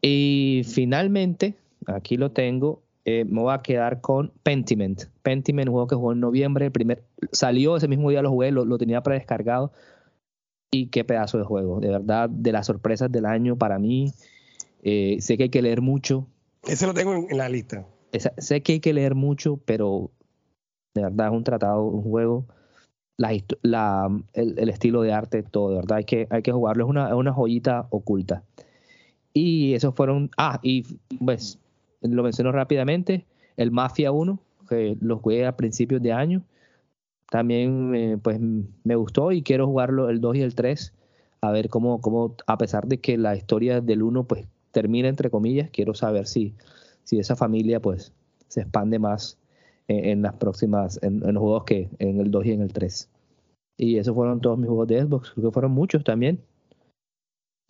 Y 0.03 0.63
finalmente, 0.67 1.57
aquí 1.87 2.19
lo 2.19 2.33
tengo, 2.33 2.83
eh, 3.11 3.25
me 3.25 3.41
voy 3.41 3.53
a 3.53 3.63
quedar 3.63 4.01
con 4.01 4.33
Pentiment. 4.43 5.05
Pentiment, 5.23 5.69
un 5.69 5.73
juego 5.73 5.87
que 5.89 5.95
jugó 5.97 6.13
en 6.13 6.21
noviembre, 6.21 6.67
el 6.67 6.73
primer, 6.73 7.03
salió 7.33 7.77
ese 7.77 7.89
mismo 7.89 8.11
día 8.11 8.23
lo 8.23 8.31
jugué, 8.31 8.53
lo, 8.53 8.79
tenía 8.79 9.03
predescargado. 9.03 9.73
Y 10.73 10.87
qué 10.87 11.05
pedazo 11.05 11.39
de 11.39 11.45
juego, 11.45 11.81
de 11.81 11.89
verdad, 11.89 12.31
de 12.31 12.53
las 12.53 12.67
sorpresas 12.67 13.11
del 13.11 13.27
año 13.27 13.57
para 13.57 13.79
mí. 13.79 14.13
Eh, 14.83 15.17
sé 15.21 15.37
que 15.37 15.45
hay 15.45 15.49
que 15.49 15.63
leer 15.63 15.81
mucho. 15.81 16.27
Ese 16.63 16.87
lo 16.87 16.95
tengo 16.95 17.15
en, 17.15 17.37
la 17.37 17.49
lista. 17.49 17.85
sé 18.39 18.63
que 18.63 18.75
hay 18.75 18.81
que 18.81 18.93
leer 18.93 19.17
mucho, 19.17 19.57
pero 19.65 20.11
de 20.95 21.03
verdad 21.03 21.29
es 21.29 21.33
un 21.33 21.45
tratado, 21.45 21.83
un 21.83 22.03
juego, 22.03 22.47
la, 23.17 24.09
el, 24.33 24.69
estilo 24.69 25.03
de 25.03 25.13
arte, 25.13 25.43
todo, 25.43 25.71
de 25.71 25.77
verdad 25.77 25.99
hay 25.99 26.05
que, 26.05 26.27
hay 26.31 26.43
que 26.43 26.53
jugarlo, 26.53 26.85
es 26.85 26.91
una, 26.91 27.15
una 27.17 27.33
joyita 27.33 27.87
oculta. 27.91 28.45
Y 29.33 29.75
esos 29.75 29.95
fueron, 29.95 30.31
ah, 30.37 30.59
y 30.63 30.85
pues 31.25 31.59
lo 32.01 32.23
menciono 32.23 32.53
rápidamente, 32.53 33.27
el 33.57 33.71
Mafia 33.71 34.13
1, 34.13 34.39
que 34.69 34.97
lo 35.01 35.19
jugué 35.19 35.47
a 35.47 35.57
principios 35.57 36.03
de 36.03 36.13
año, 36.13 36.43
también 37.31 37.95
eh, 37.95 38.19
pues 38.21 38.41
me 38.41 38.97
gustó 38.97 39.33
y 39.33 39.43
quiero 39.43 39.67
jugarlo 39.67 40.09
el 40.09 40.21
2 40.21 40.37
y 40.37 40.43
el 40.43 40.55
3, 40.55 40.93
a 41.43 41.51
ver 41.53 41.69
cómo, 41.69 42.01
cómo, 42.01 42.35
a 42.47 42.59
pesar 42.59 42.87
de 42.87 42.99
que 42.99 43.17
la 43.17 43.37
historia 43.37 43.81
del 43.81 44.03
1 44.03 44.25
pues 44.25 44.47
termina 44.73 45.09
entre 45.09 45.31
comillas, 45.31 45.71
quiero 45.71 45.95
saber 45.95 46.27
si, 46.27 46.55
si 47.05 47.19
esa 47.19 47.37
familia 47.37 47.81
pues 47.81 48.13
se 48.49 48.63
expande 48.63 48.99
más 48.99 49.39
en, 49.89 50.23
las 50.23 50.35
próximas, 50.35 51.01
en, 51.03 51.21
los 51.21 51.41
juegos 51.41 51.65
que 51.65 51.89
en 51.99 52.21
el 52.21 52.31
2 52.31 52.47
y 52.47 52.53
en 52.53 52.63
el 52.63 52.73
3. 52.73 53.09
Y 53.77 53.99
esos 53.99 54.15
fueron 54.15 54.41
todos 54.41 54.59
mis 54.59 54.69
juegos 54.69 54.89
de 54.89 55.03
Xbox, 55.03 55.33
creo 55.33 55.51
que 55.51 55.55
fueron 55.55 55.73
muchos 55.73 56.05
también. 56.05 56.41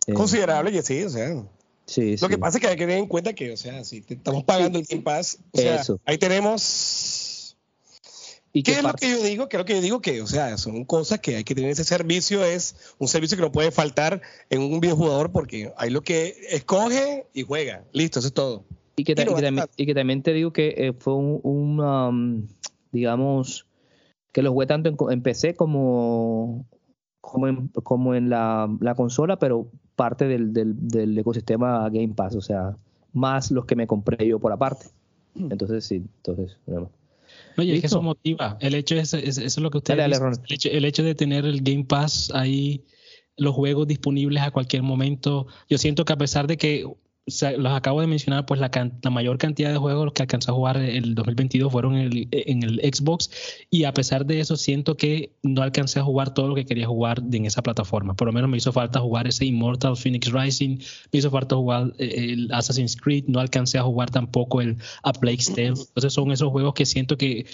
Eh, 0.07 0.13
Considerable 0.13 0.71
que 0.71 0.81
sí, 0.81 1.03
o 1.03 1.09
sea. 1.09 1.43
Sí, 1.91 2.15
Lo 2.21 2.29
que 2.29 2.37
pasa 2.37 2.57
es 2.57 2.61
que 2.61 2.67
hay 2.67 2.77
que 2.77 2.83
tener 2.83 2.99
en 2.99 3.07
cuenta 3.07 3.33
que, 3.33 3.51
o 3.51 3.57
sea, 3.57 3.83
si 3.83 3.99
te 3.99 4.13
estamos 4.13 4.45
pagando 4.45 4.79
el 4.79 4.85
Game 4.85 5.03
Pass, 5.03 5.39
o 5.51 5.57
sea, 5.57 5.83
ahí 6.05 6.17
tenemos. 6.17 7.57
¿Y 8.53 8.63
qué, 8.63 8.73
es 8.77 8.83
lo 8.83 8.93
que 8.93 9.09
yo 9.09 9.21
digo? 9.21 9.49
¿Qué 9.49 9.57
es 9.57 9.59
lo 9.59 9.65
que 9.65 9.75
yo 9.75 9.81
digo? 9.81 10.01
Que, 10.01 10.21
o 10.21 10.27
sea, 10.27 10.57
son 10.57 10.85
cosas 10.85 11.19
que 11.19 11.35
hay 11.35 11.43
que 11.43 11.53
tener 11.53 11.69
ese 11.69 11.83
servicio, 11.83 12.45
es 12.45 12.77
un 12.97 13.09
servicio 13.09 13.35
que 13.35 13.43
no 13.43 13.51
puede 13.51 13.71
faltar 13.71 14.21
en 14.49 14.61
un 14.61 14.79
videojugador 14.79 15.33
porque 15.33 15.73
hay 15.75 15.89
lo 15.89 16.01
que 16.01 16.33
escoge 16.49 17.27
y 17.33 17.43
juega. 17.43 17.83
Listo, 17.91 18.19
eso 18.19 18.29
es 18.29 18.33
todo. 18.33 18.63
Y 18.95 19.03
que, 19.03 19.13
también, 19.93 20.23
te 20.23 20.31
digo 20.31 20.53
que 20.53 20.75
eh, 20.77 20.93
fue 20.97 21.15
un, 21.15 21.79
um, 21.81 22.47
digamos, 22.93 23.65
que 24.31 24.41
lo 24.41 24.53
jugué 24.53 24.65
tanto 24.65 25.11
en, 25.11 25.21
PC 25.23 25.55
como, 25.55 26.65
como 27.19 27.47
en, 27.49 27.67
como 27.69 28.15
en 28.15 28.29
la, 28.29 28.93
consola, 28.95 29.39
pero 29.39 29.69
parte 30.01 30.27
del, 30.27 30.51
del, 30.51 31.15
ecosistema 31.15 31.87
Game 31.91 32.15
Pass, 32.15 32.35
o 32.35 32.41
sea, 32.41 32.75
más 33.13 33.51
los 33.51 33.65
que 33.65 33.75
me 33.75 33.85
compré 33.85 34.27
yo 34.27 34.39
por 34.39 34.51
aparte. 34.51 34.87
Hmm. 35.35 35.51
Entonces, 35.51 35.85
sí, 35.85 35.97
entonces... 36.17 36.57
Oye, 37.55 37.75
es 37.75 37.81
que 37.81 37.85
eso 37.85 38.01
motiva. 38.01 38.57
El 38.61 38.73
hecho 38.73 38.95
es, 38.95 39.13
eso 39.13 39.41
es 39.41 39.57
lo 39.59 39.69
que 39.69 39.77
usted 39.77 39.99
el, 39.99 40.11
hecho, 40.49 40.69
el 40.71 40.85
hecho 40.85 41.03
de 41.03 41.13
tener 41.13 41.45
el 41.45 41.61
Game 41.61 41.83
Pass 41.83 42.31
ahí, 42.33 42.83
los 43.37 43.53
juegos 43.53 43.87
disponibles 43.87 44.41
a 44.41 44.49
cualquier 44.49 44.81
momento. 44.81 45.45
Yo 45.69 45.77
siento 45.77 46.03
que 46.03 46.13
a 46.13 46.17
pesar 46.17 46.47
de 46.47 46.57
que 46.57 46.83
los 47.25 47.73
acabo 47.73 48.01
de 48.01 48.07
mencionar, 48.07 48.45
pues 48.45 48.59
la, 48.59 48.71
mayor 49.11 49.37
cantidad 49.37 49.71
de 49.71 49.77
juegos 49.77 50.11
que 50.13 50.23
alcanzé 50.23 50.49
a 50.49 50.53
jugar 50.53 50.77
el 50.77 51.13
2022 51.13 51.71
fueron 51.71 51.95
en 51.95 52.63
el, 52.63 52.81
Xbox 52.93 53.29
y 53.69 53.83
a 53.83 53.93
pesar 53.93 54.25
de 54.25 54.39
eso 54.39 54.57
siento 54.57 54.97
que 54.97 55.33
no 55.43 55.61
alcancé 55.61 55.99
a 55.99 56.03
jugar 56.03 56.33
todo 56.33 56.47
lo 56.47 56.55
que 56.55 56.65
quería 56.65 56.87
jugar 56.87 57.21
en 57.31 57.45
esa 57.45 57.61
plataforma. 57.61 58.15
Por 58.15 58.27
lo 58.27 58.33
menos 58.33 58.49
me 58.49 58.57
hizo 58.57 58.73
falta 58.73 58.99
jugar 58.99 59.27
ese 59.27 59.45
Immortal 59.45 59.95
Phoenix 59.95 60.31
Rising, 60.31 60.77
me 61.11 61.19
hizo 61.19 61.29
falta 61.29 61.55
jugar 61.55 61.93
eh, 61.99 62.33
el 62.33 62.51
Assassin's 62.51 62.95
Creed, 62.95 63.25
no 63.27 63.39
alcancé 63.39 63.77
a 63.77 63.83
jugar 63.83 64.09
tampoco 64.09 64.61
el 64.61 64.77
A 65.03 65.13
Plague's 65.13 65.53
Tale. 65.53 65.67
Entonces 65.69 66.13
son 66.13 66.31
esos 66.31 66.49
juegos 66.49 66.73
que 66.73 66.85
siento 66.85 67.17
que 67.17 67.45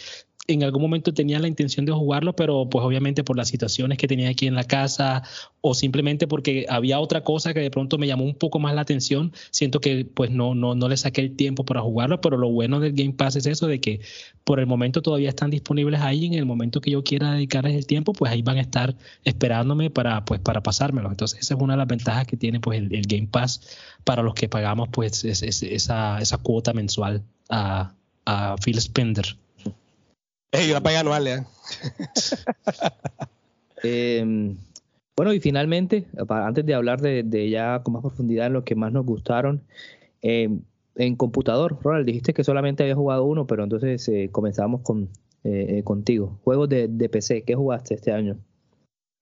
en 0.47 0.63
algún 0.63 0.81
momento 0.81 1.13
tenía 1.13 1.39
la 1.39 1.47
intención 1.49 1.85
de 1.85 1.91
jugarlo, 1.91 2.33
pero 2.33 2.69
pues 2.69 2.83
obviamente 2.83 3.23
por 3.23 3.35
las 3.35 3.49
situaciones 3.49 3.97
que 3.97 4.07
tenía 4.07 4.29
aquí 4.29 4.47
en 4.47 4.55
la 4.55 4.63
casa 4.63 5.23
o 5.59 5.73
simplemente 5.73 6.25
porque 6.25 6.65
había 6.69 6.99
otra 6.99 7.23
cosa 7.23 7.53
que 7.53 7.59
de 7.59 7.69
pronto 7.69 7.97
me 7.97 8.07
llamó 8.07 8.23
un 8.23 8.35
poco 8.35 8.57
más 8.57 8.73
la 8.73 8.81
atención, 8.81 9.33
siento 9.51 9.81
que 9.81 10.05
pues 10.05 10.31
no, 10.31 10.55
no, 10.55 10.73
no 10.73 10.87
le 10.87 10.95
saqué 10.95 11.19
el 11.21 11.35
tiempo 11.35 11.65
para 11.65 11.81
jugarlo, 11.81 12.21
pero 12.21 12.37
lo 12.37 12.49
bueno 12.49 12.79
del 12.79 12.93
Game 12.93 13.13
Pass 13.13 13.35
es 13.35 13.45
eso, 13.45 13.67
de 13.67 13.81
que 13.81 13.99
por 14.45 14.61
el 14.61 14.67
momento 14.67 15.01
todavía 15.01 15.27
están 15.27 15.51
disponibles 15.51 15.99
ahí, 15.99 16.25
en 16.25 16.33
el 16.35 16.45
momento 16.45 16.79
que 16.79 16.91
yo 16.91 17.03
quiera 17.03 17.33
dedicarles 17.33 17.75
el 17.75 17.85
tiempo, 17.85 18.13
pues 18.13 18.31
ahí 18.31 18.41
van 18.41 18.57
a 18.57 18.61
estar 18.61 18.95
esperándome 19.25 19.89
para, 19.89 20.23
pues, 20.23 20.39
para 20.39 20.63
pasármelo. 20.63 21.09
Entonces 21.09 21.39
esa 21.41 21.55
es 21.55 21.59
una 21.59 21.73
de 21.73 21.77
las 21.79 21.87
ventajas 21.87 22.25
que 22.25 22.37
tiene 22.37 22.61
pues 22.61 22.79
el, 22.79 23.01
Game 23.07 23.27
Pass 23.27 23.61
para 24.05 24.23
los 24.23 24.33
que 24.33 24.47
pagamos 24.47 24.87
pues 24.91 25.25
esa, 25.25 26.19
esa 26.19 26.37
cuota 26.37 26.73
mensual 26.73 27.23
a, 27.49 27.93
a 28.25 28.55
Phil 28.63 28.79
Spender. 28.79 29.37
Ey, 30.51 30.71
la 30.71 30.81
pagué 30.81 30.97
anual, 30.97 31.27
¿eh? 31.27 31.43
Em, 33.83 34.57
bueno, 35.15 35.31
y 35.31 35.39
finalmente, 35.39 36.07
antes 36.29 36.65
de 36.65 36.73
hablar 36.73 36.99
de, 36.99 37.49
ya 37.49 37.83
con 37.83 37.93
más 37.93 38.01
profundidad 38.01 38.47
en 38.47 38.53
lo 38.53 38.63
que 38.63 38.73
más 38.75 38.91
nos 38.91 39.05
gustaron, 39.05 39.61
em, 40.21 40.61
en 40.95 41.15
computador, 41.15 41.77
Ronald, 41.83 42.07
dijiste 42.07 42.33
que 42.33 42.43
solamente 42.43 42.81
había 42.83 42.95
jugado 42.95 43.23
uno, 43.25 43.45
pero 43.45 43.63
entonces 43.63 44.07
eh, 44.09 44.29
comenzamos 44.31 44.81
con, 44.81 45.09
eh, 45.43 45.77
eh, 45.77 45.83
contigo. 45.83 46.39
Juegos 46.43 46.69
de, 46.69 46.87
de 46.87 47.09
PC, 47.09 47.43
¿qué 47.43 47.53
jugaste 47.53 47.93
este 47.93 48.11
año? 48.11 48.37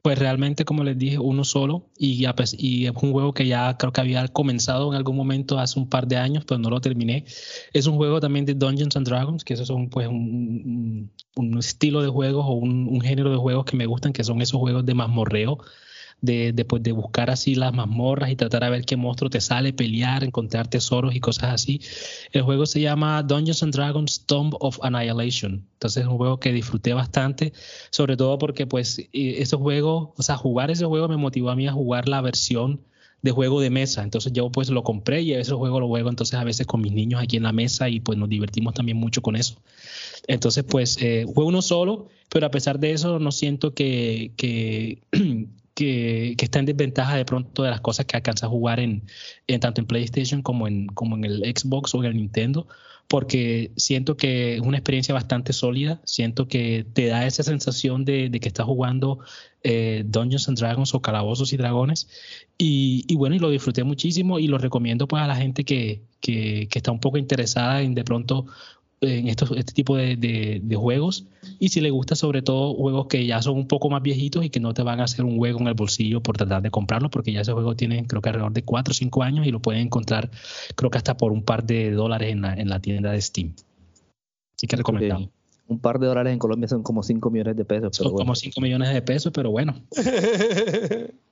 Pues 0.06 0.20
realmente, 0.20 0.66
como 0.66 0.84
les 0.84 1.00
dije, 1.00 1.18
uno 1.18 1.44
solo 1.44 1.90
y, 1.98 2.28
y, 2.60 2.86
es 2.86 2.92
un 3.02 3.12
juego 3.12 3.34
que 3.34 3.48
ya 3.48 3.76
creo 3.76 3.92
que 3.92 4.02
había 4.02 4.28
comenzado 4.28 4.92
en 4.92 4.96
algún 4.96 5.16
momento 5.16 5.58
hace 5.58 5.80
un 5.80 5.90
par 5.90 6.08
de 6.08 6.16
años, 6.16 6.46
pero 6.46 6.60
no 6.60 6.70
lo 6.70 6.80
terminé. 6.80 7.26
Es 7.74 7.88
un 7.88 7.96
juego 7.96 8.20
también 8.20 8.46
de 8.46 8.54
Dungeons 8.54 8.96
and 8.98 9.08
Dragons, 9.08 9.44
que 9.44 9.56
esos 9.56 9.68
son 9.68 9.90
pues 9.90 10.08
un, 10.08 11.10
un, 11.36 11.58
estilo 11.58 12.04
de 12.04 12.10
juegos 12.10 12.46
o 12.48 12.52
un, 12.52 12.88
un, 12.88 13.02
género 13.02 13.32
de 13.32 13.38
juegos 13.38 13.66
que 13.66 13.76
me 13.78 13.88
gustan, 13.88 14.14
que 14.14 14.24
son 14.24 14.44
esos 14.44 14.60
juegos 14.60 14.86
de 14.86 14.94
mazmorreo, 14.94 15.58
de, 16.22 16.66
pues, 16.68 16.82
de 16.82 16.92
buscar 16.92 17.30
así 17.30 17.56
las 17.56 17.74
mazmorras 17.74 18.30
y 18.32 18.36
tratar 18.36 18.64
a 18.64 18.70
ver 18.70 18.86
qué 18.86 18.96
monstruo 18.96 19.30
te 19.30 19.42
sale, 19.42 19.74
pelear, 19.74 20.24
encontrar 20.24 20.68
tesoros 20.68 21.16
y 21.16 21.20
cosas 21.20 21.54
así. 21.54 21.82
El 22.32 22.42
juego 22.42 22.66
se 22.66 22.82
llama 22.82 23.22
Dungeons 23.24 23.64
and 23.64 23.74
Dragons 23.74 24.26
Tomb 24.26 24.56
of 24.60 24.80
Annihilation. 24.82 25.68
Entonces 25.74 26.04
es 26.04 26.10
un 26.10 26.18
juego 26.18 26.40
que 26.40 26.52
disfruté 26.52 26.94
bastante, 26.94 27.54
sobre 27.92 28.18
todo 28.18 28.38
porque 28.38 28.66
pues 28.66 29.02
ese 29.14 29.56
juego, 29.56 30.14
o 30.18 30.24
sea, 30.24 30.38
jugar 30.38 30.72
ese 30.72 30.86
juego 30.86 31.08
me 31.08 31.18
motivó 31.18 31.50
a 31.52 31.56
mí 31.56 31.68
a 31.68 31.74
jugar 31.74 32.08
la 32.08 32.22
versión 32.22 32.82
de 33.22 33.32
juego 33.32 33.60
de 33.60 33.70
mesa. 33.70 34.04
Entonces 34.04 34.32
yo 34.34 34.52
pues 34.52 34.70
lo 34.70 34.84
compré 34.84 35.22
y 35.22 35.34
ese 35.34 35.54
juego 35.54 35.80
lo 35.80 35.88
juego 35.88 36.10
entonces 36.10 36.40
a 36.40 36.44
veces 36.44 36.68
con 36.68 36.82
mis 36.82 36.94
niños 36.94 37.22
aquí 37.22 37.38
en 37.38 37.44
la 37.44 37.52
mesa 37.52 37.90
y 37.90 38.00
pues 38.00 38.18
nos 38.18 38.30
divertimos 38.30 38.74
también 38.74 38.98
mucho 38.98 39.22
con 39.22 39.36
eso. 39.36 39.56
Entonces 40.28 40.64
pues 40.64 40.98
eh, 41.02 41.26
juego 41.26 41.50
uno 41.50 41.62
solo, 41.62 42.08
pero 42.30 42.46
a 42.46 42.52
pesar 42.52 42.80
de 42.80 42.92
eso 42.92 43.20
no 43.20 43.32
siento 43.32 43.74
que, 43.74 44.32
que 44.38 45.02
que, 45.76 46.36
está 46.40 46.60
en 46.60 46.66
desventaja 46.66 47.16
de 47.16 47.26
pronto 47.26 47.62
de 47.62 47.70
las 47.70 47.82
cosas 47.82 48.06
que 48.06 48.16
alcanza 48.18 48.48
a 48.48 48.50
jugar 48.50 48.80
en, 48.80 49.04
tanto 49.60 49.82
en 49.82 49.88
PlayStation 49.88 50.42
como 50.42 50.68
en, 50.68 50.88
como 50.88 51.16
en 51.18 51.26
el 51.26 51.42
Xbox 51.56 51.94
o 51.94 52.04
en 52.04 52.12
el 52.12 52.16
Nintendo, 52.16 52.68
porque 53.08 53.72
siento 53.76 54.18
que 54.18 54.56
es 54.56 54.62
una 54.62 54.78
experiencia 54.78 55.14
bastante 55.14 55.54
sólida, 55.54 56.02
siento 56.06 56.48
que 56.48 56.86
te 56.94 57.08
da 57.08 57.28
esa 57.28 57.44
sensación 57.44 58.04
de, 58.04 58.32
que 58.42 58.48
estás 58.48 58.66
jugando 58.66 59.20
eh, 59.64 60.04
Dungeons 60.08 60.48
and 60.50 60.58
Dragons 60.58 60.96
o 60.96 61.02
Calabozos 61.02 61.54
y 61.54 61.58
Dragones, 61.58 62.08
y, 62.58 63.14
bueno, 63.16 63.36
y 63.36 63.40
lo 63.40 63.50
disfruté 63.50 63.84
muchísimo 63.84 64.40
y 64.40 64.48
lo 64.48 64.58
recomiendo 64.58 65.08
pues 65.08 65.22
a 65.22 65.28
la 65.28 65.36
gente 65.36 65.66
que, 65.66 66.02
que, 66.22 66.68
que 66.72 66.80
está 66.80 66.92
un 66.92 67.02
poco 67.02 67.18
interesada 67.18 67.82
en 67.82 67.94
de 67.94 68.06
pronto 68.06 68.48
en 69.02 69.28
estos, 69.28 69.52
este 69.52 69.74
tipo 69.74 69.98
de, 69.98 70.16
de, 70.16 70.76
juegos 70.76 71.28
y 71.60 71.70
si 71.70 71.82
le 71.82 71.90
gusta 71.90 72.16
sobre 72.16 72.42
todo 72.42 72.74
juegos 72.74 73.08
que 73.08 73.26
ya 73.26 73.42
son 73.42 73.58
un 73.58 73.68
poco 73.68 73.90
más 73.90 74.02
viejitos 74.02 74.46
y 74.46 74.50
que 74.50 74.60
no 74.60 74.74
te 74.74 74.84
van 74.84 75.00
a 75.00 75.04
hacer 75.04 75.26
un 75.26 75.38
juego 75.38 75.60
en 75.60 75.68
el 75.68 75.74
bolsillo 75.74 76.22
por 76.22 76.38
tratar 76.38 76.62
de 76.62 76.72
comprarlo 76.72 77.10
porque 77.10 77.32
ya 77.32 77.42
ese 77.42 77.52
juego 77.52 77.76
tiene 77.76 78.08
creo 78.08 78.22
que 78.22 78.30
alrededor 78.30 78.54
de 78.54 78.64
4 78.64 78.92
o 78.92 78.96
5 78.96 79.24
años 79.24 79.46
y 79.46 79.52
lo 79.52 79.62
pueden 79.62 79.82
encontrar 79.82 80.32
creo 80.76 80.90
que 80.90 80.98
hasta 80.98 81.18
por 81.18 81.32
un 81.32 81.44
par 81.44 81.66
de 81.66 81.92
dólares 81.92 82.32
en 82.32 82.42
la, 82.42 82.54
en 82.54 82.70
la 82.70 82.80
tienda 82.80 83.12
de 83.12 83.22
Steam. 83.22 83.54
Así 84.58 84.68
que 84.68 84.78
recomendamos. 84.78 85.30
Un 85.68 85.80
par 85.80 86.00
de 86.00 86.06
dólares 86.06 86.32
en 86.32 86.40
Colombia 86.40 86.68
son 86.68 86.84
como 86.84 87.02
5 87.02 87.32
millones 87.32 87.56
de 87.58 87.66
pesos. 87.66 87.96
son 87.96 88.14
como 88.14 88.36
5 88.36 88.62
millones 88.62 88.94
de 88.94 89.02
pesos, 89.02 89.32
pero 89.34 89.50
bueno. 89.50 89.74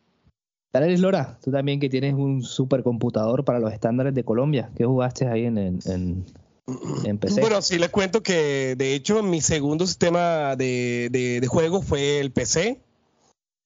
Dale, 0.74 0.98
Lora, 0.98 1.38
tú 1.44 1.52
también 1.52 1.80
que 1.80 1.88
tienes 1.88 2.16
un 2.16 2.42
supercomputador 2.42 3.46
para 3.46 3.60
los 3.60 3.72
estándares 3.72 4.16
de 4.16 4.24
Colombia. 4.24 4.72
¿Qué 4.76 4.86
jugaste 4.86 5.28
ahí 5.28 5.46
en, 5.46 5.60
en, 5.60 6.26
bueno, 6.66 7.62
sí 7.62 7.78
les 7.78 7.90
cuento 7.90 8.24
que 8.24 8.76
de 8.78 8.94
hecho 8.94 9.22
mi 9.22 9.42
segundo 9.42 9.86
sistema 9.86 10.56
de, 10.56 11.10
de, 11.12 11.48
juego 11.48 11.82
fue 11.82 12.20
el 12.20 12.32
PC. 12.32 12.80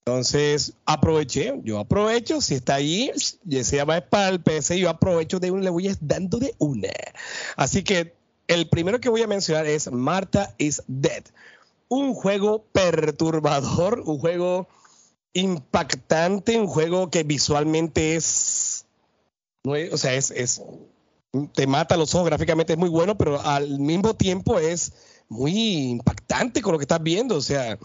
Entonces 0.04 0.72
aproveché, 0.86 1.60
yo 1.64 1.78
aprovecho, 1.78 2.40
si 2.40 2.54
está 2.54 2.76
ahí, 2.76 3.10
y 3.46 3.62
se 3.62 3.76
llama 3.76 4.00
para 4.00 4.30
el 4.30 4.40
PC, 4.40 4.78
yo 4.78 4.88
aprovecho 4.88 5.38
de 5.38 5.50
un, 5.50 5.62
le 5.62 5.70
voy 5.70 5.94
dando 6.00 6.38
de 6.38 6.54
una. 6.58 6.88
Así 7.56 7.84
que 7.84 8.14
el 8.46 8.68
primero 8.68 9.00
que 9.00 9.10
voy 9.10 9.22
a 9.22 9.26
mencionar 9.26 9.66
es 9.66 9.92
Marta 9.92 10.54
is 10.56 10.82
Dead. 10.86 11.22
Un 11.88 12.14
juego 12.14 12.64
perturbador, 12.72 14.00
un 14.00 14.18
juego 14.18 14.66
impactante, 15.34 16.58
un 16.58 16.66
juego 16.66 17.10
que 17.10 17.22
visualmente 17.22 18.16
es, 18.16 18.86
o 19.64 19.96
sea, 19.98 20.14
es, 20.14 20.30
es 20.30 20.62
te 21.46 21.66
mata 21.66 21.96
los 21.96 22.14
ojos, 22.14 22.26
gráficamente 22.26 22.72
es 22.74 22.78
muy 22.78 22.88
bueno, 22.88 23.16
pero 23.16 23.40
al 23.40 23.78
mismo 23.78 24.14
tiempo 24.14 24.58
es 24.58 24.92
muy 25.28 25.90
impactante 25.90 26.62
con 26.62 26.72
lo 26.72 26.78
que 26.78 26.84
estás 26.84 27.02
viendo. 27.02 27.36
O 27.36 27.40
sea, 27.40 27.78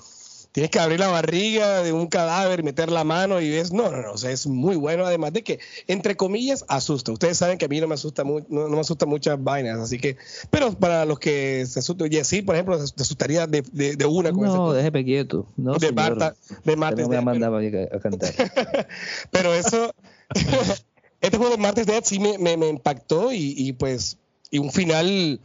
tienes 0.53 0.69
que 0.69 0.79
abrir 0.79 0.99
la 0.99 1.07
barriga 1.07 1.81
de 1.81 1.91
un 1.91 2.07
cadáver, 2.07 2.63
meter 2.63 2.91
la 2.91 3.03
mano 3.03 3.41
y 3.41 3.49
ves, 3.49 3.73
no, 3.73 3.91
no, 3.91 4.01
no, 4.01 4.11
o 4.11 4.17
sea, 4.17 4.31
es 4.31 4.45
muy 4.47 4.75
bueno, 4.75 5.03
además 5.05 5.33
de 5.33 5.43
que, 5.43 5.59
entre 5.87 6.15
comillas, 6.15 6.63
asusta. 6.69 7.11
Ustedes 7.11 7.37
saben 7.37 7.57
que 7.57 7.65
a 7.65 7.67
mí 7.67 7.81
no 7.81 7.87
me 7.87 7.95
asusta, 7.95 8.23
no, 8.23 8.69
me 8.69 8.79
asusta 8.79 9.05
muchas 9.05 9.43
vainas, 9.43 9.79
así 9.79 9.97
que, 9.97 10.15
pero 10.51 10.71
para 10.73 11.05
los 11.05 11.19
que 11.19 11.65
se 11.65 11.79
asustan, 11.79 12.13
y 12.13 12.17
así, 12.17 12.43
por 12.43 12.55
ejemplo, 12.55 12.77
te 12.77 13.01
asustaría 13.01 13.47
de, 13.47 13.63
de, 13.63 14.05
una 14.05 14.31
cosa. 14.31 14.53
No, 14.53 14.73
déjeme 14.73 15.03
quieto. 15.03 15.47
No, 15.57 15.73
de 15.75 15.91
Marta, 15.91 16.35
de 16.63 16.75
Marta. 16.75 17.01
No 17.01 17.09
me 17.09 17.21
mandaba 17.21 17.59
a 17.59 17.99
cantar. 17.99 18.33
pero 19.31 19.53
eso... 19.53 19.93
este 21.23 21.37
juego 21.37 21.55
de 21.55 21.61
Martes 21.61 21.87
Dead 21.87 22.03
sí 22.03 22.19
me, 22.19 22.37
me, 22.37 22.67
impactó 22.67 23.31
y, 23.31 23.71
pues, 23.73 24.17
y 24.51 24.59
un 24.59 24.71
final 24.71 25.39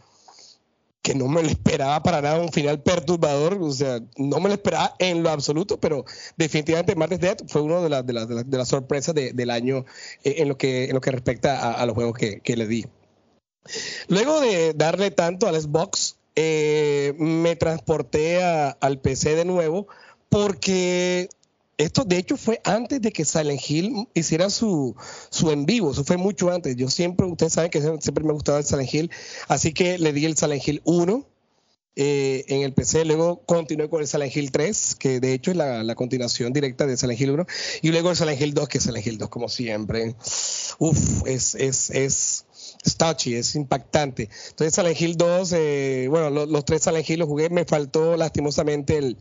que 1.03 1.14
no 1.14 1.29
me 1.29 1.41
lo 1.41 1.49
esperaba 1.49 2.03
para 2.03 2.20
nada, 2.20 2.41
un 2.41 2.51
final 2.51 2.83
perturbador, 2.83 3.57
o 3.61 3.70
sea, 3.70 4.01
no 4.16 4.41
me 4.41 4.49
lo 4.49 4.55
esperaba 4.57 4.97
en 4.99 5.22
lo 5.22 5.31
absoluto, 5.31 5.79
pero 5.79 6.05
definitivamente 6.37 6.97
Martes 6.97 7.20
Dead 7.20 7.37
fue 7.47 7.62
uno 7.62 7.81
de, 7.81 7.91
las 7.91 8.05
de, 8.05 8.12
las 8.12 8.29
de, 8.29 8.59
las 8.59 8.68
sorpresas 8.68 9.14
del 9.14 9.51
año 9.51 9.87
eh, 10.24 10.35
en, 10.39 10.49
lo 10.49 10.59
que, 10.59 10.87
en 10.87 10.95
lo 10.95 11.01
que 11.01 11.12
respecta 11.12 11.72
a, 11.72 11.87
los 11.87 11.95
juegos 11.95 12.18
que, 12.18 12.41
que, 12.41 12.57
le 12.57 12.66
di. 12.66 12.85
Luego 14.09 14.41
de 14.41 14.74
darle 14.74 15.12
tanto 15.12 15.47
al 15.47 15.61
Xbox, 15.61 16.16
eh, 16.35 17.14
me 17.18 17.55
transporté 17.55 18.43
al 18.43 18.99
PC 18.99 19.37
de 19.37 19.45
nuevo 19.45 19.87
porque 20.29 21.29
esto 21.79 22.05
de 22.05 22.18
hecho 22.18 22.37
fue 22.37 22.61
antes 22.64 23.01
de 23.01 23.12
que 23.12 23.24
Silent 23.24 23.61
Hill 23.66 24.09
hiciera 24.12 24.51
su, 24.51 24.97
su 25.31 25.51
en 25.51 25.64
vivo, 25.64 25.93
eso 25.93 26.05
fue 26.05 26.16
mucho 26.16 26.51
antes. 26.51 26.76
Yo 26.76 26.91
siempre, 26.91 27.24
ustedes 27.26 27.53
saben 27.53 27.70
que 27.70 27.81
siempre 27.81 28.24
me 28.24 28.33
gustaba 28.33 28.59
el 28.59 28.64
Silent 28.64 28.93
Hill, 28.93 29.11
así 29.47 29.72
que 29.72 29.97
le 29.97 30.12
di 30.12 30.24
el 30.24 30.37
Silent 30.37 30.66
Hill 30.66 30.83
1 30.85 31.26
eh, 32.01 32.45
en 32.49 32.62
el 32.62 32.72
PC, 32.74 33.05
luego 33.05 33.43
continué 33.45 33.89
con 33.89 34.01
el 34.01 34.09
Silent 34.09 34.37
Hill 34.37 34.51
3, 34.51 34.97
que 34.97 35.20
de 35.20 35.33
hecho 35.33 35.53
es 35.53 35.57
la, 35.57 35.95
continuación 35.95 36.53
directa 36.53 36.85
de 36.87 36.97
Silent 36.97 37.20
Hill 37.20 37.31
1, 37.31 37.47
y 37.83 37.91
luego 37.91 38.11
el 38.11 38.16
Silent 38.16 38.41
Hill 38.41 38.55
2, 38.55 38.68
que 38.68 38.79
es 38.79 38.85
Silent 38.85 39.07
Hill 39.07 39.18
2 39.18 39.29
como 39.29 39.49
siempre. 39.49 40.16
Uf, 40.79 41.26
es, 41.26 41.55
es, 41.55 41.91
es, 41.91 42.45
touchy, 42.97 43.35
es 43.35 43.55
impactante. 43.55 44.31
Entonces 44.51 44.74
Silent 44.74 45.01
Hill 45.01 45.16
2, 45.16 45.53
eh, 45.57 46.07
bueno, 46.11 46.31
los, 46.31 46.49
los 46.49 46.64
tres 46.64 46.83
Silent 46.83 47.09
Hill 47.09 47.20
los 47.20 47.29
jugué, 47.29 47.51
me 47.51 47.64
faltó 47.64 48.16
lastimosamente 48.16 48.97
el 48.97 49.16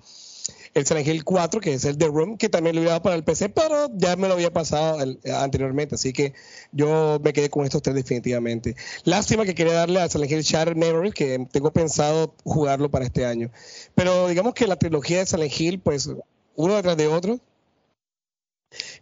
el 0.77 0.85
Silent 0.85 1.07
Hill 1.07 1.23
4, 1.23 1.59
que 1.59 1.73
es 1.73 1.85
el 1.85 1.97
The 1.97 2.07
Room, 2.07 2.37
que 2.37 2.49
también 2.49 2.75
lo 2.75 2.81
iba 2.81 3.01
para 3.01 3.15
el 3.15 3.23
PC, 3.23 3.49
pero 3.49 3.89
ya 3.95 4.15
me 4.15 4.27
lo 4.27 4.35
había 4.35 4.51
pasado 4.51 4.99
anteriormente, 5.39 5.95
así 5.95 6.13
que 6.13 6.33
yo 6.71 7.19
me 7.23 7.33
quedé 7.33 7.49
con 7.49 7.65
estos 7.65 7.81
tres 7.81 7.95
definitivamente. 7.95 8.75
Lástima 9.03 9.45
que 9.45 9.55
quería 9.55 9.73
darle 9.73 10.01
a 10.01 10.09
Silent 10.09 10.31
Hill 10.31 10.41
Shattered 10.41 10.77
Memories, 10.77 11.13
que 11.13 11.47
tengo 11.51 11.71
pensado 11.71 12.35
jugarlo 12.43 12.91
para 12.91 13.05
este 13.05 13.25
año. 13.25 13.51
Pero 13.95 14.27
digamos 14.27 14.53
que 14.53 14.67
la 14.67 14.75
trilogía 14.75 15.19
de 15.19 15.25
Silent 15.25 15.59
Hill, 15.59 15.79
pues 15.79 16.09
uno 16.55 16.75
detrás 16.75 16.97
de 16.97 17.07
otro, 17.07 17.39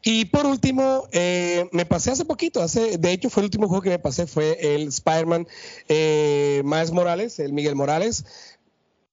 y 0.03 0.25
por 0.25 0.45
último, 0.45 1.07
eh, 1.11 1.67
me 1.71 1.85
pasé 1.85 2.11
hace 2.11 2.25
poquito, 2.25 2.61
hace, 2.61 2.97
de 2.97 3.11
hecho 3.11 3.29
fue 3.29 3.41
el 3.41 3.45
último 3.45 3.67
juego 3.67 3.81
que 3.81 3.89
me 3.89 3.99
pasé, 3.99 4.27
fue 4.27 4.75
el 4.75 4.89
Spider-Man 4.89 5.47
eh, 5.89 6.61
Miles 6.63 6.91
Morales, 6.91 7.39
el 7.39 7.53
Miguel 7.53 7.75
Morales 7.75 8.25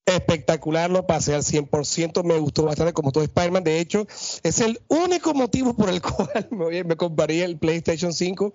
espectacular, 0.06 0.90
lo 0.90 1.06
pasé 1.06 1.34
al 1.34 1.42
100%, 1.42 2.24
me 2.24 2.38
gustó 2.38 2.64
bastante 2.64 2.92
como 2.92 3.12
todo 3.12 3.22
Spider-Man, 3.22 3.62
de 3.64 3.78
hecho 3.78 4.06
es 4.42 4.60
el 4.60 4.80
único 4.88 5.32
motivo 5.32 5.74
por 5.74 5.88
el 5.88 6.02
cual 6.02 6.48
me, 6.50 6.84
me 6.84 6.96
compraría 6.96 7.44
el 7.44 7.56
PlayStation 7.56 8.12
5 8.12 8.52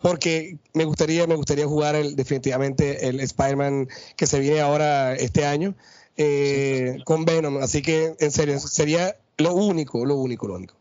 porque 0.00 0.58
me 0.74 0.84
gustaría 0.84 1.26
me 1.26 1.36
gustaría 1.36 1.66
jugar 1.66 1.94
el, 1.94 2.16
definitivamente 2.16 3.08
el 3.08 3.20
Spider-Man 3.20 3.88
que 4.16 4.26
se 4.26 4.40
viene 4.40 4.60
ahora 4.60 5.14
este 5.14 5.46
año 5.46 5.74
eh, 6.16 6.98
con 7.04 7.24
Venom, 7.24 7.58
así 7.58 7.82
que 7.82 8.14
en 8.18 8.30
serio 8.30 8.58
sería 8.60 9.16
lo 9.36 9.54
único, 9.54 10.04
lo 10.04 10.16
único, 10.16 10.46
lo 10.46 10.54
único. 10.54 10.76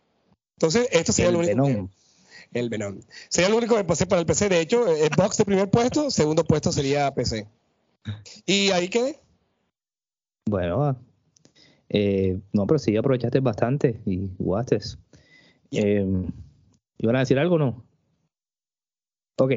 Entonces, 0.57 0.87
esto 0.91 1.11
sería 1.11 1.29
el 1.29 1.33
lo 1.33 1.39
único. 1.39 1.55
Venom. 1.55 1.89
el 2.53 2.69
Venom. 2.69 3.01
Sería 3.29 3.49
lo 3.49 3.57
único 3.57 3.75
que 3.75 3.83
pasé 3.83 4.05
para 4.05 4.19
el 4.19 4.27
PC. 4.27 4.49
De 4.49 4.59
hecho, 4.59 4.85
Xbox 4.85 5.37
de 5.37 5.45
primer 5.45 5.69
puesto, 5.69 6.11
segundo 6.11 6.43
puesto 6.43 6.71
sería 6.71 7.11
PC. 7.13 7.47
Y 8.45 8.69
ahí 8.71 8.89
quedé. 8.89 9.19
Bueno, 10.49 10.97
eh, 11.89 12.39
no, 12.53 12.67
pero 12.67 12.79
sí 12.79 12.95
aprovechaste 12.97 13.39
bastante 13.39 14.01
y 14.05 14.29
jugaste. 14.37 14.79
Eh, 15.71 16.05
¿Iban 16.97 17.15
a 17.15 17.19
decir 17.19 17.39
algo 17.39 17.55
o 17.55 17.59
no? 17.59 17.83
Ok. 19.39 19.53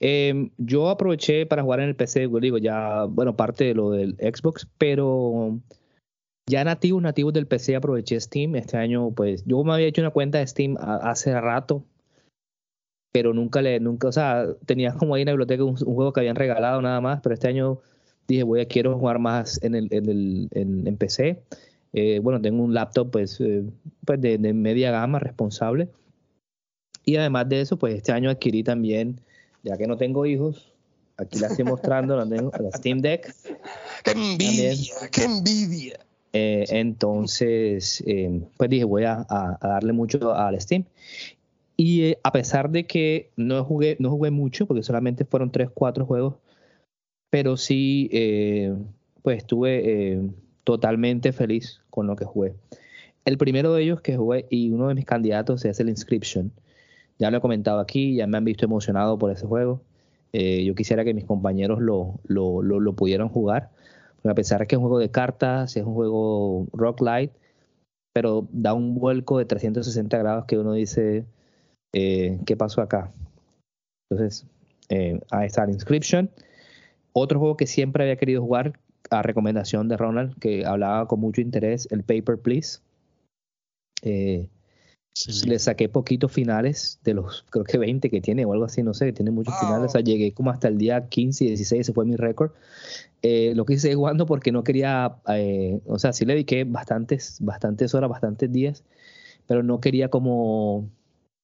Em, 0.00 0.50
yo 0.56 0.88
aproveché 0.88 1.44
para 1.46 1.62
jugar 1.62 1.80
en 1.80 1.90
el 1.90 1.96
PC, 1.96 2.28
digo, 2.40 2.58
ya, 2.58 3.04
bueno, 3.04 3.36
parte 3.36 3.64
de 3.64 3.74
lo 3.74 3.90
del 3.90 4.16
Xbox, 4.16 4.66
pero 4.78 5.60
Ya 6.48 6.64
nativos, 6.64 7.00
nativos 7.02 7.32
del 7.32 7.46
PC 7.46 7.76
aproveché 7.76 8.18
Steam. 8.20 8.56
Este 8.56 8.76
año, 8.76 9.12
pues, 9.12 9.44
yo 9.46 9.62
me 9.62 9.72
había 9.74 9.86
hecho 9.86 10.02
una 10.02 10.10
cuenta 10.10 10.38
de 10.38 10.46
Steam 10.46 10.76
hace 10.80 11.38
rato, 11.40 11.84
pero 13.12 13.32
nunca 13.34 13.62
le, 13.62 13.78
nunca, 13.80 14.08
o 14.08 14.12
sea, 14.12 14.46
tenía 14.66 14.94
como 14.94 15.14
ahí 15.14 15.22
en 15.22 15.26
la 15.26 15.32
biblioteca 15.32 15.64
un, 15.64 15.76
juego 15.76 16.12
que 16.12 16.20
habían 16.20 16.36
regalado 16.36 16.82
nada 16.82 17.00
más, 17.00 17.20
pero 17.20 17.34
este 17.34 17.48
año 17.48 17.78
dije, 18.30 18.42
voy 18.44 18.60
a 18.60 18.68
quiero 18.68 18.96
jugar 18.98 19.18
más 19.18 19.62
en 19.62 19.74
el, 19.74 19.88
en 19.90 20.08
el 20.08 20.48
en, 20.52 20.96
PC. 20.96 21.42
Eh, 21.92 22.20
bueno, 22.20 22.40
tengo 22.40 22.62
un 22.62 22.72
laptop 22.72 23.10
pues, 23.10 23.40
eh, 23.40 23.64
pues 24.04 24.20
de, 24.20 24.38
media 24.38 24.90
gama 24.90 25.18
responsable. 25.18 25.88
Y 27.04 27.16
además 27.16 27.48
de 27.48 27.60
eso, 27.60 27.78
pues 27.78 27.94
este 27.94 28.12
año 28.12 28.30
adquirí 28.30 28.62
también, 28.62 29.20
ya 29.62 29.76
que 29.76 29.86
no 29.86 29.96
tengo 29.96 30.26
hijos, 30.26 30.72
aquí 31.16 31.38
la 31.38 31.48
estoy 31.48 31.64
mostrando, 31.64 32.16
la, 32.16 32.28
tengo, 32.28 32.52
la 32.58 32.70
Steam 32.70 33.00
Deck. 33.00 33.34
¡Qué 34.04 34.10
envidia! 34.12 34.72
¡Qué 35.10 35.24
envidia! 35.24 35.98
Eh, 36.32 36.64
entonces, 36.68 38.04
pues 38.56 38.70
dije, 38.70 38.84
voy 38.84 39.04
a, 39.04 39.26
a, 39.28 39.58
darle 39.60 39.92
mucho 39.92 40.32
al 40.32 40.60
Steam. 40.60 40.84
Y 41.76 42.14
a 42.22 42.30
pesar 42.30 42.70
de 42.70 42.86
que 42.86 43.30
no 43.36 43.64
jugué, 43.64 43.96
no 43.98 44.10
jugué 44.10 44.30
mucho, 44.30 44.66
porque 44.66 44.82
solamente 44.82 45.24
fueron 45.24 45.50
3, 45.50 45.70
4 45.72 46.06
juegos, 46.06 46.34
pero 47.30 47.56
sí, 47.56 48.08
eh, 48.12 48.74
pues 49.22 49.38
estuve 49.38 50.12
eh, 50.12 50.22
totalmente 50.64 51.32
feliz 51.32 51.80
con 51.90 52.06
lo 52.06 52.16
que 52.16 52.24
jugué. 52.24 52.54
El 53.24 53.38
primero 53.38 53.72
de 53.74 53.82
ellos 53.82 54.00
que 54.00 54.16
jugué 54.16 54.46
y 54.50 54.70
uno 54.70 54.88
de 54.88 54.94
mis 54.94 55.04
candidatos 55.04 55.64
es 55.64 55.80
el 55.80 55.88
Inscription. 55.88 56.52
Ya 57.18 57.30
lo 57.30 57.38
he 57.38 57.40
comentado 57.40 57.80
aquí, 57.80 58.16
ya 58.16 58.26
me 58.26 58.38
han 58.38 58.44
visto 58.44 58.64
emocionado 58.64 59.18
por 59.18 59.30
ese 59.30 59.46
juego. 59.46 59.82
yo 60.32 60.74
quisiera 60.74 61.04
que 61.04 61.12
mis 61.14 61.26
compañeros 61.26 61.80
lo, 61.80 62.20
lo, 62.26 62.62
lo, 62.62 62.92
pudieran 62.94 63.28
jugar. 63.28 63.70
A 64.24 64.34
pesar 64.34 64.60
de 64.60 64.66
que 64.66 64.74
es 64.76 64.78
un 64.78 64.84
juego 64.84 64.98
de 64.98 65.10
cartas, 65.10 65.76
es 65.76 65.84
un 65.84 65.94
juego 65.94 66.66
rock 66.72 67.00
light, 67.02 67.32
pero 68.12 68.48
da 68.52 68.74
un 68.74 68.94
vuelco 68.94 69.38
de 69.38 69.44
360 69.44 70.18
grados 70.18 70.44
que 70.46 70.58
uno 70.58 70.72
dice, 70.72 71.24
eh, 71.92 72.38
¿qué 72.46 72.56
pasó 72.56 72.82
acá? 72.82 73.12
Entonces, 74.10 74.46
eh, 74.88 75.20
ahí 75.30 75.46
está 75.46 75.64
el 75.64 75.70
Inscription. 75.70 76.30
Otro 77.12 77.38
juego 77.38 77.56
que 77.56 77.66
siempre 77.66 78.04
había 78.04 78.16
querido 78.16 78.42
jugar, 78.42 78.78
a 79.10 79.22
recomendación 79.22 79.88
de 79.88 79.96
Ronald, 79.96 80.38
que 80.38 80.64
hablaba 80.64 81.08
con 81.08 81.20
mucho 81.20 81.40
interés, 81.40 81.88
el 81.90 82.02
Paper 82.04 82.38
Please. 82.38 82.80
Eh, 84.02 84.48
le 85.44 85.58
saqué 85.58 85.88
poquitos 85.88 86.30
finales 86.30 87.00
de 87.02 87.14
los, 87.14 87.44
creo 87.50 87.64
que 87.64 87.76
20 87.76 88.08
que 88.08 88.20
tiene 88.20 88.44
o 88.44 88.52
algo 88.52 88.64
así, 88.64 88.82
no 88.82 88.94
sé, 88.94 89.12
tiene 89.12 89.32
muchos 89.32 89.58
finales. 89.58 89.86
O 89.86 89.92
sea, 89.92 90.00
llegué 90.00 90.32
como 90.32 90.50
hasta 90.50 90.68
el 90.68 90.78
día 90.78 91.08
15 91.08 91.44
y 91.44 91.48
16, 91.48 91.80
ese 91.80 91.92
fue 91.92 92.04
mi 92.04 92.16
récord. 92.16 92.52
lo 93.22 93.64
que 93.64 93.74
hice 93.74 93.94
jugando 93.94 94.26
porque 94.26 94.52
no 94.52 94.62
quería, 94.62 95.16
o 95.86 95.98
sea, 95.98 96.12
sí 96.12 96.24
le 96.24 96.34
dediqué 96.34 96.64
bastantes, 96.64 97.38
bastantes 97.40 97.94
horas, 97.94 98.08
bastantes 98.08 98.52
días, 98.52 98.84
pero 99.46 99.62
no 99.62 99.80
quería 99.80 100.08
como 100.08 100.88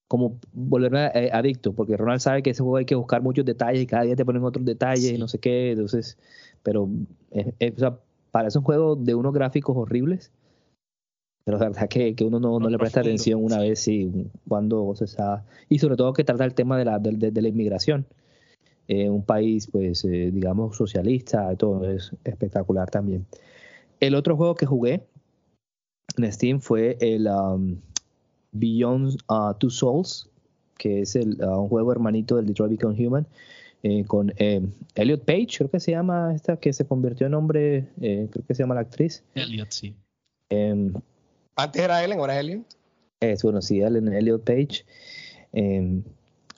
como 0.09 0.39
volverme 0.53 1.11
eh, 1.15 1.31
adicto, 1.33 1.73
porque 1.73 1.97
Ronald 1.97 2.21
sabe 2.21 2.43
que 2.43 2.51
ese 2.51 2.63
juego 2.63 2.77
hay 2.77 2.85
que 2.85 2.95
buscar 2.95 3.23
muchos 3.23 3.45
detalles 3.45 3.83
y 3.83 3.87
cada 3.87 4.05
día 4.05 4.17
te 4.17 4.25
ponen 4.25 4.45
otros 4.45 4.65
detalles 4.65 5.11
y 5.11 5.19
no 5.19 5.29
sé 5.29 5.39
qué, 5.39 5.73
entonces, 5.73 6.17
pero 6.63 6.85
o 6.85 7.79
sea, 7.79 7.99
parece 8.31 8.59
un 8.59 8.65
juego 8.65 8.97
de 8.97 9.15
unos 9.15 9.33
gráficos 9.33 9.77
horribles, 9.77 10.31
pero 11.45 11.59
la 11.59 11.69
verdad 11.69 11.89
que, 11.89 12.15
que 12.15 12.25
uno 12.25 12.41
no, 12.41 12.59
no, 12.59 12.69
le 12.69 12.79
presta 12.79 13.01
atención 13.01 13.43
una 13.43 13.59
vez 13.59 13.87
y 13.89 14.31
cuando 14.49 14.95
se 14.95 15.07
sabe, 15.07 15.43
y 15.69 15.79
sobre 15.79 15.97
todo 15.97 16.13
que 16.13 16.25
trata 16.25 16.45
el 16.45 16.55
tema 16.55 16.79
de 16.79 16.85
la, 16.85 16.99
de, 16.99 17.31
de 17.31 17.43
la 17.43 17.49
inmigración. 17.49 18.07
Eh, 18.89 19.11
un 19.11 19.25
país, 19.25 19.67
pues, 19.67 20.05
eh, 20.05 20.31
digamos, 20.33 20.77
socialista, 20.77 21.55
todo 21.57 21.91
es 21.91 22.13
espectacular 22.25 22.89
también. 22.89 23.27
El 23.99 24.15
otro 24.15 24.37
juego 24.37 24.55
que 24.55 24.67
jugué 24.67 25.03
en 26.17 26.33
Steam 26.33 26.61
fue 26.61 26.97
el 27.01 27.27
um, 27.27 27.81
Beyond 28.59 29.17
uh, 29.29 29.55
Two 29.59 29.71
Souls, 29.71 30.29
que 30.79 31.03
es 31.03 31.17
el, 31.17 31.43
uh, 31.43 31.63
un 31.63 31.69
juego 31.69 31.93
hermanito 31.93 32.37
del 32.37 32.47
Detroit 32.47 32.73
Become 32.73 33.07
Human, 33.07 33.27
eh, 33.89 34.05
con 34.05 34.33
eh, 34.39 34.63
Elliot 34.97 35.25
Page, 35.25 35.59
creo 35.59 35.71
que 35.71 35.79
se 35.79 35.93
llama 35.93 36.35
esta, 36.35 36.57
que 36.57 36.73
se 36.73 36.85
convirtió 36.87 37.27
en 37.29 37.35
hombre, 37.35 37.89
eh, 38.01 38.27
creo 38.33 38.45
que 38.45 38.53
se 38.53 38.65
llama 38.65 38.75
la 38.75 38.81
actriz. 38.81 39.23
Elliot, 39.37 39.71
sí. 39.71 39.95
Em, 40.51 40.93
Antes 41.55 41.83
era 41.83 42.03
Ellen, 42.03 42.19
ahora 42.19 42.35
es 42.35 42.41
Elliot. 42.41 42.67
Es, 43.21 43.43
bueno, 43.45 43.63
sí, 43.63 43.81
Ellen, 43.81 44.09
Elliot 44.09 44.43
Page. 44.43 44.85
Em, 45.53 46.03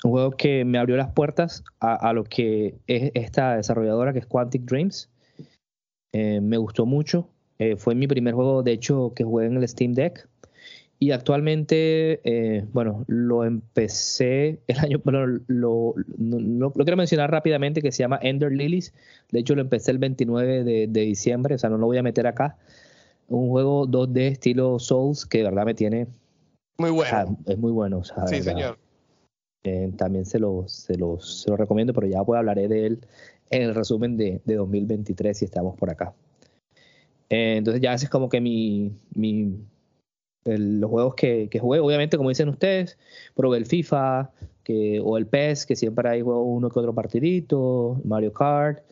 un 0.05 0.11
juego 0.11 0.31
que 0.31 0.65
me 0.65 0.79
abrió 0.79 0.97
las 0.97 1.13
puertas 1.13 1.65
a, 1.81 1.97
a, 1.97 2.15
lo 2.15 2.25
que 2.25 2.77
es 2.87 3.11
esta 3.13 3.57
desarrolladora 3.57 4.15
que 4.15 4.21
es 4.21 4.27
Quantic 4.27 4.63
Dreams. 4.63 5.11
me 6.15 6.57
gustó 6.57 6.87
mucho. 6.87 7.29
fue 7.77 7.95
mi 7.95 8.07
primer 8.07 8.33
juego, 8.33 8.63
de 8.63 8.73
hecho, 8.73 9.13
que 9.15 9.25
jugué 9.25 9.47
en 9.47 9.57
el 9.57 9.69
Steam 9.69 9.93
Deck. 9.93 10.27
Y 11.01 11.13
actualmente, 11.13 12.21
eh, 12.25 12.65
bueno, 12.73 13.05
lo 13.07 13.45
empecé 13.45 14.61
el 14.67 14.79
año, 14.79 15.01
bueno, 15.05 15.27
lo, 15.47 15.95
lo, 15.97 16.73
quiero 16.73 16.97
mencionar 16.97 17.31
rápidamente 17.31 17.83
que 17.83 17.93
se 17.93 18.03
llama 18.03 18.19
Ender 18.21 18.53
Lilies. 18.53 18.93
De 19.31 19.41
hecho, 19.41 19.55
lo 19.55 19.61
empecé 19.61 19.93
el 19.93 19.99
29 19.99 20.65
de, 20.65 20.87
de, 20.89 21.01
diciembre, 21.03 21.55
o 21.55 21.59
sea, 21.59 21.71
no 21.71 21.79
lo 21.79 21.87
voy 21.87 21.99
a 21.99 22.03
meter 22.03 22.27
acá. 22.27 22.57
Un 23.29 23.49
juego 23.49 23.87
2D 23.87 24.33
estilo 24.33 24.79
Souls 24.79 25.25
que 25.25 25.39
de 25.39 25.45
verdad 25.45 25.67
me 25.67 25.75
tiene. 25.75 26.09
Muy 26.79 26.91
bueno. 26.91 27.37
es 27.47 27.59
muy 27.59 27.73
bueno. 27.73 27.99
O 27.99 28.05
sea, 28.05 28.27
sí, 28.27 28.43
señor. 28.43 28.79
Eh, 29.65 29.93
también 29.97 30.25
se 30.25 30.39
lo, 30.39 30.67
se, 30.67 30.97
lo, 30.97 31.21
se 31.21 31.51
lo 31.51 31.57
recomiendo, 31.57 31.93
pero 31.93 32.07
ya 32.07 32.25
pues 32.25 32.39
hablaré 32.39 32.69
de 32.69 32.87
él 32.87 33.01
en 33.51 33.63
el 33.63 33.75
resumen 33.75 34.17
de, 34.17 34.41
de 34.45 34.55
2023 34.55 35.37
si 35.37 35.45
estamos 35.45 35.77
por 35.77 35.91
acá. 35.91 36.15
Eh, 37.29 37.57
entonces, 37.59 37.83
ya 37.83 37.93
ese 37.93 38.07
es 38.07 38.11
como 38.11 38.29
que 38.29 38.41
mi, 38.41 38.93
mi 39.15 39.59
los 40.57 40.91
juegos 40.91 41.15
que, 41.15 41.49
que, 41.51 41.59
jugué, 41.59 41.81
obviamente, 41.81 42.17
como 42.17 42.29
dicen 42.29 42.49
ustedes, 42.49 42.97
probé 43.35 43.59
el 43.59 43.67
FIFA 43.67 44.31
que, 44.63 45.01
o 45.03 45.19
el 45.19 45.27
PES, 45.27 45.67
que 45.67 45.77
siempre 45.77 46.09
hay 46.09 46.23
juego 46.23 46.43
uno 46.43 46.71
que 46.71 46.79
otro 46.79 46.95
partidito, 46.95 48.01
Mario 48.05 48.33
Kart, 48.33 48.83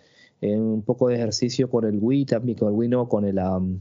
eh, 0.41 0.57
un 0.57 0.83
poco 0.83 1.09
de 1.09 1.17
ejercicio 1.17 1.71
con 1.71 1.85
el 1.85 1.99
Wii 2.01 2.27
también, 2.27 2.59
con 2.59 2.69
el 2.69 2.75
Wii 2.75 2.89
no, 2.89 3.09
con 3.09 3.25
el... 3.25 3.39
Um, 3.39 3.81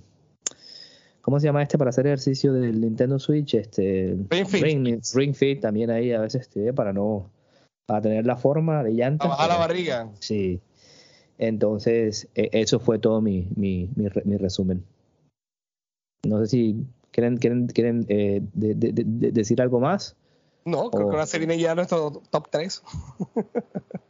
¿Cómo 1.21 1.39
se 1.39 1.47
llama 1.47 1.63
este 1.63 1.79
para 1.79 1.89
hacer 1.89 2.05
ejercicio 2.05 2.53
del 2.53 2.79
Nintendo 2.79 3.17
Switch? 3.17 3.55
Este, 3.55 4.15
Ring 4.29 5.33
Fit. 5.33 5.59
también 5.59 5.89
ahí 5.89 6.11
a 6.11 6.21
veces 6.21 6.43
este, 6.43 6.71
para 6.71 6.93
no 6.93 7.31
para 7.87 8.01
tener 8.01 8.25
la 8.25 8.35
forma 8.35 8.83
de 8.83 8.91
llanta. 8.91 9.27
bajar 9.27 9.49
la 9.49 9.57
barriga. 9.57 10.11
Sí. 10.19 10.59
Entonces, 11.37 12.27
e, 12.35 12.49
eso 12.53 12.79
fue 12.79 12.99
todo 12.99 13.21
mi, 13.21 13.47
mi, 13.55 13.89
mi, 13.95 14.07
mi 14.23 14.37
resumen. 14.37 14.83
No 16.25 16.39
sé 16.39 16.47
si 16.47 16.85
¿Quieren, 17.15 17.37
quieren, 17.37 17.67
quieren 17.67 18.05
eh, 18.09 18.41
decir 18.51 19.61
algo 19.61 19.79
más? 19.79 20.17
No, 20.65 20.91
creo 20.91 21.07
que 21.07 21.13
ahora 21.13 21.25
se 21.25 21.37
viene 21.37 21.57
ya 21.57 21.73
nuestro 21.73 22.21
top 22.29 22.49
3. 22.51 22.83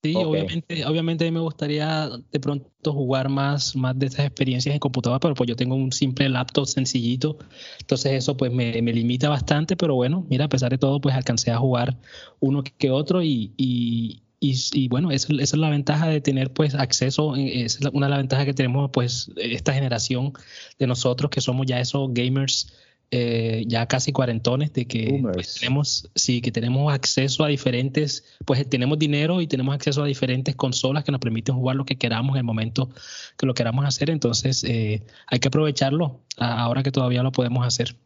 Sí, 0.00 0.14
obviamente, 0.14 0.86
obviamente 0.86 1.24
a 1.26 1.28
mí 1.28 1.34
me 1.34 1.40
gustaría 1.40 2.08
de 2.30 2.38
pronto 2.38 2.92
jugar 2.92 3.28
más, 3.28 3.74
más 3.74 3.98
de 3.98 4.06
estas 4.06 4.26
experiencias 4.26 4.72
en 4.72 4.78
computadora, 4.78 5.18
pero 5.18 5.34
pues 5.34 5.48
yo 5.48 5.56
tengo 5.56 5.74
un 5.74 5.90
simple 5.90 6.28
laptop 6.28 6.66
sencillito, 6.66 7.36
entonces 7.80 8.12
eso 8.12 8.36
pues 8.36 8.52
me, 8.52 8.80
me 8.80 8.92
limita 8.92 9.28
bastante, 9.28 9.76
pero 9.76 9.96
bueno, 9.96 10.24
mira, 10.30 10.44
a 10.44 10.48
pesar 10.48 10.70
de 10.70 10.78
todo 10.78 11.00
pues 11.00 11.16
alcancé 11.16 11.50
a 11.50 11.58
jugar 11.58 11.98
uno 12.38 12.62
que 12.62 12.92
otro 12.92 13.24
y, 13.24 13.52
y, 13.56 14.22
y, 14.40 14.88
bueno, 14.88 15.10
esa, 15.10 15.32
es 15.38 15.56
la 15.56 15.70
ventaja 15.70 16.06
de 16.06 16.20
tener 16.20 16.52
pues 16.52 16.74
acceso, 16.74 17.34
eh, 17.36 17.64
es 17.64 17.80
una 17.92 18.06
de 18.06 18.10
las 18.10 18.18
ventajas 18.20 18.46
que 18.46 18.54
tenemos 18.54 18.90
pues 18.92 19.30
esta 19.36 19.72
generación 19.72 20.32
de 20.78 20.86
nosotros 20.86 21.30
que 21.30 21.40
somos 21.40 21.66
ya 21.66 21.80
esos 21.80 22.12
gamers 22.12 22.72
eh, 23.10 23.64
ya 23.66 23.86
casi 23.86 24.12
cuarentones 24.12 24.74
de 24.74 24.86
que 24.86 25.20
pues, 25.22 25.54
tenemos 25.54 26.10
sí 26.14 26.42
que 26.42 26.52
tenemos 26.52 26.92
acceso 26.92 27.42
a 27.42 27.48
diferentes 27.48 28.36
pues 28.44 28.68
tenemos 28.68 28.98
dinero 28.98 29.40
y 29.40 29.46
tenemos 29.46 29.74
acceso 29.74 30.02
a 30.02 30.06
diferentes 30.06 30.54
consolas 30.54 31.04
que 31.04 31.12
nos 31.12 31.20
permiten 31.20 31.54
jugar 31.54 31.76
lo 31.76 31.86
que 31.86 31.96
queramos 31.96 32.34
en 32.34 32.40
el 32.40 32.44
momento 32.44 32.90
que 33.38 33.46
lo 33.46 33.54
queramos 33.54 33.86
hacer. 33.86 34.10
Entonces 34.10 34.62
eh, 34.64 35.02
hay 35.26 35.38
que 35.38 35.48
aprovecharlo 35.48 36.20
ahora 36.36 36.82
que 36.82 36.92
todavía 36.92 37.22
lo 37.22 37.32
podemos 37.32 37.66
hacer 37.66 37.96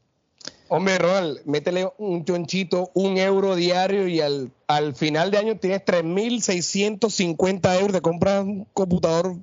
Hombre, 0.75 0.97
Ronald, 0.97 1.41
métele 1.45 1.93
un 1.99 2.25
chonchito, 2.25 2.91
un 2.95 3.19
euro 3.19 3.55
diario 3.57 4.09
y 4.09 4.23
al, 4.23 4.51
al 4.69 4.95
final 4.95 5.31
de 5.31 5.37
año 5.37 5.59
tienes 5.59 5.85
3.650 5.85 7.79
euros 7.79 7.93
de 7.93 8.01
compra 8.01 8.41
un 8.41 8.67
computador. 8.73 9.37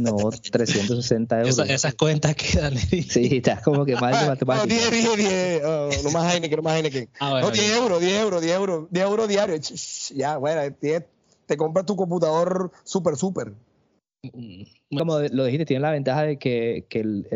No, 0.00 0.30
360 0.50 1.40
euros. 1.42 1.58
esas 1.70 1.94
cuentas 1.94 2.34
quedan. 2.34 2.76
Sí, 2.76 3.28
estás 3.36 3.62
como 3.62 3.84
que 3.84 3.94
mal 3.94 4.12
de 4.12 4.26
matemáticas. 4.26 4.58
No, 4.58 4.66
10, 4.66 4.90
10, 4.90 5.16
10. 5.16 6.02
no 6.02 6.10
más 6.10 6.34
Heineken, 6.34 6.56
no 6.56 6.62
más 6.64 6.76
Heineken. 6.76 7.08
Ah, 7.20 7.38
no, 7.40 7.52
10 7.52 7.76
euros, 7.76 8.00
10 8.00 8.20
euros, 8.20 8.42
10 8.42 8.56
euros, 8.56 8.86
10 8.90 9.06
euros 9.06 9.28
diario. 9.28 9.56
Ya, 10.16 10.36
bueno, 10.36 10.62
te 10.80 11.56
compras 11.56 11.86
tu 11.86 11.94
computador 11.94 12.72
súper, 12.82 13.16
súper. 13.16 13.52
Mm, 14.22 14.62
como 14.96 15.18
lo 15.18 15.44
dijiste, 15.44 15.66
tiene 15.66 15.80
la 15.80 15.90
ventaja 15.90 16.22
de 16.22 16.38
que, 16.38 16.86
que 16.88 17.00
el, 17.00 17.26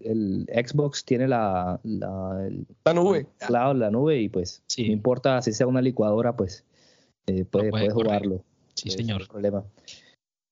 el, 0.00 0.48
Xbox 0.66 1.04
tiene 1.04 1.28
la, 1.28 1.78
la, 1.82 2.48
la 2.84 2.94
nube. 2.94 3.26
Claro, 3.46 3.74
la 3.74 3.90
nube 3.90 4.18
y 4.18 4.28
pues 4.30 4.62
no 4.78 4.84
importa 4.84 5.42
si 5.42 5.52
sea 5.52 5.66
una 5.66 5.82
licuadora, 5.82 6.34
pues 6.34 6.64
eh, 7.26 7.44
puedes 7.44 7.70
puede 7.70 7.90
jugarlo. 7.90 8.42
Sí, 8.74 8.90
señor. 8.90 9.28
problema. 9.28 9.64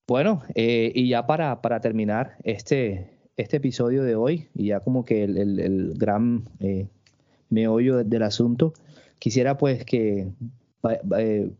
Bueno, 0.07 0.43
eh, 0.55 0.93
y 0.95 1.09
ya 1.09 1.26
para, 1.26 1.62
para 1.62 1.80
terminar 1.80 2.36
este, 2.45 3.11
este 3.39 3.57
episodio 3.59 4.03
de 4.03 4.14
hoy 4.14 4.49
y 4.55 4.66
ya 4.68 4.80
como 4.80 5.05
que 5.05 5.24
el, 5.24 5.95
gran 5.97 6.49
eh, 6.61 6.86
meollo 7.49 8.05
del 8.05 8.22
asunto, 8.22 8.74
quisiera 9.18 9.57
pues 9.57 9.84
que 9.84 10.28
eh, 11.18 11.51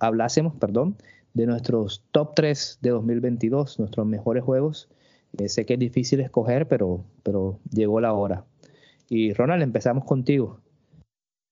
hablásemos 0.00 0.54
perdón, 0.56 0.96
de 1.36 1.44
nuestros 1.44 2.02
top 2.12 2.34
3 2.34 2.78
de 2.80 2.90
2022, 2.90 3.78
nuestros 3.78 4.06
mejores 4.06 4.42
juegos. 4.42 4.88
Eh, 5.36 5.50
sé 5.50 5.66
que 5.66 5.74
es 5.74 5.78
difícil 5.78 6.20
escoger, 6.20 6.66
pero, 6.66 7.04
pero 7.22 7.60
llegó 7.70 8.00
la 8.00 8.14
hora. 8.14 8.46
Y 9.10 9.34
Ronald, 9.34 9.62
empezamos 9.62 10.06
contigo. 10.06 10.60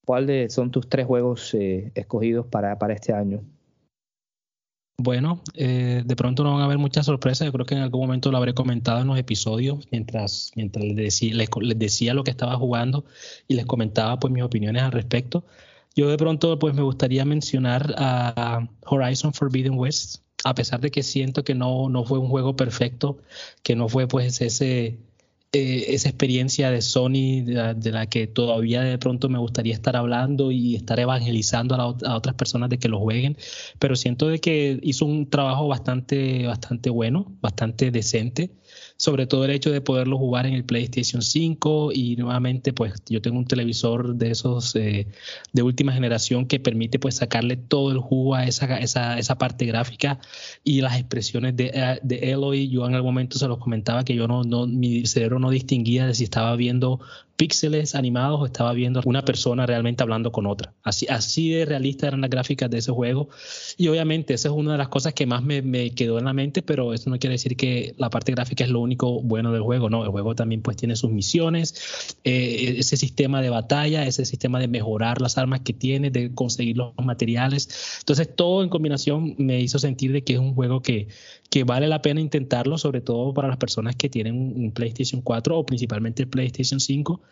¿Cuáles 0.06 0.54
son 0.54 0.70
tus 0.70 0.88
tres 0.88 1.06
juegos 1.06 1.52
eh, 1.52 1.92
escogidos 1.94 2.46
para, 2.46 2.78
para 2.78 2.94
este 2.94 3.12
año? 3.12 3.42
Bueno, 4.96 5.42
eh, 5.52 6.02
de 6.02 6.16
pronto 6.16 6.44
no 6.44 6.52
van 6.52 6.62
a 6.62 6.64
haber 6.64 6.78
muchas 6.78 7.04
sorpresas. 7.04 7.44
Yo 7.44 7.52
creo 7.52 7.66
que 7.66 7.74
en 7.74 7.82
algún 7.82 8.00
momento 8.00 8.30
lo 8.30 8.38
habré 8.38 8.54
comentado 8.54 9.02
en 9.02 9.08
los 9.08 9.18
episodios 9.18 9.86
mientras, 9.90 10.50
mientras 10.56 10.82
les, 10.82 10.96
decía, 10.96 11.34
les, 11.34 11.50
decía 11.78 12.14
lo 12.14 12.24
que 12.24 12.30
estaba 12.30 12.56
jugando 12.56 13.04
y 13.48 13.54
les 13.54 13.66
comentaba 13.66 14.18
pues 14.18 14.32
mis 14.32 14.42
opiniones 14.42 14.82
al 14.82 14.92
respecto. 14.92 15.44
Yo 15.94 16.08
de 16.08 16.16
pronto 16.16 16.58
pues 16.58 16.74
me 16.74 16.82
gustaría 16.82 17.24
mencionar 17.24 17.94
a 17.98 18.68
Horizon 18.86 19.32
Forbidden 19.32 19.78
West, 19.78 20.22
a 20.44 20.54
pesar 20.54 20.80
de 20.80 20.90
que 20.90 21.02
siento 21.02 21.44
que 21.44 21.54
no, 21.54 21.88
no 21.88 22.04
fue 22.04 22.18
un 22.18 22.28
juego 22.28 22.56
perfecto, 22.56 23.18
que 23.62 23.76
no 23.76 23.88
fue 23.88 24.08
pues 24.08 24.40
ese 24.40 24.98
eh, 25.54 25.94
esa 25.94 26.08
experiencia 26.08 26.70
de 26.72 26.82
Sony 26.82 27.44
de 27.44 27.92
la, 27.92 28.06
que 28.06 28.26
todavía 28.26 28.82
de 28.82 28.98
pronto 28.98 29.28
me 29.28 29.38
gustaría 29.38 29.72
estar 29.72 29.94
hablando 29.94 30.50
y 30.50 30.74
estar 30.74 30.98
evangelizando 30.98 31.76
a, 31.76 32.16
otras 32.16 32.34
personas 32.34 32.70
de 32.70 32.78
que 32.78 32.88
lo 32.88 32.98
jueguen, 32.98 33.36
pero 33.78 33.94
siento 33.94 34.26
de 34.26 34.40
que 34.40 34.80
hizo 34.82 35.06
un 35.06 35.30
trabajo 35.30 35.68
bastante, 35.68 36.44
bastante 36.46 36.90
bueno, 36.90 37.36
bastante 37.40 37.92
decente 37.92 38.50
sobre 39.04 39.26
todo 39.26 39.44
el 39.44 39.50
hecho 39.50 39.70
de 39.70 39.82
poderlo 39.82 40.16
jugar 40.16 40.46
en 40.46 40.54
el 40.54 40.64
PlayStation 40.64 41.20
5 41.20 41.92
y 41.92 42.16
nuevamente 42.16 42.72
pues 42.72 42.94
yo 43.06 43.20
tengo 43.20 43.36
un 43.36 43.44
televisor 43.44 44.14
de 44.14 44.30
esos 44.30 44.74
eh, 44.76 45.08
de 45.52 45.62
última 45.62 45.92
generación 45.92 46.46
que 46.46 46.58
permite 46.58 46.98
pues 46.98 47.16
sacarle 47.16 47.58
todo 47.58 47.92
el 47.92 47.98
jugo 47.98 48.34
a 48.34 48.46
esa, 48.46 48.78
esa, 48.78 49.18
esa 49.18 49.36
parte 49.36 49.66
gráfica 49.66 50.20
y 50.64 50.80
las 50.80 50.98
expresiones 50.98 51.54
de, 51.54 51.70
eh, 51.74 52.00
de, 52.02 52.30
Eloy, 52.30 52.70
yo 52.70 52.86
en 52.86 52.94
algún 52.94 53.10
momento 53.10 53.38
se 53.38 53.46
los 53.46 53.58
comentaba 53.58 54.04
que 54.04 54.14
yo 54.14 54.26
no, 54.26 54.42
no, 54.42 54.66
mi 54.66 55.04
cerebro 55.04 55.38
no 55.38 55.50
distinguía 55.50 56.06
de 56.06 56.14
si 56.14 56.24
estaba 56.24 56.56
viendo 56.56 56.98
píxeles 57.36 57.94
animados 57.94 58.40
o 58.40 58.46
estaba 58.46 58.72
viendo 58.72 59.00
una 59.04 59.24
persona 59.24 59.66
realmente 59.66 60.02
hablando 60.02 60.30
con 60.30 60.46
otra. 60.46 60.72
Así, 60.82 61.06
así 61.08 61.50
de 61.50 61.64
realista 61.64 62.06
eran 62.06 62.20
las 62.20 62.30
gráficas 62.30 62.70
de 62.70 62.78
ese 62.78 62.92
juego. 62.92 63.28
Y 63.76 63.88
obviamente 63.88 64.34
esa 64.34 64.48
es 64.48 64.54
una 64.54 64.72
de 64.72 64.78
las 64.78 64.88
cosas 64.88 65.14
que 65.14 65.26
más 65.26 65.42
me, 65.42 65.60
me, 65.62 65.90
quedó 65.90 66.18
en 66.18 66.26
la 66.26 66.32
mente, 66.32 66.62
pero 66.62 66.94
eso 66.94 67.10
no 67.10 67.18
quiere 67.18 67.34
decir 67.34 67.56
que 67.56 67.94
la 67.98 68.10
parte 68.10 68.32
gráfica 68.32 68.64
es 68.64 68.70
lo 68.70 68.80
único 68.80 69.20
bueno 69.20 69.52
del 69.52 69.62
juego. 69.62 69.90
No, 69.90 70.04
el 70.04 70.10
juego 70.10 70.34
también 70.34 70.62
pues 70.62 70.76
tiene 70.76 70.96
sus 70.96 71.10
misiones, 71.10 72.16
eh, 72.24 72.76
ese 72.78 72.96
sistema 72.96 73.42
de 73.42 73.50
batalla, 73.50 74.06
ese 74.06 74.24
sistema 74.24 74.60
de 74.60 74.68
mejorar 74.68 75.20
las 75.20 75.36
armas 75.36 75.60
que 75.60 75.72
tiene, 75.72 76.10
de 76.10 76.32
conseguir 76.34 76.76
los 76.76 76.94
materiales. 77.02 77.98
Entonces 78.00 78.28
todo 78.34 78.62
en 78.62 78.68
combinación 78.68 79.34
me 79.38 79.60
hizo 79.60 79.78
sentir 79.78 80.12
de 80.12 80.22
que 80.22 80.34
es 80.34 80.38
un 80.38 80.54
juego 80.54 80.82
que, 80.82 81.08
que 81.54 81.62
vale 81.62 81.86
la 81.86 82.02
pena 82.02 82.20
intentarlo, 82.20 82.78
sobre 82.78 83.00
todo 83.00 83.32
para 83.32 83.46
las 83.46 83.58
personas 83.58 83.94
que 83.94 84.08
tienen 84.08 84.34
un 84.34 84.72
PlayStation 84.72 85.22
4 85.22 85.56
o 85.56 85.64
principalmente 85.64 86.24
el 86.24 86.28
PlayStation 86.28 86.80
5 86.80 87.22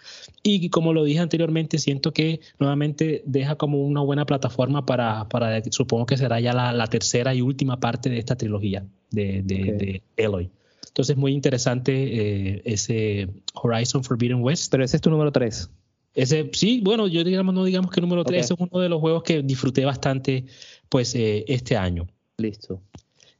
y 0.45 0.69
como 0.69 0.93
lo 0.93 1.03
dije 1.03 1.19
anteriormente, 1.19 1.77
siento 1.79 2.13
que 2.13 2.39
nuevamente 2.61 3.25
deja 3.27 3.57
como 3.57 3.83
una 3.83 4.01
buena 4.01 4.25
plataforma 4.25 4.87
para, 4.87 5.29
para 5.29 5.61
supongo 5.73 6.07
que 6.07 6.17
será 6.17 6.39
ya 6.39 6.53
la, 6.53 6.87
tercera 6.87 7.35
y 7.35 7.41
última 7.41 7.81
parte 7.81 8.11
de 8.11 8.19
esta 8.21 8.37
trilogía 8.37 8.87
de, 9.11 9.43
de, 9.43 10.03
Eloy. 10.17 10.49
Entonces, 10.87 11.17
muy 11.17 11.33
interesante 11.33 11.93
eh, 11.93 12.63
ese 12.65 13.29
Horizon 13.55 14.05
Forbidden 14.05 14.41
West. 14.41 14.71
Pero 14.71 14.85
ese 14.85 14.99
es 14.99 15.03
tu 15.03 15.11
número 15.11 15.33
3. 15.33 15.69
Ese, 16.15 16.49
sí, 16.53 16.81
bueno, 16.85 17.09
yo 17.09 17.25
digamos, 17.25 17.55
no 17.55 17.65
digamos 17.65 17.91
que 17.91 18.01
número 18.01 18.23
3 18.23 18.53
es 18.53 18.57
uno 18.57 18.81
de 18.81 18.89
los 18.89 19.01
juegos 19.01 19.25
que 19.25 19.43
disfruté 19.43 19.85
bastante 19.85 20.45
pues 20.89 21.13
eh, 21.17 21.45
este 21.49 21.77
año. 21.77 22.07
Listo. 22.39 22.81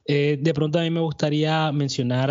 Eh, 0.05 0.37
de 0.41 0.53
pronto 0.53 0.79
a 0.79 0.83
mí 0.83 0.89
me 0.89 0.99
gustaría 0.99 1.71
mencionar 1.71 2.29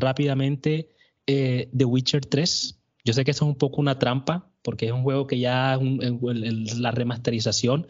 rápidamente 0.00 0.90
The 1.26 1.84
Witcher 1.84 2.26
3. 2.26 2.80
Yo 3.04 3.12
sé 3.12 3.24
que 3.24 3.30
eso 3.30 3.44
es 3.44 3.48
un 3.48 3.56
poco 3.56 3.80
una 3.80 3.98
trampa, 3.98 4.50
porque 4.62 4.86
es 4.86 4.92
un 4.92 5.02
juego 5.02 5.26
que 5.26 5.38
ya 5.38 5.74
es 5.74 6.78
la 6.78 6.90
remasterización 6.90 7.86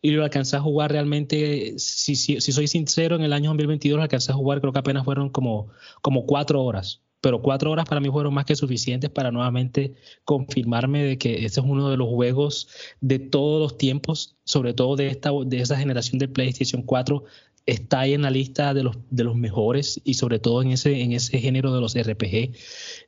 y 0.00 0.10
lo 0.10 0.24
alcancé 0.24 0.56
a 0.56 0.60
jugar 0.60 0.92
realmente, 0.92 1.74
si, 1.78 2.14
si, 2.14 2.40
soy 2.40 2.68
sincero, 2.68 3.16
en 3.16 3.22
el 3.22 3.32
año 3.32 3.50
2022 3.50 3.96
lo 3.96 4.02
alcancé 4.02 4.32
a 4.32 4.36
jugar, 4.36 4.60
creo 4.60 4.72
que 4.72 4.78
apenas 4.78 5.04
fueron 5.04 5.30
como, 5.30 5.68
como 6.02 6.26
cuatro 6.26 6.62
horas. 6.62 7.02
Pero 7.20 7.42
cuatro 7.42 7.72
horas 7.72 7.84
para 7.86 8.00
mí 8.00 8.08
fueron 8.10 8.32
más 8.32 8.44
que 8.44 8.54
suficientes 8.54 9.10
para 9.10 9.32
nuevamente 9.32 9.94
confirmarme 10.24 11.02
de 11.02 11.18
que 11.18 11.44
ese 11.44 11.60
es 11.60 11.66
uno 11.66 11.90
de 11.90 11.96
los 11.96 12.08
juegos 12.08 12.68
de 13.00 13.18
todos 13.18 13.60
los 13.60 13.76
tiempos, 13.76 14.36
sobre 14.44 14.72
todo 14.72 14.94
de, 14.94 15.08
esta, 15.08 15.30
de 15.44 15.58
esa 15.58 15.76
generación 15.76 16.20
de 16.20 16.28
PlayStation 16.28 16.82
4, 16.82 17.24
está 17.68 18.00
ahí 18.00 18.14
en 18.14 18.22
la 18.22 18.30
lista 18.30 18.72
de 18.72 18.82
los, 18.82 18.96
de 19.10 19.24
los 19.24 19.36
mejores 19.36 20.00
y 20.02 20.14
sobre 20.14 20.38
todo 20.38 20.62
en 20.62 20.72
ese, 20.72 21.02
en 21.02 21.12
ese 21.12 21.38
género 21.38 21.74
de 21.74 21.82
los 21.82 21.94
RPG. 21.94 22.56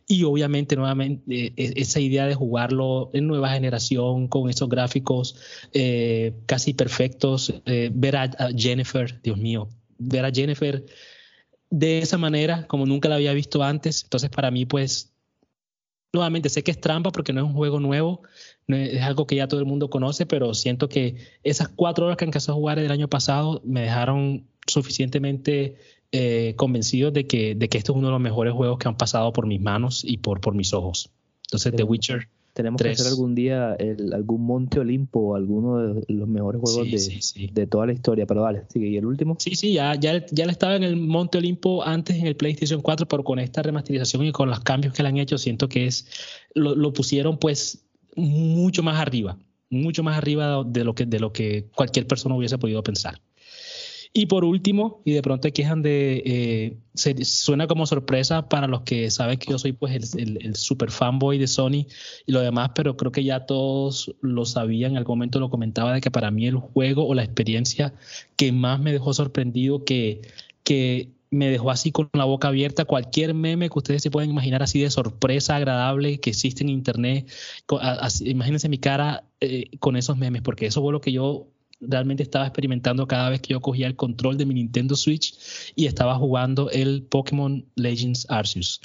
Y 0.06 0.24
obviamente, 0.24 0.76
nuevamente, 0.76 1.22
eh, 1.34 1.52
e, 1.56 1.72
esa 1.76 1.98
idea 1.98 2.26
de 2.26 2.34
jugarlo 2.34 3.10
en 3.14 3.26
nueva 3.26 3.50
generación 3.50 4.28
con 4.28 4.50
esos 4.50 4.68
gráficos 4.68 5.36
eh, 5.72 6.34
casi 6.44 6.74
perfectos, 6.74 7.54
eh, 7.64 7.90
ver 7.92 8.16
a, 8.16 8.30
Jennifer, 8.54 9.22
Dios 9.22 9.38
mío, 9.38 9.70
ver 9.98 10.26
a 10.26 10.30
Jennifer 10.30 10.84
de 11.70 12.00
esa 12.00 12.18
manera 12.18 12.66
como 12.66 12.84
nunca 12.84 13.08
la 13.08 13.14
había 13.14 13.32
visto 13.32 13.62
antes. 13.62 14.02
Entonces, 14.02 14.28
para 14.28 14.50
mí, 14.50 14.66
pues, 14.66 15.14
nuevamente 16.12 16.50
sé 16.50 16.62
que 16.62 16.72
es 16.72 16.80
trampa 16.80 17.12
porque 17.12 17.32
no 17.32 17.40
es 17.40 17.46
un 17.46 17.54
juego 17.54 17.80
nuevo, 17.80 18.22
es 18.68 19.02
algo 19.02 19.26
que 19.26 19.36
ya 19.36 19.48
todo 19.48 19.60
el 19.60 19.66
mundo 19.66 19.88
conoce, 19.88 20.26
pero 20.26 20.52
siento 20.52 20.88
que 20.88 21.16
esas 21.44 21.68
cuatro 21.68 22.04
horas 22.04 22.18
que 22.18 22.26
alcanzó 22.26 22.52
a 22.52 22.56
jugar 22.56 22.78
el 22.78 22.90
año 22.90 23.08
pasado 23.08 23.62
me 23.64 23.82
dejaron 23.82 24.49
suficientemente 24.66 25.76
eh, 26.12 26.54
convencido 26.56 27.10
de 27.10 27.26
que, 27.26 27.54
de 27.54 27.68
que 27.68 27.78
esto 27.78 27.92
es 27.92 27.98
uno 27.98 28.08
de 28.08 28.12
los 28.12 28.20
mejores 28.20 28.52
juegos 28.52 28.78
que 28.78 28.88
han 28.88 28.96
pasado 28.96 29.32
por 29.32 29.46
mis 29.46 29.60
manos 29.60 30.02
y 30.04 30.18
por, 30.18 30.40
por 30.40 30.54
mis 30.54 30.72
ojos. 30.72 31.10
Entonces, 31.46 31.74
The 31.74 31.84
Witcher. 31.84 32.28
Tenemos 32.52 32.82
que 32.82 32.90
hacer 32.90 33.06
algún 33.06 33.36
día 33.36 33.76
algún 34.12 34.44
Monte 34.44 34.80
Olimpo 34.80 35.20
o 35.20 35.34
alguno 35.36 35.78
de 35.78 36.04
los 36.08 36.28
mejores 36.28 36.60
juegos 36.60 36.90
de, 36.90 37.50
de, 37.52 37.66
toda 37.68 37.86
la 37.86 37.92
historia. 37.92 38.26
Pero 38.26 38.42
vale, 38.42 38.64
sigue. 38.68 38.88
¿Y 38.88 38.96
el 38.96 39.06
último? 39.06 39.36
Sí, 39.38 39.54
sí, 39.54 39.72
ya, 39.72 39.94
ya, 39.94 40.26
ya 40.26 40.44
estaba 40.46 40.74
en 40.74 40.82
el 40.82 40.96
Monte 40.96 41.38
Olimpo 41.38 41.84
antes 41.84 42.16
en 42.16 42.26
el 42.26 42.34
PlayStation 42.34 42.82
4, 42.82 43.06
pero 43.06 43.22
con 43.22 43.38
esta 43.38 43.62
remasterización 43.62 44.24
y 44.24 44.32
con 44.32 44.50
los 44.50 44.60
cambios 44.60 44.92
que 44.92 45.04
le 45.04 45.10
han 45.10 45.16
hecho, 45.18 45.38
siento 45.38 45.68
que 45.68 45.86
es 45.86 46.06
lo, 46.54 46.74
lo 46.74 46.92
pusieron 46.92 47.38
pues 47.38 47.84
mucho 48.16 48.82
más 48.82 48.98
arriba, 48.98 49.38
mucho 49.70 50.02
más 50.02 50.18
arriba 50.18 50.64
de 50.64 50.82
lo 50.82 50.94
que, 50.94 51.06
de 51.06 51.20
lo 51.20 51.32
que 51.32 51.68
cualquier 51.76 52.08
persona 52.08 52.34
hubiese 52.34 52.58
podido 52.58 52.82
pensar. 52.82 53.20
Y 54.12 54.26
por 54.26 54.44
último, 54.44 55.02
y 55.04 55.12
de 55.12 55.22
pronto 55.22 55.46
aquí 55.46 55.62
es 55.62 55.68
donde 55.68 56.22
eh, 56.26 57.24
suena 57.24 57.68
como 57.68 57.86
sorpresa 57.86 58.48
para 58.48 58.66
los 58.66 58.82
que 58.82 59.08
saben 59.08 59.38
que 59.38 59.52
yo 59.52 59.58
soy 59.58 59.72
pues 59.72 60.16
el, 60.16 60.56
super 60.56 60.90
fanboy 60.90 61.38
de 61.38 61.46
Sony 61.46 61.86
y 62.26 62.32
lo 62.32 62.40
demás, 62.40 62.72
pero 62.74 62.96
creo 62.96 63.12
que 63.12 63.22
ya 63.22 63.46
todos 63.46 64.12
lo 64.20 64.44
sabían, 64.46 64.92
en 64.92 64.96
algún 64.98 65.18
momento 65.18 65.38
lo 65.38 65.48
comentaba, 65.48 65.94
de 65.94 66.00
que 66.00 66.10
para 66.10 66.32
mí 66.32 66.48
el 66.48 66.56
juego 66.56 67.06
o 67.06 67.14
la 67.14 67.22
experiencia 67.22 67.94
que 68.34 68.50
más 68.50 68.80
me 68.80 68.92
dejó 68.92 69.14
sorprendido, 69.14 69.84
que, 69.84 70.22
que 70.64 71.10
me 71.30 71.48
dejó 71.48 71.70
así 71.70 71.92
con 71.92 72.10
la 72.12 72.24
boca 72.24 72.48
abierta. 72.48 72.84
Cualquier 72.86 73.32
meme 73.34 73.70
que 73.70 73.78
ustedes 73.78 74.02
se 74.02 74.10
puedan 74.10 74.28
imaginar 74.28 74.60
así 74.60 74.80
de 74.80 74.90
sorpresa 74.90 75.54
agradable 75.54 76.18
que 76.18 76.30
existe 76.30 76.64
en 76.64 76.68
internet, 76.70 77.30
imagínense 78.24 78.68
mi 78.68 78.78
cara 78.78 79.22
eh, 79.40 79.70
con 79.78 79.96
esos 79.96 80.16
memes, 80.16 80.42
porque 80.42 80.66
eso 80.66 80.82
fue 80.82 80.92
lo 80.92 81.00
que 81.00 81.12
yo 81.12 81.46
realmente 81.80 82.22
estaba 82.22 82.46
experimentando 82.46 83.06
cada 83.06 83.30
vez 83.30 83.40
que 83.40 83.52
yo 83.52 83.60
cogía 83.60 83.86
el 83.86 83.96
control 83.96 84.36
de 84.36 84.46
mi 84.46 84.54
Nintendo 84.54 84.96
Switch 84.96 85.72
y 85.74 85.86
estaba 85.86 86.14
jugando 86.16 86.70
el 86.70 87.02
Pokémon 87.02 87.66
Legends 87.74 88.26
Arceus. 88.28 88.80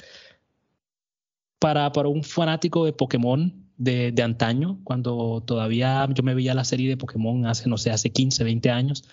Para, 1.58 1.92
para 1.92 2.08
un 2.08 2.22
fanático 2.22 2.84
de 2.84 2.92
Pokémon 2.92 3.52
de, 3.76 4.12
de, 4.12 4.22
antaño, 4.22 4.80
cuando 4.84 5.42
todavía 5.46 6.06
yo 6.12 6.22
me 6.22 6.34
veía 6.34 6.54
la 6.54 6.64
serie 6.64 6.88
de 6.88 6.96
Pokémon 6.96 7.46
hace, 7.46 7.68
no 7.68 7.76
sé, 7.76 7.90
hace 7.90 8.10
15, 8.10 8.44
20 8.44 8.70
años, 8.70 9.04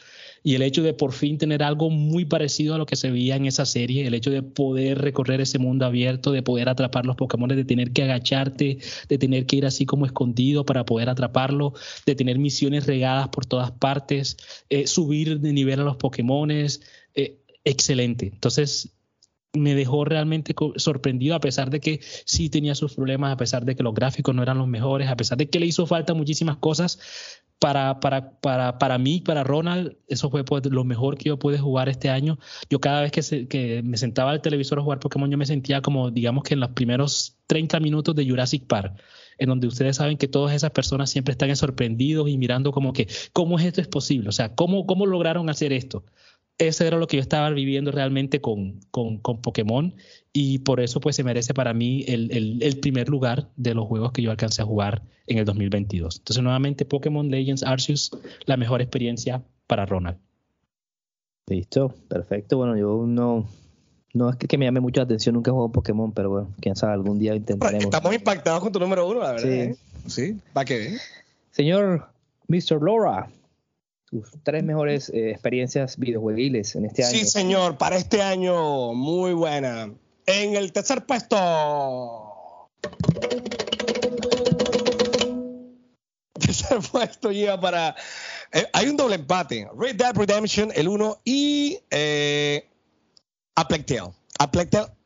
y 0.44 0.56
el 0.56 0.62
hecho 0.62 0.84
de 0.84 0.94
por 0.94 1.14
fin 1.14 1.38
tener 1.38 1.64
algo 1.64 1.89
muy 1.89 2.26
parecido 2.26 2.76
a 2.76 2.78
lo 2.78 2.86
que 2.86 2.98
se 2.98 3.10
veía 3.10 3.38
en 3.38 3.46
esa 3.46 3.66
serie, 3.66 4.06
el 4.06 4.14
hecho 4.14 4.30
de 4.30 4.44
poder 4.44 5.00
recorrer 5.00 5.39
ese 5.41 5.58
mundo 5.58 5.86
abierto, 5.86 6.32
de 6.32 6.44
poder 6.44 6.68
atrapar 6.68 7.06
los 7.06 7.16
Pokémon, 7.16 7.50
de 7.50 7.64
tener 7.64 7.91
que 7.91 8.04
agacharte, 8.04 8.78
de 9.08 9.18
tener 9.18 9.46
que 9.46 9.56
ir 9.56 9.66
así 9.66 9.86
como 9.86 10.06
escondido 10.06 10.66
para 10.66 10.86
poder 10.86 11.10
atraparlo, 11.10 11.74
de 12.06 12.16
tener 12.16 12.39
misiones 12.39 12.86
regadas 12.86 13.30
por 13.30 13.46
todas 13.46 13.72
partes, 13.72 14.38
eh, 14.70 14.86
subir 14.86 15.39
de 15.39 15.54
nivel 15.54 15.80
a 15.80 15.84
los 15.84 15.96
Pokémon, 15.96 16.52
eh, 16.52 16.70
excelente. 17.64 18.28
Entonces, 18.34 18.89
me 19.54 19.76
dejó 19.76 20.04
realmente 20.04 20.56
sorprendido 20.78 21.36
a 21.36 21.39
pesar 21.39 21.70
de 21.70 21.80
que 21.80 21.99
sí 22.26 22.49
tenía 22.49 22.76
sus 22.76 22.95
problemas, 22.95 23.32
a 23.32 23.38
pesar 23.38 23.66
de 23.66 23.76
que 23.76 23.84
los 23.84 23.93
gráficos 23.93 24.34
no 24.34 24.41
eran 24.41 24.58
los 24.58 24.68
mejores, 24.68 25.10
a 25.10 25.16
pesar 25.16 25.38
de 25.38 25.49
que 25.49 25.60
le 25.60 25.68
hizo 25.68 25.86
falta 25.86 26.14
muchísimas 26.14 26.58
cosas. 26.58 26.99
Para, 27.60 28.01
para, 28.01 28.41
para, 28.41 28.78
para 28.78 28.97
mí, 28.97 29.22
para 29.22 29.45
Ronald, 29.45 29.95
eso 30.10 30.30
fue 30.30 30.43
pues, 30.43 30.66
lo 30.66 30.84
mejor 30.84 31.18
que 31.18 31.30
yo 31.30 31.39
pude 31.39 31.58
jugar 31.58 31.88
este 31.88 32.10
año. 32.10 32.38
Yo 32.70 32.82
cada 32.82 33.01
vez 33.01 33.12
que, 33.14 33.47
que 33.47 33.82
me 33.84 33.95
sentaba 33.95 34.32
al 34.32 34.41
televisor 34.41 34.80
a 34.80 34.82
jugar 34.82 34.99
Pokémon, 34.99 35.32
yo 35.32 35.38
me 35.38 35.45
sentía 35.45 35.82
como, 35.82 36.12
digamos 36.12 36.43
que 36.43 36.56
en 36.56 36.60
los 36.60 36.72
primeros 36.72 37.38
30 37.47 37.80
minutos 37.80 38.16
de 38.16 38.28
Jurassic 38.28 38.68
Park 38.68 39.01
en 39.38 39.49
donde 39.49 39.68
ustedes 39.68 39.97
saben 39.97 40.18
que 40.18 40.28
todas 40.28 40.54
esas 40.56 40.72
personas 40.72 41.10
siempre 41.10 41.32
están 41.32 41.56
sorprendidos 41.56 42.30
y 42.30 42.38
mirando 42.38 42.72
como 42.72 42.93
que, 42.93 43.08
¿cómo 43.32 43.58
es 43.58 43.66
esto 43.66 43.82
es 43.82 43.88
posible? 43.88 44.30
O 44.30 44.32
sea, 44.32 44.56
¿cómo, 44.56 44.86
cómo 44.86 45.06
lograron 45.06 45.49
hacer 45.49 45.74
esto? 45.74 46.06
Ese 46.58 46.86
era 46.88 46.97
lo 46.97 47.08
que 47.08 47.18
yo 47.18 47.22
estaba 47.22 47.49
viviendo 47.49 47.91
realmente 47.91 48.39
con, 48.39 48.80
con, 48.91 49.18
con 49.18 49.41
Pokémon 49.41 49.95
y 50.32 50.60
por 50.60 50.80
eso 50.80 50.99
pues 50.99 51.16
se 51.16 51.24
merece 51.24 51.54
para 51.54 51.74
mí 51.74 52.06
el, 52.08 52.32
el, 52.32 52.62
el, 52.62 52.80
primer 52.80 53.10
lugar 53.10 53.49
de 53.56 53.74
los 53.74 53.88
juegos 53.88 54.12
que 54.12 54.22
yo 54.22 54.30
alcancé 54.30 54.62
a 54.62 54.66
jugar 54.66 55.01
en 55.28 55.39
el 55.39 55.45
2022. 55.45 56.18
Entonces 56.18 56.43
nuevamente 56.43 56.86
Pokémon 56.86 57.30
Legends 57.30 57.64
Arceus, 57.64 58.12
la 58.45 58.56
mejor 58.56 58.82
experiencia 58.82 59.43
para 59.68 59.86
Ronald. 59.86 60.18
Listo, 61.47 61.93
perfecto. 62.08 62.58
Bueno, 62.58 62.78
yo 62.78 63.04
no, 63.06 63.47
no 64.14 64.30
es 64.30 64.36
que, 64.38 64.58
me 64.58 64.66
llame 64.66 64.80
mucho 64.80 65.01
la 65.01 65.06
atención, 65.06 65.36
nunca 65.36 65.49
he 65.49 65.54
jugado 65.54 65.72
Pokémon, 65.72 66.12
pero 66.12 66.30
bueno, 66.30 66.54
quién 66.62 66.76
sabe, 66.76 66.93
algún 66.93 67.20
día 67.20 67.36
intentaremos. 67.36 67.86
Estamos 67.86 68.14
impactados 68.14 68.62
con 68.62 68.72
tu 68.72 68.80
número 68.80 69.08
uno, 69.08 69.22
la 69.22 69.32
verdad. 69.34 69.43
Sí, 69.43 69.49
¿eh? 69.49 69.76
sí 70.08 70.38
va 70.56 70.64
que 70.64 70.78
ver. 70.78 70.91
Señor 71.51 72.10
Mr. 72.47 72.82
Laura, 72.82 73.30
tus 74.14 74.30
tres 74.43 74.64
mejores 74.64 75.09
eh, 75.09 75.32
experiencias 75.32 75.97
videojuegiles 75.97 76.76
en 76.76 76.86
este 76.86 77.03
año. 77.03 77.18
Sí, 77.18 77.26
señor, 77.26 77.80
para 77.80 77.95
este 77.95 78.22
año, 78.22 78.93
muy 78.93 79.34
buena. 79.34 79.91
En 80.28 80.55
el 80.55 80.72
tercer 80.72 81.03
puesto. 81.05 82.70
tercer 86.39 86.78
puesto 86.91 87.32
llega 87.32 87.59
para. 87.59 87.95
Eh, 88.51 88.68
hay 88.72 88.88
un 88.88 88.97
doble 88.97 89.16
empate. 89.16 89.68
Red 89.76 89.95
Dead 89.95 90.16
Redemption, 90.16 90.72
el 90.76 90.88
1 90.88 91.22
y 91.26 91.80
eh, 91.89 92.70
a 93.55 93.68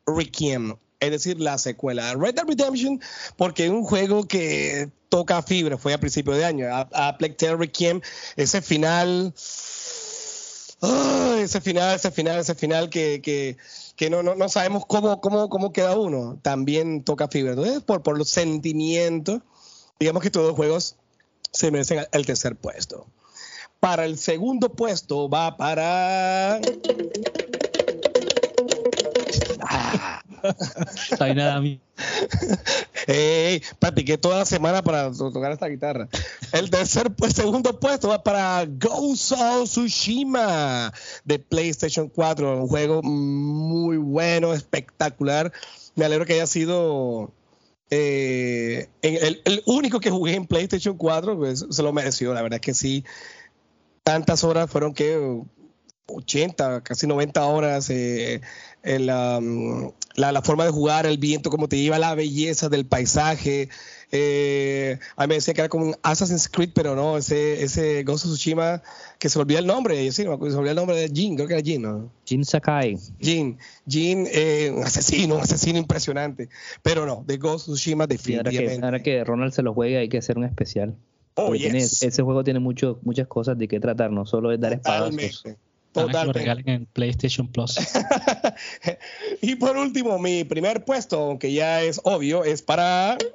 Requiem, 0.06 0.76
es 1.00 1.10
decir, 1.10 1.40
la 1.40 1.58
secuela. 1.58 2.14
Red 2.14 2.34
Dead 2.34 2.44
Redemption, 2.46 3.00
porque 3.36 3.66
es 3.66 3.70
un 3.70 3.84
juego 3.84 4.26
que 4.26 4.90
toca 5.08 5.42
fibra, 5.42 5.78
fue 5.78 5.94
a 5.94 6.00
principio 6.00 6.32
de 6.32 6.44
año. 6.44 6.66
A, 6.70 7.16
Requiem, 7.18 8.00
ese 8.36 8.62
final. 8.62 9.32
ese 11.38 11.60
final, 11.60 11.96
ese 11.96 12.10
final, 12.10 12.40
ese 12.40 12.54
final 12.54 12.90
que, 12.90 13.20
que, 13.22 13.56
que 13.96 14.10
no, 14.10 14.22
no, 14.22 14.34
no, 14.34 14.48
sabemos 14.48 14.84
cómo, 14.86 15.20
cómo, 15.20 15.48
cómo 15.48 15.72
queda 15.72 15.96
uno, 15.98 16.38
también 16.42 17.04
toca 17.04 17.28
fibra. 17.28 17.52
Entonces, 17.52 17.82
por, 17.82 18.02
por 18.02 18.18
los 18.18 18.28
sentimientos, 18.30 19.42
digamos 19.98 20.22
que 20.22 20.30
todos 20.30 20.48
los 20.48 20.56
juegos 20.56 20.96
se 21.52 21.70
merecen 21.70 22.06
el 22.12 22.26
tercer 22.26 22.56
puesto. 22.56 23.06
Para 23.80 24.04
el 24.04 24.18
segundo 24.18 24.70
puesto 24.70 25.28
va 25.28 25.56
para 25.56 26.60
nada 31.34 31.56
a 31.56 31.60
mí. 31.60 31.80
Hey, 33.06 33.62
practiqué 33.78 34.18
toda 34.18 34.38
la 34.38 34.44
semana 34.44 34.82
para 34.82 35.10
tocar 35.12 35.52
esta 35.52 35.68
guitarra. 35.68 36.08
El 36.52 36.70
tercer, 36.70 37.12
segundo 37.34 37.78
puesto 37.78 38.08
va 38.08 38.22
para 38.22 38.64
Ghost 38.66 39.32
of 39.32 39.68
Tsushima 39.68 40.92
de 41.24 41.38
PlayStation 41.38 42.08
4. 42.08 42.62
Un 42.62 42.68
juego 42.68 43.02
muy 43.02 43.96
bueno, 43.96 44.52
espectacular. 44.52 45.52
Me 45.94 46.04
alegro 46.04 46.26
que 46.26 46.34
haya 46.34 46.46
sido 46.46 47.32
eh, 47.90 48.88
el, 49.02 49.40
el, 49.44 49.62
único 49.66 50.00
que 50.00 50.10
jugué 50.10 50.34
en 50.34 50.46
PlayStation 50.46 50.96
4. 50.96 51.36
Pues, 51.36 51.66
se 51.70 51.82
lo 51.82 51.92
mereció, 51.92 52.34
la 52.34 52.42
verdad 52.42 52.56
es 52.56 52.62
que 52.62 52.74
sí. 52.74 53.04
Tantas 54.02 54.44
horas 54.44 54.70
fueron 54.70 54.94
que 54.94 55.42
80, 56.08 56.82
casi 56.82 57.06
90 57.06 57.44
horas. 57.44 57.90
Eh, 57.90 58.40
la, 58.82 59.40
la, 60.16 60.42
forma 60.42 60.64
de 60.64 60.70
jugar, 60.70 61.06
el 61.06 61.18
viento, 61.18 61.50
como 61.50 61.68
te 61.68 61.76
lleva, 61.78 61.98
la 61.98 62.14
belleza 62.14 62.68
del 62.68 62.86
paisaje. 62.86 63.68
Eh, 64.10 64.98
a 65.16 65.22
mí 65.22 65.28
me 65.28 65.34
decía 65.34 65.52
que 65.52 65.60
era 65.60 65.68
como 65.68 65.86
un 65.86 65.96
Assassin's 66.02 66.48
Creed, 66.48 66.70
pero 66.74 66.94
no, 66.94 67.18
ese, 67.18 67.62
ese 67.62 68.02
Ghost 68.04 68.24
of 68.24 68.32
Tsushima, 68.32 68.82
que 69.18 69.28
se 69.28 69.38
olvida 69.38 69.58
el 69.58 69.66
nombre, 69.66 70.10
sí, 70.12 70.22
se 70.22 70.28
olvida 70.28 70.70
el 70.70 70.76
nombre 70.76 70.96
de 70.96 71.08
Jin, 71.08 71.36
creo 71.36 71.46
que 71.46 71.54
era 71.54 71.62
Jin, 71.62 71.82
¿no? 71.82 72.10
Jin 72.24 72.44
Sakai. 72.44 72.96
Jin, 73.20 73.58
Jin, 73.86 74.26
eh, 74.32 74.72
un 74.74 74.82
asesino, 74.82 75.36
un 75.36 75.42
asesino 75.42 75.78
impresionante. 75.78 76.48
Pero 76.82 77.04
no, 77.04 77.22
de 77.26 77.36
Ghost 77.36 77.68
of 77.68 77.74
Tsushima 77.74 78.06
definitivamente. 78.06 78.84
ahora, 78.84 79.02
que, 79.02 79.22
Ronald 79.24 79.52
se 79.52 79.62
lo 79.62 79.74
juegue 79.74 79.98
hay 79.98 80.08
que 80.08 80.18
hacer 80.18 80.38
un 80.38 80.44
especial. 80.44 80.96
Oh, 81.34 81.54
ese 81.54 82.22
juego 82.22 82.42
tiene 82.42 82.58
mucho, 82.58 82.98
muchas 83.02 83.28
cosas 83.28 83.56
de 83.56 83.68
qué 83.68 83.78
tratar, 83.78 84.10
no 84.10 84.26
solo 84.26 84.50
es 84.50 84.58
dar 84.58 84.72
espadazos. 84.72 85.44
Totalmente. 85.92 86.70
en 86.70 86.86
PlayStation 86.86 87.48
Plus. 87.48 87.76
y 89.42 89.56
por 89.56 89.76
último, 89.76 90.18
mi 90.18 90.44
primer 90.44 90.84
puesto, 90.84 91.18
aunque 91.18 91.52
ya 91.52 91.82
es 91.82 92.00
obvio, 92.04 92.44
es 92.44 92.62
para. 92.62 93.18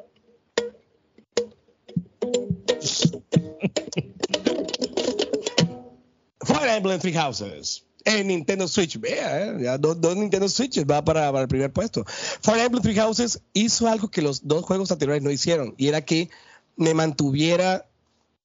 Fire 6.46 6.70
Emblem 6.78 7.00
Three 7.00 7.14
Houses 7.14 7.86
en 8.06 8.28
Nintendo 8.28 8.68
Switch. 8.68 9.00
Vea, 9.00 9.46
eh, 9.46 9.58
ya 9.62 9.78
dos, 9.78 9.98
Nintendo 10.16 10.50
Switches 10.50 10.86
va 10.86 11.04
para, 11.04 11.32
para, 11.32 11.44
el 11.44 11.48
primer 11.48 11.72
puesto. 11.72 12.04
Fire 12.06 12.66
Emblem 12.66 12.84
Three 12.84 12.96
Houses 12.96 13.42
hizo 13.54 13.88
algo 13.88 14.10
que 14.10 14.22
los 14.22 14.48
dos 14.48 14.64
juegos 14.64 14.92
anteriores 14.92 15.24
no 15.24 15.32
hicieron 15.32 15.74
y 15.78 15.88
era 15.88 16.02
que 16.02 16.30
me 16.76 16.94
mantuviera 16.94 17.88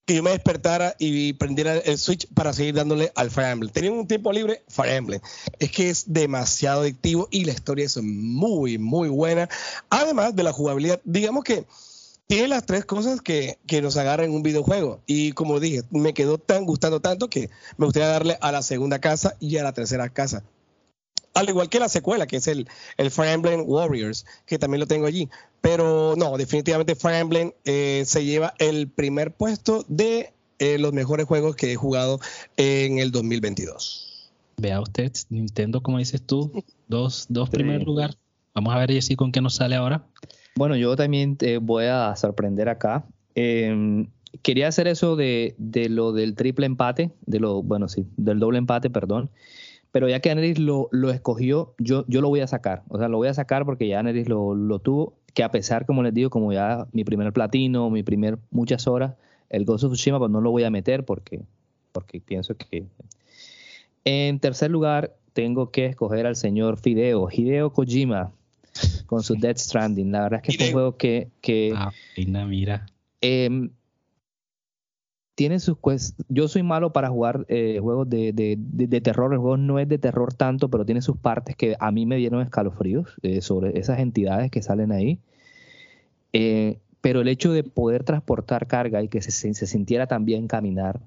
que 0.09 0.15
yo 0.15 0.23
me 0.23 0.31
despertara 0.31 0.97
y 0.99 1.35
prendiera 1.35 1.77
el 1.77 1.99
Switch 1.99 2.27
para 2.33 2.55
seguir 2.55 2.75
dándole 2.75 3.13
al 3.15 3.31
Fire 3.31 3.49
Emblem. 3.49 3.71
Tenía 3.71 3.93
un 3.93 4.07
tiempo 4.07 4.33
libre, 4.33 4.63
Fire 4.67 4.95
Emblem. 4.95 5.21
Es 5.59 5.71
que 5.71 5.91
es 5.91 6.11
demasiado 6.11 6.81
adictivo 6.81 7.29
y 7.31 7.45
la 7.45 7.53
historia 7.53 7.85
es 7.85 7.99
muy, 8.03 8.79
muy 8.79 9.11
buena. 9.11 9.51
Además 9.91 10.35
de 10.35 10.45
la 10.45 10.53
jugabilidad, 10.55 11.03
digamos 11.05 11.45
que 11.45 11.67
tiene 12.27 12.49
las 12.49 12.65
tres 12.65 12.87
cosas 12.87 13.21
que, 13.21 13.59
que 13.67 13.83
nos 13.83 13.99
agarran 13.99 14.31
en 14.31 14.35
un 14.35 14.43
videojuego. 14.43 15.03
Y 15.07 15.33
como 15.33 15.61
dije, 15.61 15.83
me 15.91 16.15
quedó 16.15 16.39
tan 16.39 16.65
gustando 16.65 17.01
tanto 17.01 17.29
que 17.29 17.51
me 17.77 17.85
gustaría 17.85 18.09
darle 18.09 18.39
a 18.41 18.51
la 18.51 18.63
segunda 18.63 19.01
casa 19.01 19.37
y 19.41 19.59
a 19.59 19.63
la 19.63 19.75
tercera 19.75 20.09
casa 20.09 20.43
al 21.35 21.49
igual 21.49 21.69
que 21.69 21.79
la 21.79 21.89
secuela, 21.89 22.27
que 22.27 22.37
es 22.37 22.49
el, 22.49 22.69
el 22.97 23.11
Fire 23.11 23.33
Emblem 23.33 23.63
Warriors, 23.67 24.27
que 24.47 24.59
también 24.59 24.81
lo 24.81 24.87
tengo 24.87 25.07
allí. 25.07 25.29
Pero 25.61 26.15
no, 26.17 26.37
definitivamente 26.37 26.95
Fire 26.95 27.17
Emblem 27.17 27.53
eh, 27.65 28.03
se 28.07 28.25
lleva 28.25 28.55
el 28.59 28.89
primer 28.89 29.33
puesto 29.33 29.85
de 29.89 30.33
eh, 30.59 30.79
los 30.79 30.93
mejores 30.93 31.27
juegos 31.27 31.57
que 31.57 31.73
he 31.73 31.77
jugado 31.77 32.21
en 32.57 32.99
el 32.99 33.13
2022. 33.13 34.31
Vea 34.57 34.81
usted, 34.81 35.13
Nintendo, 35.31 35.81
como 35.83 35.99
dices 35.99 36.23
tú, 36.23 36.65
dos, 36.89 37.27
dos 37.29 37.49
primer 37.49 37.83
lugar. 37.83 38.17
Vamos 38.55 38.75
a 38.75 38.79
ver, 38.79 38.91
Jessy, 38.91 39.15
con 39.15 39.31
qué 39.31 39.41
nos 39.41 39.55
sale 39.55 39.77
ahora. 39.77 40.05
Bueno, 40.57 40.75
yo 40.75 40.97
también 40.97 41.37
te 41.37 41.59
voy 41.59 41.85
a 41.85 42.17
sorprender 42.17 42.69
acá. 42.69 43.05
Em, 43.37 44.09
quería 44.43 44.67
hacer 44.67 44.89
eso 44.89 45.15
de, 45.15 45.55
de, 45.59 45.89
lo 45.89 46.13
del 46.13 46.35
triple 46.35 46.67
empate, 46.67 47.13
de 47.25 47.39
lo, 47.39 47.63
bueno, 47.63 47.89
sí, 47.89 48.07
del 48.17 48.41
doble 48.41 48.59
empate, 48.59 48.91
perdón. 48.91 49.31
Pero 49.93 50.09
ya 50.09 50.21
que 50.21 50.31
Aneris 50.31 50.59
lo, 50.59 50.89
lo 50.93 51.11
escogió, 51.11 51.75
yo, 51.79 52.05
yo 52.09 52.21
lo 52.21 52.29
voy 52.29 52.41
a 52.41 52.47
sacar. 52.47 52.83
O 52.89 52.99
sea, 52.99 53.09
lo 53.09 53.17
voy 53.17 53.29
a 53.29 53.35
sacar 53.35 53.65
porque 53.65 53.89
ya 53.89 54.01
Aneris 54.01 54.29
lo, 54.29 54.55
lo 54.55 54.79
tuvo. 54.79 55.15
Que 55.35 55.43
a 55.43 55.51
pesar, 55.51 55.87
como 55.87 56.03
les 56.03 56.13
digo, 56.13 56.31
como 56.31 56.53
ya 56.53 56.87
mi 56.93 57.05
primer 57.05 57.33
platino, 57.33 57.91
mi 57.91 58.03
primer 58.03 58.39
muchas 58.51 58.87
horas, 58.87 59.15
el 59.49 59.65
Ghost 59.65 59.85
of 59.85 59.93
Tsushima, 59.93 60.19
pues 60.19 60.31
no 60.31 60.41
lo 60.41 60.51
voy 60.51 60.65
a 60.65 60.71
meter 60.71 61.05
porque, 61.05 61.41
porque 61.93 62.21
pienso 62.21 62.57
que. 62.57 62.87
En 64.05 64.41
tercer 64.41 64.71
lugar, 64.71 65.17
tengo 65.33 65.71
que 65.71 65.87
escoger 65.87 66.27
al 66.27 66.37
señor 66.37 66.79
Fideo, 66.79 67.29
Hideo 67.31 67.73
Kojima, 67.73 68.33
con 69.07 69.23
su 69.23 69.35
Dead 69.37 69.57
Stranding. 69.57 70.13
La 70.13 70.23
verdad 70.23 70.41
es 70.43 70.57
que 70.57 70.63
es 70.63 70.69
un 70.69 70.73
juego 70.73 70.97
que. 70.97 71.29
que 71.41 71.73
ah, 71.75 71.93
mira. 72.17 72.87
Eh, 73.21 73.71
tiene 75.39 75.61
sus 75.61 75.77
yo 76.29 76.49
soy 76.49 76.65
malo 76.65 76.93
para 76.93 77.11
jugar 77.11 77.47
eh, 77.47 77.79
juegos 77.81 78.11
de, 78.11 78.33
de, 78.33 79.01
terror 79.01 79.33
el 79.33 79.39
juego 79.39 79.57
no 79.57 79.79
es 79.79 79.89
de 79.89 79.97
terror 79.97 80.35
tanto 80.35 80.69
pero 80.69 80.85
tiene 80.85 81.01
sus 81.01 81.17
partes 81.17 81.55
que 81.55 81.77
a 81.79 81.93
mí 81.93 82.07
me 82.07 82.17
dieron 82.17 82.43
escalofríos 82.43 83.15
eh, 83.23 83.41
sobre 83.41 83.79
esas 83.79 84.01
entidades 84.01 84.51
que 84.51 84.63
salen 84.63 84.91
ahí. 84.91 85.21
Eh, 86.33 86.81
pero 87.01 87.21
el 87.21 87.29
hecho 87.29 87.53
de 87.53 87.63
poder 87.63 88.03
transportar 88.03 88.67
carga 88.67 89.01
y 89.01 89.07
que 89.07 89.23
se, 89.23 89.31
se, 89.31 89.67
sintiera 89.69 90.09
también 90.09 90.49
caminar 90.49 90.99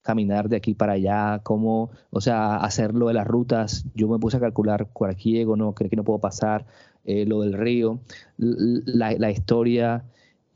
caminar 0.00 0.48
de 0.48 0.56
aquí 0.56 0.72
para 0.72 0.94
allá 0.94 1.40
como 1.42 1.90
o 2.08 2.22
sea 2.22 2.56
hacerlo 2.56 3.08
de 3.08 3.14
las 3.14 3.26
rutas 3.26 3.84
yo 3.94 4.08
me 4.08 4.18
puse 4.18 4.38
a 4.38 4.40
calcular 4.40 4.86
por 4.86 5.10
aquí 5.10 5.32
llego 5.32 5.56
no 5.56 5.74
creo 5.74 5.90
que 5.90 5.96
no 5.96 6.04
puedo 6.04 6.18
pasar 6.18 6.64
lo 7.04 7.42
del 7.42 7.52
río 7.52 8.00
la, 8.38 9.12
la 9.12 9.30
historia 9.30 10.04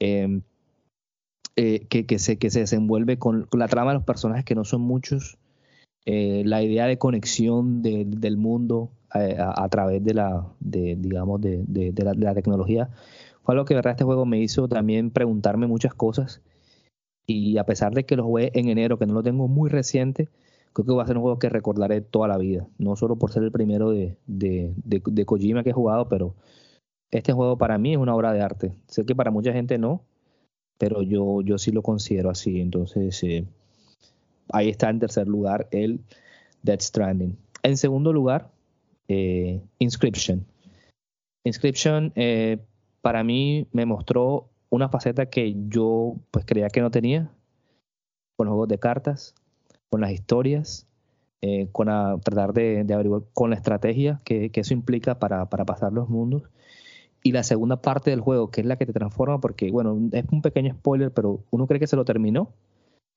eh, 0.00 0.40
que, 1.56 2.18
se, 2.18 2.36
que 2.36 2.50
se 2.50 2.60
desenvuelve 2.60 3.18
con, 3.18 3.48
la 3.52 3.68
trama 3.68 3.92
de 3.92 3.98
los 3.98 4.04
personajes 4.04 4.44
que 4.44 4.54
no 4.54 4.64
son 4.64 4.80
muchos 4.80 5.38
eh, 6.06 6.42
la 6.44 6.62
idea 6.62 6.86
de 6.86 6.98
conexión 6.98 7.80
del 7.82 8.36
mundo 8.36 8.90
eh, 9.14 9.36
a, 9.38 9.68
través 9.70 10.04
de 10.04 10.12
la, 10.12 10.46
de, 10.60 10.96
digamos, 10.98 11.40
de, 11.40 11.94
la, 11.96 12.34
tecnología, 12.34 12.90
fue 13.42 13.54
algo 13.54 13.64
que 13.64 13.74
verdad 13.74 13.92
este 13.92 14.04
juego 14.04 14.26
me 14.26 14.38
hizo 14.40 14.68
también 14.68 15.10
preguntarme 15.10 15.66
muchas 15.66 15.94
cosas. 15.94 16.42
Y 17.26 17.56
a 17.56 17.64
pesar 17.64 17.94
de 17.94 18.04
que 18.04 18.16
lo 18.16 18.24
jugué 18.24 18.50
en 18.54 18.68
enero, 18.68 18.98
que 18.98 19.06
no 19.06 19.14
lo 19.14 19.22
tengo 19.22 19.48
muy 19.48 19.70
reciente, 19.70 20.28
creo 20.74 20.86
que 20.86 20.92
va 20.92 21.04
a 21.04 21.06
ser 21.06 21.16
un 21.16 21.22
juego 21.22 21.38
que 21.38 21.48
recordaré 21.48 22.02
toda 22.02 22.28
la 22.28 22.36
vida. 22.36 22.66
No 22.78 22.96
solo 22.96 23.16
por 23.16 23.32
ser 23.32 23.42
el 23.44 23.52
primero 23.52 23.90
de, 23.90 24.16
de 24.26 25.24
Kojima 25.24 25.62
que 25.62 25.70
he 25.70 25.72
jugado, 25.72 26.08
pero 26.08 26.34
este 27.10 27.32
juego 27.32 27.56
para 27.56 27.78
mí 27.78 27.92
es 27.92 27.98
una 27.98 28.14
obra 28.14 28.32
de 28.34 28.42
arte. 28.42 28.74
Sé 28.88 29.06
que 29.06 29.14
para 29.14 29.30
mucha 29.30 29.52
gente 29.54 29.78
no, 29.78 30.02
pero 30.78 31.02
yo, 31.02 31.40
yo 31.42 31.58
sí 31.58 31.70
lo 31.70 31.82
considero 31.82 32.30
así. 32.30 32.60
Entonces, 32.60 33.22
eh, 33.22 33.46
ahí 34.52 34.68
está 34.68 34.90
en 34.90 35.00
tercer 35.00 35.28
lugar 35.28 35.68
el 35.70 36.00
Dead 36.62 36.80
Stranding. 36.80 37.36
En 37.62 37.76
segundo 37.76 38.12
lugar, 38.12 38.50
eh, 39.08 39.60
Inscription. 39.78 40.44
Inscription 41.44 42.12
eh, 42.16 42.58
para 43.02 43.22
mí 43.22 43.66
me 43.72 43.86
mostró 43.86 44.48
una 44.70 44.88
faceta 44.88 45.26
que 45.26 45.54
yo 45.68 46.16
pues 46.30 46.44
creía 46.44 46.68
que 46.68 46.80
no 46.80 46.90
tenía 46.90 47.30
con 48.36 48.46
los 48.46 48.52
juegos 48.52 48.68
de 48.68 48.78
cartas, 48.78 49.34
con 49.90 50.00
las 50.00 50.10
historias, 50.10 50.88
con 51.72 51.88
tratar 52.22 52.54
de, 52.54 52.86
averiguar 52.90 53.22
con 53.34 53.50
la 53.50 53.56
estrategia 53.56 54.22
que, 54.24 54.50
eso 54.54 54.72
implica 54.72 55.18
para, 55.18 55.50
para 55.50 55.66
pasar 55.66 55.92
los 55.92 56.08
mundos 56.08 56.44
y 57.26 57.32
la 57.32 57.42
segunda 57.42 57.80
parte 57.80 58.10
del 58.10 58.20
juego, 58.20 58.50
que 58.50 58.60
es 58.60 58.66
la 58.66 58.76
que 58.76 58.84
te 58.84 58.92
transforma, 58.92 59.40
porque, 59.40 59.70
bueno, 59.70 59.98
es 60.12 60.24
un 60.30 60.42
pequeño 60.42 60.74
spoiler, 60.74 61.10
pero 61.10 61.42
uno 61.50 61.66
cree 61.66 61.80
que 61.80 61.86
se 61.86 61.96
lo 61.96 62.04
terminó 62.04 62.52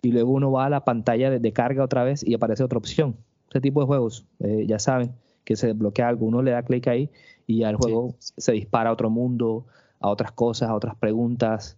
y 0.01 0.13
luego 0.13 0.31
uno 0.31 0.49
va 0.49 0.65
a 0.65 0.69
la 0.69 0.85
pantalla 0.85 1.29
de, 1.29 1.53
carga 1.53 1.83
otra 1.83 2.05
vez 2.05 2.25
y 2.25 2.33
aparece 2.33 2.63
otra 2.63 2.77
opción. 2.77 3.17
Ese 3.49 3.59
tipo 3.59 3.81
de 3.81 3.87
juegos, 3.87 4.25
eh, 4.39 4.65
ya 4.65 4.79
saben, 4.79 5.11
que 5.43 5.57
se 5.57 5.67
desbloquea 5.67 6.07
algo, 6.07 6.25
uno 6.25 6.41
le 6.41 6.51
da 6.51 6.63
clic 6.63 6.87
ahí 6.87 7.09
y 7.47 7.59
ya 7.59 7.69
el 7.69 7.75
juego 7.75 8.15
se 8.19 8.53
dispara 8.53 8.91
a 8.91 8.93
otro 8.93 9.09
mundo, 9.09 9.65
a 9.99 10.07
otras 10.07 10.31
cosas, 10.31 10.69
a 10.69 10.75
otras 10.75 10.95
preguntas. 10.95 11.77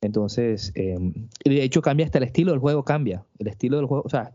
Entonces, 0.00 0.70
em, 0.76 1.12
de 1.44 1.62
hecho 1.64 1.82
cambia 1.82 2.06
hasta 2.06 2.18
el 2.18 2.24
estilo 2.24 2.52
del 2.52 2.60
juego, 2.60 2.84
cambia. 2.84 3.24
El 3.40 3.48
estilo 3.48 3.78
del 3.78 3.86
juego, 3.86 4.04
o 4.06 4.08
sea, 4.08 4.32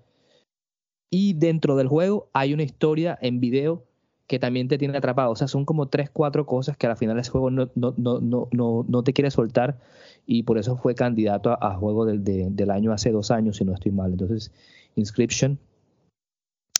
y 1.09 1.35
dentro 1.35 1.77
del 1.77 1.87
juego 1.87 2.27
hay 2.33 2.53
una 2.53 2.63
historia 2.63 3.17
en 3.21 3.39
video 3.39 3.85
que 4.33 4.39
también 4.39 4.67
te 4.67 4.79
tiene 4.79 4.97
atrapado. 4.97 5.29
O 5.29 5.35
sea, 5.35 5.47
son 5.47 5.63
como 5.63 5.89
tres, 5.89 6.09
cuatro 6.09 6.47
cosas 6.47 6.75
que 6.75 6.87
al 6.87 6.97
final 6.97 7.19
ese 7.19 7.29
juego 7.29 7.51
no, 7.51 7.69
no, 7.75 7.93
no, 7.97 8.19
no, 8.19 8.83
no 8.87 9.03
te 9.03 9.13
quiere 9.13 9.29
soltar 9.29 9.77
y 10.25 10.41
por 10.41 10.57
eso 10.57 10.75
fue 10.75 10.95
candidato 10.95 11.55
a, 11.61 11.75
juego 11.75 12.03
del, 12.07 12.23
del, 12.23 12.71
año 12.71 12.91
hace 12.91 13.11
dos 13.11 13.29
años, 13.29 13.57
si 13.57 13.63
no 13.63 13.75
estoy 13.75 13.91
mal. 13.91 14.13
Entonces, 14.13 14.51
Inscription 14.95 15.59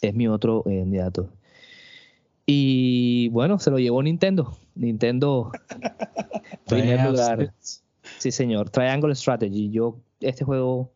es 0.02 0.16
mi 0.16 0.28
otro 0.28 0.64
eh, 0.66 0.80
candidato. 0.80 1.30
Y 2.48 3.30
bueno, 3.30 3.60
se 3.60 3.70
lo 3.70 3.78
llevó 3.78 4.02
Nintendo. 4.02 4.58
Nintendo, 4.74 5.52
primer 6.66 7.08
lugar. 7.08 7.54
Sí, 8.18 8.32
señor. 8.32 8.72
Triangle 8.72 9.14
Strategy. 9.14 9.70
Yo, 9.70 10.00
este 10.22 10.44
juego 10.44 10.90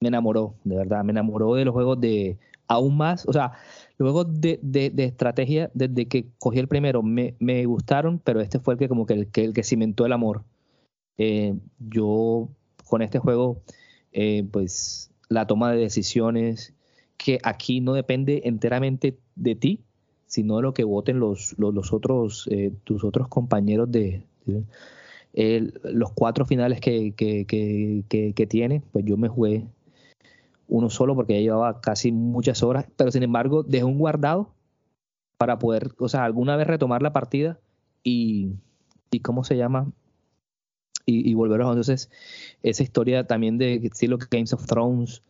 me 0.00 0.08
enamoró, 0.08 0.54
de 0.64 0.76
verdad. 0.76 1.04
Me 1.04 1.12
enamoró 1.12 1.56
de 1.56 1.66
los 1.66 1.74
juegos 1.74 2.00
de 2.00 2.38
aún 2.68 2.96
más. 2.96 3.28
O 3.28 3.34
sea, 3.34 3.52
Luego 4.00 4.24
de, 4.24 4.58
estrategia, 4.96 5.70
desde 5.74 6.06
que 6.06 6.24
cogí 6.38 6.58
el 6.58 6.68
primero, 6.68 7.02
me, 7.02 7.66
gustaron, 7.66 8.18
pero 8.18 8.40
este 8.40 8.58
fue 8.58 8.72
el 8.72 8.80
que 8.80 8.88
como 8.88 9.04
que 9.04 9.12
el 9.12 9.26
que, 9.26 9.44
el 9.44 9.52
cimentó 9.62 10.06
el 10.06 10.14
amor. 10.14 10.42
Eh, 11.18 11.54
yo 11.78 12.48
con 12.86 13.02
este 13.02 13.18
juego, 13.18 13.60
eh, 14.12 14.42
pues 14.50 15.10
la 15.28 15.46
toma 15.46 15.70
de 15.70 15.80
decisiones, 15.80 16.72
que 17.18 17.40
aquí 17.42 17.82
no 17.82 17.92
depende 17.92 18.40
enteramente 18.44 19.18
de 19.36 19.54
ti, 19.54 19.80
sino 20.26 20.56
de 20.56 20.62
lo 20.62 20.72
que 20.72 20.84
voten 20.84 21.20
los, 21.20 21.54
los, 21.58 21.92
otros, 21.92 22.48
eh, 22.50 22.72
tus 22.84 23.04
otros 23.04 23.28
compañeros 23.28 23.92
de, 23.92 24.22
los 25.34 26.12
cuatro 26.12 26.46
finales 26.46 26.80
que, 26.80 27.12
que, 27.12 27.44
que, 27.44 28.32
que, 28.32 28.46
tiene, 28.46 28.80
pues 28.92 29.04
yo 29.04 29.18
me 29.18 29.28
jugué 29.28 29.66
uno 30.70 30.88
solo 30.88 31.14
porque 31.14 31.34
ya 31.34 31.40
llevaba 31.40 31.80
casi 31.80 32.12
muchas 32.12 32.62
horas, 32.62 32.86
pero 32.96 33.10
sin 33.10 33.22
embargo 33.22 33.62
dejé 33.62 33.84
un 33.84 33.98
guardado 33.98 34.54
para 35.36 35.58
poder, 35.58 35.92
o 35.98 36.08
sea, 36.08 36.24
alguna 36.24 36.56
vez 36.56 36.66
retomar 36.66 37.02
la 37.02 37.12
partida 37.12 37.58
y, 38.04 38.54
y 39.10 39.20
¿cómo 39.20 39.44
se 39.44 39.56
llama? 39.56 39.92
Y, 41.06 41.28
y 41.28 41.34
volver 41.34 41.62
a 41.62 41.68
entonces 41.68 42.10
esa 42.62 42.82
historia 42.82 43.26
también 43.26 43.58
de 43.58 43.74
estilo 43.76 44.18
Games 44.30 44.52
of 44.52 44.66
Thrones 44.66 45.22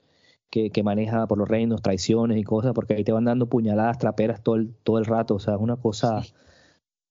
que, 0.50 0.70
que, 0.70 0.82
maneja 0.82 1.26
por 1.26 1.38
los 1.38 1.48
reinos, 1.48 1.80
traiciones 1.80 2.36
y 2.38 2.44
cosas, 2.44 2.72
porque 2.74 2.94
ahí 2.94 3.04
te 3.04 3.12
van 3.12 3.24
dando 3.24 3.46
puñaladas, 3.48 3.98
traperas 3.98 4.42
todo 4.42 4.56
el, 4.56 4.74
todo 4.82 4.98
el 4.98 5.06
rato, 5.06 5.36
o 5.36 5.38
sea, 5.38 5.54
es 5.54 5.60
una 5.60 5.76
cosa 5.76 6.22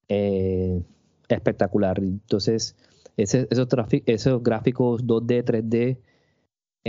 eh, 0.10 0.84
espectacular. 1.30 2.00
Entonces, 2.00 2.76
ese, 3.16 3.48
esos, 3.50 3.68
esos 4.06 4.44
gráficos 4.44 5.06
2D, 5.06 5.44
3D, 5.46 6.00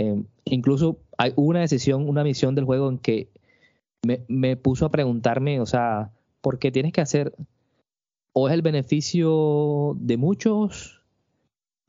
eh, 0.01 0.23
incluso 0.45 0.97
hay 1.17 1.33
una 1.35 1.59
decisión, 1.59 2.09
una 2.09 2.23
misión 2.23 2.55
del 2.55 2.65
juego 2.65 2.89
en 2.89 2.97
que 2.97 3.29
me, 4.03 4.57
puso 4.57 4.85
a 4.85 4.91
preguntarme, 4.91 5.59
o 5.59 5.65
sea, 5.67 6.11
¿por 6.41 6.57
qué 6.57 6.71
tienes 6.71 6.91
que 6.91 7.01
hacer? 7.01 7.35
¿O 8.33 8.47
es 8.47 8.53
el 8.53 8.63
beneficio 8.63 9.95
de 9.99 10.17
muchos 10.17 11.03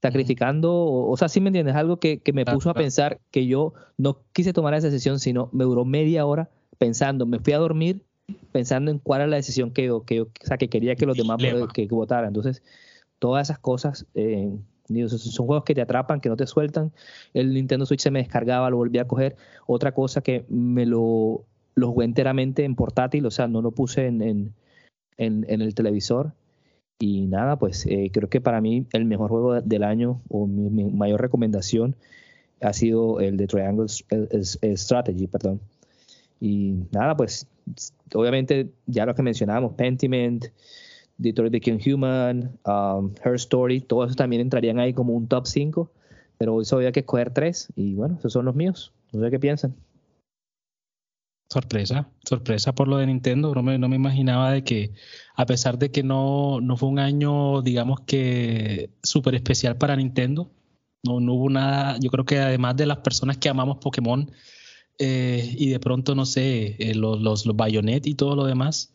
sacrificando? 0.03 0.75
O, 0.75 1.17
sea, 1.17 1.29
sí 1.29 1.41
me 1.41 1.49
entiendes, 1.49 1.75
algo 1.75 1.97
que, 1.99 2.21
me 2.35 2.45
puso 2.45 2.69
a 2.69 2.75
pensar 2.75 3.19
que 3.31 3.47
yo 3.47 3.73
no 3.97 4.19
quise 4.33 4.53
tomar 4.53 4.75
esa 4.75 4.89
decisión, 4.89 5.19
sino 5.19 5.49
me 5.53 5.65
duró 5.65 5.87
media 5.87 6.27
hora 6.27 6.51
pensando, 6.79 7.25
me 7.25 7.39
fui 7.39 7.55
a 7.55 7.59
dormir 7.59 8.05
pensando 8.51 8.91
en 8.91 8.99
cuál 8.99 9.23
era 9.23 9.31
la 9.31 9.37
decisión 9.37 9.71
que 9.71 9.87
yo, 9.87 10.05
que 10.05 10.21
o 10.21 10.29
sea, 10.43 10.59
que 10.59 10.69
quería 10.69 10.97
que 10.97 11.07
los 11.07 11.17
demás 11.17 11.39
que, 11.73 11.87
votaran. 11.87 12.29
Entonces, 12.29 12.63
todas 13.19 13.49
esas 13.49 13.59
cosas 13.59 14.07
eh, 14.15 14.51
son 14.89 15.47
juegos 15.47 15.65
que 15.65 15.75
te 15.75 15.81
atrapan, 15.81 16.21
que 16.21 16.29
no 16.29 16.37
te 16.37 16.47
sueltan. 16.47 16.93
El 17.35 17.55
Nintendo 17.55 17.87
Switch 17.87 18.01
se 18.01 18.11
me 18.11 18.21
descargaba, 18.21 18.71
lo 18.71 18.77
volví 18.77 18.99
a 18.99 19.07
coger. 19.07 19.37
Otra 19.67 19.93
cosa 19.93 20.21
que 20.21 20.45
me 20.49 20.87
lo, 20.87 21.45
lo 21.75 21.93
jugué 21.93 22.05
enteramente 22.05 22.65
en 22.65 22.75
portátil, 22.75 23.27
o 23.27 23.31
sea, 23.31 23.49
no 23.49 23.63
lo 23.63 23.71
puse 23.71 24.07
en, 24.07 24.23
en, 24.23 24.55
en, 25.17 25.63
el 25.63 25.75
televisor. 25.75 26.33
Y 26.99 27.27
nada, 27.27 27.59
pues 27.59 27.87
eh, 27.87 28.11
creo 28.13 28.29
que 28.29 28.41
para 28.41 28.61
mí 28.61 28.87
el 28.93 29.05
mejor 29.05 29.31
juego 29.31 29.61
del 29.61 29.83
año 29.83 30.21
o 30.29 30.47
mi, 30.47 30.85
mayor 30.85 31.21
recomendación 31.21 31.97
ha 32.61 32.73
sido 32.73 33.21
el 33.21 33.37
de 33.37 33.47
Triangle 33.49 33.87
Strategy, 33.89 35.27
perdón. 35.27 35.61
Y 36.41 36.75
nada, 36.93 37.17
pues 37.17 37.47
obviamente 38.15 38.71
ya 38.87 39.07
lo 39.07 39.15
que 39.15 39.23
mencionábamos, 39.23 39.75
Pentiment, 39.75 40.47
Detroit 41.19 41.53
Became 41.53 41.81
Human, 41.85 42.59
um, 42.65 43.15
Her 43.25 43.35
Story, 43.35 43.81
todos 43.81 44.07
esos 44.07 44.17
también 44.17 44.43
entrarían 44.43 44.79
ahí 44.79 44.93
como 44.93 45.15
un 45.15 45.29
top 45.29 45.47
5, 45.47 45.91
pero 46.39 46.61
eso 46.61 46.77
había 46.77 46.93
que 46.93 47.01
escoger 47.01 47.33
tres 47.33 47.73
y 47.77 47.95
bueno, 47.95 48.17
esos 48.19 48.33
son 48.33 48.45
los 48.45 48.55
míos. 48.55 48.93
No 49.13 49.23
sé 49.23 49.31
qué 49.31 49.39
piensan. 49.39 49.77
Sorpresa, 51.49 52.09
sorpresa 52.25 52.75
por 52.75 52.89
lo 52.89 52.97
de 52.97 53.07
Nintendo. 53.07 53.55
No 53.55 53.63
me, 53.63 53.79
no 53.79 53.89
me 53.89 53.97
imaginaba 53.97 54.53
de 54.53 54.65
que, 54.65 54.93
a 55.37 55.45
pesar 55.45 55.79
de 55.79 55.91
que 55.91 56.03
no, 56.03 56.63
no 56.63 56.79
fue 56.79 56.89
un 56.89 56.99
año, 56.99 57.61
digamos 57.61 58.01
que 58.01 58.89
súper 59.03 59.35
especial 59.35 59.77
para 59.77 59.95
Nintendo, 59.95 60.51
no, 61.05 61.21
no 61.21 61.35
hubo 61.35 61.51
nada. 61.51 61.99
Yo 62.01 62.11
creo 62.11 62.25
que 62.25 62.39
además 62.39 62.77
de 62.77 62.87
las 62.87 62.99
personas 62.99 63.37
que 63.37 63.51
amamos 63.51 63.79
Pokémon 63.79 64.31
eh, 64.99 65.55
y 65.59 65.69
de 65.69 65.79
pronto, 65.79 66.15
no 66.15 66.25
sé, 66.25 66.77
eh, 66.79 66.95
los, 66.95 67.21
los, 67.21 67.45
los 67.45 67.57
Bayonet 67.57 68.07
y 68.07 68.15
todo 68.15 68.35
lo 68.35 68.45
demás, 68.45 68.92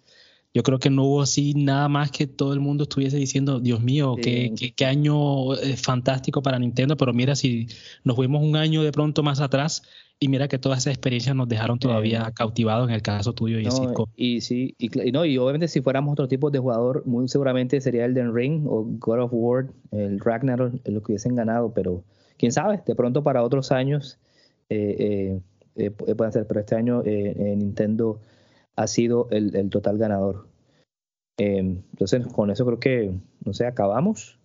yo 0.58 0.64
creo 0.64 0.80
que 0.80 0.90
no 0.90 1.04
hubo 1.04 1.22
así 1.22 1.54
nada 1.54 1.88
más 1.88 2.10
que 2.10 2.26
todo 2.26 2.52
el 2.52 2.60
mundo 2.60 2.86
estuviese 2.86 3.16
diciendo, 3.16 3.60
Dios 3.60 3.80
mío, 3.80 4.16
qué, 4.20 4.52
qué, 4.76 4.86
año 4.86 5.54
eh, 5.54 5.78
fantástico 5.78 6.42
para 6.42 6.58
Nintendo, 6.58 6.98
pero 6.98 7.14
mira, 7.14 7.36
si 7.36 7.68
nos 8.04 8.16
fuimos 8.16 8.42
un 8.42 8.56
año 8.56 8.82
de 8.82 8.92
pronto 8.92 9.22
más 9.22 9.40
atrás 9.40 9.84
y 10.20 10.30
mira 10.30 10.48
que 10.48 10.58
todas 10.58 10.80
esas 10.80 10.94
experiencias 10.94 11.36
nos 11.36 11.48
dejaron 11.48 11.78
todavía 11.78 12.32
cautivados 12.32 12.90
en 12.90 12.96
el 12.96 13.04
caso 13.04 13.34
tuyo 13.34 13.60
y 13.60 13.66
no, 13.66 14.08
Y 14.16 14.42
sí, 14.42 14.74
y, 14.80 14.90
no, 15.12 15.26
y 15.26 15.38
obviamente 15.38 15.68
si 15.68 15.82
fuéramos 15.82 16.14
otro 16.14 16.28
tipo 16.28 16.50
de 16.50 16.58
jugador, 16.58 17.04
muy 17.06 17.28
seguramente 17.28 17.80
sería 17.80 18.06
el 18.06 18.16
Den 18.16 18.34
Ring 18.34 18.66
o 18.66 18.84
God 18.84 19.20
of 19.20 19.30
War, 19.36 19.68
el 19.92 20.20
Ragnarok, 20.20 20.74
lo 20.86 21.04
que 21.04 21.12
hubiesen 21.12 21.36
ganado, 21.36 21.72
pero 21.72 22.04
quién 22.40 22.52
sabe, 22.52 22.82
de 22.84 22.96
pronto 22.96 23.22
para 23.22 23.44
otros 23.44 23.72
años 23.72 24.18
eh, 24.72 25.40
eh, 25.76 25.92
pueden 25.92 26.34
ser, 26.34 26.48
pero 26.48 26.62
este 26.62 26.74
año 26.74 27.04
Nintendo 27.04 28.20
ha 28.78 28.88
sido 28.88 29.28
el, 29.32 29.70
total 29.70 29.98
ganador. 29.98 30.47
Em, 31.38 31.84
entonces, 31.92 32.26
con 32.28 32.50
eso 32.50 32.66
creo 32.66 32.80
que, 32.80 33.12
no 33.46 33.54
sé, 33.54 33.66
acabamos. 33.66 34.38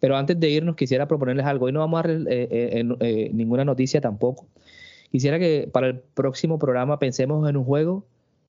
Pero 0.00 0.16
antes 0.16 0.38
de 0.38 0.50
irnos, 0.50 0.76
quisiera 0.76 1.08
proponerles 1.08 1.46
algo. 1.46 1.66
Hoy 1.66 1.72
no 1.72 1.80
vamos 1.80 2.00
a 2.00 2.08
dar 2.08 2.10
eh, 2.10 2.48
eh, 2.50 2.84
eh, 3.00 3.30
ninguna 3.32 3.64
noticia 3.64 4.00
tampoco. 4.00 4.46
Quisiera 5.10 5.38
que 5.38 5.68
para 5.72 5.86
el 5.86 6.00
próximo 6.00 6.58
programa 6.58 6.98
pensemos 6.98 7.48
en 7.48 7.56
un 7.56 7.64
juego 7.64 8.04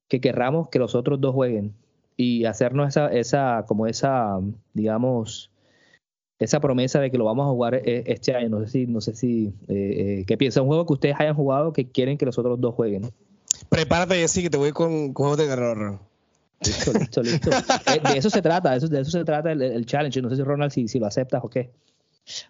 que 0.08 0.20
querramos 0.20 0.70
que 0.70 0.80
los 0.80 0.96
otros 0.96 1.22
dos 1.22 1.34
jueguen 1.34 1.74
y 2.18 2.46
hacernos 2.46 2.90
esa, 2.90 3.08
esa 3.08 3.66
como 3.68 3.88
esa, 3.88 4.40
digamos, 4.74 5.52
esa 6.40 6.60
promesa 6.60 7.00
de 7.00 7.12
que 7.12 7.18
lo 7.18 7.26
vamos 7.26 7.46
a 7.46 7.52
jugar 7.52 7.76
este 7.86 8.36
año. 8.36 8.50
No 8.50 8.60
sé 8.62 8.68
si, 8.68 8.88
no 8.88 9.00
sé 9.00 9.16
si, 9.16 9.54
¿qué 9.68 10.36
piensa? 10.38 10.62
Un 10.62 10.68
juego 10.68 10.86
que 10.86 10.94
ustedes 10.94 11.16
hayan 11.20 11.36
jugado 11.36 11.72
que 11.72 11.90
quieren 11.90 12.18
que 12.18 12.26
los 12.26 12.38
otros 12.38 12.60
dos 12.60 12.74
jueguen. 12.74 13.12
Prepárate, 13.70 14.16
Jessy, 14.16 14.44
que 14.44 14.50
te 14.50 14.58
voy 14.58 14.72
con 14.72 15.14
juegos 15.14 15.38
de 15.38 15.48
terror. 15.48 16.00
Listo, 16.62 16.94
listo, 16.94 17.22
listo. 17.22 17.50
Eh, 17.88 18.02
de 18.14 18.18
eso 18.18 18.30
se 18.30 18.42
trata, 18.42 18.72
de 18.72 18.78
eso, 18.78 18.88
de 18.88 19.02
eso 19.02 19.12
se 19.12 19.24
trata 19.24 19.52
el, 19.52 19.62
el, 19.62 19.86
challenge. 19.86 20.22
No 20.22 20.30
sé 20.30 20.38
si 20.38 20.44
Ronald 20.44 20.72
si, 20.72 20.88
si 20.88 21.00
lo 21.00 21.08
aceptas 21.08 21.42
o 21.44 21.50
qué. 21.50 21.72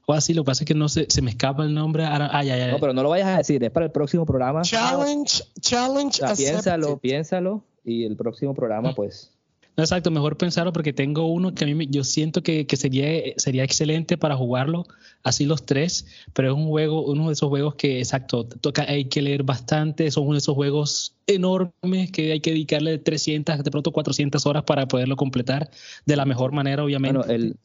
O 0.05 0.13
así, 0.13 0.33
lo 0.33 0.43
que 0.43 0.47
pasa 0.47 0.63
es 0.63 0.67
que 0.67 0.73
no 0.73 0.87
se, 0.87 1.07
se 1.09 1.21
me 1.21 1.31
escapa 1.31 1.63
el 1.63 1.73
nombre. 1.73 2.05
Ahora, 2.05 2.29
ah, 2.31 2.43
ya, 2.43 2.57
ya, 2.57 2.71
No, 2.71 2.79
pero 2.79 2.93
no 2.93 3.03
lo 3.03 3.09
vayas 3.09 3.27
a 3.27 3.37
decir, 3.37 3.63
es 3.63 3.71
para 3.71 3.85
el 3.87 3.91
próximo 3.91 4.25
programa. 4.25 4.61
Challenge, 4.61 5.43
challenge, 5.59 6.23
o 6.23 6.27
sea, 6.27 6.35
piénsalo, 6.35 6.97
piénsalo 6.97 7.63
y 7.83 8.05
el 8.05 8.15
próximo 8.15 8.53
programa, 8.53 8.93
pues. 8.95 9.34
No, 9.77 9.83
exacto, 9.83 10.09
mejor 10.09 10.37
pensarlo 10.37 10.71
porque 10.71 10.93
tengo 10.93 11.27
uno 11.27 11.53
que 11.53 11.65
a 11.65 11.67
mí 11.67 11.75
me, 11.75 11.87
yo 11.87 12.03
siento 12.03 12.41
que, 12.41 12.65
que, 12.65 12.77
sería, 12.77 13.33
sería 13.35 13.63
excelente 13.63 14.17
para 14.17 14.37
jugarlo, 14.37 14.85
así 15.21 15.45
los 15.45 15.65
tres, 15.65 16.07
pero 16.33 16.49
es 16.49 16.55
un 16.55 16.67
juego, 16.67 17.05
uno 17.05 17.27
de 17.27 17.33
esos 17.33 17.49
juegos 17.49 17.75
que, 17.75 17.99
exacto, 17.99 18.45
toca, 18.45 18.85
hay 18.87 19.05
que 19.05 19.21
leer 19.21 19.43
bastante, 19.43 20.09
son 20.11 20.23
uno 20.23 20.33
de 20.33 20.39
esos 20.39 20.55
juegos 20.55 21.15
enormes 21.27 22.11
que 22.11 22.31
hay 22.31 22.39
que 22.39 22.51
dedicarle 22.51 22.99
300, 22.99 23.63
de 23.63 23.71
pronto 23.71 23.91
400 23.91 24.45
horas 24.45 24.63
para 24.63 24.87
poderlo 24.87 25.17
completar 25.17 25.69
de 26.05 26.15
la 26.15 26.25
mejor 26.25 26.53
manera, 26.53 26.83
obviamente. 26.83 27.17
Bueno, 27.17 27.33
el, 27.33 27.57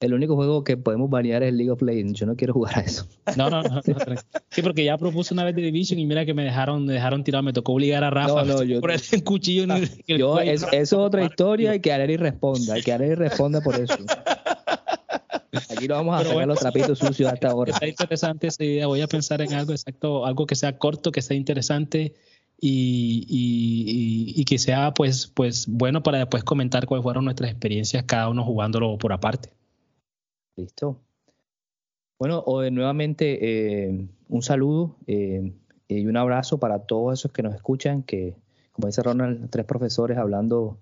el 0.00 0.12
único 0.12 0.34
juego 0.36 0.62
que 0.62 0.76
podemos 0.76 1.08
banear 1.08 1.42
es 1.42 1.54
League 1.54 1.70
of 1.70 1.80
Legends. 1.80 2.20
Yo 2.20 2.26
no 2.26 2.36
quiero 2.36 2.52
jugar 2.52 2.78
a 2.78 2.82
eso. 2.82 3.08
No, 3.36 3.48
no, 3.48 3.62
no. 3.62 3.76
no 3.76 3.82
sí, 4.50 4.62
porque 4.62 4.84
ya 4.84 4.98
propuse 4.98 5.32
una 5.32 5.44
vez 5.44 5.56
de 5.56 5.62
Division 5.62 5.98
y 5.98 6.06
mira 6.06 6.26
que 6.26 6.34
me 6.34 6.44
dejaron, 6.44 6.84
me 6.84 6.92
dejaron 6.92 7.24
tirado. 7.24 7.42
Me 7.42 7.52
tocó 7.52 7.72
obligar 7.72 8.04
a 8.04 8.10
Rafa 8.10 8.44
no, 8.44 8.56
no, 8.56 8.62
yo, 8.62 8.80
por 8.80 8.90
el 8.90 9.00
cuchillo. 9.24 9.64
En 9.64 9.70
el, 9.70 9.90
yo, 10.06 10.38
es, 10.40 10.62
eso 10.64 10.72
es 10.72 10.92
otra 10.92 11.24
historia 11.24 11.74
y 11.74 11.80
que 11.80 11.92
Aleri 11.92 12.16
responda. 12.16 12.80
Que 12.82 12.92
Aleri 12.92 13.14
responda 13.14 13.60
por 13.62 13.76
eso. 13.76 13.96
Aquí 15.70 15.88
lo 15.88 15.94
vamos 15.94 16.14
a 16.14 16.18
Pero 16.18 16.28
sacar 16.28 16.34
bueno, 16.34 16.52
los 16.52 16.60
trapitos 16.60 16.98
sucios 16.98 17.32
hasta 17.32 17.48
ahora. 17.48 17.72
Está 17.72 17.88
interesante 17.88 18.48
esa 18.48 18.64
idea. 18.64 18.86
Voy 18.86 19.00
a 19.00 19.06
pensar 19.06 19.40
en 19.40 19.54
algo 19.54 19.72
exacto, 19.72 20.26
algo 20.26 20.46
que 20.46 20.54
sea 20.54 20.76
corto, 20.76 21.10
que 21.10 21.22
sea 21.22 21.36
interesante. 21.36 22.14
Y, 22.58 23.26
y, 23.28 24.40
y, 24.40 24.44
que 24.46 24.58
sea 24.58 24.94
pues, 24.94 25.26
pues 25.26 25.66
bueno 25.68 26.02
para 26.02 26.16
después 26.16 26.42
comentar 26.42 26.86
cuáles 26.86 27.02
fueron 27.02 27.26
nuestras 27.26 27.50
experiencias, 27.50 28.04
cada 28.04 28.30
uno 28.30 28.44
jugándolo 28.44 28.96
por 28.96 29.12
aparte. 29.12 29.50
Listo. 30.56 31.00
Bueno, 32.18 32.44
nuevamente 32.70 33.86
eh, 33.86 34.08
un 34.28 34.42
saludo 34.42 34.96
eh, 35.06 35.52
y 35.86 36.06
un 36.06 36.16
abrazo 36.16 36.58
para 36.58 36.80
todos 36.80 37.18
esos 37.18 37.32
que 37.32 37.42
nos 37.42 37.54
escuchan, 37.54 38.02
que 38.02 38.34
como 38.72 38.88
dice 38.88 39.02
Ronald, 39.02 39.50
tres 39.50 39.66
profesores 39.66 40.18
hablando 40.18 40.78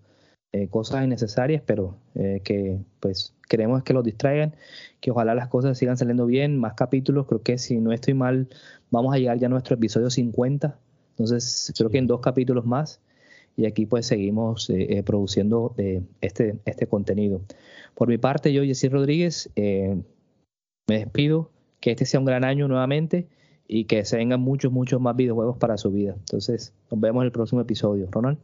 eh, 0.57 0.69
cosas 0.69 1.05
innecesarias, 1.05 1.63
pero 1.67 1.97
eh, 2.15 2.41
que 2.45 2.79
pues 3.01 3.35
queremos 3.49 3.83
que 3.83 3.93
los 3.93 4.05
distraigan, 4.05 4.55
que 5.01 5.11
ojalá 5.11 5.35
las 5.35 5.49
cosas 5.49 5.77
sigan 5.77 5.97
saliendo 5.97 6.27
bien, 6.27 6.59
más 6.59 6.75
capítulos, 6.75 7.27
creo 7.27 7.43
que 7.43 7.59
si 7.59 7.79
no 7.81 7.93
estoy 7.93 8.15
mal, 8.15 8.49
vamos 8.93 9.13
a 9.13 9.19
llegar 9.19 9.37
ya 9.39 9.49
a 9.49 9.51
nuestro 9.51 9.75
episodio 9.75 10.11
50, 10.11 10.79
entonces 11.11 11.73
creo 11.77 11.91
que 11.91 11.99
en 11.99 12.07
dos 12.07 12.21
capítulos 12.21 12.67
más, 12.67 13.01
y 13.57 13.67
aquí 13.67 13.87
pues 13.87 14.07
seguimos 14.07 14.69
eh, 14.71 15.03
produciendo 15.05 15.75
este, 16.21 16.59
este 16.65 16.87
contenido. 16.87 17.41
Por 17.95 18.09
mi 18.09 18.19
parte, 18.19 18.53
yo, 18.53 18.65
Jessy 18.65 18.89
Rodríguez, 18.89 19.51
eh, 19.57 19.97
me 20.89 20.99
despido. 20.99 21.51
Que 21.81 21.91
este 21.91 22.07
sea 22.07 22.19
un 22.19 22.25
gran 22.25 22.45
año 22.45 22.67
nuevamente 22.67 23.29
y 23.69 23.85
que 23.85 24.07
se 24.07 24.17
vengan 24.17 24.41
muchos, 24.41 24.73
muchos 24.73 25.03
más 25.03 25.15
videojuegos 25.17 25.59
para 25.59 25.77
su 25.77 25.91
vida. 25.91 26.15
Entonces, 26.19 26.73
nos 26.91 26.99
vemos 26.99 27.21
en 27.21 27.27
el 27.27 27.33
próximo 27.33 27.61
episodio. 27.61 28.09
Ronald. 28.11 28.39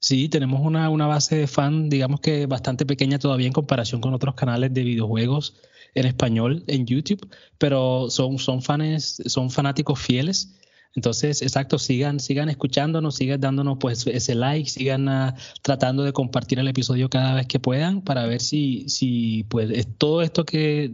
Sí, 0.00 0.30
tenemos 0.30 0.62
una, 0.62 0.88
una 0.88 1.06
base 1.06 1.36
de 1.36 1.46
fan, 1.46 1.90
digamos 1.90 2.20
que 2.20 2.46
bastante 2.46 2.86
pequeña 2.86 3.18
todavía 3.18 3.46
en 3.46 3.52
comparación 3.52 4.00
con 4.00 4.14
otros 4.14 4.34
canales 4.34 4.72
de 4.72 4.82
videojuegos 4.82 5.60
en 5.94 6.06
español 6.06 6.64
en 6.66 6.86
YouTube, 6.86 7.28
pero 7.58 8.08
son, 8.08 8.38
son 8.38 8.62
fans, 8.62 9.22
son 9.26 9.50
fanáticos 9.50 10.00
fieles 10.00 10.58
entonces, 10.96 11.40
exacto, 11.42 11.78
sigan, 11.78 12.18
sigan 12.18 12.48
escuchándonos, 12.48 13.14
sigan 13.14 13.40
dándonos 13.40 13.78
pues 13.78 14.04
ese 14.08 14.34
like, 14.34 14.68
sigan 14.68 15.08
uh, 15.08 15.32
tratando 15.62 16.02
de 16.02 16.12
compartir 16.12 16.58
el 16.58 16.66
episodio 16.66 17.08
cada 17.08 17.34
vez 17.34 17.46
que 17.46 17.60
puedan 17.60 18.02
para 18.02 18.26
ver 18.26 18.40
si, 18.40 18.88
si 18.88 19.44
pues 19.44 19.86
todo 19.98 20.20
esto 20.22 20.44
que 20.44 20.90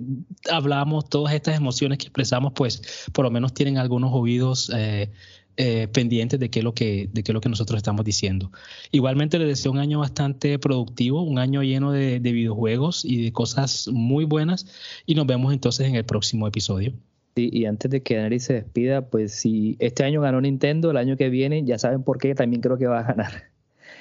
hablamos, 0.50 1.08
todas 1.08 1.32
estas 1.32 1.56
emociones 1.56 1.96
que 1.98 2.04
expresamos, 2.04 2.52
pues 2.54 3.08
por 3.12 3.24
lo 3.24 3.30
menos 3.30 3.54
tienen 3.54 3.78
algunos 3.78 4.10
oídos 4.12 4.70
eh, 4.74 5.10
eh, 5.56 5.88
pendientes 5.88 6.38
de 6.38 6.50
qué, 6.50 6.58
es 6.58 6.64
lo 6.64 6.74
que, 6.74 7.08
de 7.10 7.22
qué 7.22 7.32
es 7.32 7.34
lo 7.34 7.40
que 7.40 7.48
nosotros 7.48 7.78
estamos 7.78 8.04
diciendo. 8.04 8.52
Igualmente 8.92 9.38
les 9.38 9.48
deseo 9.48 9.72
un 9.72 9.78
año 9.78 10.00
bastante 10.00 10.58
productivo, 10.58 11.22
un 11.22 11.38
año 11.38 11.62
lleno 11.62 11.90
de, 11.92 12.20
de 12.20 12.32
videojuegos 12.32 13.02
y 13.02 13.24
de 13.24 13.32
cosas 13.32 13.88
muy 13.90 14.26
buenas 14.26 14.66
y 15.06 15.14
nos 15.14 15.26
vemos 15.26 15.54
entonces 15.54 15.86
en 15.86 15.94
el 15.94 16.04
próximo 16.04 16.46
episodio. 16.46 16.92
Sí, 17.36 17.50
y 17.52 17.66
antes 17.66 17.90
de 17.90 18.02
que 18.02 18.14
Daenerys 18.14 18.44
se 18.44 18.54
despida, 18.54 19.10
pues 19.10 19.34
si 19.34 19.76
este 19.78 20.04
año 20.04 20.22
ganó 20.22 20.40
Nintendo, 20.40 20.90
el 20.90 20.96
año 20.96 21.18
que 21.18 21.28
viene 21.28 21.64
ya 21.66 21.78
saben 21.78 22.02
por 22.02 22.16
qué, 22.16 22.34
también 22.34 22.62
creo 22.62 22.78
que 22.78 22.86
va 22.86 23.00
a 23.00 23.02
ganar. 23.02 23.50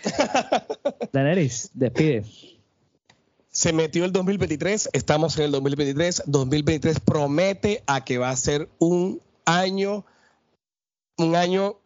Daenerys, 1.12 1.70
despide. 1.74 2.24
Se 3.50 3.74
metió 3.74 4.06
el 4.06 4.14
2023, 4.14 4.90
estamos 4.94 5.38
en 5.38 5.46
el 5.46 5.52
2023. 5.52 6.24
2023 6.28 7.02
promete 7.02 7.84
a 7.88 8.06
que 8.06 8.18
va 8.18 8.30
a 8.30 8.36
ser 8.38 8.70
un 8.80 9.22
año, 9.44 10.06
un 11.18 11.36
año 11.36 11.78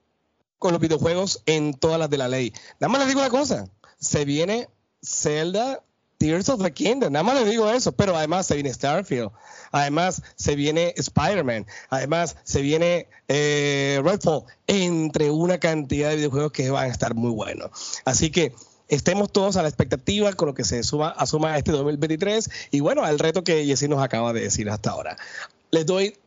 con 0.59 0.73
los 0.73 0.81
videojuegos 0.81 1.41
en 1.47 1.73
todas 1.73 1.97
las 1.97 2.11
de 2.11 2.17
la 2.19 2.27
ley. 2.27 2.53
Nada 2.79 2.91
más 2.91 2.99
les 2.99 3.07
digo 3.07 3.21
una 3.21 3.31
cosa, 3.31 3.67
se 3.97 4.23
viene 4.23 4.69
Zelda 5.03 5.81
Tears 6.19 6.49
of 6.49 6.61
the 6.61 6.71
Kingdom, 6.71 7.13
nada 7.13 7.23
más 7.23 7.35
les 7.35 7.49
digo 7.49 7.69
eso, 7.71 7.93
pero 7.93 8.15
además 8.15 8.45
se 8.45 8.55
viene 8.55 8.73
Starfield, 8.73 9.31
además 9.71 10.21
se 10.35 10.55
viene 10.55 10.93
Spider-Man, 10.97 11.65
además 11.89 12.35
se 12.43 12.61
viene 12.61 13.07
eh, 13.29 14.01
Redfall, 14.03 14.43
entre 14.67 15.31
una 15.31 15.59
cantidad 15.59 16.09
de 16.09 16.17
videojuegos 16.17 16.51
que 16.51 16.69
van 16.69 16.89
a 16.89 16.91
estar 16.91 17.15
muy 17.15 17.31
buenos. 17.31 17.71
Así 18.03 18.31
que 18.31 18.53
estemos 18.89 19.31
todos 19.31 19.55
a 19.55 19.61
la 19.61 19.69
expectativa 19.69 20.33
con 20.33 20.49
lo 20.49 20.53
que 20.53 20.65
se 20.65 20.83
suma, 20.83 21.09
asuma 21.11 21.57
este 21.57 21.71
2023 21.71 22.49
y 22.71 22.81
bueno, 22.81 23.05
al 23.05 23.17
reto 23.17 23.45
que 23.45 23.65
Jessy 23.65 23.87
nos 23.87 24.03
acaba 24.03 24.33
de 24.33 24.41
decir 24.41 24.69
hasta 24.69 24.91
ahora. 24.91 25.15
Les 25.71 25.85
doy 25.85 26.17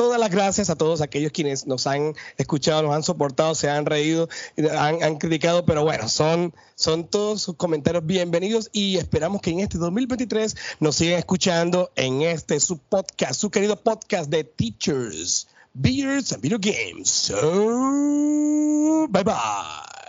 todas 0.00 0.18
las 0.18 0.30
gracias 0.30 0.70
a 0.70 0.76
todos 0.76 1.02
aquellos 1.02 1.30
quienes 1.30 1.66
nos 1.66 1.86
han 1.86 2.14
escuchado, 2.38 2.80
nos 2.80 2.94
han 2.94 3.02
soportado, 3.02 3.54
se 3.54 3.68
han 3.68 3.84
reído, 3.84 4.30
han, 4.78 5.18
criticado, 5.18 5.66
pero 5.66 5.82
bueno, 5.82 6.08
son, 6.08 6.54
son 6.74 7.06
todos 7.06 7.42
sus 7.42 7.56
comentarios 7.56 8.06
bienvenidos 8.06 8.70
y 8.72 8.96
esperamos 8.96 9.42
que 9.42 9.50
en 9.50 9.60
este 9.60 9.76
2023 9.76 10.56
nos 10.78 10.96
sigan 10.96 11.18
escuchando 11.18 11.92
en 11.96 12.22
este 12.22 12.60
su 12.60 12.78
podcast, 12.78 13.38
su 13.38 13.50
querido 13.50 13.76
podcast 13.76 14.30
de 14.30 14.44
Teachers, 14.44 15.48
Beers 15.74 16.32
and 16.32 16.40
Video 16.40 16.58
Games. 16.58 17.10
So, 17.10 19.06
bye 19.10 19.22
bye. 19.22 19.99